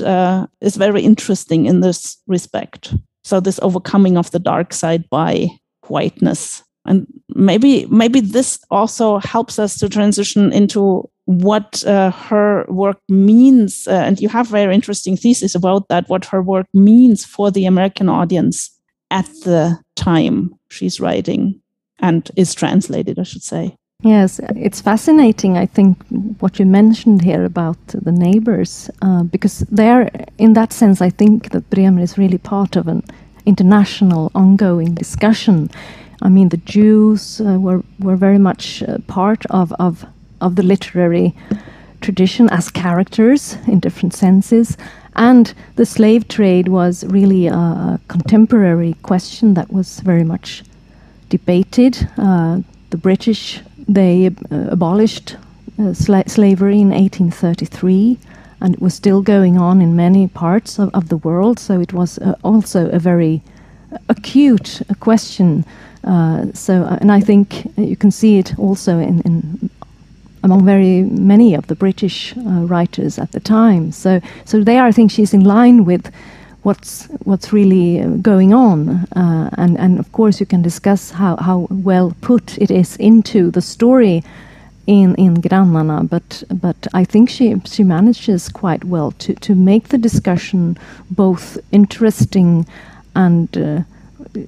is 0.61 0.75
very 0.75 1.01
interesting 1.01 1.65
in 1.65 1.81
this 1.81 2.17
respect. 2.27 2.93
So 3.23 3.39
this 3.39 3.59
overcoming 3.61 4.17
of 4.17 4.31
the 4.31 4.39
dark 4.39 4.73
side 4.73 5.09
by 5.09 5.49
whiteness. 5.87 6.63
And 6.85 7.05
maybe 7.35 7.85
maybe 7.87 8.21
this 8.21 8.59
also 8.71 9.17
helps 9.17 9.59
us 9.59 9.77
to 9.79 9.89
transition 9.89 10.53
into 10.53 11.09
what 11.25 11.83
uh, 11.85 12.11
her 12.11 12.65
work 12.69 12.99
means. 13.09 13.85
Uh, 13.85 14.03
and 14.05 14.19
you 14.21 14.29
have 14.29 14.47
very 14.47 14.73
interesting 14.73 15.17
thesis 15.17 15.53
about 15.53 15.89
that, 15.89 16.07
what 16.07 16.23
her 16.23 16.41
work 16.41 16.67
means 16.73 17.25
for 17.25 17.51
the 17.51 17.65
American 17.65 18.07
audience 18.07 18.71
at 19.11 19.27
the 19.43 19.77
time 19.97 20.56
she's 20.69 20.99
writing 20.99 21.61
and 21.99 22.29
is 22.35 22.53
translated, 22.53 23.19
I 23.19 23.23
should 23.23 23.43
say. 23.43 23.75
Yes, 24.03 24.39
it's 24.55 24.79
fascinating. 24.79 25.57
I 25.57 25.65
think 25.65 25.97
what 26.39 26.59
you 26.59 26.65
mentioned 26.65 27.23
here 27.23 27.43
about 27.43 27.77
the 27.87 28.11
neighbors, 28.11 28.91
uh, 29.01 29.23
because 29.23 29.59
there, 29.71 30.11
in 30.37 30.53
that 30.53 30.71
sense, 30.71 31.01
I 31.01 31.09
think 31.09 31.49
that 31.49 31.69
Bremer 31.71 32.01
is 32.01 32.17
really 32.17 32.37
part 32.37 32.75
of 32.75 32.87
an 32.87 33.03
international, 33.47 34.31
ongoing 34.35 34.93
discussion. 34.93 35.71
I 36.21 36.29
mean, 36.29 36.49
the 36.49 36.57
Jews 36.57 37.41
uh, 37.41 37.57
were 37.59 37.83
were 37.99 38.15
very 38.15 38.37
much 38.37 38.83
uh, 38.83 38.99
part 39.07 39.45
of, 39.49 39.73
of 39.73 40.05
of 40.41 40.55
the 40.55 40.63
literary 40.63 41.33
tradition 42.01 42.49
as 42.49 42.69
characters 42.69 43.57
in 43.65 43.79
different 43.79 44.13
senses, 44.13 44.77
and 45.17 45.53
the 45.75 45.85
slave 45.85 46.27
trade 46.27 46.67
was 46.67 47.03
really 47.05 47.47
a, 47.47 47.99
contemporary 48.07 48.95
question 49.03 49.53
that 49.55 49.71
was 49.71 49.99
very 49.99 50.23
much 50.23 50.63
debated. 51.29 52.07
Uh, 52.17 52.61
the 52.89 52.97
British 52.97 53.61
they 53.87 54.27
uh, 54.27 54.31
abolished 54.69 55.35
uh, 55.79 55.93
sla 55.93 56.27
slavery 56.29 56.79
in 56.79 56.89
1833, 56.89 58.17
and 58.61 58.73
it 58.73 58.81
was 58.81 58.93
still 58.93 59.21
going 59.21 59.57
on 59.57 59.81
in 59.81 59.95
many 59.95 60.27
parts 60.27 60.79
of, 60.79 60.89
of 60.93 61.09
the 61.09 61.17
world. 61.17 61.59
So 61.59 61.79
it 61.79 61.93
was 61.93 62.17
uh, 62.19 62.35
also 62.43 62.89
a 62.89 62.99
very 62.99 63.41
acute 64.09 64.81
question. 64.99 65.65
Uh, 66.03 66.47
so, 66.53 66.83
uh, 66.83 66.97
and 67.01 67.11
I 67.11 67.19
think 67.21 67.71
you 67.77 67.95
can 67.95 68.11
see 68.11 68.37
it 68.37 68.57
also 68.57 68.99
in, 68.99 69.21
in 69.21 69.69
among 70.47 70.65
very 70.65 71.03
many 71.03 71.55
of 71.55 71.67
the 71.67 71.75
British 71.75 72.35
uh, 72.37 72.65
writers 72.71 73.19
at 73.19 73.31
the 73.31 73.39
time. 73.39 73.91
So, 73.91 74.21
so 74.45 74.63
there 74.63 74.83
I 74.89 74.91
think 74.93 75.11
she's 75.11 75.33
in 75.33 75.43
line 75.43 75.83
with 75.85 76.11
what's 76.63 77.07
what's 77.23 77.53
really 77.53 78.01
uh, 78.01 78.07
going 78.21 78.53
on, 78.53 78.89
uh, 79.15 79.49
and 79.57 79.77
and 79.77 79.99
of 79.99 80.11
course 80.11 80.39
you 80.39 80.45
can 80.45 80.61
discuss 80.61 81.11
how 81.11 81.35
how 81.47 81.67
well 81.69 82.13
put 82.21 82.57
it 82.57 82.71
is 82.71 82.97
into 82.97 83.51
the 83.51 83.61
story 83.61 84.23
in 84.85 85.15
in 85.15 85.35
Grannarna, 85.41 86.07
but 86.09 86.43
but 86.61 86.87
I 87.01 87.05
think 87.05 87.29
she 87.29 87.55
she 87.65 87.83
manages 87.83 88.49
quite 88.49 88.83
well 88.85 89.11
to 89.11 89.33
to 89.33 89.55
make 89.55 89.87
the 89.89 89.97
discussion 89.97 90.77
both 91.09 91.57
interesting 91.71 92.65
and 93.15 93.57
uh, 93.57 93.81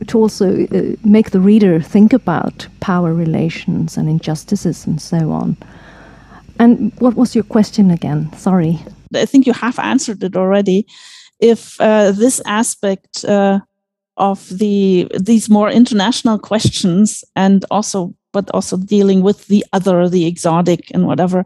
to 0.08 0.18
also 0.18 0.46
uh, 0.46 0.96
make 1.04 1.30
the 1.32 1.40
reader 1.40 1.82
think 1.82 2.14
about 2.14 2.68
power 2.80 3.14
relations 3.14 3.98
and 3.98 4.10
injustices 4.10 4.88
and 4.88 5.02
so 5.02 5.32
on. 5.32 5.56
And 6.60 6.92
what 7.00 7.16
was 7.16 7.34
your 7.34 7.46
question 7.46 7.90
again? 7.90 8.32
Sorry. 8.34 8.78
I 9.16 9.26
think 9.26 9.48
you 9.48 9.54
have 9.54 9.80
answered 9.80 10.24
it 10.24 10.36
already 10.36 10.86
if 11.40 11.80
uh, 11.80 12.12
this 12.12 12.42
aspect 12.46 13.26
uh, 13.26 13.60
of 14.18 14.50
the 14.50 15.08
these 15.20 15.50
more 15.50 15.70
international 15.70 16.38
questions 16.38 17.24
and 17.36 17.66
also 17.72 18.14
but 18.32 18.52
also 18.52 18.78
dealing 18.78 19.24
with 19.24 19.48
the 19.48 19.66
other 19.74 20.08
the 20.10 20.26
exotic 20.26 20.92
and 20.94 21.08
whatever 21.08 21.46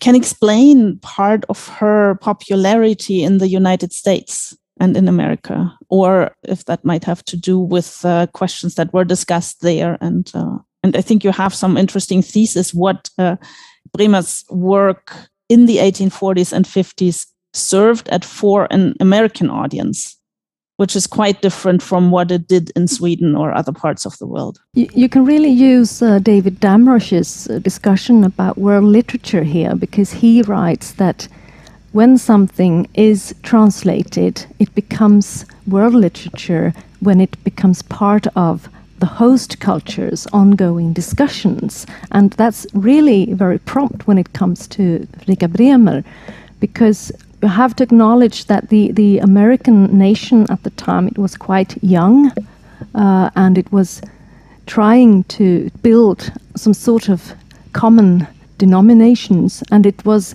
can 0.00 0.14
explain 0.14 0.98
part 0.98 1.44
of 1.48 1.66
her 1.68 2.14
popularity 2.16 3.22
in 3.22 3.38
the 3.38 3.48
united 3.48 3.92
states 3.92 4.56
and 4.78 4.96
in 4.96 5.08
america 5.08 5.72
or 5.88 6.30
if 6.42 6.66
that 6.66 6.84
might 6.84 7.04
have 7.04 7.24
to 7.24 7.36
do 7.36 7.58
with 7.58 8.04
uh, 8.04 8.26
questions 8.34 8.74
that 8.74 8.92
were 8.92 9.04
discussed 9.04 9.62
there 9.62 9.96
and 10.00 10.30
uh, 10.34 10.58
and 10.82 10.96
i 10.96 11.00
think 11.00 11.24
you 11.24 11.32
have 11.32 11.54
some 11.54 11.78
interesting 11.78 12.22
thesis 12.22 12.74
what 12.74 13.08
uh, 13.18 13.36
bremer's 13.94 14.44
work 14.50 15.14
in 15.48 15.66
the 15.66 15.78
1840s 15.78 16.52
and 16.52 16.64
50s 16.64 17.26
served 17.52 18.08
at 18.08 18.24
for 18.24 18.66
an 18.70 18.94
American 19.00 19.48
audience, 19.48 20.16
which 20.76 20.96
is 20.96 21.06
quite 21.06 21.40
different 21.40 21.82
from 21.82 22.10
what 22.10 22.30
it 22.30 22.48
did 22.48 22.72
in 22.74 22.88
Sweden 22.88 23.36
or 23.36 23.54
other 23.54 23.72
parts 23.72 24.04
of 24.04 24.18
the 24.18 24.26
world. 24.26 24.58
You, 24.74 24.88
you 24.94 25.08
can 25.08 25.24
really 25.24 25.50
use 25.50 26.02
uh, 26.02 26.18
David 26.18 26.60
Damrosch's 26.60 27.44
discussion 27.62 28.24
about 28.24 28.58
world 28.58 28.84
literature 28.84 29.44
here 29.44 29.74
because 29.76 30.12
he 30.12 30.42
writes 30.42 30.92
that 30.92 31.28
when 31.92 32.18
something 32.18 32.88
is 32.94 33.34
translated, 33.44 34.46
it 34.58 34.74
becomes 34.74 35.46
world 35.68 35.94
literature 35.94 36.74
when 36.98 37.20
it 37.20 37.42
becomes 37.44 37.82
part 37.82 38.26
of 38.34 38.68
the 38.98 39.06
host 39.06 39.60
culture's 39.60 40.26
ongoing 40.32 40.92
discussions. 40.92 41.86
And 42.12 42.32
that's 42.32 42.66
really 42.74 43.32
very 43.32 43.58
prompt 43.58 44.06
when 44.06 44.18
it 44.18 44.32
comes 44.32 44.66
to 44.68 45.06
Fredrika 45.18 45.50
Bremer, 45.50 46.04
because 46.60 47.12
you 47.42 47.48
have 47.48 47.76
to 47.76 47.82
acknowledge 47.84 48.46
that 48.46 48.68
the, 48.68 48.92
the 48.92 49.18
American 49.18 49.98
nation 49.98 50.46
at 50.50 50.62
the 50.62 50.70
time 50.70 51.08
it 51.08 51.18
was 51.18 51.36
quite 51.36 51.76
young, 51.82 52.32
uh, 52.94 53.30
and 53.36 53.58
it 53.58 53.70
was 53.72 54.00
trying 54.66 55.24
to 55.24 55.70
build 55.82 56.32
some 56.56 56.74
sort 56.74 57.08
of 57.08 57.34
common 57.72 58.26
denominations, 58.58 59.62
and 59.70 59.84
it 59.84 60.04
was 60.04 60.34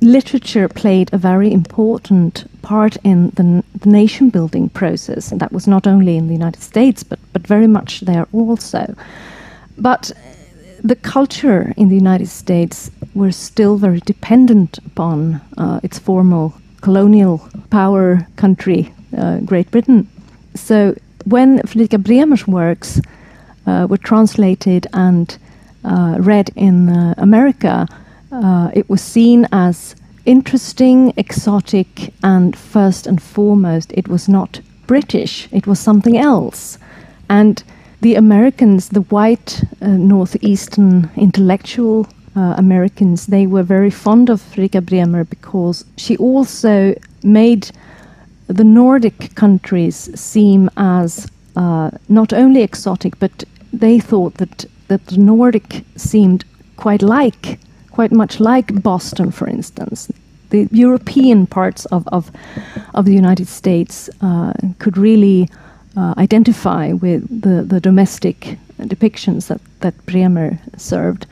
literature 0.00 0.68
played 0.68 1.10
a 1.12 1.18
very 1.18 1.52
important 1.52 2.44
part 2.62 2.96
in 3.04 3.30
the, 3.30 3.62
the 3.78 3.88
nation 3.88 4.30
building 4.30 4.68
process, 4.68 5.32
and 5.32 5.40
that 5.40 5.52
was 5.52 5.66
not 5.66 5.86
only 5.86 6.16
in 6.16 6.26
the 6.26 6.34
United 6.34 6.62
States 6.62 7.02
but 7.02 7.18
but 7.32 7.46
very 7.46 7.66
much 7.66 8.00
there 8.00 8.26
also. 8.32 8.94
But 9.78 10.12
the 10.82 10.96
culture 10.96 11.72
in 11.76 11.88
the 11.88 11.94
United 11.94 12.28
States 12.28 12.90
were 13.14 13.32
still 13.32 13.76
very 13.76 14.00
dependent 14.00 14.78
upon 14.78 15.40
uh, 15.58 15.80
its 15.82 15.98
formal 15.98 16.52
colonial 16.80 17.48
power 17.70 18.26
country, 18.36 18.92
uh, 19.16 19.38
Great 19.40 19.70
Britain. 19.70 20.08
So 20.54 20.94
when 21.24 21.58
Fredrika 21.60 21.98
Bremer's 21.98 22.46
works 22.46 23.00
uh, 23.66 23.86
were 23.90 23.98
translated 23.98 24.86
and 24.92 25.36
uh, 25.84 26.16
read 26.18 26.50
in 26.56 26.88
uh, 26.88 27.14
America, 27.18 27.86
uh, 28.32 28.70
it 28.74 28.88
was 28.88 29.00
seen 29.00 29.46
as 29.52 29.96
interesting, 30.24 31.12
exotic, 31.16 32.12
and 32.22 32.56
first 32.56 33.06
and 33.06 33.22
foremost, 33.22 33.92
it 33.94 34.08
was 34.08 34.28
not 34.28 34.60
British, 34.86 35.48
it 35.52 35.66
was 35.66 35.78
something 35.78 36.16
else. 36.16 36.78
And 37.28 37.62
the 38.00 38.14
Americans, 38.14 38.88
the 38.88 39.02
white 39.02 39.62
uh, 39.80 39.88
northeastern 39.88 41.10
intellectual 41.16 42.06
uh, 42.36 42.54
Americans, 42.56 43.26
they 43.26 43.46
were 43.46 43.62
very 43.62 43.90
fond 43.90 44.30
of 44.30 44.40
Fredrika 44.40 44.84
Bremer 44.84 45.24
because 45.24 45.84
she 45.96 46.16
also 46.16 46.94
made 47.22 47.70
the 48.46 48.64
Nordic 48.64 49.34
countries 49.34 50.10
seem 50.18 50.70
as 50.76 51.30
uh, 51.56 51.90
not 52.08 52.32
only 52.32 52.62
exotic, 52.62 53.18
but 53.18 53.44
they 53.72 54.00
thought 54.00 54.34
that, 54.34 54.64
that 54.88 55.06
the 55.06 55.18
Nordic 55.18 55.84
seemed 55.96 56.44
quite 56.76 57.02
like, 57.02 57.60
quite 57.90 58.12
much 58.12 58.40
like 58.40 58.82
Boston, 58.82 59.30
for 59.30 59.48
instance. 59.48 60.10
The 60.50 60.68
European 60.72 61.46
parts 61.46 61.86
of, 61.86 62.06
of, 62.08 62.30
of 62.94 63.04
the 63.04 63.14
United 63.14 63.48
States 63.48 64.10
uh, 64.20 64.52
could 64.78 64.96
really 64.96 65.48
uh, 65.96 66.14
identify 66.18 66.92
with 66.92 67.42
the, 67.42 67.62
the 67.62 67.80
domestic 67.80 68.58
depictions 68.78 69.46
that, 69.48 69.60
that 69.80 69.94
Bremer 70.06 70.58
served. 70.76 71.26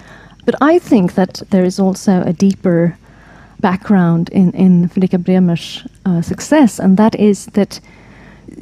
But 0.44 0.54
I 0.60 0.78
think 0.78 1.14
that 1.14 1.42
there 1.50 1.64
is 1.64 1.78
also 1.78 2.22
a 2.22 2.32
deeper 2.32 2.96
background 3.60 4.28
in, 4.30 4.52
in 4.52 4.88
Fredrika 4.88 5.22
Bremer's 5.22 5.86
uh, 6.06 6.22
success, 6.22 6.78
and 6.78 6.96
that 6.96 7.14
is 7.16 7.46
that 7.46 7.80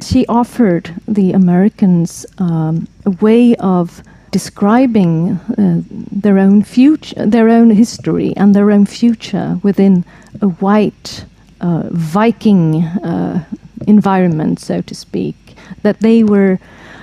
she 0.01 0.25
offered 0.27 0.93
the 1.07 1.31
Americans 1.33 2.25
um, 2.39 2.87
a 3.05 3.11
way 3.21 3.55
of 3.55 4.03
describing 4.37 5.13
uh, 5.57 5.81
their 6.23 6.37
own 6.37 6.61
future, 6.61 7.25
their 7.25 7.49
own 7.49 7.69
history, 7.83 8.29
and 8.39 8.53
their 8.53 8.69
own 8.75 8.85
future 8.85 9.47
within 9.63 10.05
a 10.47 10.49
white 10.65 11.25
uh, 11.67 11.83
Viking 12.19 12.83
uh, 13.11 13.43
environment, 13.87 14.59
so 14.59 14.75
to 14.89 14.93
speak 14.93 15.35
that 15.81 15.99
they 16.01 16.23
were 16.33 16.59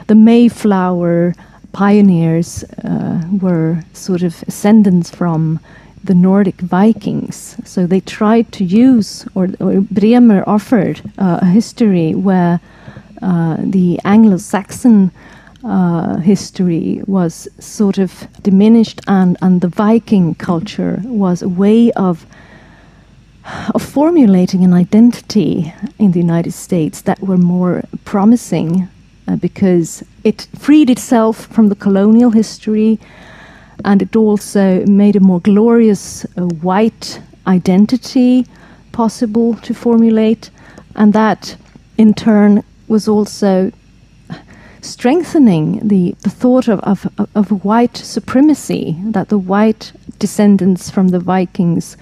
the 0.07 0.15
Mayflower 0.15 1.35
pioneers 1.73 2.65
uh, 2.85 3.21
were 3.45 3.83
sort 3.93 4.23
of 4.23 4.33
ascendants 4.47 5.11
from 5.11 5.59
the 6.05 6.15
Nordic 6.15 6.59
Vikings. 6.61 7.57
So 7.65 7.87
they 7.87 8.01
tried 8.01 8.47
to 8.53 8.65
use, 8.65 9.27
or, 9.35 9.49
or 9.59 9.81
Bremer 9.81 10.45
offered 10.47 10.97
uh, 11.19 11.39
a 11.43 11.47
history 11.47 12.15
where 12.15 12.61
uh, 13.23 13.57
the 13.77 13.99
Anglo 14.05 14.37
Saxon 14.37 15.11
uh, 15.65 16.19
history 16.19 17.03
was 17.07 17.49
sort 17.59 17.99
of 17.99 18.29
diminished, 18.43 19.01
and, 19.07 19.37
and 19.41 19.61
the 19.61 19.69
Viking 19.69 20.35
culture 20.35 21.01
was 21.05 21.43
a 21.43 21.49
way 21.49 21.91
of 21.93 22.27
of 23.75 23.83
formulating 23.83 24.65
an 24.65 24.73
identity 24.73 25.71
in 25.99 26.13
the 26.13 26.19
United 26.19 26.53
States 26.53 27.03
that 27.03 27.21
were 27.21 27.37
more 27.37 27.83
promising 28.07 28.89
uh, 29.29 29.37
because 29.37 30.03
it 30.25 30.49
freed 30.59 30.89
itself 30.89 31.47
from 31.47 31.69
the 31.69 31.75
colonial 31.75 32.31
history 32.31 32.99
and 33.85 34.01
it 34.03 34.17
also 34.17 34.85
made 34.87 35.17
a 35.17 35.21
more 35.21 35.41
glorious 35.41 36.25
uh, 36.25 36.43
white 36.63 37.21
identity 37.47 38.47
possible 38.93 39.55
to 39.57 39.75
formulate. 39.75 40.51
And 40.95 41.13
that 41.13 41.57
in 41.99 42.15
turn 42.15 42.63
was 42.89 43.09
also 43.09 43.73
strengthening 44.85 45.87
the, 45.87 46.15
the 46.21 46.31
thought 46.31 46.69
of, 46.69 46.81
of, 46.81 47.29
of 47.35 47.65
white 47.65 47.97
supremacy, 47.97 48.97
that 49.05 49.29
the 49.29 49.39
white 49.39 49.93
descendants 50.19 50.91
from 50.91 51.09
the 51.09 51.19
Vikings 51.19 51.97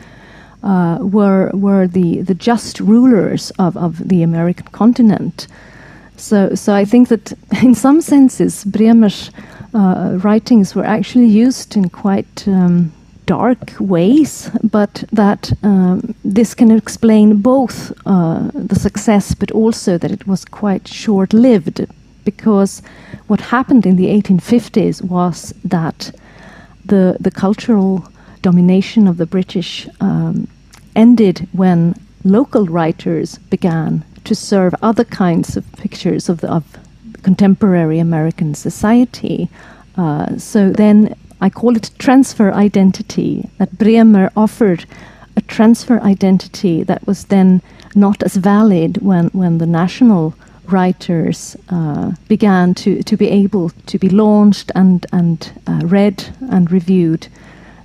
uh, 0.63 0.99
were 1.01 1.51
were 1.55 1.87
the, 1.87 2.23
the 2.23 2.35
just 2.35 2.79
rulers 2.81 3.51
of, 3.59 3.77
of 3.77 4.09
the 4.09 4.23
American 4.23 4.67
continent. 4.69 5.49
So, 6.17 6.55
so 6.55 6.75
I 6.75 6.85
think 6.85 7.09
that 7.09 7.33
in 7.63 7.75
some 7.75 8.01
senses, 8.01 8.65
Bremer's 8.65 9.31
uh, 9.75 10.19
writings 10.23 10.75
were 10.75 10.85
actually 10.85 11.27
used 11.27 11.77
in 11.77 11.89
quite 11.89 12.47
um, 12.47 12.93
dark 13.27 13.73
ways, 13.81 14.51
but 14.63 15.05
that 15.13 15.53
um, 15.63 16.15
this 16.25 16.55
can 16.55 16.71
explain 16.71 17.37
both 17.37 17.93
uh, 18.07 18.51
the 18.55 18.77
success, 18.77 19.35
but 19.35 19.51
also 19.51 19.99
that 19.99 20.11
it 20.11 20.27
was 20.27 20.45
quite 20.45 20.87
short 20.87 21.33
lived. 21.33 21.87
Because 22.25 22.83
what 23.27 23.41
happened 23.41 23.87
in 23.87 23.97
the 23.97 24.07
1850s 24.07 25.03
was 25.03 25.55
that 25.65 26.13
the, 26.85 27.17
the 27.21 27.31
cultural 27.31 28.07
domination 28.43 29.07
of 29.07 29.17
the 29.17 29.27
British 29.27 29.89
um, 30.01 30.49
ended 30.95 31.49
when 31.53 31.95
local 32.25 32.67
writers 32.67 33.39
began 33.51 34.05
to 34.25 34.35
serve 34.35 34.75
other 34.83 35.05
kinds 35.05 35.57
of 35.57 35.71
pictures 35.73 36.29
of, 36.29 36.41
the, 36.41 36.51
of 36.51 36.65
contemporary 37.23 37.99
American 37.99 38.55
society. 38.55 39.49
Uh, 39.97 40.37
so 40.39 40.71
then 40.71 41.15
I 41.41 41.51
call 41.51 41.77
it 41.77 41.91
transfer 41.99 42.53
identity, 42.53 43.49
that 43.59 43.79
Bremer 43.79 44.31
offered 44.37 44.85
a 45.37 45.41
transfer 45.41 46.01
identity 46.01 46.83
that 46.85 47.07
was 47.07 47.25
then 47.25 47.63
not 47.95 48.23
as 48.23 48.37
valid 48.37 48.99
when, 49.03 49.27
when 49.29 49.59
the 49.59 49.67
national 49.67 50.35
writers 50.67 51.57
uh, 51.69 52.13
began 52.29 52.75
to, 52.75 53.03
to 53.03 53.17
be 53.17 53.29
able 53.29 53.71
to 53.87 53.99
be 53.99 54.09
launched 54.09 54.71
and, 54.75 55.07
and 55.13 55.61
uh, 55.67 55.81
read 55.85 56.35
and 56.51 56.71
reviewed 56.71 57.29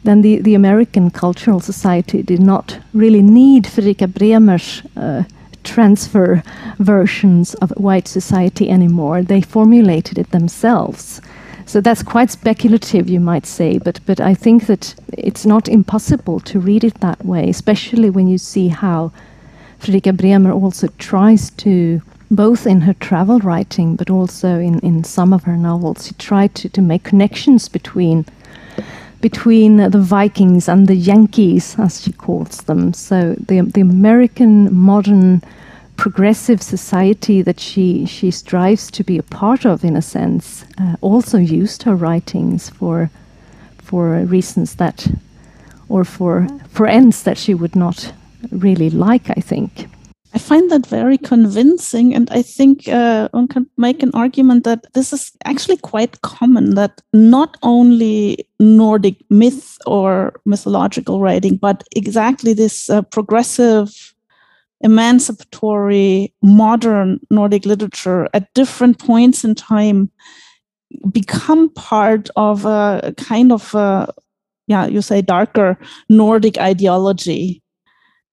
then 0.08 0.22
the, 0.22 0.40
the 0.40 0.56
American 0.56 1.12
Cultural 1.12 1.60
Society 1.60 2.24
did 2.24 2.40
not 2.40 2.80
really 2.94 3.22
need 3.22 3.66
Fredrika 3.66 4.08
Bremer's 4.08 4.82
uh, 4.96 5.24
transfer 5.66 6.42
versions 6.80 7.56
of 7.56 7.72
white 7.72 8.08
society 8.08 8.70
anymore. 8.70 9.22
They 9.22 9.42
formulated 9.42 10.18
it 10.18 10.32
themselves. 10.32 11.22
So 11.66 11.82
that's 11.82 12.02
quite 12.02 12.32
speculative, 12.32 13.10
you 13.10 13.20
might 13.20 13.46
say, 13.46 13.78
but, 13.78 14.00
but 14.06 14.22
I 14.22 14.34
think 14.34 14.68
that 14.68 14.96
it's 15.12 15.46
not 15.46 15.68
impossible 15.68 16.40
to 16.42 16.60
read 16.62 16.86
it 16.86 17.02
that 17.02 17.26
way, 17.26 17.50
especially 17.50 18.10
when 18.10 18.30
you 18.30 18.38
see 18.38 18.70
how 18.70 19.12
Fredrika 19.80 20.16
Bremer 20.16 20.54
also 20.54 20.88
tries 20.98 21.50
to, 21.52 22.02
both 22.30 22.68
in 22.68 22.82
her 22.82 22.94
travel 22.94 23.40
writing, 23.40 23.96
but 23.96 24.10
also 24.10 24.60
in, 24.60 24.80
in 24.80 25.04
some 25.04 25.34
of 25.34 25.44
her 25.44 25.58
novels, 25.58 26.08
she 26.08 26.14
tried 26.16 26.56
to, 26.56 26.70
to 26.70 26.82
make 26.82 27.04
connections 27.04 27.70
between 27.70 28.26
between 29.20 29.78
the 29.78 30.00
Vikings 30.00 30.70
and 30.70 30.88
the 30.88 30.96
Yankees, 30.96 31.76
as 31.80 32.02
she 32.02 32.12
calls 32.12 32.58
them. 32.64 32.94
So 32.94 33.36
the 33.40 33.62
the 33.62 33.82
American 33.82 34.74
modern 34.74 35.42
progressive 35.96 36.62
society 36.62 37.42
that 37.42 37.60
she 37.60 38.06
she 38.06 38.30
strives 38.32 38.92
to 38.92 39.04
be 39.04 39.18
a 39.18 39.24
part 39.24 39.66
of, 39.66 39.84
in 39.84 39.96
a 39.96 40.02
sense, 40.02 40.66
uh, 40.78 40.96
also 41.02 41.38
used 41.38 41.84
her 41.84 41.96
writings 41.96 42.70
for 42.70 43.10
for 43.80 44.20
reasons 44.26 44.76
that, 44.76 45.08
or 45.90 46.04
for 46.04 46.48
for 46.70 46.88
ends 46.88 47.24
that 47.24 47.38
she 47.38 47.54
would 47.54 47.76
not 47.76 48.14
really 48.52 48.90
like. 48.90 49.30
I 49.30 49.42
think. 49.42 49.88
I 50.38 50.40
find 50.40 50.70
that 50.70 50.86
very 50.86 51.18
convincing. 51.18 52.14
And 52.14 52.30
I 52.30 52.44
think 52.44 52.88
uh, 52.88 53.28
one 53.32 53.48
can 53.48 53.66
make 53.76 54.04
an 54.04 54.12
argument 54.14 54.66
that 54.66 54.86
this 54.94 55.12
is 55.12 55.32
actually 55.46 55.78
quite 55.78 56.22
common 56.22 56.76
that 56.76 57.02
not 57.12 57.58
only 57.64 58.48
Nordic 58.60 59.16
myth 59.32 59.80
or 59.88 60.40
mythological 60.46 61.22
writing, 61.22 61.58
but 61.58 61.84
exactly 61.96 62.54
this 62.54 62.88
uh, 62.88 63.02
progressive, 63.02 64.14
emancipatory, 64.82 66.32
modern 66.44 67.20
Nordic 67.32 67.66
literature 67.66 68.30
at 68.36 68.54
different 68.54 69.00
points 69.00 69.44
in 69.44 69.56
time 69.56 70.12
become 71.12 71.72
part 71.74 72.30
of 72.36 72.64
a 72.64 73.12
kind 73.18 73.52
of, 73.52 73.74
a, 73.74 74.14
yeah, 74.68 74.86
you 74.86 75.02
say 75.02 75.20
darker 75.20 75.80
Nordic 76.10 76.60
ideology 76.60 77.64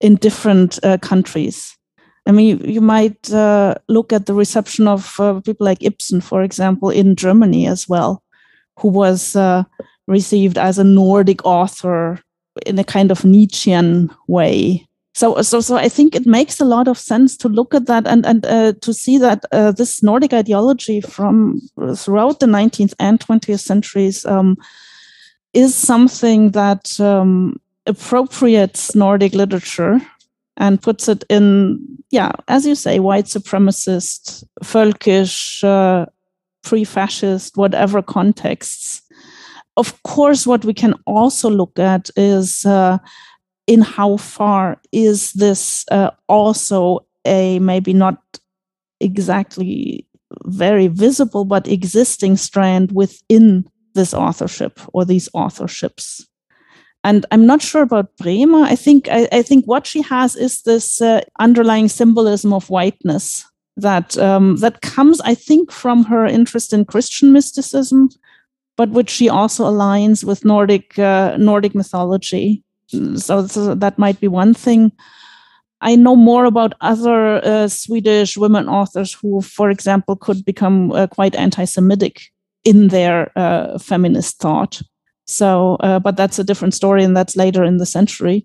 in 0.03 0.17
different 0.17 0.79
uh, 0.83 0.99
countries. 0.99 1.74
I 2.27 2.33
mean, 2.33 2.59
you, 2.59 2.73
you 2.75 2.81
might 2.81 3.33
uh, 3.33 3.75
look 3.89 4.13
at 4.13 4.27
the 4.27 4.35
reception 4.35 4.89
of 4.89 5.19
uh, 5.21 5.41
people 5.41 5.67
like 5.67 5.83
Ibsen, 5.83 6.21
for 6.21 6.43
example, 6.43 6.91
in 6.91 7.17
Germany 7.17 7.67
as 7.67 7.89
well, 7.89 8.23
who 8.79 8.89
was 8.89 9.37
uh, 9.37 9.65
received 10.07 10.57
as 10.57 10.79
a 10.79 10.85
Nordic 10.85 11.45
author 11.45 12.21
in 12.65 12.79
a 12.79 12.85
kind 12.85 13.11
of 13.11 13.25
Nietzschean 13.25 14.11
way. 14.29 14.87
So, 15.13 15.43
so, 15.43 15.61
so 15.61 15.77
I 15.77 15.89
think 15.89 16.17
it 16.17 16.27
makes 16.27 16.61
a 16.61 16.65
lot 16.65 16.89
of 16.89 16.99
sense 16.99 17.37
to 17.39 17.49
look 17.49 17.73
at 17.73 17.87
that 17.87 18.07
and 18.07 18.27
and 18.27 18.45
uh, 18.47 18.73
to 18.81 18.93
see 18.93 19.17
that 19.19 19.45
uh, 19.53 19.71
this 19.71 20.03
Nordic 20.03 20.33
ideology 20.33 21.01
from 21.01 21.61
throughout 21.95 22.41
the 22.41 22.47
19th 22.47 22.95
and 22.99 23.21
20th 23.21 23.61
centuries 23.61 24.27
um, 24.27 24.57
is 25.53 25.73
something 25.73 26.51
that 26.51 26.99
um, 26.99 27.61
appropriates 27.87 28.97
Nordic 28.97 29.35
literature 29.35 30.01
and 30.57 30.81
puts 30.81 31.09
it 31.09 31.25
in, 31.29 31.79
yeah, 32.11 32.33
as 32.49 32.67
you 32.67 32.75
say, 32.75 32.99
white 32.99 33.27
supremacist, 33.27 34.45
folkish, 34.63 35.65
uh, 35.65 36.07
pre 36.63 36.85
fascist, 36.85 37.57
whatever 37.57 38.03
contexts. 38.03 39.03
Of 39.77 40.01
course, 40.05 40.47
what 40.47 40.65
we 40.65 40.75
can 40.75 40.95
also 41.07 41.51
look 41.51 41.79
at 41.79 42.09
is 42.17 42.65
uh, 42.65 42.99
in 43.67 43.83
how 43.83 44.17
far 44.17 44.81
is 44.93 45.33
this 45.33 45.85
uh, 45.91 46.11
also 46.29 47.07
a 47.25 47.59
maybe 47.59 47.93
not 47.93 48.19
exactly 49.01 50.07
very 50.45 50.89
visible 50.89 51.45
but 51.45 51.69
existing 51.69 52.37
strand 52.37 52.93
within 52.93 53.65
this 53.95 54.13
authorship 54.15 54.81
or 54.93 55.05
these 55.05 55.29
authorships 55.35 56.23
and 57.05 57.27
i'm 57.31 57.47
not 57.47 57.63
sure 57.63 57.83
about 57.83 58.17
bremer. 58.17 58.63
I 58.63 58.77
think 58.77 59.09
i, 59.09 59.29
I 59.31 59.43
think 59.43 59.67
what 59.67 59.87
she 59.87 60.03
has 60.03 60.35
is 60.37 60.63
this 60.63 61.01
uh, 61.01 61.21
underlying 61.39 61.89
symbolism 61.89 62.53
of 62.53 62.69
whiteness 62.71 63.45
that 63.77 64.19
um, 64.19 64.57
that 64.57 64.81
comes 64.81 65.21
i 65.21 65.35
think 65.35 65.71
from 65.71 66.05
her 66.05 66.27
interest 66.27 66.73
in 66.73 66.85
christian 66.85 67.33
mysticism 67.33 68.09
but 68.77 68.91
which 68.91 69.11
she 69.11 69.29
also 69.29 69.65
aligns 69.65 70.25
with 70.25 70.45
nordic 70.45 70.99
uh, 70.99 71.37
nordic 71.37 71.75
mythology. 71.75 72.63
So, 72.89 73.47
so, 73.47 73.75
that 73.75 73.99
might 73.99 74.21
be 74.21 74.29
one 74.29 74.55
thing. 74.55 74.93
I 75.81 75.97
know 75.97 76.17
more 76.17 76.45
about 76.45 76.75
other 76.81 77.45
uh, 77.45 77.69
Swedish 77.69 78.37
women 78.37 78.69
authors 78.69 79.13
who, 79.13 79.41
for 79.41 79.71
example, 79.71 80.17
could 80.17 80.45
become 80.45 80.93
uh, 80.93 81.07
quite 81.07 81.35
anti 81.35 81.65
Semitic 81.65 82.23
in 82.65 82.89
their 82.89 83.31
uh, 83.37 83.79
feminist 83.79 84.39
thought. 84.39 84.83
So, 85.27 85.77
uh, 85.81 85.99
but 86.01 86.17
that's 86.17 86.39
a 86.39 86.45
different 86.45 86.75
story, 86.75 87.03
and 87.03 87.17
that's 87.17 87.37
later 87.37 87.65
in 87.65 87.79
the 87.79 87.87
century. 87.87 88.45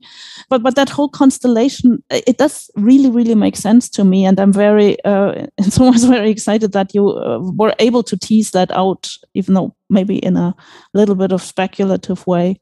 But 0.50 0.64
but 0.64 0.76
that 0.76 0.90
whole 0.90 1.10
constellation, 1.10 2.02
it 2.10 2.38
does 2.38 2.72
really 2.76 3.10
really 3.10 3.36
make 3.36 3.58
sense 3.58 3.90
to 3.90 4.06
me, 4.06 4.26
and 4.26 4.40
I'm 4.40 4.54
very, 4.54 5.04
uh, 5.04 5.46
in 5.58 5.72
some 5.72 5.92
ways, 5.92 6.06
very 6.06 6.30
excited 6.30 6.72
that 6.72 6.94
you 6.94 7.10
uh, 7.10 7.40
were 7.40 7.76
able 7.80 8.04
to 8.04 8.18
tease 8.18 8.52
that 8.52 8.72
out, 8.72 9.10
even 9.34 9.56
though 9.56 9.76
maybe 9.90 10.18
in 10.18 10.38
a 10.38 10.56
little 10.94 11.16
bit 11.16 11.34
of 11.34 11.42
speculative 11.42 12.26
way, 12.26 12.62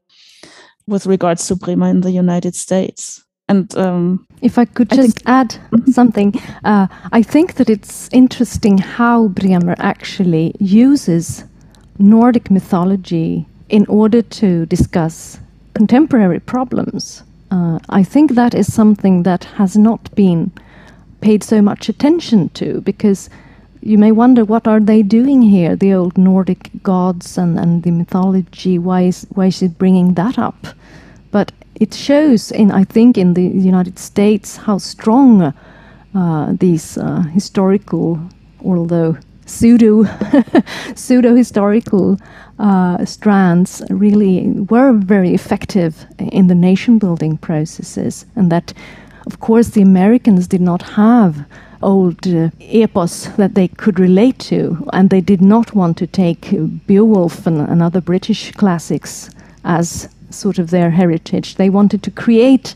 with 0.88 1.06
regards 1.06 1.46
to 1.46 1.56
Bremer 1.56 1.88
in 1.88 2.00
the 2.00 2.10
United 2.10 2.56
States. 2.56 3.24
And 3.48 3.74
um, 3.76 4.26
if 4.42 4.58
I 4.58 4.66
could 4.66 4.90
just 4.90 5.22
I 5.26 5.40
add 5.40 5.50
mm-hmm. 5.50 5.90
something, 5.98 6.34
uh, 6.64 6.88
I 7.12 7.22
think 7.22 7.54
that 7.54 7.70
it's 7.70 8.08
interesting 8.12 8.78
how 8.78 9.28
Bremer 9.28 9.74
actually 9.78 10.54
uses 10.58 11.44
Nordic 11.98 12.50
mythology 12.50 13.46
in 13.68 13.86
order 13.86 14.22
to 14.22 14.66
discuss 14.66 15.38
contemporary 15.74 16.40
problems. 16.40 17.22
Uh, 17.50 17.78
I 17.88 18.02
think 18.02 18.34
that 18.34 18.54
is 18.54 18.72
something 18.72 19.22
that 19.22 19.44
has 19.44 19.76
not 19.76 20.14
been 20.14 20.50
paid 21.20 21.42
so 21.42 21.62
much 21.62 21.88
attention 21.88 22.48
to 22.50 22.80
because 22.82 23.30
you 23.80 23.98
may 23.98 24.12
wonder 24.12 24.44
what 24.44 24.66
are 24.66 24.80
they 24.80 25.02
doing 25.02 25.42
here 25.42 25.76
the 25.76 25.94
old 25.94 26.18
nordic 26.18 26.70
gods 26.82 27.38
and, 27.38 27.58
and 27.58 27.82
the 27.82 27.90
mythology 27.90 28.78
why 28.78 29.02
is, 29.02 29.26
why 29.34 29.46
is 29.46 29.62
it 29.62 29.78
bringing 29.78 30.14
that 30.14 30.38
up 30.38 30.66
but 31.30 31.52
it 31.80 31.94
shows 31.94 32.50
in 32.50 32.70
I 32.70 32.84
think 32.84 33.16
in 33.16 33.34
the 33.34 33.42
United 33.42 33.98
States 33.98 34.56
how 34.56 34.78
strong 34.78 35.54
uh, 36.14 36.52
these 36.58 36.98
uh, 36.98 37.20
historical, 37.32 38.18
although 38.64 39.16
pseudo 39.46 40.04
pseudo 40.94 41.34
historical 41.34 42.18
uh, 42.58 43.04
strands 43.04 43.82
really 43.90 44.48
were 44.50 44.92
very 44.92 45.34
effective 45.34 46.06
in 46.18 46.48
the 46.48 46.54
nation 46.54 46.98
building 46.98 47.38
processes, 47.38 48.26
and 48.36 48.50
that 48.50 48.72
of 49.26 49.40
course 49.40 49.68
the 49.70 49.82
Americans 49.82 50.48
did 50.48 50.60
not 50.60 50.82
have 50.82 51.46
old 51.82 52.26
uh, 52.26 52.50
epos 52.60 53.26
that 53.36 53.54
they 53.54 53.68
could 53.68 54.00
relate 54.00 54.38
to, 54.38 54.88
and 54.92 55.10
they 55.10 55.20
did 55.20 55.40
not 55.40 55.74
want 55.74 55.96
to 55.96 56.06
take 56.06 56.50
Beowulf 56.86 57.46
and, 57.46 57.60
and 57.60 57.82
other 57.82 58.00
British 58.00 58.52
classics 58.52 59.30
as 59.64 60.08
sort 60.30 60.58
of 60.58 60.70
their 60.70 60.90
heritage. 60.90 61.54
They 61.54 61.70
wanted 61.70 62.02
to 62.02 62.10
create 62.10 62.74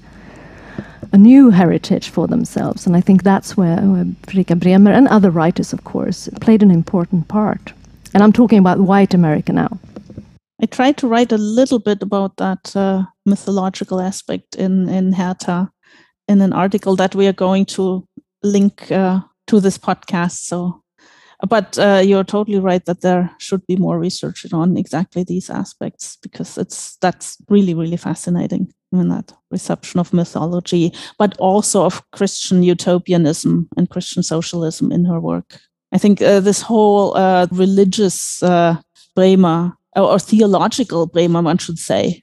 a 1.13 1.19
new 1.19 1.51
heritage 1.51 2.09
for 2.09 2.27
themselves. 2.27 2.87
And 2.87 2.97
I 2.97 3.01
think 3.01 3.23
that's 3.23 3.57
where, 3.57 3.77
where 3.77 4.05
Fredrika 4.05 4.59
Bremer 4.59 4.93
and 4.93 5.07
other 5.09 5.31
writers, 5.31 5.73
of 5.73 5.85
course, 5.85 6.29
played 6.41 6.63
an 6.63 6.71
important 6.71 7.29
part. 7.29 7.73
And 8.15 8.23
I'm 8.23 8.33
talking 8.33 8.59
about 8.59 8.81
white 8.81 9.15
America 9.15 9.53
now. 9.53 9.79
I 10.61 10.67
tried 10.67 10.97
to 10.99 11.09
write 11.09 11.33
a 11.33 11.39
little 11.39 11.79
bit 11.79 12.03
about 12.03 12.37
that 12.37 12.77
uh, 12.77 13.05
mythological 13.27 14.01
aspect 14.01 14.55
in, 14.55 14.89
in 14.89 15.13
Hertha 15.13 15.71
in 16.29 16.41
an 16.41 16.53
article 16.53 16.95
that 16.97 17.15
we 17.15 17.27
are 17.27 17.33
going 17.33 17.65
to 17.67 18.07
link 18.43 18.91
uh, 18.93 19.21
to 19.49 19.61
this 19.61 19.79
podcast. 19.79 20.45
So 20.45 20.83
but 21.49 21.77
uh, 21.79 22.01
you're 22.05 22.25
totally 22.25 22.59
right 22.59 22.85
that 22.85 23.01
there 23.01 23.31
should 23.39 23.67
be 23.67 23.77
more 23.77 23.99
research 23.99 24.47
on 24.53 24.77
exactly 24.77 25.25
these 25.25 25.51
aspects 25.51 26.17
because 26.23 26.57
it's 26.57 26.97
that's 26.99 27.37
really 27.49 27.75
really 27.75 27.97
fascinating 27.97 28.73
I 28.93 28.97
mean, 28.97 29.09
that 29.09 29.33
reception 29.51 30.01
of 30.01 30.13
mythology 30.13 30.93
but 31.19 31.37
also 31.39 31.85
of 31.85 32.09
christian 32.13 32.63
utopianism 32.63 33.69
and 33.77 33.91
christian 33.91 34.23
socialism 34.23 34.93
in 34.93 35.05
her 35.07 35.21
work 35.21 35.59
i 35.93 35.99
think 35.99 36.21
uh, 36.23 36.41
this 36.41 36.63
whole 36.63 37.17
uh, 37.17 37.47
religious 37.51 38.43
uh, 38.43 38.77
bremer 39.15 39.73
or, 39.97 40.13
or, 40.13 40.19
theological 40.19 41.07
bremer 41.07 41.43
one 41.43 41.59
should 41.59 41.79
say 41.79 42.23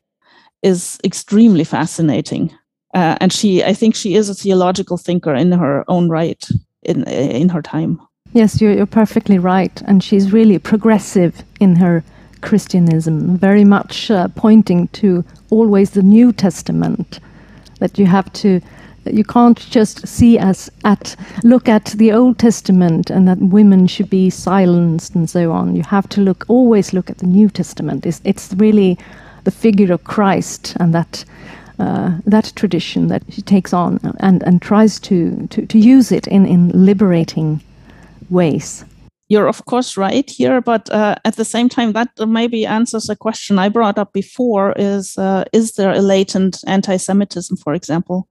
is 0.61 0.99
extremely 1.03 1.63
fascinating 1.63 2.51
uh, 2.93 3.15
and 3.21 3.31
she 3.31 3.63
i 3.63 3.73
think 3.73 3.95
she 3.95 4.15
is 4.15 4.29
a 4.29 4.35
theological 4.35 4.97
thinker 4.97 5.33
in 5.35 5.51
her 5.51 5.83
own 5.87 6.09
right 6.09 6.49
in 6.83 7.03
in 7.07 7.49
her 7.49 7.61
time 7.61 7.99
Yes, 8.33 8.61
you're, 8.61 8.73
you're 8.73 8.85
perfectly 8.85 9.39
right. 9.39 9.81
And 9.85 10.03
she's 10.03 10.31
really 10.31 10.59
progressive 10.59 11.43
in 11.59 11.77
her 11.77 12.03
Christianism, 12.41 13.37
very 13.37 13.63
much 13.63 14.11
uh, 14.11 14.27
pointing 14.29 14.87
to 14.89 15.25
always 15.49 15.91
the 15.91 16.03
New 16.03 16.31
Testament. 16.31 17.19
That 17.79 17.97
you 17.97 18.05
have 18.05 18.31
to, 18.33 18.61
you 19.05 19.23
can't 19.23 19.59
just 19.69 20.07
see 20.07 20.37
as 20.37 20.69
at 20.83 21.15
look 21.43 21.69
at 21.69 21.85
the 21.85 22.11
Old 22.11 22.37
Testament 22.37 23.09
and 23.09 23.27
that 23.27 23.39
women 23.39 23.87
should 23.87 24.09
be 24.09 24.29
silenced 24.29 25.15
and 25.15 25.29
so 25.29 25.51
on. 25.51 25.75
You 25.75 25.83
have 25.83 26.07
to 26.09 26.21
look 26.21 26.45
always 26.47 26.93
look 26.93 27.09
at 27.09 27.17
the 27.19 27.27
New 27.27 27.49
Testament. 27.49 28.05
It's, 28.05 28.21
it's 28.23 28.53
really 28.53 28.97
the 29.43 29.51
figure 29.51 29.93
of 29.93 30.03
Christ 30.03 30.75
and 30.79 30.93
that 30.93 31.25
uh, 31.79 32.17
that 32.25 32.51
tradition 32.55 33.07
that 33.07 33.23
she 33.29 33.41
takes 33.41 33.73
on 33.73 33.99
and, 34.19 34.43
and 34.43 34.61
tries 34.61 34.99
to, 34.99 35.47
to, 35.47 35.65
to 35.65 35.79
use 35.79 36.11
it 36.11 36.27
in, 36.27 36.45
in 36.45 36.69
liberating 36.69 37.61
ways. 38.29 38.83
You're 39.29 39.47
of 39.47 39.63
course 39.65 39.95
right 39.95 40.29
here, 40.29 40.59
but 40.59 40.89
uh, 40.89 41.15
at 41.23 41.35
the 41.35 41.45
same 41.45 41.69
time, 41.69 41.93
that 41.93 42.09
maybe 42.27 42.65
answers 42.65 43.09
a 43.09 43.15
question 43.15 43.59
I 43.59 43.69
brought 43.69 43.99
up 43.99 44.11
before: 44.11 44.73
is 44.75 45.17
uh, 45.19 45.45
is 45.53 45.73
there 45.73 45.91
a 45.91 46.01
latent 46.01 46.63
anti-Semitism, 46.65 47.55
for 47.57 47.75
example, 47.75 48.27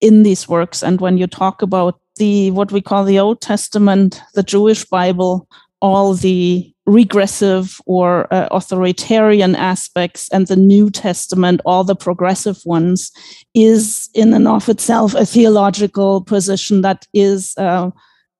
in 0.00 0.22
these 0.22 0.48
works? 0.48 0.82
And 0.82 1.00
when 1.00 1.18
you 1.18 1.26
talk 1.26 1.62
about 1.62 2.00
the 2.16 2.50
what 2.50 2.72
we 2.72 2.80
call 2.80 3.04
the 3.04 3.18
Old 3.18 3.40
Testament, 3.40 4.20
the 4.34 4.42
Jewish 4.42 4.84
Bible, 4.84 5.48
all 5.80 6.14
the 6.14 6.72
regressive 6.86 7.80
or 7.84 8.32
uh, 8.32 8.48
authoritarian 8.50 9.54
aspects 9.54 10.28
and 10.32 10.46
the 10.46 10.56
new 10.56 10.88
testament 10.88 11.60
all 11.66 11.84
the 11.84 11.94
progressive 11.94 12.58
ones 12.64 13.12
is 13.52 14.08
in 14.14 14.32
and 14.32 14.48
of 14.48 14.70
itself 14.70 15.14
a 15.14 15.26
theological 15.26 16.22
position 16.22 16.80
that 16.80 17.06
is 17.12 17.54
uh, 17.58 17.90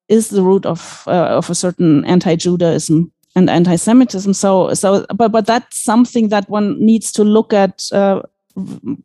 is 0.09 0.31
the 0.31 0.43
root 0.43 0.65
of 0.65 1.05
uh, 1.07 1.37
of 1.37 1.51
a 1.51 1.55
certain 1.55 2.05
anti-Judaism 2.07 3.13
and 3.37 3.51
anti-Semitism. 3.51 4.33
So 4.33 4.73
so 4.75 5.05
but 5.15 5.31
but 5.31 5.47
that's 5.47 5.79
something 5.79 6.29
that 6.29 6.49
one 6.49 6.81
needs 6.81 7.13
to 7.13 7.25
look 7.25 7.53
at 7.53 7.85
uh, 7.93 8.23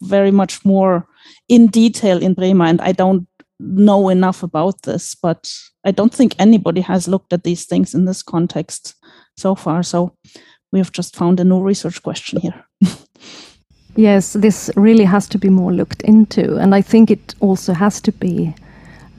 very 0.02 0.32
much 0.32 0.66
more 0.66 1.08
in 1.48 1.68
detail 1.68 2.22
in 2.22 2.34
Bremer. 2.34 2.66
And 2.66 2.82
I 2.82 2.92
don't 2.92 3.28
know 3.60 4.10
enough 4.10 4.44
about 4.44 4.82
this, 4.84 5.16
but 5.16 5.54
I 5.86 5.92
don't 5.92 6.14
think 6.14 6.36
anybody 6.38 6.82
has 6.82 7.08
looked 7.08 7.34
at 7.34 7.44
these 7.44 7.66
things 7.66 7.94
in 7.94 8.06
this 8.06 8.24
context 8.24 8.96
so 9.38 9.56
far. 9.56 9.84
So 9.84 10.16
we 10.72 10.80
have 10.80 10.92
just 10.92 11.16
found 11.16 11.40
a 11.40 11.44
new 11.44 11.62
research 11.62 12.02
question 12.02 12.42
here. 12.42 12.66
yes, 13.96 14.34
this 14.34 14.72
really 14.76 15.06
has 15.06 15.28
to 15.30 15.38
be 15.38 15.50
more 15.50 15.72
looked 15.72 16.02
into, 16.02 16.58
and 16.58 16.74
I 16.76 16.82
think 16.82 17.12
it 17.12 17.36
also 17.40 17.74
has 17.74 18.02
to 18.02 18.12
be 18.12 18.54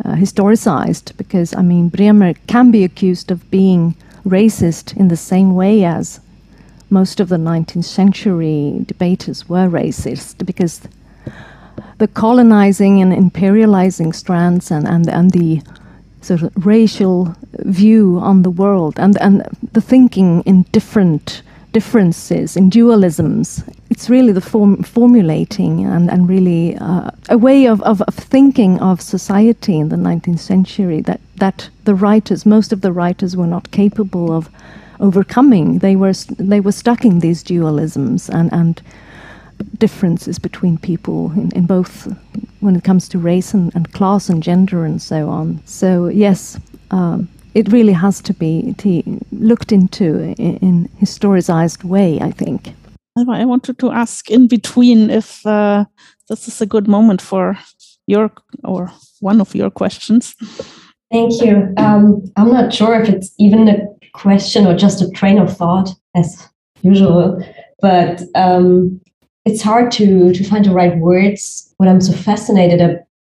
uh, 0.05 0.15
historicized 0.15 1.16
because 1.16 1.55
I 1.55 1.62
mean 1.62 1.89
Bremer 1.89 2.35
can 2.48 2.70
be 2.70 2.85
accused 2.85 3.31
of 3.31 3.48
being 3.51 3.94
racist 4.24 4.97
in 4.97 5.09
the 5.09 5.16
same 5.16 5.55
way 5.55 5.85
as 5.85 6.20
most 6.94 7.20
of 7.20 7.28
the 7.28 7.36
19th 7.36 7.84
century 7.84 8.84
debaters 8.86 9.48
were 9.48 9.68
racist 9.68 10.46
because 10.46 10.80
the 11.98 12.08
colonizing 12.08 13.02
and 13.02 13.12
imperializing 13.12 14.14
strands 14.14 14.70
and, 14.70 14.86
and, 14.86 15.08
and 15.08 15.32
the 15.32 15.60
sort 16.20 16.42
of 16.42 16.66
racial 16.66 17.34
view 17.80 18.18
on 18.22 18.42
the 18.42 18.50
world 18.50 18.94
and, 18.98 19.20
and 19.20 19.42
the 19.72 19.80
thinking 19.80 20.42
in 20.42 20.62
different 20.72 21.42
differences, 21.72 22.56
in 22.56 22.70
dualisms. 22.70 23.46
It's 23.90 24.08
really 24.08 24.32
the 24.32 24.40
form, 24.40 24.82
formulating 24.84 25.84
and, 25.84 26.08
and 26.08 26.28
really 26.28 26.76
uh, 26.76 27.10
a 27.28 27.36
way 27.36 27.66
of, 27.66 27.82
of, 27.82 28.00
of, 28.02 28.14
thinking 28.14 28.78
of 28.80 29.00
society 29.00 29.76
in 29.78 29.88
the 29.88 29.96
19th 29.96 30.38
century 30.38 31.00
that, 31.02 31.20
that 31.36 31.68
the 31.84 31.94
writers, 31.94 32.46
most 32.46 32.72
of 32.72 32.80
the 32.80 32.92
writers, 32.92 33.36
were 33.36 33.48
not 33.48 33.72
capable 33.72 34.32
of 34.32 34.48
overcoming. 35.05 35.78
They 35.78 35.97
were, 35.97 36.14
they 36.39 36.60
were 36.60 36.72
stuck 36.72 37.05
in 37.05 37.20
these 37.20 37.44
dualisms 37.44 38.28
and, 38.28 38.52
and 38.52 38.82
differences 39.78 40.39
between 40.39 40.78
people 40.78 41.31
in, 41.32 41.52
in 41.52 41.66
both 41.66 42.09
when 42.60 42.76
it 42.76 42.85
comes 42.85 43.09
to 43.09 43.18
race 43.18 43.55
and, 43.55 43.74
and 43.74 43.93
class 43.93 44.28
and 44.28 44.43
gender 44.43 44.85
and 44.85 45.01
so 45.01 45.28
on. 45.28 45.60
So, 45.66 46.09
yes. 46.09 46.59
Um, 46.90 47.28
it 47.55 47.72
really 47.72 47.93
has 47.93 48.20
to 48.22 48.35
be 48.35 48.74
looked 49.31 49.72
into 49.72 50.35
in, 50.39 50.56
in 50.56 50.89
historicized 51.01 51.85
way, 51.85 52.18
I 52.20 52.32
think. 52.32 52.74
I 53.16 53.44
wanted 53.44 53.78
to 53.78 53.93
ask 53.93 54.28
in 54.31 54.48
between 54.48 55.10
if 55.10 55.47
uh, 55.47 55.85
this 56.28 56.48
is 56.48 56.60
a 56.60 56.66
good 56.66 56.89
moment 56.89 57.22
for 57.22 57.56
your 58.06 58.31
or 58.64 58.90
one 59.20 59.40
of 59.40 59.55
your 59.55 59.70
questions. 59.70 60.35
Thank 61.12 61.40
you. 61.43 61.72
Um, 61.76 62.24
I'm 62.36 62.52
not 62.52 62.74
sure 62.74 63.01
if 63.01 63.09
it's 63.09 63.32
even 63.39 63.68
a 63.68 63.86
question 64.15 64.66
or 64.66 64.77
just 64.77 65.03
a 65.03 65.11
train 65.11 65.39
of 65.39 65.55
thought, 65.57 65.91
as 66.15 66.49
usual, 66.82 67.45
but 67.81 68.23
um, 68.35 69.01
it's 69.45 69.62
hard 69.62 69.91
to 69.93 70.32
to 70.32 70.45
find 70.45 70.65
the 70.65 70.70
right 70.73 70.97
words. 70.99 71.74
What 71.77 71.89
I'm 71.89 72.01
so 72.01 72.12
fascinated 72.12 72.81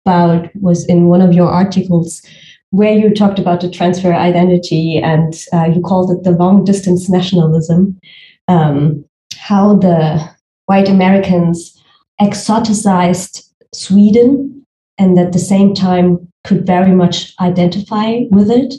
about 0.04 0.48
was 0.56 0.86
in 0.86 1.08
one 1.08 1.20
of 1.20 1.34
your 1.34 1.50
articles 1.50 2.22
where 2.70 2.92
you 2.92 3.14
talked 3.14 3.38
about 3.38 3.60
the 3.60 3.70
transfer 3.70 4.12
identity 4.12 4.98
and 4.98 5.34
uh, 5.52 5.66
you 5.74 5.80
called 5.80 6.10
it 6.10 6.22
the 6.22 6.32
long 6.32 6.64
distance 6.64 7.08
nationalism, 7.08 7.98
um, 8.46 9.04
how 9.36 9.74
the 9.76 10.22
white 10.66 10.88
Americans 10.88 11.82
exoticized 12.20 13.48
Sweden 13.72 14.66
and 14.98 15.18
at 15.18 15.32
the 15.32 15.38
same 15.38 15.74
time 15.74 16.30
could 16.44 16.66
very 16.66 16.92
much 16.92 17.34
identify 17.40 18.20
with 18.30 18.50
it. 18.50 18.74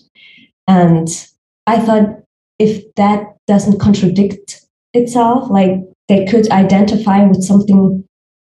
And 0.68 1.08
I 1.70 1.80
thought 1.80 2.24
if 2.58 2.84
that 2.96 3.36
doesn't 3.46 3.80
contradict 3.80 4.66
itself, 4.96 5.52
like 5.52 5.74
they 6.08 6.26
could 6.26 6.50
identify 6.50 7.24
with 7.28 7.44
something 7.44 8.04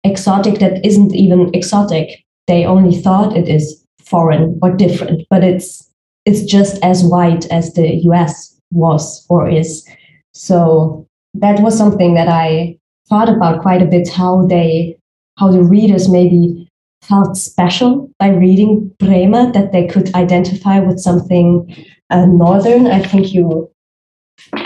exotic 0.03 0.57
that 0.59 0.83
isn't 0.83 1.13
even 1.13 1.51
exotic, 1.53 2.23
they 2.47 2.65
only 2.65 2.99
thought 2.99 3.37
it 3.37 3.47
is 3.47 3.85
foreign 3.99 4.59
or 4.63 4.71
different, 4.75 5.27
but 5.29 5.43
it's 5.43 5.87
it's 6.25 6.43
just 6.43 6.83
as 6.83 7.03
white 7.03 7.45
as 7.51 7.73
the 7.73 7.97
US 8.09 8.59
was 8.71 9.23
or 9.29 9.47
is. 9.47 9.87
So 10.33 11.05
that 11.35 11.59
was 11.59 11.77
something 11.77 12.15
that 12.15 12.27
I 12.27 12.79
thought 13.09 13.29
about 13.29 13.61
quite 13.61 13.83
a 13.83 13.91
bit 13.93 14.09
how 14.09 14.47
they 14.47 14.97
how 15.37 15.51
the 15.51 15.61
readers 15.61 16.09
maybe 16.09 16.67
felt 17.03 17.37
special 17.37 18.09
by 18.17 18.29
reading 18.29 18.91
Bremer 18.97 19.51
that 19.51 19.71
they 19.71 19.85
could 19.85 20.13
identify 20.15 20.79
with 20.79 20.99
something 20.99 21.75
uh, 22.13 22.25
northern. 22.25 22.87
I 22.87 23.01
think 23.01 23.33
you 23.33 23.69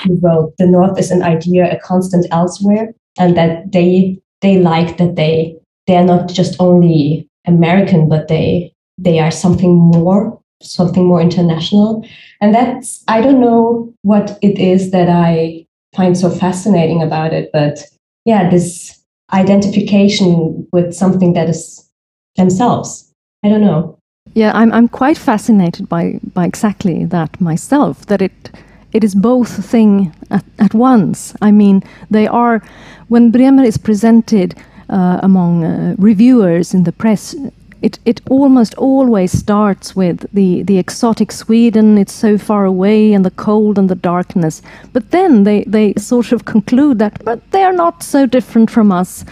you 0.05 0.19
wrote 0.21 0.53
the 0.57 0.67
north 0.67 0.97
is 0.99 1.11
an 1.11 1.23
idea 1.23 1.71
a 1.71 1.79
constant 1.79 2.25
elsewhere 2.31 2.93
and 3.19 3.35
that 3.35 3.71
they 3.71 4.19
they 4.41 4.59
like 4.59 4.97
that 4.97 5.15
they 5.15 5.55
they're 5.87 6.05
not 6.05 6.29
just 6.29 6.55
only 6.59 7.27
American 7.45 8.07
but 8.09 8.27
they 8.27 8.71
they 8.97 9.19
are 9.19 9.31
something 9.31 9.75
more, 9.75 10.39
something 10.61 11.05
more 11.05 11.21
international. 11.21 12.05
And 12.41 12.53
that's, 12.53 13.03
I 13.07 13.21
don't 13.21 13.39
know 13.39 13.93
what 14.01 14.37
it 14.41 14.57
is 14.59 14.91
that 14.91 15.09
I 15.09 15.65
find 15.95 16.17
so 16.17 16.29
fascinating 16.29 17.01
about 17.01 17.33
it, 17.33 17.49
but 17.53 17.79
yeah, 18.25 18.49
this 18.49 18.99
identification 19.33 20.67
with 20.71 20.93
something 20.93 21.33
that 21.33 21.49
is 21.49 21.89
themselves. 22.35 23.11
I 23.43 23.49
don't 23.49 23.61
know. 23.61 23.96
Yeah, 24.33 24.51
I'm, 24.53 24.71
I'm 24.71 24.87
quite 24.87 25.17
fascinated 25.17 25.89
by, 25.89 26.19
by 26.33 26.45
exactly 26.45 27.05
that 27.05 27.39
myself, 27.41 28.05
that 28.05 28.21
it 28.21 28.51
it 28.93 29.03
is 29.03 29.15
both 29.15 29.65
thing 29.65 30.13
at, 30.31 30.45
at 30.59 30.73
once. 30.73 31.35
I 31.41 31.51
mean, 31.51 31.83
they 32.09 32.25
are 32.25 32.63
when 33.09 33.31
Bremer 33.31 33.63
is 33.63 33.77
presented 33.77 34.55
uh, 34.89 35.19
among 35.23 35.63
uh, 35.63 35.95
reviewers 35.97 36.73
in 36.73 36.83
the 36.83 36.91
press, 36.91 37.35
it, 37.81 37.99
it 38.05 38.21
almost 38.29 38.73
always 38.75 39.31
starts 39.31 39.95
with 39.95 40.25
the, 40.33 40.63
the 40.63 40.77
exotic 40.77 41.31
Sweden, 41.31 41.97
it's 41.97 42.13
so 42.13 42.37
far 42.37 42.65
away, 42.65 43.13
and 43.13 43.23
the 43.23 43.31
cold 43.31 43.77
and 43.77 43.89
the 43.89 43.95
darkness. 43.95 44.61
But 44.93 45.11
then 45.11 45.43
they, 45.43 45.63
they 45.65 45.93
sort 45.95 46.31
of 46.31 46.45
conclude 46.53 46.99
that, 46.99 47.23
but 47.23 47.51
they 47.51 47.63
are 47.63 47.73
not 47.73 48.03
so 48.03 48.25
different 48.25 48.71
from 48.71 48.91
us 48.91 49.23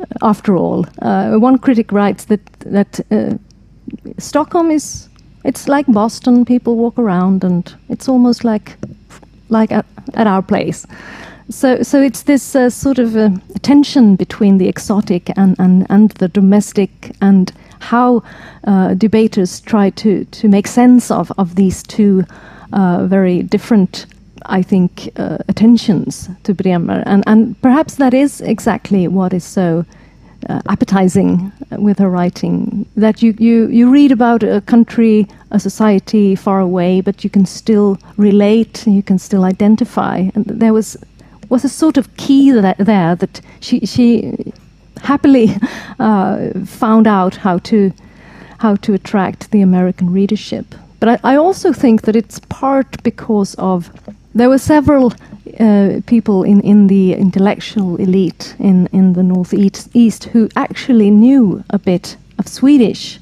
uh, 0.00 0.04
after 0.22 0.56
all. 0.56 0.86
Uh, 1.00 1.36
one 1.36 1.58
critic 1.58 1.92
writes 1.92 2.24
that, 2.26 2.44
that 2.60 3.00
uh, 3.10 3.38
Stockholm 4.18 4.70
is, 4.70 5.08
it's 5.44 5.68
like 5.68 5.86
Boston, 5.86 6.44
people 6.44 6.76
walk 6.76 6.98
around, 6.98 7.44
and 7.44 7.74
it's 7.88 8.08
almost 8.08 8.44
like, 8.44 8.76
like 9.48 9.72
at, 9.72 9.86
at 10.14 10.26
our 10.26 10.42
place. 10.42 10.86
So, 11.50 11.82
so 11.82 12.02
it's 12.02 12.24
this 12.24 12.54
uh, 12.54 12.68
sort 12.70 12.98
of 12.98 13.16
uh, 13.16 13.30
tension 13.62 14.16
between 14.16 14.58
the 14.58 14.68
exotic 14.68 15.30
and, 15.36 15.58
and, 15.58 15.86
and 15.88 16.10
the 16.12 16.28
domestic, 16.28 17.12
and 17.20 17.52
how 17.80 18.22
uh, 18.64 18.94
debaters 18.94 19.60
try 19.60 19.90
to, 19.90 20.24
to 20.24 20.48
make 20.48 20.66
sense 20.68 21.10
of, 21.10 21.32
of 21.38 21.54
these 21.54 21.82
two 21.84 22.24
uh, 22.72 23.06
very 23.06 23.42
different, 23.42 24.06
I 24.46 24.62
think, 24.62 25.10
uh, 25.16 25.38
attentions 25.48 26.28
to 26.42 26.52
Bremer. 26.52 27.02
And, 27.06 27.24
and 27.26 27.60
perhaps 27.62 27.94
that 27.94 28.12
is 28.12 28.40
exactly 28.40 29.08
what 29.08 29.32
is 29.32 29.44
so 29.44 29.84
uh, 30.48 30.60
appetizing 30.68 31.52
with 31.72 31.98
her 31.98 32.08
writing 32.08 32.86
that 32.96 33.22
you, 33.22 33.34
you, 33.38 33.66
you 33.68 33.90
read 33.90 34.12
about 34.12 34.42
a 34.42 34.60
country, 34.62 35.26
a 35.50 35.58
society 35.58 36.34
far 36.34 36.60
away, 36.60 37.00
but 37.00 37.24
you 37.24 37.30
can 37.30 37.44
still 37.44 37.98
relate, 38.16 38.86
and 38.86 38.94
you 38.94 39.02
can 39.02 39.18
still 39.18 39.44
identify. 39.44 40.30
And 40.34 40.44
there 40.46 40.72
was 40.72 40.96
was 41.48 41.64
a 41.64 41.68
sort 41.68 41.96
of 41.96 42.14
key 42.16 42.50
that, 42.50 42.76
there 42.78 43.16
that 43.16 43.40
she 43.60 43.80
she 43.86 44.52
happily 45.02 45.56
uh, 45.98 46.50
found 46.66 47.06
out 47.06 47.36
how 47.36 47.58
to 47.58 47.92
how 48.58 48.76
to 48.76 48.92
attract 48.92 49.50
the 49.50 49.62
American 49.62 50.12
readership. 50.12 50.74
But 51.00 51.08
I, 51.08 51.32
I 51.32 51.36
also 51.36 51.72
think 51.72 52.02
that 52.02 52.16
it's 52.16 52.40
part 52.48 53.02
because 53.02 53.54
of 53.54 53.90
there 54.34 54.48
were 54.48 54.58
several 54.58 55.12
uh, 55.58 56.00
people 56.06 56.42
in, 56.42 56.60
in 56.60 56.86
the 56.86 57.14
intellectual 57.14 57.96
elite 57.96 58.54
in, 58.58 58.86
in 58.92 59.14
the 59.14 59.22
northeast 59.22 59.88
east 59.94 60.24
who 60.24 60.48
actually 60.56 61.10
knew 61.10 61.64
a 61.70 61.78
bit 61.78 62.16
of 62.38 62.46
Swedish. 62.46 63.18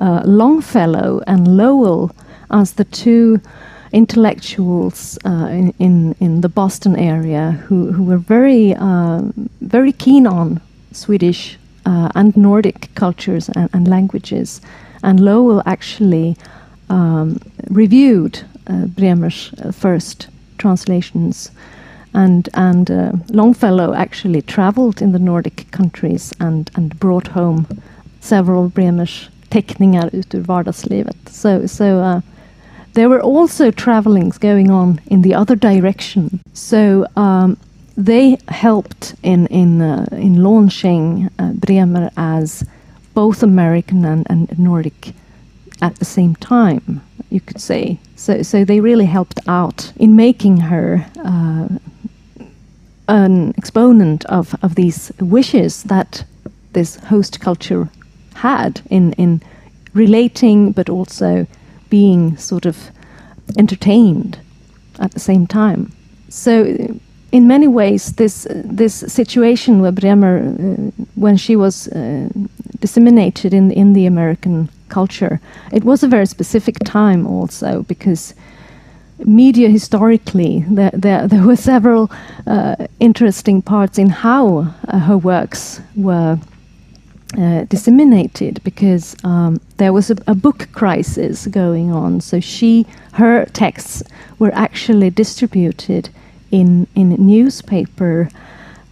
Uh, 0.00 0.22
Longfellow 0.24 1.22
and 1.26 1.56
Lowell 1.56 2.10
as 2.50 2.72
the 2.72 2.84
two 2.84 3.40
intellectuals 3.92 5.18
uh, 5.24 5.46
in, 5.50 5.72
in, 5.78 6.16
in 6.18 6.40
the 6.40 6.48
Boston 6.48 6.96
area 6.96 7.52
who, 7.66 7.92
who 7.92 8.02
were 8.02 8.18
very 8.18 8.74
uh, 8.74 9.22
very 9.60 9.92
keen 9.92 10.26
on 10.26 10.60
Swedish 10.90 11.56
uh, 11.86 12.10
and 12.14 12.36
Nordic 12.36 12.88
cultures 12.94 13.48
and, 13.50 13.70
and, 13.72 13.86
languages. 13.86 14.60
And 15.02 15.20
Lowell 15.20 15.62
actually 15.64 16.36
um, 16.88 17.38
reviewed 17.70 18.40
Bremer's 18.86 19.52
uh, 19.58 19.72
first 19.72 20.28
translations. 20.58 21.50
And, 22.12 22.48
and 22.54 22.90
uh, 22.90 23.12
Longfellow 23.30 23.92
actually 23.94 24.42
traveled 24.42 25.02
in 25.02 25.12
the 25.12 25.18
Nordic 25.18 25.70
countries 25.72 26.32
and, 26.38 26.70
and 26.76 26.98
brought 27.00 27.28
home 27.28 27.66
several 28.20 28.68
Bremer's 28.68 29.28
teckningar 29.50 30.14
ut 30.14 30.34
ur 30.34 30.42
vardagslivet. 30.42 31.28
So, 31.28 31.66
so 31.66 32.00
uh, 32.00 32.20
there 32.94 33.08
were 33.08 33.20
also 33.20 33.70
travelings 33.70 34.38
going 34.38 34.70
on 34.70 35.00
in 35.06 35.22
the 35.22 35.34
other 35.34 35.56
direction. 35.56 36.40
So 36.52 37.06
um, 37.16 37.56
they 37.96 38.38
helped 38.48 39.14
in 39.22 39.46
in 39.46 39.80
uh, 39.82 40.06
in 40.12 40.42
launching 40.42 41.30
uh, 41.38 41.52
Bremer 41.52 42.10
as 42.16 42.64
both 43.14 43.42
American 43.42 44.04
and, 44.04 44.26
and 44.30 44.58
Nordic 44.58 45.12
at 45.80 45.96
the 45.96 46.04
same 46.04 46.34
time. 46.36 47.00
You 47.34 47.40
could 47.40 47.60
say 47.60 47.98
so. 48.14 48.42
So 48.42 48.64
they 48.64 48.78
really 48.80 49.06
helped 49.06 49.40
out 49.48 49.92
in 49.96 50.14
making 50.14 50.56
her 50.58 51.04
uh, 51.24 51.66
an 53.08 53.54
exponent 53.58 54.24
of 54.26 54.54
of 54.62 54.74
these 54.74 55.12
wishes 55.18 55.82
that 55.82 56.24
this 56.74 56.96
host 57.10 57.40
culture 57.40 57.88
had 58.34 58.82
in 58.88 59.14
in 59.14 59.40
relating, 59.94 60.72
but 60.72 60.88
also 60.88 61.46
being 61.88 62.36
sort 62.36 62.66
of 62.66 62.76
entertained 63.58 64.38
at 65.00 65.10
the 65.10 65.20
same 65.20 65.46
time. 65.46 65.90
So 66.28 66.52
in 67.32 67.46
many 67.48 67.66
ways, 67.66 68.12
this 68.12 68.46
this 68.74 68.94
situation 69.12 69.80
where 69.80 69.92
Bremer, 69.92 70.38
uh, 70.38 71.04
when 71.16 71.36
she 71.36 71.56
was 71.56 71.88
uh, 71.88 72.28
disseminated 72.80 73.52
in 73.52 73.72
in 73.72 73.94
the 73.94 74.06
American 74.06 74.68
culture, 74.98 75.34
it 75.72 75.82
was 75.84 76.02
a 76.02 76.08
very 76.16 76.26
specific 76.26 76.76
time 76.84 77.26
also 77.26 77.82
because 77.92 78.34
media 79.18 79.68
historically, 79.68 80.64
there, 80.68 80.94
there, 81.04 81.28
there 81.28 81.44
were 81.46 81.56
several 81.56 82.10
uh, 82.46 82.76
interesting 83.00 83.62
parts 83.62 83.98
in 83.98 84.08
how 84.08 84.74
uh, 84.88 84.98
her 84.98 85.18
works 85.18 85.80
were 85.96 86.38
uh, 87.38 87.64
disseminated 87.64 88.62
because 88.62 89.16
um, 89.24 89.60
there 89.78 89.92
was 89.92 90.10
a, 90.10 90.16
a, 90.26 90.34
book 90.34 90.68
crisis 90.72 91.46
going 91.48 91.90
on. 91.90 92.20
So 92.20 92.38
she, 92.40 92.86
her 93.14 93.44
texts 93.46 94.02
were 94.38 94.52
actually 94.54 95.10
distributed 95.10 96.10
in 96.50 96.86
in 96.94 97.08
newspaper 97.18 98.28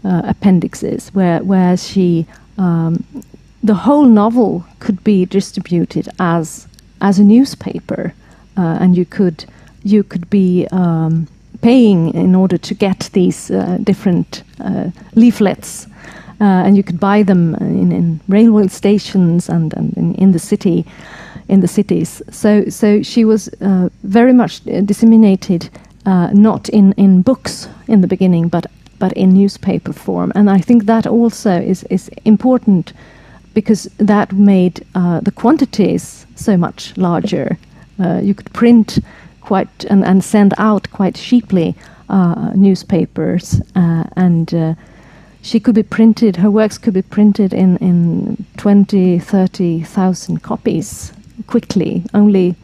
uh, 0.04 0.22
appendixes, 0.24 1.14
where 1.14 1.40
where 1.44 1.76
she 1.76 2.26
um, 2.58 3.04
the 3.62 3.74
whole 3.74 4.04
novel 4.04 4.64
could 4.80 5.02
be 5.04 5.24
distributed 5.24 6.08
as 6.18 6.66
as 7.00 7.18
a 7.18 7.24
newspaper, 7.24 8.14
uh, 8.56 8.78
and 8.80 8.96
you 8.96 9.04
could 9.04 9.44
you 9.82 10.02
could 10.04 10.28
be 10.30 10.66
um, 10.70 11.26
paying 11.60 12.14
in 12.14 12.34
order 12.34 12.58
to 12.58 12.74
get 12.74 13.10
these 13.12 13.50
uh, 13.50 13.78
different 13.82 14.42
uh, 14.60 14.90
leaflets, 15.14 15.86
uh, 16.40 16.44
and 16.66 16.76
you 16.76 16.82
could 16.82 17.00
buy 17.00 17.22
them 17.22 17.54
in, 17.54 17.92
in 17.92 18.20
railway 18.28 18.68
stations 18.68 19.48
and, 19.48 19.72
and 19.74 19.96
in, 19.96 20.14
in, 20.16 20.32
the 20.32 20.38
city, 20.38 20.84
in 21.48 21.60
the 21.60 21.68
cities. 21.68 22.22
So, 22.30 22.68
so 22.68 23.02
she 23.02 23.24
was 23.24 23.48
uh, 23.60 23.88
very 24.02 24.32
much 24.32 24.64
disseminated, 24.84 25.70
uh, 26.04 26.30
not 26.32 26.68
in, 26.68 26.92
in 26.92 27.22
books 27.22 27.68
in 27.88 28.00
the 28.00 28.08
beginning, 28.08 28.48
but 28.48 28.66
but 28.98 29.12
in 29.14 29.34
newspaper 29.34 29.92
form. 29.92 30.30
And 30.36 30.48
I 30.48 30.60
think 30.60 30.86
that 30.86 31.06
also 31.08 31.60
is 31.60 31.82
is 31.90 32.08
important 32.24 32.92
because 33.54 33.84
that 33.98 34.32
made 34.32 34.84
uh, 34.94 35.20
the 35.20 35.30
quantities 35.30 36.26
so 36.36 36.56
much 36.56 36.96
larger. 36.96 37.56
you 38.22 38.34
could 38.34 38.52
print 38.52 38.98
quite 39.42 39.84
and, 39.90 40.04
and 40.04 40.24
send 40.24 40.54
out 40.58 40.90
quite 40.90 41.14
cheaply 41.14 41.74
uh, 42.08 42.52
newspapers 42.54 43.60
uh, 43.74 44.04
and 44.16 44.54
uh, 44.54 44.74
she 45.42 45.58
could 45.60 45.74
be 45.74 45.82
printed 45.82 46.36
her 46.36 46.50
works 46.50 46.78
could 46.78 46.94
be 46.94 47.02
printed 47.02 47.52
in 47.52 47.76
in 47.78 48.44
20 48.56 49.18
30,000 49.18 50.42
copies 50.42 51.12
quickly 51.46 52.02
only 52.14 52.54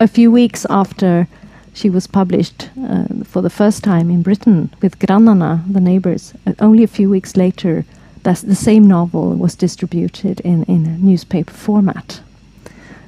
a 0.00 0.08
few 0.08 0.30
weeks 0.30 0.66
after 0.70 1.26
she 1.72 1.90
was 1.90 2.06
published 2.06 2.68
uh, 2.82 3.04
for 3.24 3.42
the 3.42 3.50
first 3.50 3.84
time 3.84 4.10
in 4.10 4.22
Britain 4.22 4.70
with 4.82 4.98
Grannarna, 4.98 5.62
the 5.72 5.80
neighbors. 5.80 6.34
Uh, 6.46 6.52
only 6.58 6.82
a 6.82 6.88
few 6.88 7.08
weeks 7.08 7.36
later, 7.36 7.84
the 8.24 8.54
same 8.54 8.86
novel 8.86 9.34
was 9.34 9.54
distributed 9.54 10.40
in, 10.40 10.64
in 10.64 10.86
a 10.86 10.98
newspaper 10.98 11.52
format. 11.52 12.20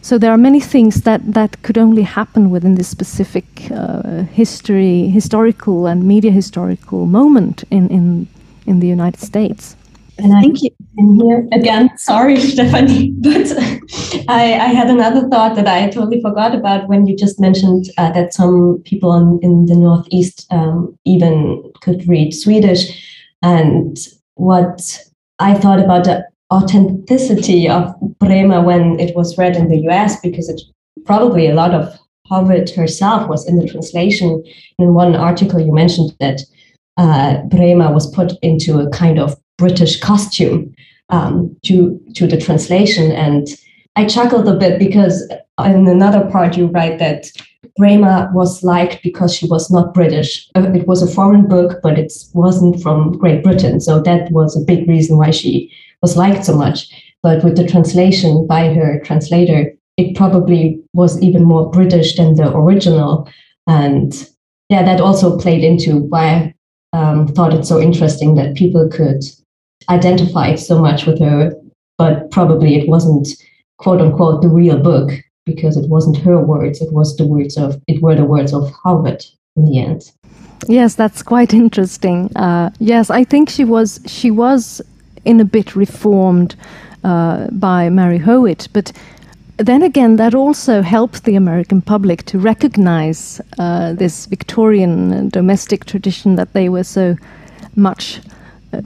So 0.02 0.18
there 0.18 0.32
are 0.32 0.38
many 0.38 0.58
things 0.60 1.02
that, 1.02 1.20
that 1.32 1.62
could 1.62 1.78
only 1.78 2.02
happen 2.02 2.50
within 2.50 2.74
this 2.74 2.88
specific 2.88 3.44
uh, 3.70 4.24
history, 4.24 5.06
historical 5.06 5.86
and 5.86 6.02
media 6.02 6.32
historical 6.32 7.06
moment 7.06 7.62
in, 7.70 7.88
in, 7.88 8.26
in 8.66 8.80
the 8.80 8.88
United 8.88 9.20
States. 9.20 9.76
And 10.18 10.34
I 10.34 10.40
think 10.40 10.58
in 10.98 11.20
here 11.20 11.48
again, 11.52 11.90
sorry, 11.96 12.36
Stephanie, 12.40 13.12
but 13.20 13.46
I, 14.28 14.54
I, 14.54 14.68
had 14.68 14.90
another 14.90 15.28
thought 15.28 15.56
that 15.56 15.66
I 15.66 15.88
totally 15.88 16.20
forgot 16.20 16.54
about 16.54 16.88
when 16.88 17.06
you 17.06 17.16
just 17.16 17.40
mentioned 17.40 17.86
uh, 17.96 18.12
that 18.12 18.34
some 18.34 18.82
people 18.84 19.38
in 19.40 19.66
the 19.66 19.74
Northeast 19.74 20.46
um, 20.50 20.98
even 21.04 21.72
could 21.80 22.06
read 22.06 22.32
Swedish. 22.32 23.08
And 23.42 23.96
what 24.34 24.98
I 25.38 25.54
thought 25.54 25.80
about 25.80 26.04
the 26.04 26.24
authenticity 26.52 27.68
of 27.68 27.94
Bremer 28.18 28.62
when 28.62 29.00
it 29.00 29.16
was 29.16 29.38
read 29.38 29.56
in 29.56 29.68
the 29.68 29.88
US 29.88 30.20
because 30.20 30.48
it 30.48 30.60
probably 31.04 31.48
a 31.48 31.54
lot 31.54 31.74
of 31.74 31.98
Howitt 32.28 32.70
herself 32.70 33.28
was 33.28 33.46
in 33.48 33.58
the 33.58 33.68
translation. 33.68 34.42
In 34.78 34.94
one 34.94 35.14
article, 35.14 35.60
you 35.60 35.72
mentioned 35.72 36.14
that 36.20 36.40
uh, 36.96 37.42
Bremer 37.44 37.92
was 37.92 38.12
put 38.14 38.32
into 38.42 38.80
a 38.80 38.90
kind 38.90 39.18
of 39.18 39.36
British 39.58 40.00
costume 40.00 40.74
um, 41.08 41.56
to 41.64 42.00
to 42.14 42.26
the 42.26 42.38
translation, 42.38 43.12
and 43.12 43.48
I 43.96 44.06
chuckled 44.06 44.48
a 44.48 44.56
bit 44.56 44.78
because 44.78 45.28
in 45.64 45.88
another 45.88 46.28
part 46.30 46.56
you 46.56 46.66
write 46.66 46.98
that 46.98 47.26
Bremer 47.76 48.30
was 48.34 48.62
liked 48.62 49.02
because 49.02 49.34
she 49.34 49.46
was 49.46 49.70
not 49.70 49.94
British. 49.94 50.48
Uh, 50.54 50.72
it 50.72 50.86
was 50.86 51.02
a 51.02 51.12
foreign 51.12 51.48
book, 51.48 51.80
but 51.82 51.98
it 51.98 52.12
wasn't 52.34 52.82
from 52.82 53.16
Great 53.18 53.42
Britain, 53.42 53.80
so 53.80 54.00
that 54.00 54.30
was 54.30 54.56
a 54.56 54.64
big 54.64 54.88
reason 54.88 55.16
why 55.16 55.30
she 55.30 55.70
was 56.02 56.16
liked 56.16 56.44
so 56.44 56.56
much. 56.56 56.88
But 57.22 57.44
with 57.44 57.56
the 57.56 57.66
translation 57.66 58.46
by 58.46 58.74
her 58.74 59.00
translator, 59.04 59.72
it 59.96 60.16
probably 60.16 60.82
was 60.92 61.20
even 61.22 61.44
more 61.44 61.70
British 61.70 62.16
than 62.16 62.34
the 62.34 62.54
original. 62.54 63.28
And 63.66 64.12
yeah, 64.68 64.82
that 64.82 65.00
also 65.00 65.38
played 65.38 65.64
into 65.64 65.98
why 65.98 66.54
I 66.92 66.98
um, 66.98 67.28
thought 67.28 67.54
it 67.54 67.64
so 67.64 67.80
interesting 67.80 68.34
that 68.34 68.56
people 68.56 68.88
could 68.88 69.22
identify 69.88 70.56
so 70.56 70.80
much 70.80 71.06
with 71.06 71.20
her, 71.20 71.52
but 71.96 72.30
probably 72.30 72.76
it 72.76 72.88
wasn't 72.88 73.28
quote 73.78 74.00
unquote 74.00 74.42
the 74.42 74.48
real 74.48 74.78
book 74.78 75.10
because 75.44 75.76
it 75.76 75.88
wasn't 75.88 76.16
her 76.18 76.40
words. 76.40 76.80
It 76.80 76.92
was 76.92 77.16
the 77.16 77.26
words 77.26 77.56
of 77.56 77.80
it 77.86 78.02
were 78.02 78.14
the 78.14 78.24
words 78.24 78.52
of 78.52 78.70
Howitt 78.84 79.26
in 79.56 79.64
the 79.64 79.78
end. 79.78 80.02
Yes, 80.68 80.94
that's 80.94 81.22
quite 81.22 81.52
interesting. 81.52 82.30
Uh, 82.36 82.70
yes, 82.78 83.10
I 83.10 83.24
think 83.24 83.50
she 83.50 83.64
was 83.64 84.00
she 84.06 84.30
was 84.30 84.80
in 85.24 85.40
a 85.40 85.44
bit 85.44 85.76
reformed 85.76 86.56
uh, 87.04 87.48
by 87.50 87.90
Mary 87.90 88.18
Howitt. 88.18 88.68
But 88.72 88.92
then 89.56 89.82
again, 89.82 90.16
that 90.16 90.34
also 90.34 90.82
helped 90.82 91.24
the 91.24 91.36
American 91.36 91.82
public 91.82 92.24
to 92.24 92.38
recognize 92.38 93.40
uh, 93.58 93.92
this 93.92 94.26
Victorian 94.26 95.28
domestic 95.28 95.84
tradition 95.84 96.36
that 96.36 96.52
they 96.52 96.68
were 96.68 96.84
so 96.84 97.16
much 97.76 98.20
uh, 98.72 98.82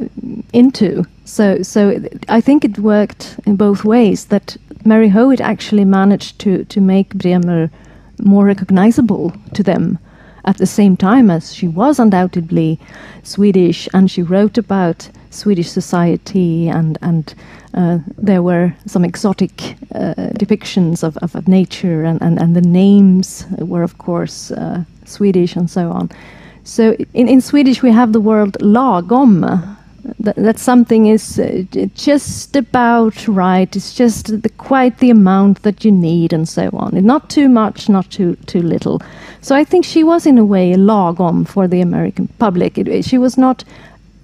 into. 0.52 1.04
So, 1.24 1.62
so 1.62 2.00
I 2.28 2.40
think 2.40 2.64
it 2.64 2.78
worked 2.78 3.38
in 3.46 3.56
both 3.56 3.84
ways. 3.84 4.26
That 4.26 4.56
Mary 4.86 5.08
Howitt 5.08 5.40
actually 5.40 5.84
managed 5.84 6.38
to 6.40 6.64
to 6.64 6.80
make 6.80 7.14
Bremer 7.14 7.70
more 8.22 8.46
recognizable 8.46 9.32
to 9.54 9.62
them 9.62 9.98
at 10.44 10.58
the 10.58 10.66
same 10.66 10.96
time 10.96 11.30
as 11.30 11.54
she 11.54 11.68
was 11.68 11.98
undoubtedly 11.98 12.78
Swedish, 13.22 13.88
and 13.92 14.10
she 14.10 14.22
wrote 14.22 14.56
about 14.56 15.10
Swedish 15.30 15.68
society, 15.68 16.68
and 16.68 16.98
and 17.02 17.34
uh, 17.74 17.98
there 18.16 18.42
were 18.42 18.72
some 18.86 19.04
exotic 19.04 19.76
uh, 19.94 20.14
depictions 20.38 21.02
of, 21.02 21.16
of, 21.18 21.34
of, 21.36 21.46
nature, 21.46 22.04
and, 22.04 22.22
and, 22.22 22.40
and 22.40 22.56
the 22.56 22.62
names 22.62 23.44
were, 23.58 23.82
of 23.82 23.98
course, 23.98 24.50
uh, 24.52 24.82
Swedish 25.04 25.56
and 25.56 25.68
so 25.68 25.90
on. 25.90 26.10
So 26.64 26.96
in, 27.12 27.28
in 27.28 27.40
Swedish 27.40 27.82
we 27.82 27.92
have 27.92 28.12
the 28.12 28.20
word 28.20 28.52
lagom. 28.60 29.75
That, 30.20 30.36
that 30.36 30.58
something 30.58 31.06
is 31.06 31.38
uh, 31.38 31.64
just 31.94 32.56
about 32.56 33.26
right. 33.28 33.74
It's 33.76 33.94
just 33.94 34.42
the, 34.42 34.48
quite 34.48 34.98
the 34.98 35.10
amount 35.10 35.62
that 35.62 35.84
you 35.84 35.92
need, 35.92 36.32
and 36.32 36.48
so 36.48 36.70
on. 36.72 36.94
Not 37.04 37.30
too 37.30 37.48
much, 37.48 37.88
not 37.88 38.10
too 38.10 38.36
too 38.46 38.62
little. 38.62 39.00
So 39.40 39.54
I 39.54 39.64
think 39.64 39.84
she 39.84 40.04
was 40.04 40.26
in 40.26 40.38
a 40.38 40.44
way 40.44 40.74
lagom 40.74 41.46
for 41.46 41.68
the 41.68 41.80
American 41.80 42.28
public. 42.38 42.78
It, 42.78 43.04
she 43.04 43.18
was 43.18 43.36
not 43.36 43.64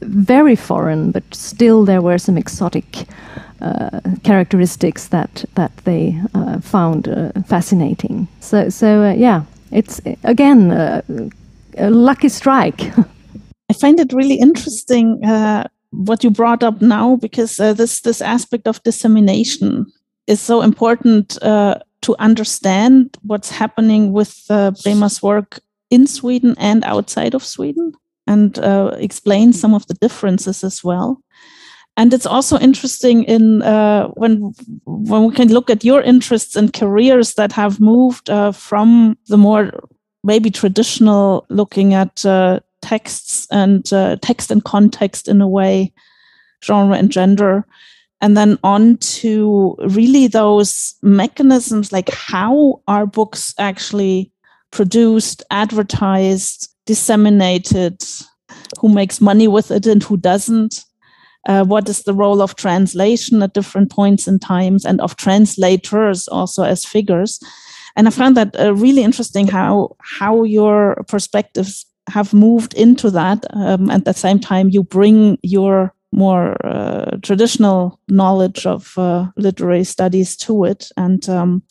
very 0.01 0.57
foreign, 0.57 1.11
but 1.11 1.23
still 1.35 1.85
there 1.85 2.03
were 2.03 2.19
some 2.19 2.39
exotic 2.39 3.07
uh, 3.61 4.01
characteristics 4.23 5.09
that 5.09 5.45
that 5.55 5.77
they 5.85 6.21
uh, 6.35 6.61
found 6.61 7.09
uh, 7.09 7.31
fascinating. 7.47 8.29
So 8.41 8.69
so 8.69 9.03
uh, 9.03 9.13
yeah, 9.13 9.43
it's 9.71 10.01
again 10.25 10.71
uh, 10.71 11.03
a 11.79 11.91
lucky 11.91 12.29
strike. 12.29 12.93
I 13.73 13.75
find 13.75 13.99
it 13.99 14.13
really 14.13 14.35
interesting 14.35 15.25
uh, 15.25 15.67
what 15.93 16.23
you 16.23 16.31
brought 16.31 16.63
up 16.63 16.83
now 16.83 17.17
because 17.17 17.57
this 17.57 18.01
this 18.03 18.21
aspect 18.21 18.69
of 18.69 18.83
dissemination 18.83 19.87
is 20.27 20.41
so 20.41 20.63
important 20.63 21.39
to 21.41 22.17
understand 22.19 23.17
what's 23.23 23.51
happening 23.51 24.13
with 24.13 24.47
Bremer's 24.83 25.23
work 25.23 25.61
in 25.91 26.07
Sweden 26.07 26.55
and 26.59 26.85
outside 26.85 27.35
of 27.35 27.45
Sweden 27.45 27.93
and 28.27 28.59
uh, 28.59 28.95
explain 28.99 29.53
some 29.53 29.75
of 29.75 29.87
the 29.87 29.95
differences 29.95 30.65
as 30.65 30.85
well. 30.85 31.23
And 31.97 32.15
it's 32.15 32.27
also 32.27 32.59
interesting 32.59 33.25
in 33.25 33.63
uh, 33.63 34.09
when 34.17 34.55
when 34.87 35.25
we 35.25 35.35
can 35.35 35.53
look 35.53 35.71
at 35.71 35.85
your 35.85 36.03
interests 36.03 36.57
and 36.57 36.73
careers 36.73 37.35
that 37.35 37.53
have 37.53 37.81
moved 37.81 38.31
uh, 38.31 38.53
from 38.53 39.17
the 39.29 39.37
more 39.37 39.71
maybe 40.25 40.51
traditional 40.51 41.45
looking 41.49 41.95
at 41.95 42.25
uh, 42.25 42.61
texts 42.83 43.47
and 43.51 43.91
uh, 43.93 44.17
text 44.21 44.51
and 44.51 44.65
context 44.65 45.29
in 45.29 45.41
a 45.41 45.49
way, 45.49 45.93
genre 46.65 46.97
and 46.97 47.11
gender, 47.11 47.65
and 48.21 48.37
then 48.37 48.59
on 48.63 48.99
to 48.99 49.77
really 49.89 50.27
those 50.27 50.95
mechanisms 51.03 51.93
like 51.93 52.11
how 52.11 52.83
are 52.87 53.07
books 53.07 53.55
actually 53.59 54.31
produced, 54.71 55.43
advertised, 55.51 56.69
disseminated, 56.87 58.03
who 58.81 58.89
makes 58.89 59.21
money 59.21 59.49
with 59.49 59.71
it 59.71 59.87
and 59.87 60.03
who 60.03 60.17
doesn't. 60.17 60.85
Uh, 61.49 61.65
what 61.65 61.89
is 61.89 62.05
the 62.05 62.15
role 62.15 62.41
of 62.41 62.55
translation 62.55 63.43
at 63.43 63.53
different 63.53 63.91
points 63.91 64.29
in 64.29 64.39
times 64.39 64.85
and 64.85 65.01
of 65.01 65.17
translators 65.17 66.29
also 66.29 66.63
as 66.63 66.85
figures 66.85 67.41
and 67.97 68.07
I 68.07 68.11
found 68.11 68.37
that 68.37 68.59
uh, 68.59 68.75
really 68.75 69.03
interesting 69.03 69.49
how 69.49 69.97
how 70.01 70.45
your 70.45 71.03
perspectives 71.09 71.87
have 72.09 72.33
moved 72.33 72.75
into 72.75 73.11
that. 73.11 73.45
Um, 73.53 73.91
at 73.91 74.05
the 74.05 74.15
same 74.15 74.39
time, 74.39 74.69
you 74.69 74.83
bring 74.83 75.39
your 75.43 75.95
more 76.13 76.57
uh, 76.67 77.17
traditional 77.23 77.99
knowledge 78.09 78.67
of 78.67 78.97
uh, 78.99 79.29
literary 79.37 79.85
studies 79.85 80.37
to 80.37 80.65
it, 80.65 80.89
and 80.97 81.29
um, 81.29 81.63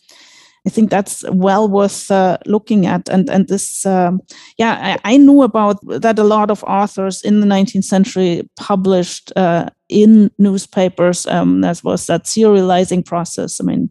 I 0.66 0.70
think 0.70 0.90
that's 0.90 1.24
well 1.30 1.68
worth 1.68 2.10
uh, 2.10 2.38
looking 2.46 2.86
at. 2.86 3.08
And 3.08 3.28
and 3.28 3.48
this, 3.48 3.84
um, 3.84 4.20
yeah, 4.58 4.98
I, 5.04 5.14
I, 5.14 5.16
knew 5.16 5.42
about 5.42 5.78
that. 5.86 6.18
A 6.18 6.24
lot 6.24 6.50
of 6.50 6.62
authors 6.64 7.22
in 7.22 7.40
the 7.40 7.46
19th 7.46 7.84
century 7.84 8.48
published 8.56 9.32
uh, 9.36 9.70
in 9.88 10.30
newspapers. 10.38 11.26
Um, 11.26 11.62
was 11.82 12.06
that 12.06 12.24
serializing 12.24 13.04
process. 13.04 13.60
I 13.60 13.64
mean, 13.64 13.90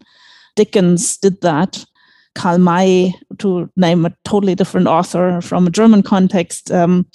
Dickens 0.56 1.18
did 1.18 1.42
that. 1.42 1.86
Karl 2.36 2.58
May, 2.58 3.14
to 3.40 3.70
name 3.76 4.06
a 4.06 4.14
totally 4.26 4.56
different 4.56 4.88
author 4.88 5.42
from 5.42 5.68
a 5.68 5.72
German 5.72 6.04
context, 6.04 6.72
um, 6.72 7.06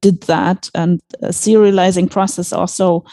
did 0.00 0.22
that. 0.22 0.70
And 0.74 1.00
serializing 1.24 2.10
process 2.10 2.52
also 2.52 3.04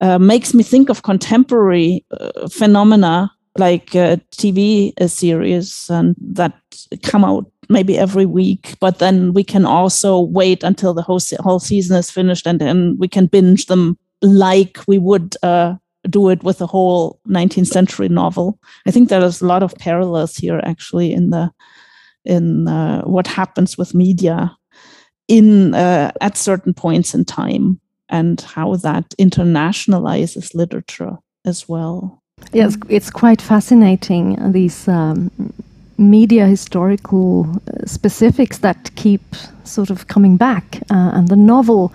uh, 0.00 0.18
makes 0.18 0.54
me 0.54 0.62
think 0.62 0.88
of 0.88 1.02
contemporary 1.02 2.04
uh, 2.18 2.48
phenomena 2.48 3.30
like 3.56 3.94
a 3.94 4.20
TV 4.32 4.92
series 5.08 5.88
and 5.88 6.16
that 6.20 6.54
come 7.02 7.24
out 7.24 7.50
maybe 7.68 7.96
every 7.96 8.26
week. 8.26 8.74
But 8.80 8.98
then 8.98 9.32
we 9.32 9.44
can 9.44 9.64
also 9.64 10.20
wait 10.20 10.64
until 10.64 10.92
the 10.92 11.02
whole, 11.02 11.20
whole 11.38 11.60
season 11.60 11.96
is 11.96 12.10
finished 12.10 12.46
and 12.46 12.60
then 12.60 12.96
we 12.98 13.08
can 13.08 13.26
binge 13.26 13.66
them 13.66 13.96
like 14.22 14.78
we 14.86 14.98
would 14.98 15.36
uh, 15.42 15.74
do 16.08 16.28
it 16.28 16.42
with 16.42 16.60
a 16.60 16.66
whole 16.66 17.20
19th 17.28 17.68
century 17.68 18.08
novel. 18.08 18.58
I 18.86 18.90
think 18.90 19.08
there 19.08 19.24
is 19.24 19.40
a 19.40 19.46
lot 19.46 19.62
of 19.62 19.74
parallels 19.76 20.36
here 20.36 20.60
actually 20.64 21.12
in 21.12 21.30
the 21.30 21.50
in 22.24 22.68
uh, 22.68 23.02
what 23.02 23.26
happens 23.26 23.76
with 23.76 23.94
media 23.94 24.56
in 25.28 25.74
uh, 25.74 26.12
at 26.20 26.36
certain 26.36 26.74
points 26.74 27.14
in 27.14 27.24
time 27.24 27.80
and 28.08 28.40
how 28.40 28.76
that 28.76 29.10
internationalizes 29.18 30.54
literature 30.54 31.16
as 31.44 31.68
well. 31.68 32.22
Yes, 32.52 32.76
it's 32.88 33.10
quite 33.10 33.40
fascinating 33.40 34.52
these 34.52 34.88
um, 34.88 35.30
media 35.98 36.46
historical 36.46 37.46
uh, 37.68 37.86
specifics 37.86 38.58
that 38.58 38.94
keep 38.96 39.22
sort 39.64 39.90
of 39.90 40.08
coming 40.08 40.36
back, 40.36 40.78
uh, 40.90 41.12
and 41.14 41.28
the 41.28 41.36
novel 41.36 41.92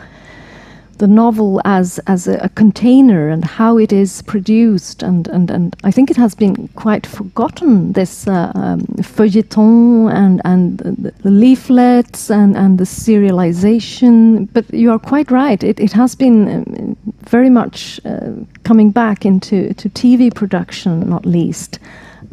the 1.00 1.08
novel 1.08 1.62
as 1.66 2.00
as 2.08 2.28
a, 2.28 2.38
a, 2.40 2.50
container 2.50 3.30
and 3.30 3.44
how 3.44 3.78
it 3.78 3.92
is 3.92 4.22
produced 4.24 5.02
and, 5.02 5.28
and, 5.30 5.50
and 5.50 5.76
I 5.84 5.92
think 5.92 6.12
it 6.12 6.18
has 6.18 6.36
been 6.36 6.68
quite 6.76 7.08
forgotten 7.08 7.94
this 7.94 8.28
uh, 8.28 8.52
um, 8.54 8.82
feuilleton 9.02 10.12
and 10.14 10.42
and 10.44 10.78
the, 10.78 11.14
leaflets 11.24 12.30
and, 12.30 12.56
and 12.56 12.78
the 12.78 12.84
serialization. 12.84 14.48
But 14.54 14.72
you 14.74 14.92
are 14.92 15.00
quite 15.00 15.32
right 15.32 15.64
it, 15.64 15.80
it 15.80 15.94
has 15.94 16.16
been 16.16 16.38
um, 16.50 16.98
very 17.30 17.50
much 17.50 18.00
uh, 18.06 18.32
coming 18.64 18.92
back 18.92 19.26
into 19.26 19.74
to 19.74 19.90
TV 19.90 20.34
production 20.34 21.10
not 21.10 21.26
least. 21.26 21.80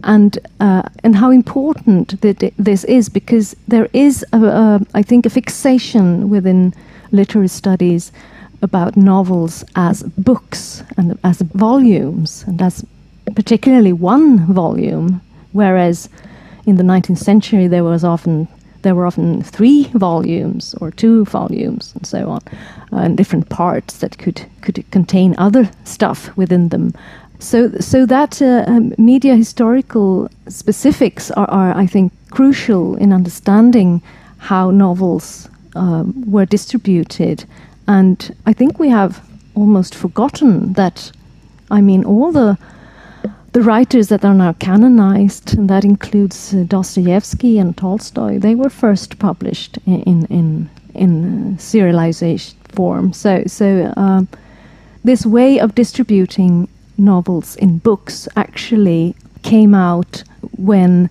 And 0.02 0.38
uh, 0.60 0.82
and 1.04 1.16
how 1.16 1.30
important 1.30 2.20
that 2.20 2.52
this 2.58 2.84
is 2.84 3.08
because 3.08 3.56
there 3.68 3.88
is 3.92 4.24
a, 4.32 4.38
a, 4.44 4.80
I 4.92 5.02
think 5.02 5.24
a 5.24 5.30
fixation 5.30 6.28
within 6.28 6.74
literary 7.12 7.48
studies 7.48 8.12
about 8.62 8.96
novels 8.96 9.64
as 9.74 10.02
books 10.02 10.82
and 10.96 11.18
as 11.24 11.40
volumes, 11.40 12.44
and 12.46 12.60
as 12.60 12.84
particularly 13.34 13.92
one 13.92 14.52
volume, 14.52 15.20
whereas 15.52 16.08
in 16.66 16.76
the 16.76 16.82
19th 16.82 17.18
century 17.18 17.66
there 17.68 17.84
was 17.84 18.04
often 18.04 18.48
there 18.82 18.94
were 18.94 19.06
often 19.06 19.42
three 19.42 19.84
volumes 19.94 20.74
or 20.80 20.92
two 20.92 21.24
volumes 21.24 21.92
and 21.96 22.06
so 22.06 22.28
on, 22.28 22.40
uh, 22.92 22.98
and 22.98 23.16
different 23.16 23.48
parts 23.48 23.98
that 23.98 24.16
could 24.18 24.46
could 24.60 24.84
contain 24.90 25.34
other 25.38 25.68
stuff 25.84 26.36
within 26.36 26.68
them. 26.68 26.92
So, 27.38 27.70
so 27.80 28.06
that 28.06 28.40
uh, 28.40 28.64
um, 28.66 28.94
media 28.96 29.36
historical 29.36 30.30
specifics 30.48 31.30
are, 31.32 31.50
are, 31.50 31.76
I 31.76 31.86
think, 31.86 32.12
crucial 32.30 32.96
in 32.96 33.12
understanding 33.12 34.02
how 34.38 34.70
novels 34.70 35.48
um, 35.74 36.30
were 36.30 36.46
distributed 36.46 37.44
and 37.88 38.34
I 38.46 38.52
think 38.52 38.78
we 38.78 38.88
have 38.88 39.26
almost 39.54 39.94
forgotten 39.94 40.74
that, 40.74 41.10
I 41.70 41.80
mean, 41.80 42.04
all 42.04 42.32
the 42.32 42.58
the 43.52 43.62
writers 43.62 44.08
that 44.08 44.22
are 44.22 44.34
now 44.34 44.52
canonized, 44.52 45.56
and 45.56 45.70
that 45.70 45.82
includes 45.82 46.52
uh, 46.52 46.64
Dostoevsky 46.68 47.58
and 47.58 47.74
Tolstoy, 47.74 48.38
they 48.38 48.54
were 48.54 48.68
first 48.68 49.18
published 49.18 49.78
in 49.86 50.26
in 50.26 50.68
in, 50.94 51.54
uh, 51.54 51.56
serialization 51.56 52.54
form. 52.74 53.12
So 53.12 53.44
so 53.46 53.92
um, 53.96 54.28
this 55.04 55.24
way 55.24 55.58
of 55.60 55.74
distributing 55.74 56.68
novels 56.98 57.56
in 57.56 57.78
books 57.78 58.28
actually 58.36 59.14
came 59.42 59.74
out 59.74 60.22
when 60.58 61.08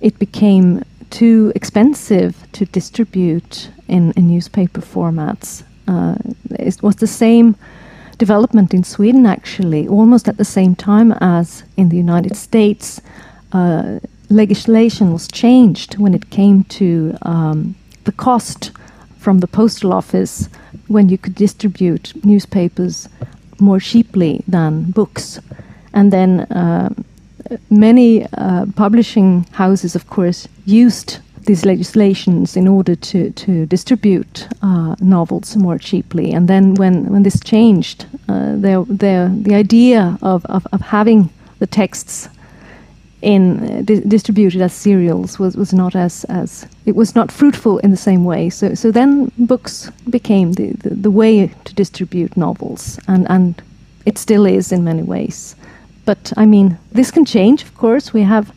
it 0.00 0.18
became 0.18 0.82
too 1.10 1.52
expensive 1.54 2.34
to 2.52 2.64
distribute 2.64 3.70
in, 3.86 4.12
in 4.12 4.26
newspaper 4.28 4.80
formats 4.80 5.62
it 6.50 6.82
was 6.82 6.96
the 6.96 7.06
same 7.06 7.56
development 8.18 8.72
in 8.72 8.84
Sweden, 8.84 9.26
actually, 9.26 9.86
almost 9.88 10.28
at 10.28 10.36
the 10.36 10.44
same 10.44 10.74
time 10.74 11.12
as 11.20 11.64
in 11.76 11.88
the 11.88 11.96
United 11.96 12.36
States. 12.36 13.00
Uh, 13.52 14.00
legislation 14.30 15.12
was 15.12 15.28
changed 15.28 15.98
when 15.98 16.14
it 16.14 16.30
came 16.30 16.64
to 16.64 17.16
um, 17.22 17.74
the 18.04 18.12
cost 18.12 18.72
from 19.18 19.40
the 19.40 19.46
postal 19.46 19.92
office 19.92 20.48
when 20.88 21.08
you 21.08 21.18
could 21.18 21.34
distribute 21.34 22.12
newspapers 22.24 23.08
more 23.60 23.80
cheaply 23.80 24.42
than 24.46 24.90
books. 24.90 25.40
And 25.92 26.12
then 26.12 26.40
uh, 26.40 26.90
many 27.70 28.26
uh, 28.32 28.66
publishing 28.76 29.46
houses, 29.52 29.94
of 29.96 30.08
course, 30.08 30.48
used 30.64 31.18
these 31.46 31.64
legislations 31.64 32.56
in 32.56 32.68
order 32.68 32.94
to, 32.94 33.30
to 33.30 33.66
distribute 33.66 34.48
uh, 34.62 34.94
novels 35.00 35.56
more 35.56 35.78
cheaply. 35.78 36.32
And 36.32 36.48
then 36.48 36.74
when, 36.74 37.06
when 37.10 37.22
this 37.22 37.40
changed, 37.40 38.06
uh, 38.28 38.52
the, 38.52 38.84
the, 38.88 39.30
the 39.42 39.54
idea 39.54 40.18
of, 40.22 40.44
of, 40.46 40.66
of 40.72 40.80
having 40.80 41.30
the 41.58 41.66
texts 41.66 42.28
in 43.22 43.58
uh, 43.58 43.82
di 43.82 44.00
distributed 44.00 44.60
as 44.60 44.72
serials 44.72 45.38
was, 45.38 45.56
was 45.56 45.72
not 45.72 45.96
as, 45.96 46.24
as 46.24 46.66
it 46.84 46.94
was 46.94 47.14
not 47.14 47.32
fruitful 47.32 47.78
in 47.78 47.90
the 47.90 47.96
same 47.96 48.24
way. 48.24 48.50
So, 48.50 48.74
so 48.74 48.92
then 48.92 49.32
books 49.38 49.90
became 50.10 50.52
the, 50.52 50.72
the, 50.72 50.90
the 50.90 51.10
way 51.10 51.50
to 51.64 51.74
distribute 51.74 52.36
novels, 52.36 53.00
and, 53.08 53.26
and 53.30 53.62
it 54.04 54.18
still 54.18 54.46
is 54.46 54.72
in 54.72 54.84
many 54.84 55.02
ways. 55.02 55.56
But 56.04 56.32
I 56.36 56.46
mean, 56.46 56.78
this 56.92 57.10
can 57.10 57.24
change, 57.24 57.62
of 57.62 57.74
course. 57.74 58.12
We 58.12 58.22
have 58.22 58.52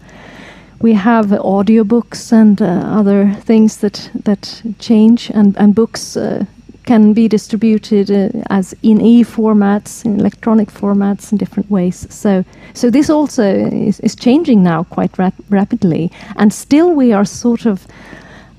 we 0.81 0.93
have 0.93 1.27
audiobooks 1.27 2.31
and 2.31 2.61
uh, 2.61 2.65
other 2.65 3.33
things 3.45 3.77
that 3.77 4.09
that 4.25 4.61
change, 4.79 5.29
and 5.29 5.57
and 5.57 5.75
books 5.75 6.17
uh, 6.17 6.45
can 6.85 7.13
be 7.13 7.27
distributed 7.27 8.09
uh, 8.09 8.29
as 8.49 8.75
in 8.81 9.01
e 9.01 9.23
formats, 9.23 10.05
in 10.05 10.19
electronic 10.19 10.71
formats, 10.71 11.31
in 11.31 11.37
different 11.37 11.69
ways. 11.69 12.07
So 12.09 12.43
so 12.73 12.89
this 12.89 13.09
also 13.09 13.43
is, 13.43 13.99
is 13.99 14.15
changing 14.15 14.63
now 14.63 14.83
quite 14.83 15.17
rap 15.17 15.33
rapidly, 15.49 16.11
and 16.35 16.53
still 16.53 16.95
we 16.95 17.13
are 17.13 17.25
sort 17.25 17.65
of. 17.65 17.87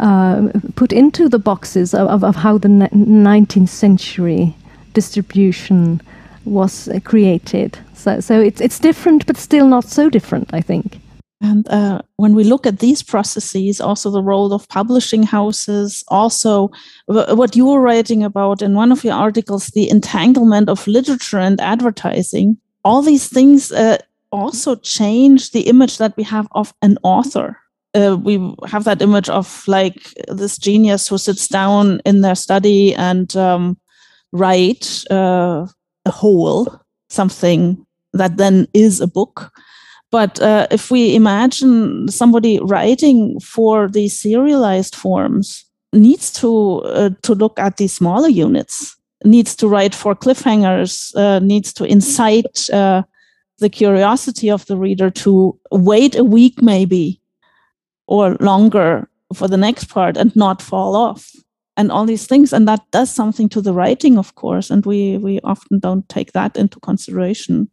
Uh, 0.03 0.49
put 0.77 0.95
into 0.95 1.29
the 1.29 1.39
boxes 1.39 1.93
of, 1.93 2.09
of, 2.09 2.25
of 2.25 2.35
how 2.35 2.57
the 2.57 2.69
19th 2.69 3.69
century 3.69 4.55
distribution 4.95 6.01
was 6.47 6.89
uh, 6.89 6.99
created. 7.05 7.79
So, 7.93 8.21
so 8.21 8.41
it's, 8.41 8.63
it's 8.63 8.79
different, 8.79 9.27
but 9.27 9.37
still 9.37 9.69
not 9.69 9.85
so 9.85 10.09
different, 10.09 10.55
I 10.55 10.63
think. 10.63 11.01
And 11.41 11.67
uh, 11.69 12.03
when 12.17 12.35
we 12.35 12.45
look 12.45 12.67
at 12.67 12.81
these 12.81 13.03
processes, 13.03 13.81
also 13.81 14.11
the 14.11 14.23
role 14.23 14.53
of 14.53 14.69
publishing 14.69 15.23
houses, 15.23 16.05
also 16.09 16.71
what 17.07 17.57
you 17.57 17.67
were 17.67 17.81
writing 17.81 18.23
about 18.23 18.61
in 18.61 18.75
one 18.75 18.93
of 18.93 19.05
your 19.05 19.15
articles, 19.15 19.69
the 19.69 19.89
entanglement 19.89 20.69
of 20.69 20.87
literature 20.87 21.39
and 21.39 21.59
advertising, 21.61 22.59
all 22.85 23.01
these 23.01 23.29
things 23.29 23.73
uh, 23.73 23.97
also 24.33 24.77
change 24.77 25.53
the 25.53 25.63
image 25.63 25.97
that 25.97 26.15
we 26.17 26.23
have 26.25 26.47
of 26.53 26.75
an 26.83 26.99
author. 27.03 27.57
Uh, 27.95 28.17
we 28.23 28.55
have 28.67 28.85
that 28.85 29.03
image 29.03 29.29
of 29.29 29.67
like 29.67 30.15
this 30.29 30.59
genius 30.59 31.09
who 31.09 31.19
sits 31.19 31.49
down 31.49 32.01
in 32.05 32.21
their 32.21 32.37
study 32.37 32.95
and 32.95 33.35
um, 33.37 33.79
write 34.33 35.05
uh, 35.11 35.67
a 36.05 36.11
whole, 36.11 36.81
something 37.09 37.85
that 38.13 38.37
then 38.37 38.69
is 38.75 39.01
a 39.01 39.07
book 39.07 39.51
but 40.11 40.41
uh, 40.41 40.67
if 40.71 40.91
we 40.91 41.15
imagine 41.15 42.09
somebody 42.09 42.59
writing 42.63 43.39
for 43.41 43.89
these 43.89 44.19
serialized 44.19 44.95
forms, 44.95 45.65
needs 45.93 46.33
to 46.33 46.81
uh, 46.83 47.11
to 47.23 47.35
look 47.35 47.59
at 47.59 47.77
these 47.77 47.93
smaller 47.93 48.29
units, 48.29 48.97
needs 49.25 49.55
to 49.57 49.69
write 49.69 49.95
for 49.95 50.15
cliffhangers, 50.15 51.15
uh, 51.17 51.39
needs 51.41 51.73
to 51.75 51.85
incite 51.85 52.71
uh, 52.71 53.03
the 53.59 53.69
curiosity 53.69 54.51
of 54.51 54.67
the 54.67 54.77
reader 54.77 55.11
to 55.11 55.59
wait 55.71 56.17
a 56.17 56.25
week 56.25 56.61
maybe 56.63 57.21
or 58.07 58.37
longer 58.41 59.09
for 59.35 59.47
the 59.47 59.57
next 59.57 59.85
part 59.85 60.17
and 60.17 60.35
not 60.35 60.61
fall 60.61 60.97
off 60.97 61.31
and 61.77 61.93
all 61.93 62.05
these 62.05 62.27
things. 62.27 62.53
And 62.53 62.67
that 62.67 62.81
does 62.91 63.11
something 63.11 63.49
to 63.51 63.61
the 63.61 63.73
writing 63.73 64.19
of 64.19 64.35
course 64.35 64.71
and 64.71 64.85
we 64.85 65.19
we 65.19 65.41
often 65.45 65.79
don't 65.79 66.09
take 66.09 66.33
that 66.33 66.57
into 66.57 66.81
consideration 66.81 67.69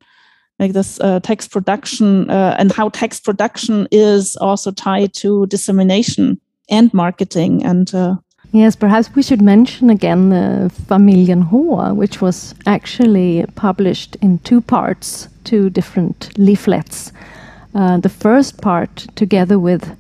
like 0.59 0.73
this 0.73 0.99
uh, 0.99 1.19
text 1.19 1.51
production 1.51 2.29
uh, 2.29 2.55
and 2.59 2.71
how 2.71 2.89
text 2.89 3.23
production 3.23 3.87
is 3.91 4.35
also 4.37 4.71
tied 4.71 5.13
to 5.13 5.45
dissemination 5.47 6.39
and 6.69 6.93
marketing 6.93 7.63
and 7.63 7.93
uh, 7.93 8.15
yes 8.51 8.75
perhaps 8.75 9.09
we 9.15 9.23
should 9.23 9.41
mention 9.41 9.89
again 9.89 10.33
uh, 10.33 10.69
Familjen 10.87 11.43
H 11.45 11.95
which 11.95 12.21
was 12.21 12.55
actually 12.65 13.45
published 13.55 14.15
in 14.21 14.39
two 14.39 14.61
parts 14.61 15.29
two 15.43 15.69
different 15.69 16.29
leaflets 16.37 17.11
uh, 17.75 17.97
the 17.97 18.09
first 18.09 18.61
part 18.61 19.07
together 19.15 19.59
with 19.59 19.95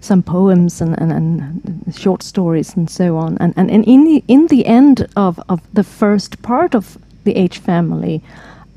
some 0.00 0.22
poems 0.22 0.80
and, 0.80 0.96
and, 0.98 1.12
and, 1.12 1.94
short 1.94 2.22
stories 2.22 2.76
and 2.76 2.88
so 2.88 3.16
on. 3.16 3.36
And, 3.38 3.52
and, 3.56 3.70
and 3.70 3.84
in, 3.84 4.04
the, 4.04 4.24
in 4.28 4.46
the 4.46 4.66
end 4.66 5.06
of, 5.16 5.40
of 5.48 5.60
the 5.72 5.84
first 5.84 6.42
part 6.42 6.74
of 6.74 6.98
the 7.24 7.34
H 7.34 7.58
family, 7.58 8.22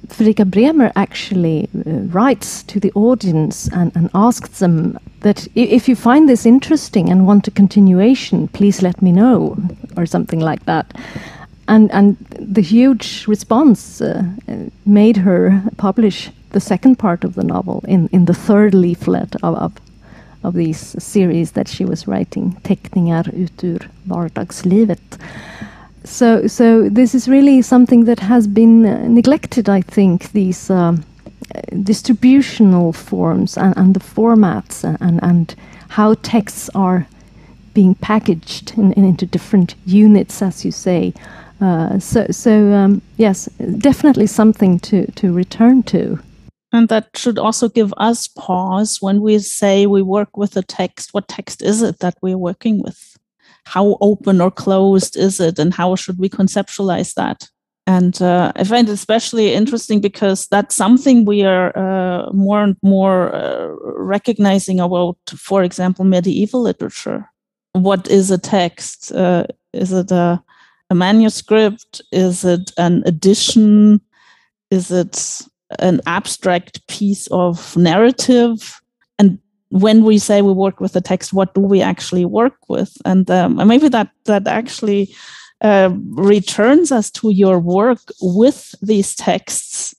Fredrika 0.09 0.49
Bremer 0.49 0.91
actually 0.95 1.69
uh, 1.73 1.91
writes 2.11 2.63
to 2.63 2.79
the 2.79 2.91
audience 2.93 3.69
and, 3.73 3.95
and 3.95 4.09
asks 4.13 4.59
them 4.59 4.97
that 5.21 5.47
if 5.55 5.87
you 5.87 5.95
find 5.95 6.27
this 6.27 6.45
interesting 6.45 7.09
and 7.09 7.27
want 7.27 7.47
a 7.47 7.51
continuation, 7.51 8.47
please 8.47 8.81
let 8.81 9.01
me 9.01 9.11
know, 9.11 9.57
or 9.97 10.05
something 10.05 10.39
like 10.39 10.65
that. 10.65 10.93
And, 11.67 11.91
and 11.91 12.17
the 12.39 12.61
huge 12.61 13.27
response 13.27 14.01
uh, 14.01 14.23
made 14.85 15.17
her 15.17 15.61
publish 15.77 16.31
the 16.51 16.59
second 16.59 16.97
part 16.97 17.23
of 17.23 17.35
the 17.35 17.43
novel 17.43 17.83
in, 17.87 18.07
in 18.11 18.25
the 18.25 18.33
third 18.33 18.73
leaflet 18.73 19.35
of, 19.43 19.55
of 19.55 19.73
of 20.43 20.53
these 20.53 20.95
series 21.03 21.51
that 21.51 21.67
she 21.67 21.85
was 21.85 22.07
writing, 22.07 22.57
Teckningar 22.63 23.27
ut 23.27 23.63
ur 23.63 23.89
vardagslivet. 24.07 25.17
So, 26.03 26.47
so 26.47 26.89
this 26.89 27.13
is 27.13 27.27
really 27.27 27.61
something 27.61 28.05
that 28.05 28.19
has 28.19 28.47
been 28.47 28.85
uh, 28.85 29.07
neglected, 29.07 29.69
I 29.69 29.81
think, 29.81 30.31
these 30.31 30.69
um, 30.69 31.03
distributional 31.83 32.93
forms 32.93 33.57
and, 33.57 33.75
and 33.77 33.93
the 33.93 33.99
formats 33.99 34.83
and, 35.01 35.19
and 35.21 35.55
how 35.89 36.13
texts 36.15 36.69
are 36.73 37.07
being 37.73 37.95
packaged 37.95 38.77
in, 38.77 38.93
in, 38.93 39.05
into 39.05 39.25
different 39.25 39.75
units, 39.85 40.41
as 40.41 40.65
you 40.65 40.71
say. 40.71 41.13
Uh, 41.61 41.99
so, 41.99 42.25
so 42.31 42.71
um, 42.73 43.01
yes, 43.17 43.45
definitely 43.77 44.27
something 44.27 44.79
to, 44.79 45.11
to 45.13 45.33
return 45.33 45.83
to. 45.83 46.19
And 46.71 46.87
that 46.89 47.09
should 47.15 47.39
also 47.39 47.67
give 47.67 47.93
us 47.97 48.27
pause 48.27 49.01
when 49.01 49.21
we 49.21 49.39
say 49.39 49.85
we 49.85 50.01
work 50.01 50.37
with 50.37 50.55
a 50.55 50.61
text. 50.61 51.13
What 51.13 51.27
text 51.27 51.61
is 51.61 51.81
it 51.81 51.99
that 51.99 52.15
we're 52.21 52.37
working 52.37 52.81
with? 52.81 53.18
How 53.69 53.97
open 54.01 54.41
or 54.41 54.51
closed 54.51 55.15
is 55.15 55.39
it? 55.39 55.59
And 55.59 55.73
how 55.73 55.95
should 55.95 56.17
we 56.17 56.29
conceptualize 56.29 57.13
that? 57.13 57.47
And 57.85 58.21
uh, 58.21 58.51
I 58.55 58.63
find 58.63 58.87
it 58.87 58.91
especially 58.91 59.53
interesting 59.53 60.01
because 60.01 60.47
that's 60.47 60.75
something 60.75 61.25
we 61.25 61.43
are 61.43 61.71
uh, 61.75 62.31
more 62.33 62.61
and 62.63 62.75
more 62.83 63.33
uh, 63.33 63.69
recognizing 63.97 64.79
about, 64.79 65.17
for 65.35 65.63
example, 65.63 66.05
medieval 66.05 66.61
literature. 66.61 67.29
What 67.73 68.07
is 68.07 68.31
a 68.31 68.37
text? 68.37 69.11
Uh, 69.11 69.45
is 69.73 69.91
it 69.91 70.11
a, 70.11 70.39
a 70.89 70.95
manuscript? 70.95 72.01
Is 72.11 72.43
it 72.43 72.71
an 72.77 73.03
edition? 73.05 74.01
Is 74.69 74.91
it 74.91 75.41
an 75.79 76.01
abstract 76.05 76.87
piece 76.87 77.27
of 77.31 77.75
narrative 77.77 78.78
when 79.69 80.03
we 80.03 80.17
say 80.17 80.41
we 80.41 80.51
work 80.51 80.79
with 80.79 80.93
the 80.93 81.01
text 81.01 81.33
what 81.33 81.53
do 81.53 81.61
we 81.61 81.81
actually 81.81 82.25
work 82.25 82.55
with 82.67 82.91
and 83.05 83.29
um, 83.29 83.55
maybe 83.67 83.87
that 83.87 84.09
that 84.25 84.47
actually 84.47 85.13
uh, 85.61 85.89
returns 86.11 86.91
us 86.91 87.11
to 87.11 87.31
your 87.31 87.59
work 87.59 87.99
with 88.21 88.73
these 88.81 89.15
texts 89.15 89.93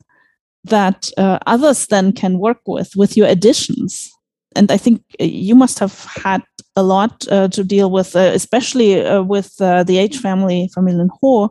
that 0.65 1.11
uh, 1.17 1.39
others 1.47 1.87
then 1.87 2.13
can 2.13 2.39
work 2.39 2.61
with 2.67 2.95
with 2.97 3.17
your 3.17 3.29
editions 3.29 4.11
and 4.57 4.71
i 4.71 4.77
think 4.77 5.03
you 5.19 5.55
must 5.55 5.79
have 5.79 6.05
had 6.05 6.43
a 6.77 6.83
lot 6.83 7.27
uh, 7.31 7.49
to 7.49 7.65
deal 7.65 7.91
with 7.91 8.17
uh, 8.17 8.31
especially 8.35 9.05
uh, 9.05 9.23
with 9.23 9.61
uh, 9.61 9.83
the 9.85 9.99
h 9.99 10.19
family 10.19 10.71
Familjen 10.75 11.11
H 11.23 11.51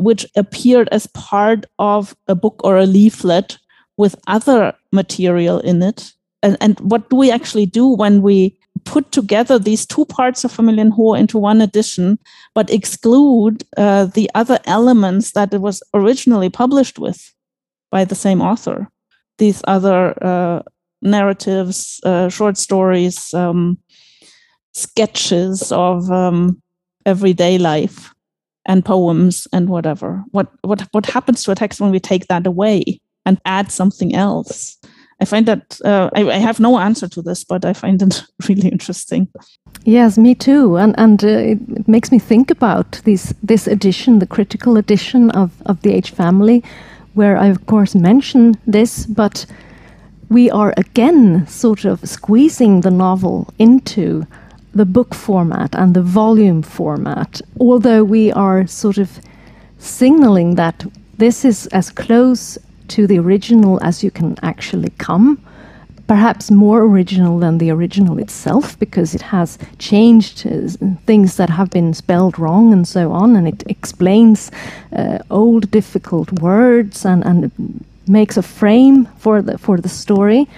which 0.00 0.26
appeared 0.36 0.88
as 0.90 1.06
part 1.08 1.66
of 1.78 2.16
a 2.26 2.34
book 2.34 2.60
or 2.64 2.76
a 2.78 2.86
leaflet 2.86 3.58
with 3.96 4.16
other 4.26 4.72
material 4.92 5.60
in 5.60 5.82
it. 5.82 6.12
And, 6.42 6.56
and 6.60 6.78
what 6.80 7.10
do 7.10 7.16
we 7.16 7.30
actually 7.30 7.66
do 7.66 7.86
when 7.86 8.22
we 8.22 8.56
put 8.84 9.12
together 9.12 9.58
these 9.58 9.84
two 9.84 10.04
parts 10.06 10.44
of 10.44 10.52
Familjen 10.52 10.92
H 10.92 11.20
into 11.20 11.38
one 11.38 11.60
edition, 11.60 12.18
but 12.54 12.70
exclude 12.70 13.64
uh, 13.76 14.06
the 14.06 14.30
other 14.34 14.58
elements 14.64 15.32
that 15.32 15.52
it 15.52 15.60
was 15.60 15.82
originally 15.92 16.48
published 16.48 16.98
with 16.98 17.34
by 17.90 18.04
the 18.04 18.14
same 18.14 18.40
author? 18.40 18.88
These 19.38 19.62
other 19.66 20.14
uh, 20.24 20.62
narratives, 21.02 22.00
uh, 22.04 22.28
short 22.28 22.56
stories, 22.56 23.34
um, 23.34 23.78
sketches 24.72 25.72
of 25.72 26.10
um, 26.10 26.62
everyday 27.06 27.58
life 27.58 28.14
and 28.66 28.84
poems 28.84 29.48
and 29.52 29.68
whatever. 29.68 30.22
What 30.30 30.48
what 30.62 30.86
what 30.92 31.06
happens 31.06 31.42
to 31.44 31.52
a 31.52 31.54
text 31.54 31.80
when 31.80 31.90
we 31.90 32.00
take 32.00 32.26
that 32.28 32.46
away 32.46 33.00
and 33.24 33.40
add 33.44 33.72
something 33.72 34.14
else? 34.14 34.78
I 35.20 35.26
find 35.26 35.46
that 35.46 35.80
uh, 35.84 36.08
I, 36.14 36.22
I, 36.22 36.38
have 36.38 36.60
no 36.60 36.78
answer 36.78 37.06
to 37.08 37.22
this, 37.22 37.44
but 37.44 37.64
I 37.64 37.74
find 37.74 38.00
it 38.00 38.24
really 38.48 38.68
interesting. 38.68 39.28
Yes, 39.84 40.16
me 40.16 40.34
too, 40.34 40.76
and 40.76 40.94
and 40.98 41.22
uh, 41.24 41.28
it, 41.28 41.88
makes 41.88 42.10
me 42.10 42.18
think 42.18 42.50
about 42.50 43.00
this 43.04 43.34
this 43.42 43.66
edition, 43.66 44.18
the 44.18 44.26
critical 44.26 44.76
edition 44.76 45.30
of 45.30 45.50
of 45.66 45.80
the 45.82 45.92
H 45.92 46.10
family, 46.10 46.62
where 47.14 47.36
I 47.36 47.50
of 47.50 47.66
course 47.66 47.94
mention 47.94 48.54
this, 48.66 49.06
but 49.06 49.46
we 50.30 50.50
are 50.50 50.72
again 50.76 51.46
sort 51.46 51.84
of 51.84 52.00
squeezing 52.08 52.80
the 52.80 52.90
novel 52.90 53.46
into 53.58 54.26
the 54.74 54.86
book 54.86 55.14
format 55.14 55.74
and 55.74 55.94
the 55.94 56.02
volume 56.02 56.62
format, 56.62 57.42
although 57.58 58.04
we 58.04 58.32
are 58.32 58.66
sort 58.66 58.98
of 58.98 59.10
signaling 59.78 60.54
that 60.54 60.86
this 61.18 61.44
is 61.44 61.66
as 61.72 61.90
close 61.90 62.58
to 62.90 63.06
the 63.06 63.18
original 63.18 63.82
as 63.82 64.04
you 64.04 64.10
can 64.10 64.36
actually 64.42 64.90
come. 64.98 65.38
Perhaps 66.06 66.50
more 66.50 66.82
original 66.82 67.38
than 67.38 67.58
the 67.58 67.70
original 67.70 68.18
itself 68.18 68.76
because 68.78 69.14
it 69.14 69.22
has 69.22 69.58
changed 69.78 70.44
uh, 70.44 70.68
things 71.06 71.36
that 71.36 71.50
have 71.50 71.70
been 71.70 71.94
spelled 71.94 72.36
wrong 72.36 72.72
and 72.72 72.86
so 72.88 73.12
on, 73.12 73.36
and 73.36 73.46
it 73.46 73.62
explains 73.66 74.50
uh, 74.92 75.18
old 75.30 75.70
difficult 75.70 76.32
words 76.40 77.04
and, 77.04 77.24
and 77.24 77.52
makes 78.08 78.36
a 78.36 78.42
frame 78.42 79.06
for 79.18 79.40
the 79.40 79.56
for 79.56 79.80
the 79.80 79.88
story. 79.88 80.48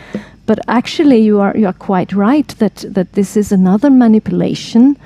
But 0.46 0.58
actually, 0.68 1.18
you 1.18 1.40
are 1.40 1.54
you 1.56 1.66
are 1.66 1.86
quite 1.86 2.12
right 2.14 2.48
that 2.58 2.84
that 2.94 3.12
this 3.12 3.36
is 3.36 3.52
another 3.52 3.90
manipulation 3.90 4.96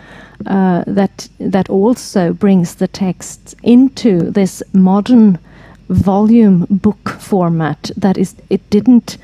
uh, 0.47 0.85
that 0.87 1.29
that 1.41 1.69
also 1.69 2.33
brings 2.33 2.77
the 2.77 2.89
text 2.89 3.57
into 3.63 4.31
this 4.31 4.63
modern 4.73 5.39
volume 5.89 6.67
book 6.71 7.09
format. 7.19 7.91
That 7.97 8.19
is, 8.19 8.35
it 8.51 8.69
didn't 8.71 9.19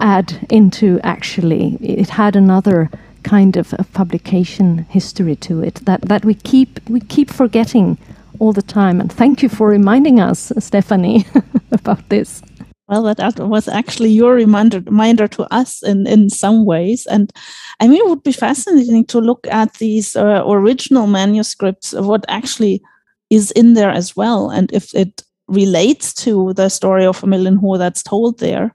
add 0.00 0.46
into 0.50 1.00
actually. 1.02 1.76
It 1.80 2.10
had 2.10 2.36
another 2.36 2.90
kind 3.22 3.56
of, 3.56 3.72
of 3.74 3.92
publication 3.92 4.78
history 4.88 5.36
to 5.36 5.62
it 5.62 5.76
that 5.84 6.02
that 6.02 6.24
we 6.24 6.34
keep 6.34 6.80
we 6.88 7.00
keep 7.00 7.30
forgetting 7.30 7.96
all 8.38 8.52
the 8.52 8.62
time. 8.62 9.00
And 9.00 9.12
thank 9.12 9.42
you 9.42 9.48
for 9.48 9.68
reminding 9.68 10.20
us, 10.20 10.52
Stephanie, 10.58 11.24
about 11.72 12.08
this. 12.08 12.42
Well, 12.88 13.14
that 13.14 13.38
was 13.38 13.68
actually 13.68 14.10
your 14.10 14.34
reminder, 14.34 14.80
reminder 14.80 15.28
to 15.28 15.44
us 15.54 15.82
in, 15.82 16.06
in 16.06 16.28
some 16.28 16.66
ways. 16.66 17.06
And 17.06 17.32
I 17.80 17.88
mean, 17.88 18.00
it 18.00 18.08
would 18.08 18.22
be 18.22 18.32
fascinating 18.32 19.06
to 19.06 19.20
look 19.20 19.46
at 19.46 19.74
these 19.74 20.16
uh, 20.16 20.42
original 20.44 21.06
manuscripts, 21.06 21.92
what 21.92 22.24
actually 22.28 22.82
is 23.30 23.50
in 23.52 23.74
there 23.74 23.90
as 23.90 24.14
well, 24.14 24.50
and 24.50 24.70
if 24.72 24.94
it 24.94 25.22
relates 25.52 26.14
to 26.24 26.52
the 26.54 26.68
story 26.68 27.04
of 27.06 27.20
Familjen 27.20 27.58
H 27.58 27.78
that's 27.78 28.02
told 28.02 28.38
there, 28.38 28.74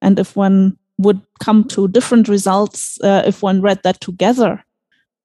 and 0.00 0.18
if 0.18 0.36
one 0.36 0.76
would 0.98 1.20
come 1.40 1.64
to 1.64 1.88
different 1.88 2.28
results 2.28 2.98
uh, 3.02 3.22
if 3.26 3.42
one 3.42 3.62
read 3.62 3.80
that 3.82 4.00
together 4.00 4.64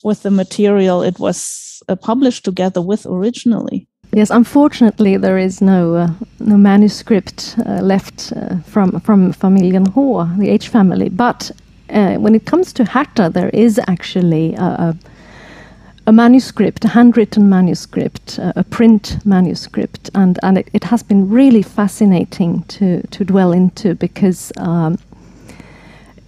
with 0.04 0.22
the 0.24 0.32
material 0.32 1.02
it 1.02 1.20
was 1.20 1.82
uh, 1.90 1.96
published 1.96 2.46
together 2.46 2.82
with 2.82 3.06
originally. 3.06 3.88
Yes, 4.16 4.30
unfortunately, 4.30 5.18
there 5.18 5.40
is 5.40 5.60
no 5.60 5.96
uh, 5.96 6.08
no 6.40 6.56
manuscript 6.58 7.56
uh, 7.66 7.82
left 7.82 8.32
uh, 8.36 8.58
from 8.60 9.00
from 9.00 9.34
Familjen 9.34 9.88
H, 9.88 10.40
the 10.40 10.50
H 10.50 10.68
family. 10.68 11.10
But 11.10 11.52
uh, 11.90 12.16
when 12.16 12.36
it 12.36 12.46
comes 12.46 12.74
to 12.74 12.86
Hertha, 12.86 13.30
there 13.30 13.50
is 13.50 13.80
actually 13.88 14.54
a, 14.56 14.64
a, 14.64 14.98
a 16.06 16.12
manuscript, 16.12 16.84
a 16.86 16.90
handwritten 16.90 17.50
manuscript, 17.50 18.40
uh, 18.40 18.54
a 18.56 18.64
print 18.64 19.26
manuscript, 19.26 20.10
and 20.14 20.38
and 20.44 20.58
it, 20.58 20.70
it, 20.74 20.84
has 20.86 21.02
been 21.02 21.30
really 21.30 21.62
fascinating 21.62 22.64
to 22.64 23.02
to 23.08 23.24
dwell 23.24 23.52
into 23.52 23.96
because. 23.96 24.52
Um, 24.58 24.98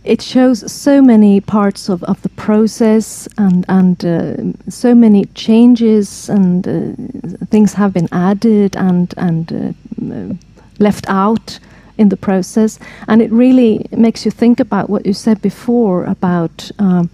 it 0.03 0.21
shows 0.21 0.71
so 0.71 1.01
many 1.01 1.41
parts 1.41 1.89
of, 1.89 2.03
of 2.03 2.21
the 2.21 2.29
process 2.29 3.27
and 3.39 3.65
and 3.67 4.05
uh, 4.05 4.69
so 4.69 4.93
many 4.93 5.25
changes 5.33 6.29
and 6.29 6.67
uh, 6.67 7.45
things 7.47 7.73
have 7.73 7.91
been 7.91 8.07
added 8.11 8.77
and 8.77 9.15
and 9.17 9.51
uh, 9.51 10.35
left 10.77 11.05
out 11.07 11.59
in 11.97 12.09
the 12.09 12.17
process 12.17 12.77
and 13.07 13.19
it 13.19 13.31
really 13.31 13.87
makes 13.91 14.25
you 14.25 14.31
think 14.31 14.59
about 14.59 14.91
what 14.91 15.07
you 15.07 15.13
said 15.13 15.41
before 15.41 16.05
about 16.05 16.69
um, 16.77 17.09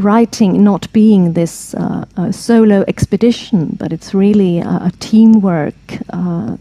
writing 0.00 0.64
not 0.64 0.92
being 0.92 1.32
this 1.32 1.74
uh, 1.74 2.04
solo 2.32 2.84
expedition 2.88 3.76
but 3.78 3.92
it's 3.92 4.14
really 4.14 4.58
a, 4.58 4.88
a 4.90 4.92
teamwork 4.98 5.74
uh, 6.10 6.56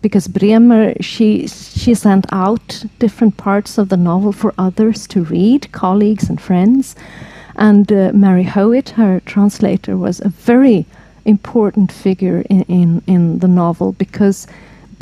because 0.00 0.28
Bremer 0.28 0.94
she 1.00 1.46
she 1.46 1.94
sent 1.94 2.26
out 2.32 2.84
different 2.98 3.36
parts 3.36 3.78
of 3.78 3.88
the 3.88 3.96
novel 3.96 4.32
for 4.32 4.52
others 4.58 5.06
to 5.08 5.24
read, 5.24 5.70
colleagues 5.72 6.28
and 6.28 6.40
friends, 6.40 6.94
and 7.56 7.90
uh, 7.92 8.10
Mary 8.12 8.44
Howitt, 8.44 8.90
her 8.90 9.20
translator, 9.20 9.96
was 9.96 10.20
a 10.20 10.28
very 10.28 10.86
important 11.24 11.92
figure 11.92 12.42
in 12.50 12.62
in, 12.62 13.02
in 13.06 13.38
the 13.38 13.48
novel 13.48 13.92
because 13.92 14.46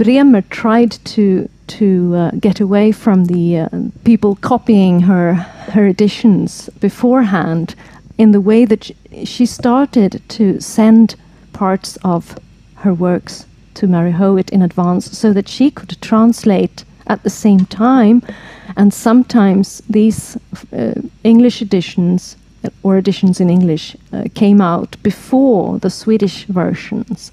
Bremer 0.03 0.43
tried 0.43 0.93
to 1.05 1.49
to 1.69 2.15
uh, 2.17 2.31
get 2.41 2.61
away 2.61 2.93
from 2.93 3.27
the 3.27 3.59
uh, 3.59 3.69
people 4.05 4.35
copying 4.35 5.01
her 5.01 5.35
her 5.75 5.87
editions 5.87 6.69
beforehand 6.81 7.75
in 8.19 8.33
the 8.33 8.41
way 8.41 8.65
that 8.65 8.91
she 9.25 9.47
started 9.47 10.21
to 10.29 10.61
send 10.61 11.15
parts 11.53 11.99
of 12.03 12.37
her 12.75 12.93
works 12.93 13.47
to 13.75 13.87
Mary 13.87 14.11
Howitt 14.11 14.51
in 14.51 14.63
advance 14.63 15.19
so 15.19 15.33
that 15.33 15.49
she 15.49 15.71
could 15.71 15.97
translate 16.01 16.85
at 17.07 17.23
the 17.23 17.31
same 17.31 17.65
time. 17.67 18.23
And 18.77 18.93
sometimes 18.93 19.83
these 19.89 20.37
uh, 20.73 20.95
English 21.23 21.63
editions 21.63 22.37
or 22.83 22.97
editions 22.97 23.41
in 23.41 23.51
English 23.51 23.97
uh, 24.13 24.25
came 24.35 24.61
out 24.61 24.97
before 25.03 25.79
the 25.79 25.91
Swedish 25.91 26.45
versions. 26.47 27.33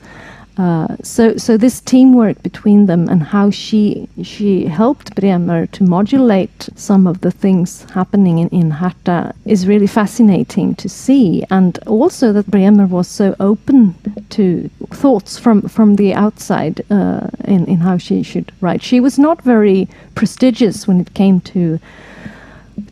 Uh, 0.59 0.93
so, 1.01 1.37
so 1.37 1.55
this 1.55 1.79
teamwork 1.79 2.43
between 2.43 2.85
them 2.85 3.07
and 3.07 3.23
how 3.23 3.49
she 3.49 4.09
she 4.23 4.65
helped 4.65 5.15
Bremer 5.15 5.67
to 5.67 5.85
modulate 5.85 6.67
some 6.75 7.07
of 7.07 7.21
the 7.21 7.31
things 7.31 7.85
happening 7.91 8.39
in, 8.39 8.49
in 8.49 8.69
Hertha 8.71 9.33
is 9.45 9.67
really 9.67 9.87
fascinating 9.87 10.75
to 10.75 10.89
see, 10.89 11.45
and 11.49 11.79
also 11.87 12.33
that 12.33 12.51
Bremer 12.51 12.87
was 12.87 13.07
so 13.07 13.37
open 13.39 13.95
to 14.31 14.69
thoughts 14.89 15.39
from 15.39 15.61
from 15.61 15.95
the 15.95 16.13
outside 16.13 16.83
uh, 16.91 17.29
in 17.45 17.65
in 17.65 17.77
how 17.77 17.97
she 17.97 18.21
should 18.21 18.51
write. 18.59 18.83
She 18.83 18.99
was 18.99 19.17
not 19.17 19.41
very 19.43 19.87
prestigious 20.15 20.85
when 20.89 20.99
it 20.99 21.13
came 21.13 21.39
to 21.53 21.79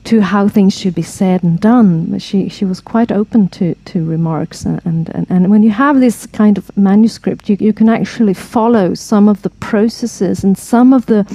to 0.05 0.22
how 0.22 0.47
things 0.47 0.77
should 0.77 0.95
be 0.95 1.01
said 1.01 1.43
and 1.43 1.59
done. 1.59 2.18
She 2.19 2.49
she 2.49 2.65
was 2.65 2.80
quite 2.80 3.11
open 3.11 3.49
to, 3.49 3.76
to 3.85 4.05
remarks, 4.05 4.65
and, 4.65 4.81
and, 4.85 5.26
and 5.30 5.49
when 5.49 5.64
you 5.64 5.72
have 5.72 5.99
this 5.99 6.26
kind 6.26 6.57
of 6.57 6.76
manuscript, 6.77 7.49
you, 7.49 7.57
you 7.59 7.73
can 7.73 7.89
actually 7.89 8.34
follow 8.34 8.93
some 8.93 9.27
of 9.27 9.41
the 9.41 9.49
processes 9.49 10.43
and 10.43 10.57
some 10.57 10.93
of 10.93 11.05
the 11.05 11.26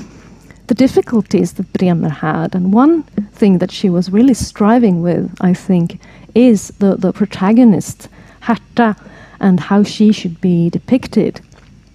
the 0.68 0.74
difficulties 0.74 1.54
that 1.54 1.72
Bremer 1.72 2.08
had. 2.08 2.54
And 2.54 2.72
one 2.72 3.02
thing 3.32 3.58
that 3.58 3.70
she 3.70 3.90
was 3.90 4.10
really 4.10 4.34
striving 4.34 5.02
with, 5.02 5.34
I 5.40 5.54
think, 5.54 6.00
is 6.34 6.68
the, 6.78 6.96
the 6.96 7.12
protagonist, 7.12 8.08
Hertha, 8.40 8.96
and 9.40 9.60
how 9.60 9.82
she 9.82 10.12
should 10.12 10.40
be 10.40 10.70
depicted 10.70 11.40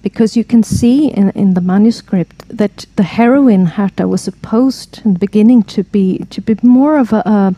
because 0.02 0.38
you 0.38 0.44
can 0.44 0.64
see 0.64 1.08
in, 1.08 1.30
in 1.32 1.54
the 1.54 1.62
manuscript 1.62 2.48
that 2.50 2.86
the 2.96 3.04
heroine 3.04 3.66
Hertha 3.66 4.08
was 4.08 4.22
supposed 4.22 5.02
in 5.04 5.14
the 5.14 5.20
beginning 5.20 5.64
to 5.64 5.84
be 5.84 6.20
to 6.30 6.42
be 6.42 6.56
more 6.62 6.98
of 6.98 7.14
a, 7.14 7.24
a, 7.26 7.56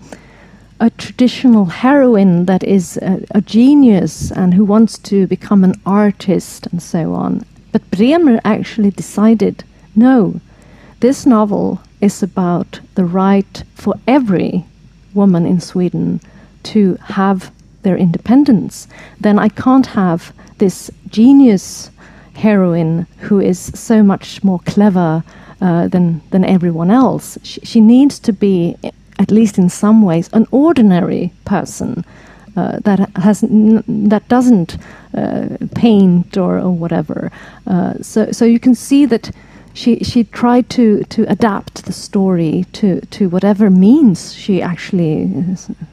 a 0.79 0.89
traditional 0.91 1.65
heroine 1.65 2.45
that 2.45 2.63
is 2.63 2.97
a, 2.97 3.25
a, 3.31 3.41
genius 3.41 4.31
and 4.31 4.53
who 4.53 4.65
wants 4.65 4.97
to 4.97 5.27
become 5.27 5.63
an 5.63 5.79
artist 5.85 6.67
and 6.67 6.81
so 6.81 7.13
on. 7.13 7.43
But 7.71 7.89
Bremer 7.91 8.39
actually 8.43 8.91
decided 8.91 9.63
no, 9.95 10.39
this 10.99 11.25
novel 11.25 11.81
is 12.01 12.23
about 12.23 12.79
the 12.95 13.05
right 13.05 13.63
for 13.75 13.95
every 14.07 14.65
woman 15.13 15.45
in 15.45 15.59
Sweden 15.59 16.21
to 16.63 16.97
have 17.03 17.51
their 17.83 17.97
independence. 17.97 18.87
Then 19.19 19.39
I 19.39 19.49
can't 19.49 19.87
have 19.87 20.33
this 20.57 20.91
genius 21.07 21.88
heroine 22.39 23.05
who 23.27 23.39
is 23.39 23.59
so 23.75 24.03
much 24.03 24.43
more 24.43 24.59
clever 24.65 25.23
uh, 25.61 25.87
than 25.87 26.21
than 26.31 26.43
everyone 26.45 26.91
else. 26.91 27.37
She, 27.43 27.59
she, 27.61 27.81
needs 27.81 28.19
to 28.19 28.33
be, 28.33 28.75
at 29.17 29.31
least 29.31 29.57
in 29.57 29.69
some 29.69 30.01
ways, 30.01 30.29
an 30.33 30.45
ordinary 30.51 31.31
person 31.43 32.05
uh, 32.55 32.79
that 32.85 32.99
has 33.15 33.41
that 33.41 34.23
doesn't 34.27 34.77
uh, 35.13 35.57
paint 35.75 36.37
or, 36.37 36.57
or 36.59 36.71
whatever. 36.71 37.31
Uh, 37.67 37.93
so 38.01 38.31
so 38.31 38.45
you 38.45 38.59
can 38.59 38.75
see 38.75 39.05
that. 39.05 39.31
She, 39.71 39.99
she 40.03 40.23
tried 40.23 40.67
to, 40.71 41.03
to 41.05 41.31
adapt 41.31 41.85
the 41.85 41.93
story 41.93 42.65
to, 42.73 42.99
to 43.01 43.29
whatever 43.29 43.69
means 43.69 44.33
she 44.33 44.61
actually 44.61 45.31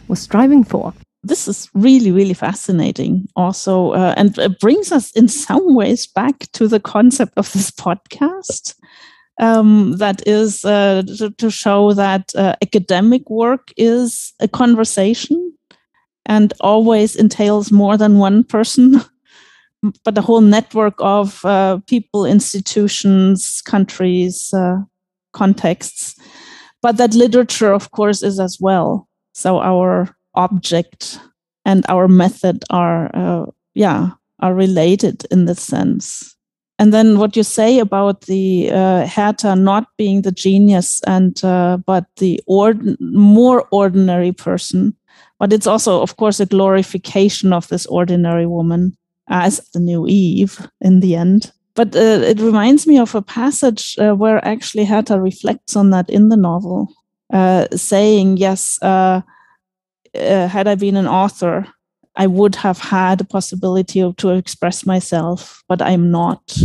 was 0.08 0.18
striving 0.18 0.64
for 0.64 0.92
this 1.26 1.48
is 1.48 1.68
really, 1.74 2.12
really 2.12 2.34
fascinating 2.34 3.28
also, 3.36 3.90
uh, 3.90 4.14
and 4.16 4.38
it 4.38 4.60
brings 4.60 4.92
us 4.92 5.10
in 5.12 5.28
some 5.28 5.74
ways 5.74 6.06
back 6.06 6.50
to 6.52 6.68
the 6.68 6.80
concept 6.80 7.32
of 7.36 7.52
this 7.52 7.70
podcast. 7.70 8.74
Um, 9.38 9.98
that 9.98 10.26
is 10.26 10.64
uh, 10.64 11.02
to, 11.18 11.30
to, 11.30 11.50
show 11.50 11.92
that 11.92 12.34
uh, 12.34 12.56
academic 12.62 13.28
work 13.28 13.70
is 13.76 14.32
a 14.40 14.48
conversation 14.48 15.52
and 16.24 16.54
always 16.60 17.14
entails 17.14 17.70
more 17.70 17.98
than 17.98 18.18
one 18.18 18.44
person, 18.44 19.02
but 20.04 20.16
a 20.16 20.22
whole 20.22 20.40
network 20.40 20.94
of 21.00 21.44
uh, 21.44 21.80
people, 21.86 22.24
institutions, 22.24 23.60
countries, 23.60 24.54
uh, 24.54 24.78
contexts. 25.34 26.14
But 26.80 26.96
that 26.96 27.12
literature, 27.12 27.74
of 27.74 27.90
course, 27.90 28.22
is 28.22 28.40
as 28.40 28.56
well. 28.58 29.06
So 29.34 29.60
our 29.60 30.16
object 30.36 31.18
and 31.64 31.84
our 31.88 32.08
method 32.08 32.64
are 32.70 33.10
uh, 33.14 33.46
yeah 33.74 34.10
are 34.40 34.54
related 34.54 35.24
in 35.30 35.46
this 35.46 35.62
sense. 35.62 36.34
And 36.78 36.92
then 36.92 37.18
what 37.18 37.36
you 37.36 37.42
say 37.42 37.78
about 37.78 38.22
the 38.22 38.70
uh, 38.70 39.06
Hertha 39.06 39.56
not 39.56 39.86
being 39.96 40.22
the 40.22 40.32
genius 40.32 41.00
and 41.06 41.42
uh, 41.42 41.78
but 41.86 42.04
the 42.18 42.40
ord- 42.46 43.00
more 43.00 43.66
ordinary 43.70 44.32
person 44.32 44.94
but 45.38 45.52
it's 45.52 45.66
also 45.66 46.02
of 46.02 46.16
course 46.16 46.40
a 46.40 46.46
glorification 46.46 47.52
of 47.52 47.68
this 47.68 47.86
ordinary 47.86 48.46
woman 48.46 48.96
as 49.28 49.58
the 49.72 49.80
new 49.80 50.06
eve 50.06 50.66
in 50.80 51.00
the 51.00 51.14
end. 51.14 51.52
But 51.74 51.94
uh, 51.94 52.24
it 52.24 52.40
reminds 52.40 52.86
me 52.86 52.98
of 52.98 53.14
a 53.14 53.22
passage 53.22 53.96
uh, 53.98 54.14
where 54.14 54.42
actually 54.44 54.86
Hertha 54.86 55.20
reflects 55.20 55.76
on 55.76 55.90
that 55.90 56.08
in 56.08 56.30
the 56.30 56.36
novel 56.36 56.88
uh, 57.32 57.66
saying 57.74 58.38
yes 58.38 58.78
uh, 60.16 60.48
had 60.48 60.68
I 60.68 60.74
been 60.74 60.96
an 60.96 61.06
author, 61.06 61.66
I 62.16 62.26
would 62.26 62.56
have 62.56 62.78
had 62.78 63.20
a 63.20 63.24
possibility 63.24 64.00
of, 64.00 64.16
to 64.16 64.30
express 64.30 64.86
myself, 64.86 65.62
but 65.68 65.82
I'm 65.82 66.10
not. 66.10 66.56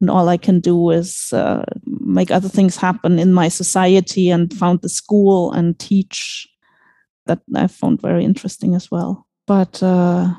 And 0.00 0.10
all 0.10 0.28
I 0.28 0.36
can 0.36 0.60
do 0.60 0.90
is 0.90 1.32
uh, 1.32 1.64
make 1.84 2.30
other 2.30 2.48
things 2.48 2.76
happen 2.76 3.18
in 3.18 3.32
my 3.32 3.48
society 3.48 4.30
and 4.30 4.52
found 4.52 4.80
the 4.80 4.88
school 4.88 5.52
and 5.52 5.78
teach. 5.78 6.48
That 7.26 7.40
I 7.54 7.68
found 7.68 8.02
very 8.02 8.22
interesting 8.22 8.74
as 8.74 8.90
well. 8.90 9.26
But 9.46 9.82
uh, 9.82 10.34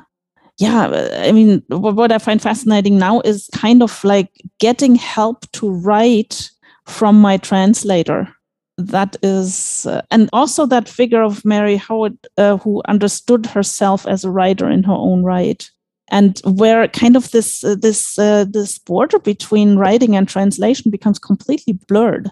yeah, 0.58 1.08
I 1.14 1.32
mean, 1.32 1.62
what 1.68 2.12
I 2.12 2.18
find 2.18 2.40
fascinating 2.40 2.96
now 2.98 3.20
is 3.20 3.50
kind 3.52 3.82
of 3.82 4.04
like 4.04 4.30
getting 4.60 4.94
help 4.94 5.50
to 5.52 5.68
write 5.68 6.50
from 6.86 7.20
my 7.20 7.36
translator 7.38 8.35
that 8.78 9.16
is, 9.22 9.86
uh, 9.86 10.02
and 10.10 10.28
also 10.32 10.66
that 10.66 10.88
figure 10.88 11.22
of 11.22 11.44
Mary 11.44 11.76
Howitt 11.76 12.26
uh, 12.36 12.58
who 12.58 12.82
understood 12.88 13.46
herself 13.46 14.06
as 14.06 14.24
a 14.24 14.30
writer 14.30 14.68
in 14.68 14.82
her 14.82 14.92
own 14.92 15.22
right, 15.24 15.68
and 16.10 16.40
where 16.44 16.86
kind 16.88 17.16
of 17.16 17.30
this 17.30 17.64
uh, 17.64 17.74
this 17.74 18.18
uh, 18.18 18.44
this 18.48 18.78
border 18.78 19.18
between 19.18 19.76
writing 19.76 20.14
and 20.14 20.28
translation 20.28 20.90
becomes 20.90 21.18
completely 21.18 21.78
blurred, 21.88 22.30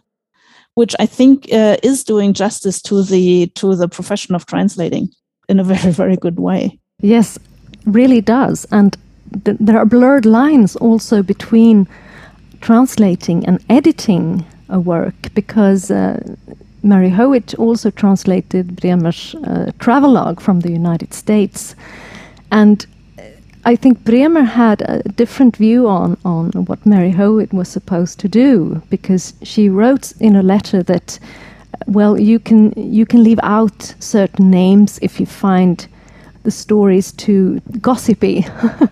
which 0.75 0.95
I 0.99 1.07
think 1.07 1.51
uh, 1.53 1.77
is 1.83 2.05
doing 2.05 2.35
justice 2.35 2.83
to 2.83 3.03
the 3.03 3.47
to 3.55 3.75
the 3.75 3.89
profession 3.89 4.35
of 4.35 4.45
translating 4.45 5.09
in 5.49 5.59
a 5.59 5.65
very 5.75 5.93
very 5.93 6.17
good 6.17 6.39
way. 6.39 6.79
Yes, 7.01 7.39
really 7.87 8.21
does, 8.21 8.67
and 8.71 8.97
th 9.45 9.57
there 9.61 9.79
are 9.79 9.87
blurred 9.87 10.27
lines 10.27 10.77
also 10.77 11.23
between 11.23 11.87
translating 12.61 13.47
and 13.47 13.59
editing 13.69 14.45
a 14.69 14.81
work 14.81 15.15
because 15.35 15.91
uh, 15.91 16.37
Mary 16.83 17.11
Howitt 17.11 17.55
also 17.59 17.91
translated 17.91 18.77
Bremer's 18.77 19.35
uh, 19.35 19.73
travelogue 19.79 20.41
from 20.41 20.61
the 20.61 20.71
United 20.71 21.15
States. 21.15 21.75
And 22.51 22.87
I 23.65 23.77
think 23.77 24.05
Bremer 24.05 24.43
had 24.43 24.83
a 24.83 25.03
different 25.09 25.57
view 25.57 25.89
on, 25.89 26.19
on 26.25 26.51
what 26.67 26.85
Mary 26.85 27.11
Howitt 27.11 27.53
was 27.53 27.69
supposed 27.69 28.21
to 28.21 28.29
do 28.29 28.83
because 28.91 29.35
she 29.43 29.69
wrote 29.71 30.13
in 30.21 30.37
a 30.37 30.43
letter 30.43 30.83
that 30.83 31.19
well, 31.87 32.19
you 32.19 32.39
can 32.39 32.73
you 32.77 33.07
can 33.07 33.23
leave 33.23 33.41
out 33.43 33.95
certain 33.99 34.51
names 34.51 34.99
if 35.03 35.21
you 35.21 35.27
find 35.27 35.87
the 36.43 36.51
stories 36.51 37.13
too 37.13 37.61
gossipy. 37.81 38.47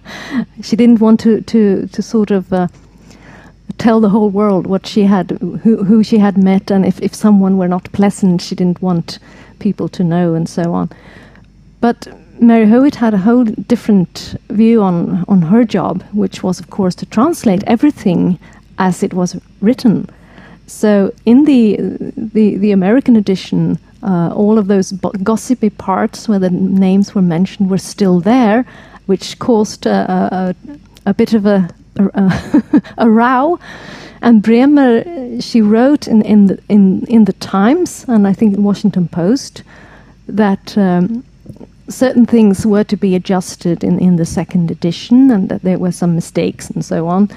she 0.63 0.77
didn't 0.77 1.01
want 1.01 1.21
to 1.21 1.41
to 1.43 1.87
to 1.87 2.03
sort 2.03 2.31
of 2.31 2.53
uh, 2.53 2.69
tell 3.79 4.01
the 4.01 4.09
whole 4.09 4.31
world 4.31 4.67
what 4.67 4.87
she 4.87 5.05
had, 5.05 5.31
who 5.63 5.85
who 5.85 6.03
she 6.03 6.19
had 6.19 6.37
met, 6.37 6.71
and 6.71 6.85
if 6.85 7.01
if 7.01 7.15
someone 7.15 7.57
were 7.59 7.69
not 7.69 7.93
pleasant, 7.93 8.43
she 8.43 8.55
didn't 8.55 8.83
want 8.83 9.19
people 9.59 9.89
to 9.89 10.05
know, 10.05 10.35
and 10.35 10.49
so 10.49 10.75
on. 10.75 10.91
But 11.81 12.09
Mary 12.41 12.67
Howitt 12.67 12.97
had 12.97 13.15
a 13.15 13.19
whole 13.19 13.45
different 13.45 14.37
view 14.51 14.83
on 14.83 15.25
on 15.29 15.43
her 15.43 15.65
job, 15.65 16.03
which 16.13 16.43
was, 16.43 16.61
of 16.61 16.71
course, 16.71 16.95
to 16.97 17.07
translate 17.07 17.63
everything 17.67 18.39
as 18.79 19.03
it 19.03 19.15
was 19.15 19.37
written. 19.61 20.09
So 20.67 21.13
in 21.25 21.45
the 21.45 21.77
the, 22.35 22.57
the 22.57 22.73
American 22.73 23.17
edition, 23.17 23.79
uh, 24.03 24.33
all 24.35 24.59
of 24.59 24.67
those 24.67 24.93
gossipy 25.23 25.71
parts 25.71 26.29
where 26.29 26.39
the 26.39 26.51
names 26.51 27.15
were 27.15 27.23
mentioned 27.23 27.71
were 27.71 27.79
still 27.79 28.21
there, 28.21 28.65
which 29.07 29.39
caused 29.39 29.87
a, 29.87 30.07
a, 30.11 30.55
a 31.07 31.15
bit 31.15 31.35
of 31.35 31.47
a, 31.47 31.69
a, 32.97 33.11
row. 33.11 33.59
And 34.21 34.43
Bremer, 34.43 35.41
she 35.41 35.61
wrote 35.61 36.07
in, 36.07 36.23
in, 36.23 36.47
the, 36.47 36.63
in, 36.69 37.05
in 37.07 37.25
the 37.25 37.33
Times 37.35 38.05
and 38.09 38.27
I 38.27 38.33
think 38.33 38.55
the 38.55 38.63
Washington 38.63 39.09
Post 39.09 39.63
that 40.29 40.79
um, 40.79 41.25
certain 41.89 42.25
things 42.25 42.65
were 42.65 42.85
to 42.85 42.97
be 42.97 43.15
adjusted 43.15 43.83
in, 43.85 43.99
in 43.99 44.17
the 44.17 44.25
second 44.25 44.71
edition 44.71 45.31
and 45.31 45.49
that 45.49 45.63
there 45.63 45.79
were 45.79 45.93
some 45.93 46.15
mistakes 46.15 46.71
and 46.71 46.85
so 46.85 47.09
on. 47.09 47.29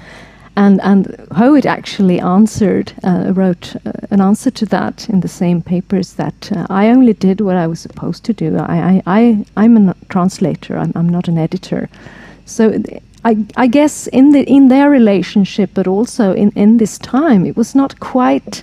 And, 0.58 0.80
and 0.84 1.28
Howitt 1.32 1.66
actually 1.66 2.20
answered, 2.22 2.94
uh, 3.04 3.34
wrote 3.34 3.76
uh, 3.86 3.92
an 4.10 4.22
answer 4.22 4.50
to 4.52 4.66
that 4.68 5.10
in 5.10 5.20
the 5.20 5.28
same 5.28 5.62
papers 5.62 6.14
that 6.14 6.50
uh, 6.54 6.66
I 6.70 6.88
only 6.88 7.12
did 7.12 7.42
what 7.42 7.58
I 7.58 7.68
was 7.68 7.82
supposed 7.82 8.24
to 8.26 8.34
do. 8.34 8.58
I, 8.58 9.02
I, 9.06 9.46
I, 9.58 9.66
am 9.66 9.90
a 9.90 9.96
translator, 10.08 10.78
I'm, 10.78 10.94
I'm 10.96 11.10
not 11.10 11.28
an 11.28 11.38
editor. 11.38 11.90
So 12.46 12.82
I, 13.26 13.44
I 13.58 13.66
guess 13.66 14.06
in, 14.08 14.32
the, 14.32 14.44
in 14.44 14.68
their 14.68 14.90
relationship, 14.90 15.72
but 15.74 15.88
also 15.88 16.34
in, 16.34 16.52
in 16.52 16.78
this 16.78 17.00
time, 17.00 17.44
it 17.44 17.58
was 17.58 17.74
not 17.74 18.00
quite 18.00 18.62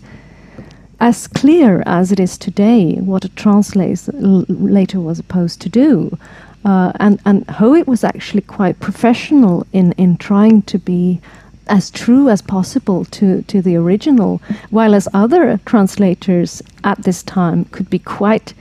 as 1.00 1.26
clear 1.26 1.82
as 1.84 2.12
it 2.12 2.20
is 2.20 2.38
today 2.38 2.94
what 2.94 3.24
a 3.24 3.28
translator 3.30 5.00
was 5.00 5.16
supposed 5.16 5.60
to 5.62 5.68
do. 5.68 6.16
Uh, 6.64 6.92
and 7.00 7.20
and 7.24 7.44
Howitt 7.48 7.88
was 7.88 8.04
actually 8.04 8.42
quite 8.42 8.78
professional 8.78 9.66
in, 9.72 9.90
in 9.92 10.16
trying 10.16 10.62
to 10.62 10.78
be 10.78 11.20
as 11.66 11.90
true 11.90 12.28
as 12.28 12.40
possible 12.40 13.04
to, 13.06 13.42
to 13.42 13.60
the 13.60 13.74
original, 13.74 14.40
while 14.70 14.94
as 14.94 15.08
other 15.12 15.58
translators 15.64 16.62
at 16.84 17.02
this 17.02 17.24
time 17.24 17.64
could 17.66 17.90
be 17.90 17.98
quite 17.98 18.54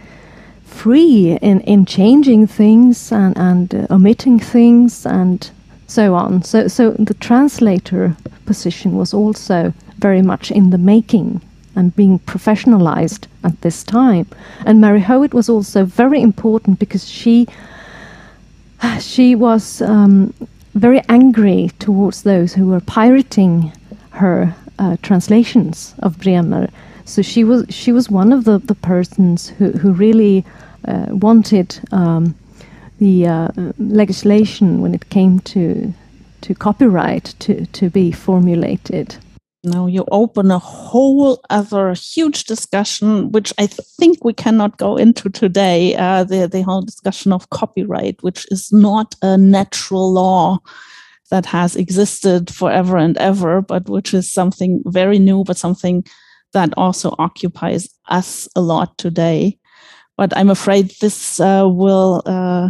free 0.63 1.37
in, 1.43 1.61
in 1.61 1.85
changing 1.85 2.47
things 2.47 3.11
and, 3.11 3.37
and 3.37 3.75
uh, 3.75 3.87
omitting 3.91 4.39
things 4.39 5.05
and 5.05 5.51
so 5.91 6.15
on. 6.15 6.41
So, 6.43 6.67
so 6.67 6.91
the 6.91 7.13
translator 7.15 8.15
position 8.45 8.95
was 8.95 9.13
also 9.13 9.73
very 9.97 10.21
much 10.21 10.49
in 10.49 10.69
the 10.69 10.77
making 10.77 11.41
and 11.75 11.95
being 11.95 12.19
professionalized 12.19 13.27
at 13.43 13.59
this 13.61 13.83
time. 13.83 14.27
And 14.65 14.79
Mary 14.79 15.01
Howitt 15.01 15.33
was 15.33 15.49
also 15.49 15.85
very 15.85 16.21
important 16.21 16.79
because 16.79 17.07
she 17.07 17.47
she 18.99 19.35
was 19.35 19.81
um, 19.81 20.33
very 20.73 21.01
angry 21.07 21.71
towards 21.79 22.23
those 22.23 22.53
who 22.53 22.67
were 22.67 22.81
pirating 22.81 23.71
her 24.11 24.55
uh, 24.79 24.97
translations 25.01 25.93
of 25.99 26.17
Bremer. 26.19 26.69
So 27.05 27.21
she 27.21 27.43
was 27.43 27.65
she 27.69 27.91
was 27.91 28.09
one 28.09 28.31
of 28.33 28.45
the, 28.45 28.59
the 28.59 28.75
persons 28.75 29.49
who, 29.49 29.71
who 29.71 29.91
really 29.91 30.45
uh, 30.87 31.07
wanted 31.09 31.79
um, 31.91 32.33
the 33.01 33.25
uh, 33.25 33.49
legislation 33.79 34.79
when 34.79 34.93
it 34.93 35.09
came 35.09 35.39
to 35.39 35.91
to 36.41 36.55
copyright 36.55 37.35
to, 37.39 37.65
to 37.67 37.89
be 37.89 38.11
formulated. 38.11 39.15
Now 39.63 39.85
you 39.85 40.05
open 40.11 40.49
a 40.49 40.57
whole 40.57 41.39
other 41.51 41.93
huge 41.93 42.45
discussion, 42.45 43.31
which 43.31 43.53
I 43.59 43.67
think 43.67 44.23
we 44.23 44.33
cannot 44.33 44.77
go 44.77 44.97
into 44.97 45.29
today. 45.29 45.95
Uh, 45.95 46.23
the 46.23 46.47
the 46.47 46.61
whole 46.61 46.81
discussion 46.81 47.33
of 47.33 47.49
copyright, 47.49 48.21
which 48.23 48.45
is 48.51 48.71
not 48.71 49.15
a 49.21 49.37
natural 49.37 50.13
law 50.13 50.59
that 51.31 51.45
has 51.45 51.75
existed 51.75 52.53
forever 52.53 52.97
and 52.97 53.17
ever, 53.17 53.61
but 53.61 53.89
which 53.89 54.13
is 54.13 54.31
something 54.31 54.81
very 54.85 55.19
new, 55.19 55.43
but 55.43 55.57
something 55.57 56.03
that 56.53 56.73
also 56.77 57.15
occupies 57.17 57.89
us 58.09 58.47
a 58.55 58.61
lot 58.61 58.97
today. 58.97 59.57
But 60.17 60.35
I'm 60.37 60.49
afraid 60.49 60.91
this 60.99 61.39
uh, 61.39 61.67
will 61.67 62.21
uh, 62.25 62.69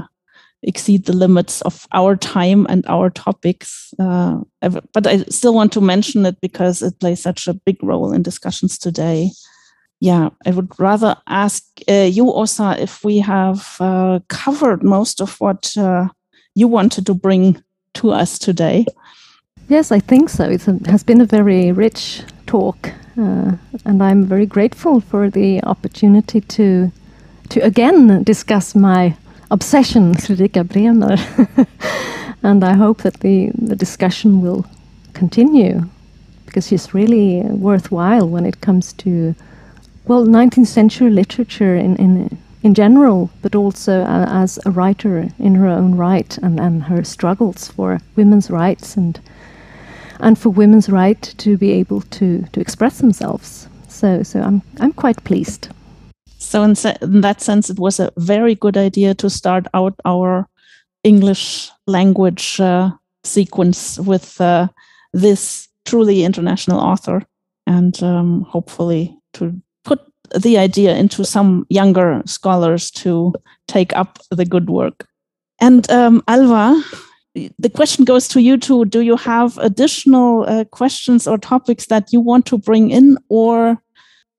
exceed 0.64 1.06
the 1.06 1.14
limits 1.14 1.62
of 1.62 1.88
our 1.94 2.16
time 2.16 2.66
and 2.70 2.86
our 2.88 3.10
topics. 3.10 3.94
Uh, 4.00 4.40
but 4.94 5.08
I 5.08 5.24
still 5.24 5.54
want 5.54 5.72
to 5.74 5.82
mention 5.82 6.26
it 6.26 6.40
because 6.42 6.82
it 6.82 7.00
plays 7.00 7.22
such 7.22 7.48
a 7.48 7.54
big 7.54 7.82
role 7.84 8.14
in 8.14 8.22
discussions 8.22 8.78
today. 8.78 9.32
Yeah, 10.00 10.30
I 10.46 10.52
would 10.52 10.80
rather 10.80 11.16
ask 11.28 11.64
uh, 11.88 12.10
you, 12.12 12.26
Åsa, 12.26 12.78
if 12.80 13.04
we 13.04 13.20
have 13.20 13.78
uh, 13.80 14.20
covered 14.30 14.84
most 14.84 15.22
of 15.22 15.40
what 15.40 15.78
uh, 15.78 16.08
you 16.56 16.68
wanted 16.68 17.06
to 17.06 17.14
bring 17.14 17.62
to 17.96 18.12
us 18.12 18.40
today. 18.40 18.86
Yes, 19.70 19.92
I 19.92 20.00
think 20.00 20.30
so. 20.30 20.50
It 20.50 20.64
has 20.88 21.04
been 21.04 21.22
a 21.22 21.26
very 21.26 21.72
rich 21.72 22.24
talk, 22.48 22.92
uh, 23.18 23.54
and 23.86 24.02
I'm 24.02 24.26
very 24.26 24.46
grateful 24.46 25.02
for 25.02 25.30
the 25.30 25.64
opportunity 25.64 26.42
to 26.42 26.92
to 27.50 27.60
again 27.60 28.24
discuss 28.24 28.76
my 28.76 29.16
obsession, 29.52 30.16
Fredrika 30.16 30.68
Bremer. 30.72 31.18
and 32.42 32.64
I 32.64 32.74
hope 32.74 33.04
that 33.04 33.20
the, 33.20 33.52
the 33.54 33.76
discussion 33.76 34.42
will 34.42 34.66
continue 35.14 35.84
because 36.46 36.68
she's 36.68 36.94
really 36.94 37.42
worthwhile 37.44 38.28
when 38.28 38.46
it 38.46 38.62
comes 38.62 38.94
to, 38.94 39.36
well, 40.06 40.26
19th 40.26 40.68
century 40.68 41.10
literature 41.10 41.76
in, 41.76 41.96
in, 41.98 42.38
in 42.64 42.74
general, 42.74 43.30
but 43.42 43.56
also 43.56 44.04
as 44.06 44.60
a 44.66 44.72
writer 44.72 45.30
in 45.40 45.56
her 45.56 45.68
own 45.68 45.96
right 45.96 46.38
and, 46.40 46.60
and 46.60 46.84
her 46.84 47.04
struggles 47.04 47.70
for 47.70 48.00
women's 48.16 48.50
rights 48.50 48.98
and, 48.98 49.20
and 50.20 50.38
for 50.38 50.50
women's 50.50 50.90
right 50.90 51.22
to 51.38 51.58
be 51.58 51.72
able 51.72 52.02
to, 52.02 52.44
to 52.52 52.60
express 52.60 53.00
themselves. 53.00 53.68
So, 53.88 54.24
so 54.24 54.42
I'm, 54.42 54.62
I'm 54.80 54.92
quite 54.92 55.24
pleased. 55.24 55.70
So 56.52 56.64
in, 56.64 56.76
se- 56.76 56.98
in 57.02 57.22
that 57.22 57.40
sense, 57.40 57.70
it 57.70 57.80
was 57.80 57.98
a 57.98 58.12
very 58.18 58.56
good 58.56 58.76
idea 58.76 59.16
to 59.16 59.30
start 59.30 59.68
out 59.74 59.98
our 60.04 60.50
English 61.06 61.72
language 61.88 62.60
uh, 62.60 62.92
sequence 63.24 63.98
with 64.00 64.42
uh, 64.42 64.68
this 65.14 65.70
truly 65.86 66.26
international 66.26 66.82
author, 66.82 67.24
and 67.68 68.04
um, 68.04 68.42
hopefully 68.42 69.18
to 69.36 69.62
put 69.86 70.02
the 70.36 70.58
idea 70.58 70.94
into 70.94 71.24
some 71.24 71.66
younger 71.70 72.22
scholars 72.26 72.92
to 72.92 73.34
take 73.70 73.96
up 73.96 74.20
the 74.30 74.44
good 74.44 74.70
work. 74.70 75.08
And 75.62 75.90
um, 75.90 76.22
Alva, 76.28 76.84
the 77.34 77.70
question 77.70 78.04
goes 78.04 78.28
to 78.28 78.42
you 78.42 78.58
too. 78.58 78.84
Do 78.84 79.00
you 79.00 79.16
have 79.16 79.58
additional 79.60 80.44
uh, 80.50 80.66
questions 80.66 81.28
or 81.28 81.38
topics 81.38 81.86
that 81.86 82.12
you 82.12 82.20
want 82.20 82.46
to 82.48 82.58
bring 82.58 82.92
in, 82.92 83.18
or 83.30 83.82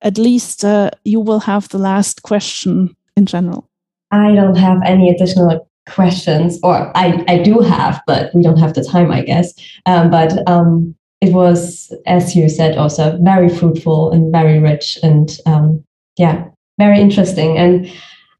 at 0.02 0.18
least 0.18 0.64
uh, 0.64 0.90
you 1.04 1.20
will 1.20 1.40
have 1.40 1.68
the 1.68 1.78
last 1.78 2.22
question 2.22 2.94
in 3.16 3.26
general. 3.26 3.68
I 4.10 4.34
don't 4.34 4.56
have 4.56 4.80
any 4.84 5.08
additional 5.08 5.68
questions, 5.88 6.58
or 6.62 6.96
I, 6.96 7.24
I 7.28 7.38
do 7.38 7.60
have, 7.60 8.02
but 8.06 8.34
we 8.34 8.42
don't 8.42 8.58
have 8.58 8.74
the 8.74 8.84
time, 8.84 9.10
I 9.10 9.22
guess. 9.22 9.54
Um, 9.86 10.10
but 10.10 10.48
um, 10.48 10.94
it 11.20 11.32
was, 11.32 11.92
as 12.06 12.36
you 12.36 12.48
said, 12.48 12.76
also 12.76 13.18
very 13.22 13.48
fruitful 13.48 14.12
and 14.12 14.30
very 14.32 14.58
rich 14.58 14.98
and 15.02 15.30
um, 15.46 15.84
yeah, 16.18 16.44
very 16.78 17.00
interesting. 17.00 17.56
And 17.56 17.90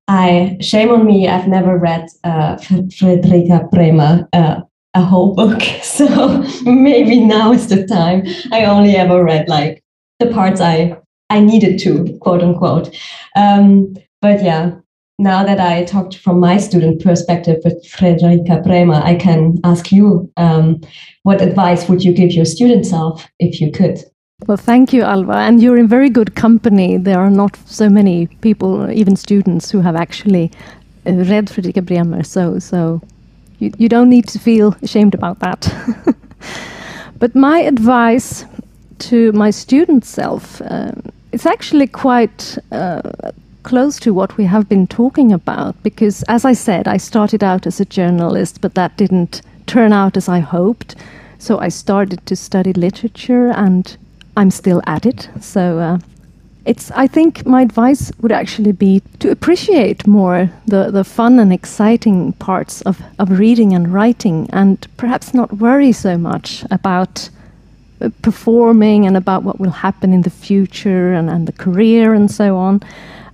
I 0.09 0.59
shame 0.61 0.91
on 0.91 1.07
me, 1.07 1.29
I've 1.29 1.49
never 1.49 1.79
read 1.79 2.07
uh, 2.25 2.57
Fredrika 2.57 3.71
Bremer. 3.71 4.29
Uh, 4.33 4.61
a 4.95 5.01
whole 5.01 5.35
book, 5.35 5.63
so 5.83 6.45
maybe 6.65 7.21
now 7.21 7.53
is 7.53 7.69
the 7.69 7.87
time. 7.87 8.27
I 8.53 8.67
only 8.67 8.95
ever 8.97 9.25
read 9.25 9.49
like 9.49 9.83
the 10.19 10.27
parts 10.27 10.61
I 10.61 10.99
I 11.33 11.41
needed 11.41 11.79
to, 11.81 12.19
quote 12.21 12.43
unquote. 12.43 12.95
Um, 13.37 13.97
but 14.21 14.43
yeah, 14.45 14.73
now 15.19 15.43
that 15.45 15.61
I 15.61 15.85
talked 15.85 16.19
from 16.19 16.41
my 16.41 16.59
student 16.59 17.03
perspective 17.03 17.59
with 17.65 17.83
Fredrika 17.87 18.63
Bremer, 18.63 19.01
I 19.03 19.15
can 19.15 19.59
ask 19.65 19.91
you 19.91 20.31
um, 20.37 20.83
what 21.23 21.41
advice 21.41 21.89
would 21.89 22.05
you 22.05 22.13
give 22.13 22.33
your 22.33 22.45
student 22.45 22.85
self 22.85 23.27
if 23.39 23.61
you 23.63 23.73
could? 23.73 23.99
Well, 24.47 24.59
thank 24.59 24.93
you, 24.93 25.03
Alva. 25.03 25.37
And 25.37 25.63
you're 25.63 25.79
in 25.79 25.89
very 25.89 26.11
good 26.11 26.35
company. 26.35 26.99
There 26.99 27.21
are 27.21 27.31
not 27.31 27.57
so 27.65 27.89
many 27.89 28.27
people, 28.43 28.91
even 28.91 29.17
students, 29.17 29.71
who 29.71 29.81
have 29.81 29.97
actually 29.97 30.51
uh, 31.07 31.13
read 31.13 31.47
Fredrika 31.47 31.83
Bremer. 31.83 32.25
So, 32.25 32.59
so 32.59 33.01
you, 33.59 33.73
you 33.79 33.89
don't 33.89 34.11
need 34.11 34.29
to 34.29 34.39
feel 34.39 34.77
ashamed 34.83 35.15
about 35.15 35.39
that. 35.39 35.73
but 37.19 37.35
my 37.35 37.61
advice 37.61 38.45
to 38.99 39.33
my 39.33 39.51
student 39.51 40.05
self 40.05 40.63
um, 40.67 41.03
It's 41.33 41.47
actually 41.47 41.87
quite 41.87 42.59
uh, 42.71 43.03
close 43.63 43.99
to 44.01 44.13
what 44.13 44.37
we 44.37 44.45
have 44.45 44.69
been 44.69 44.87
talking 44.87 45.33
about 45.33 45.83
because, 45.83 46.23
as 46.25 46.45
I 46.45 46.53
said, 46.53 46.87
I 46.87 46.99
started 46.99 47.43
out 47.43 47.67
as 47.67 47.81
a 47.81 47.85
journalist, 47.85 48.61
but 48.61 48.75
that 48.75 48.97
didn't 48.97 49.43
turn 49.67 49.93
out 49.93 50.17
as 50.17 50.29
I 50.29 50.41
hoped. 50.41 50.95
So 51.39 51.59
I 51.59 51.69
started 51.69 52.25
to 52.27 52.37
study 52.37 52.73
literature 52.73 53.49
and 53.49 53.97
I'm 54.37 54.51
still 54.51 54.83
at 54.87 55.07
it. 55.07 55.29
So 55.41 55.79
uh, 55.79 55.99
it's 56.65 56.91
I 56.93 57.07
think 57.07 57.45
my 57.47 57.63
advice 57.63 58.13
would 58.21 58.33
actually 58.33 58.73
be 58.73 59.03
to 59.19 59.31
appreciate 59.31 60.07
more 60.07 60.51
the, 60.67 60.91
the 60.91 61.05
fun 61.05 61.39
and 61.39 61.53
exciting 61.53 62.33
parts 62.35 62.83
of, 62.83 63.03
of 63.19 63.39
reading 63.39 63.73
and 63.73 63.93
writing 63.93 64.49
and 64.53 64.87
perhaps 64.97 65.35
not 65.35 65.59
worry 65.59 65.93
so 65.93 66.17
much 66.17 66.65
about 66.71 67.29
performing 68.23 69.07
and 69.07 69.17
about 69.17 69.43
what 69.43 69.61
will 69.61 69.71
happen 69.71 70.13
in 70.13 70.23
the 70.23 70.31
future 70.31 71.13
and, 71.13 71.31
and 71.31 71.47
the 71.47 71.53
career 71.53 72.15
and 72.15 72.31
so 72.31 72.57
on. 72.57 72.81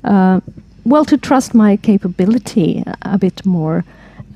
Uh, 0.05 0.40
well, 0.85 1.05
to 1.05 1.19
trust 1.19 1.55
my 1.55 1.77
capability 1.77 2.82
a 3.03 3.19
bit 3.19 3.45
more 3.45 3.85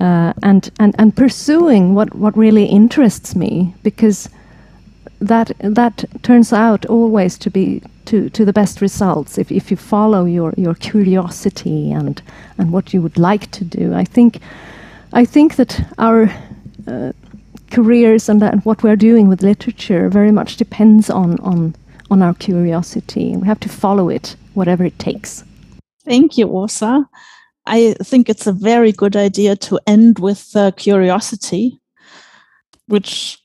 uh, 0.00 0.32
and, 0.42 0.70
and, 0.78 0.94
and 0.98 1.16
pursuing 1.16 1.94
what, 1.94 2.14
what 2.14 2.36
really 2.36 2.64
interests 2.66 3.34
me 3.34 3.74
because 3.82 4.28
that 5.20 5.52
that 5.60 6.04
turns 6.22 6.52
out 6.52 6.84
always 6.86 7.38
to 7.38 7.50
be 7.50 7.80
to, 8.04 8.28
to 8.30 8.44
the 8.44 8.52
best 8.52 8.80
results 8.80 9.38
if, 9.38 9.52
if 9.52 9.70
you 9.70 9.76
follow 9.76 10.24
your, 10.24 10.52
your 10.56 10.74
curiosity 10.74 11.92
and 11.92 12.20
and 12.58 12.72
what 12.72 12.92
you 12.92 13.00
would 13.00 13.16
like 13.16 13.50
to 13.52 13.64
do. 13.64 13.94
I 13.94 14.04
think 14.04 14.40
I 15.12 15.24
think 15.24 15.56
that 15.56 15.86
our 15.98 16.24
uh, 16.86 17.12
careers 17.72 18.28
and, 18.28 18.40
that, 18.40 18.64
what 18.64 18.82
we're 18.82 18.96
doing 18.96 19.28
with 19.28 19.42
literature 19.42 20.08
very 20.08 20.30
much 20.30 20.56
depends 20.56 21.10
on 21.10 21.38
on 21.40 21.74
on 22.10 22.22
our 22.22 22.34
curiosity. 22.34 23.36
We 23.36 23.46
have 23.46 23.60
to 23.60 23.68
follow 23.68 24.10
it, 24.10 24.36
whatever 24.54 24.84
it 24.84 24.98
takes. 24.98 25.44
Thank 26.04 26.36
you, 26.36 26.46
Åsa. 26.48 27.06
I 27.66 27.94
think 28.04 28.28
it's 28.28 28.46
a 28.46 28.52
very 28.52 28.92
good 28.92 29.16
idea 29.16 29.56
to 29.56 29.80
end 29.86 30.18
with 30.18 30.56
uh, 30.56 30.72
curiosity, 30.72 31.80
which 32.86 33.38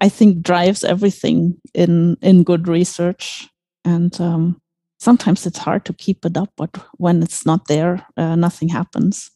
I 0.00 0.08
think 0.08 0.42
drives 0.42 0.84
everything 0.84 1.56
in 1.74 2.16
in 2.22 2.44
good 2.44 2.68
research. 2.68 3.48
And 3.84 4.20
um, 4.20 4.60
sometimes 5.00 5.46
it's 5.46 5.58
hard 5.58 5.84
to 5.84 5.92
keep 5.92 6.24
it 6.24 6.36
up, 6.36 6.50
but 6.56 6.70
when 6.98 7.22
it's 7.22 7.44
not 7.44 7.66
there, 7.66 8.06
uh, 8.16 8.36
nothing 8.36 8.68
happens. 8.68 9.30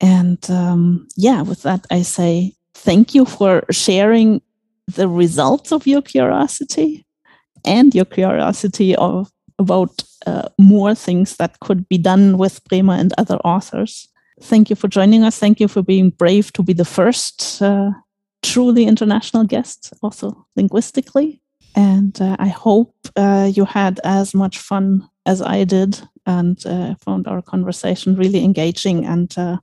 And 0.00 0.50
um, 0.50 1.06
yeah, 1.16 1.42
with 1.42 1.62
that, 1.62 1.86
I 1.90 2.02
say 2.02 2.52
thank 2.76 3.14
you 3.14 3.24
for 3.24 3.62
sharing 3.70 4.40
the 4.86 5.08
results 5.08 5.72
of 5.72 5.86
your 5.86 6.02
curiosity 6.02 7.06
and 7.64 7.94
your 7.94 8.04
curiosity 8.04 8.94
of 8.96 9.30
about 9.58 10.04
uh, 10.26 10.48
more 10.58 10.94
things 10.94 11.36
that 11.36 11.58
could 11.60 11.88
be 11.88 11.98
done 11.98 12.38
with 12.38 12.62
Bremer 12.64 12.94
and 12.94 13.12
other 13.16 13.36
authors. 13.36 14.08
Thank 14.42 14.68
you 14.70 14.76
for 14.76 14.88
joining 14.88 15.24
us. 15.24 15.38
Thank 15.38 15.60
you 15.60 15.68
for 15.68 15.82
being 15.82 16.10
brave 16.10 16.52
to 16.52 16.62
be 16.62 16.74
the 16.74 16.84
first 16.84 17.62
uh, 17.62 17.90
truly 18.42 18.84
international 18.84 19.44
guest, 19.44 19.92
also 20.02 20.46
linguistically. 20.56 21.40
And 21.74 22.20
uh, 22.20 22.36
I 22.38 22.48
hope 22.48 22.94
uh, 23.16 23.50
you 23.52 23.64
had 23.64 24.00
as 24.04 24.34
much 24.34 24.58
fun 24.58 25.08
as 25.24 25.40
I 25.40 25.64
did 25.64 26.00
and 26.26 26.64
uh, 26.66 26.94
found 26.96 27.26
our 27.26 27.42
conversation 27.42 28.16
really 28.16 28.44
engaging. 28.44 29.06
And 29.06 29.32
uh, 29.38 29.56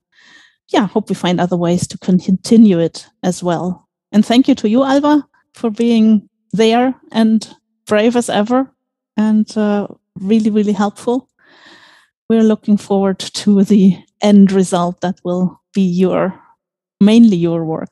yeah, 0.69 0.88
hope 0.88 1.10
we 1.10 1.15
find 1.15 1.40
other 1.40 1.57
ways 1.57 1.88
to 1.88 1.98
continue 1.98 2.80
it 2.80 3.07
as 3.23 3.44
well. 3.44 3.88
And 4.11 4.26
thank 4.26 4.48
you 4.48 4.56
to 4.56 4.69
you, 4.69 4.84
Alva, 4.84 5.26
for 5.53 5.69
being 5.69 6.30
there 6.52 6.95
and 7.11 7.48
brave 7.85 8.15
as 8.15 8.30
ever 8.30 8.72
and 9.18 9.56
uh, 9.57 9.88
really, 10.19 10.49
really 10.49 10.72
helpful. 10.73 11.30
We're 12.30 12.44
looking 12.44 12.77
forward 12.77 13.19
to 13.19 13.64
the 13.64 13.98
end 14.22 14.52
result 14.52 15.02
that 15.02 15.19
will 15.23 15.61
be 15.73 15.81
your 15.81 16.40
mainly 17.02 17.35
your 17.35 17.65
work. 17.65 17.90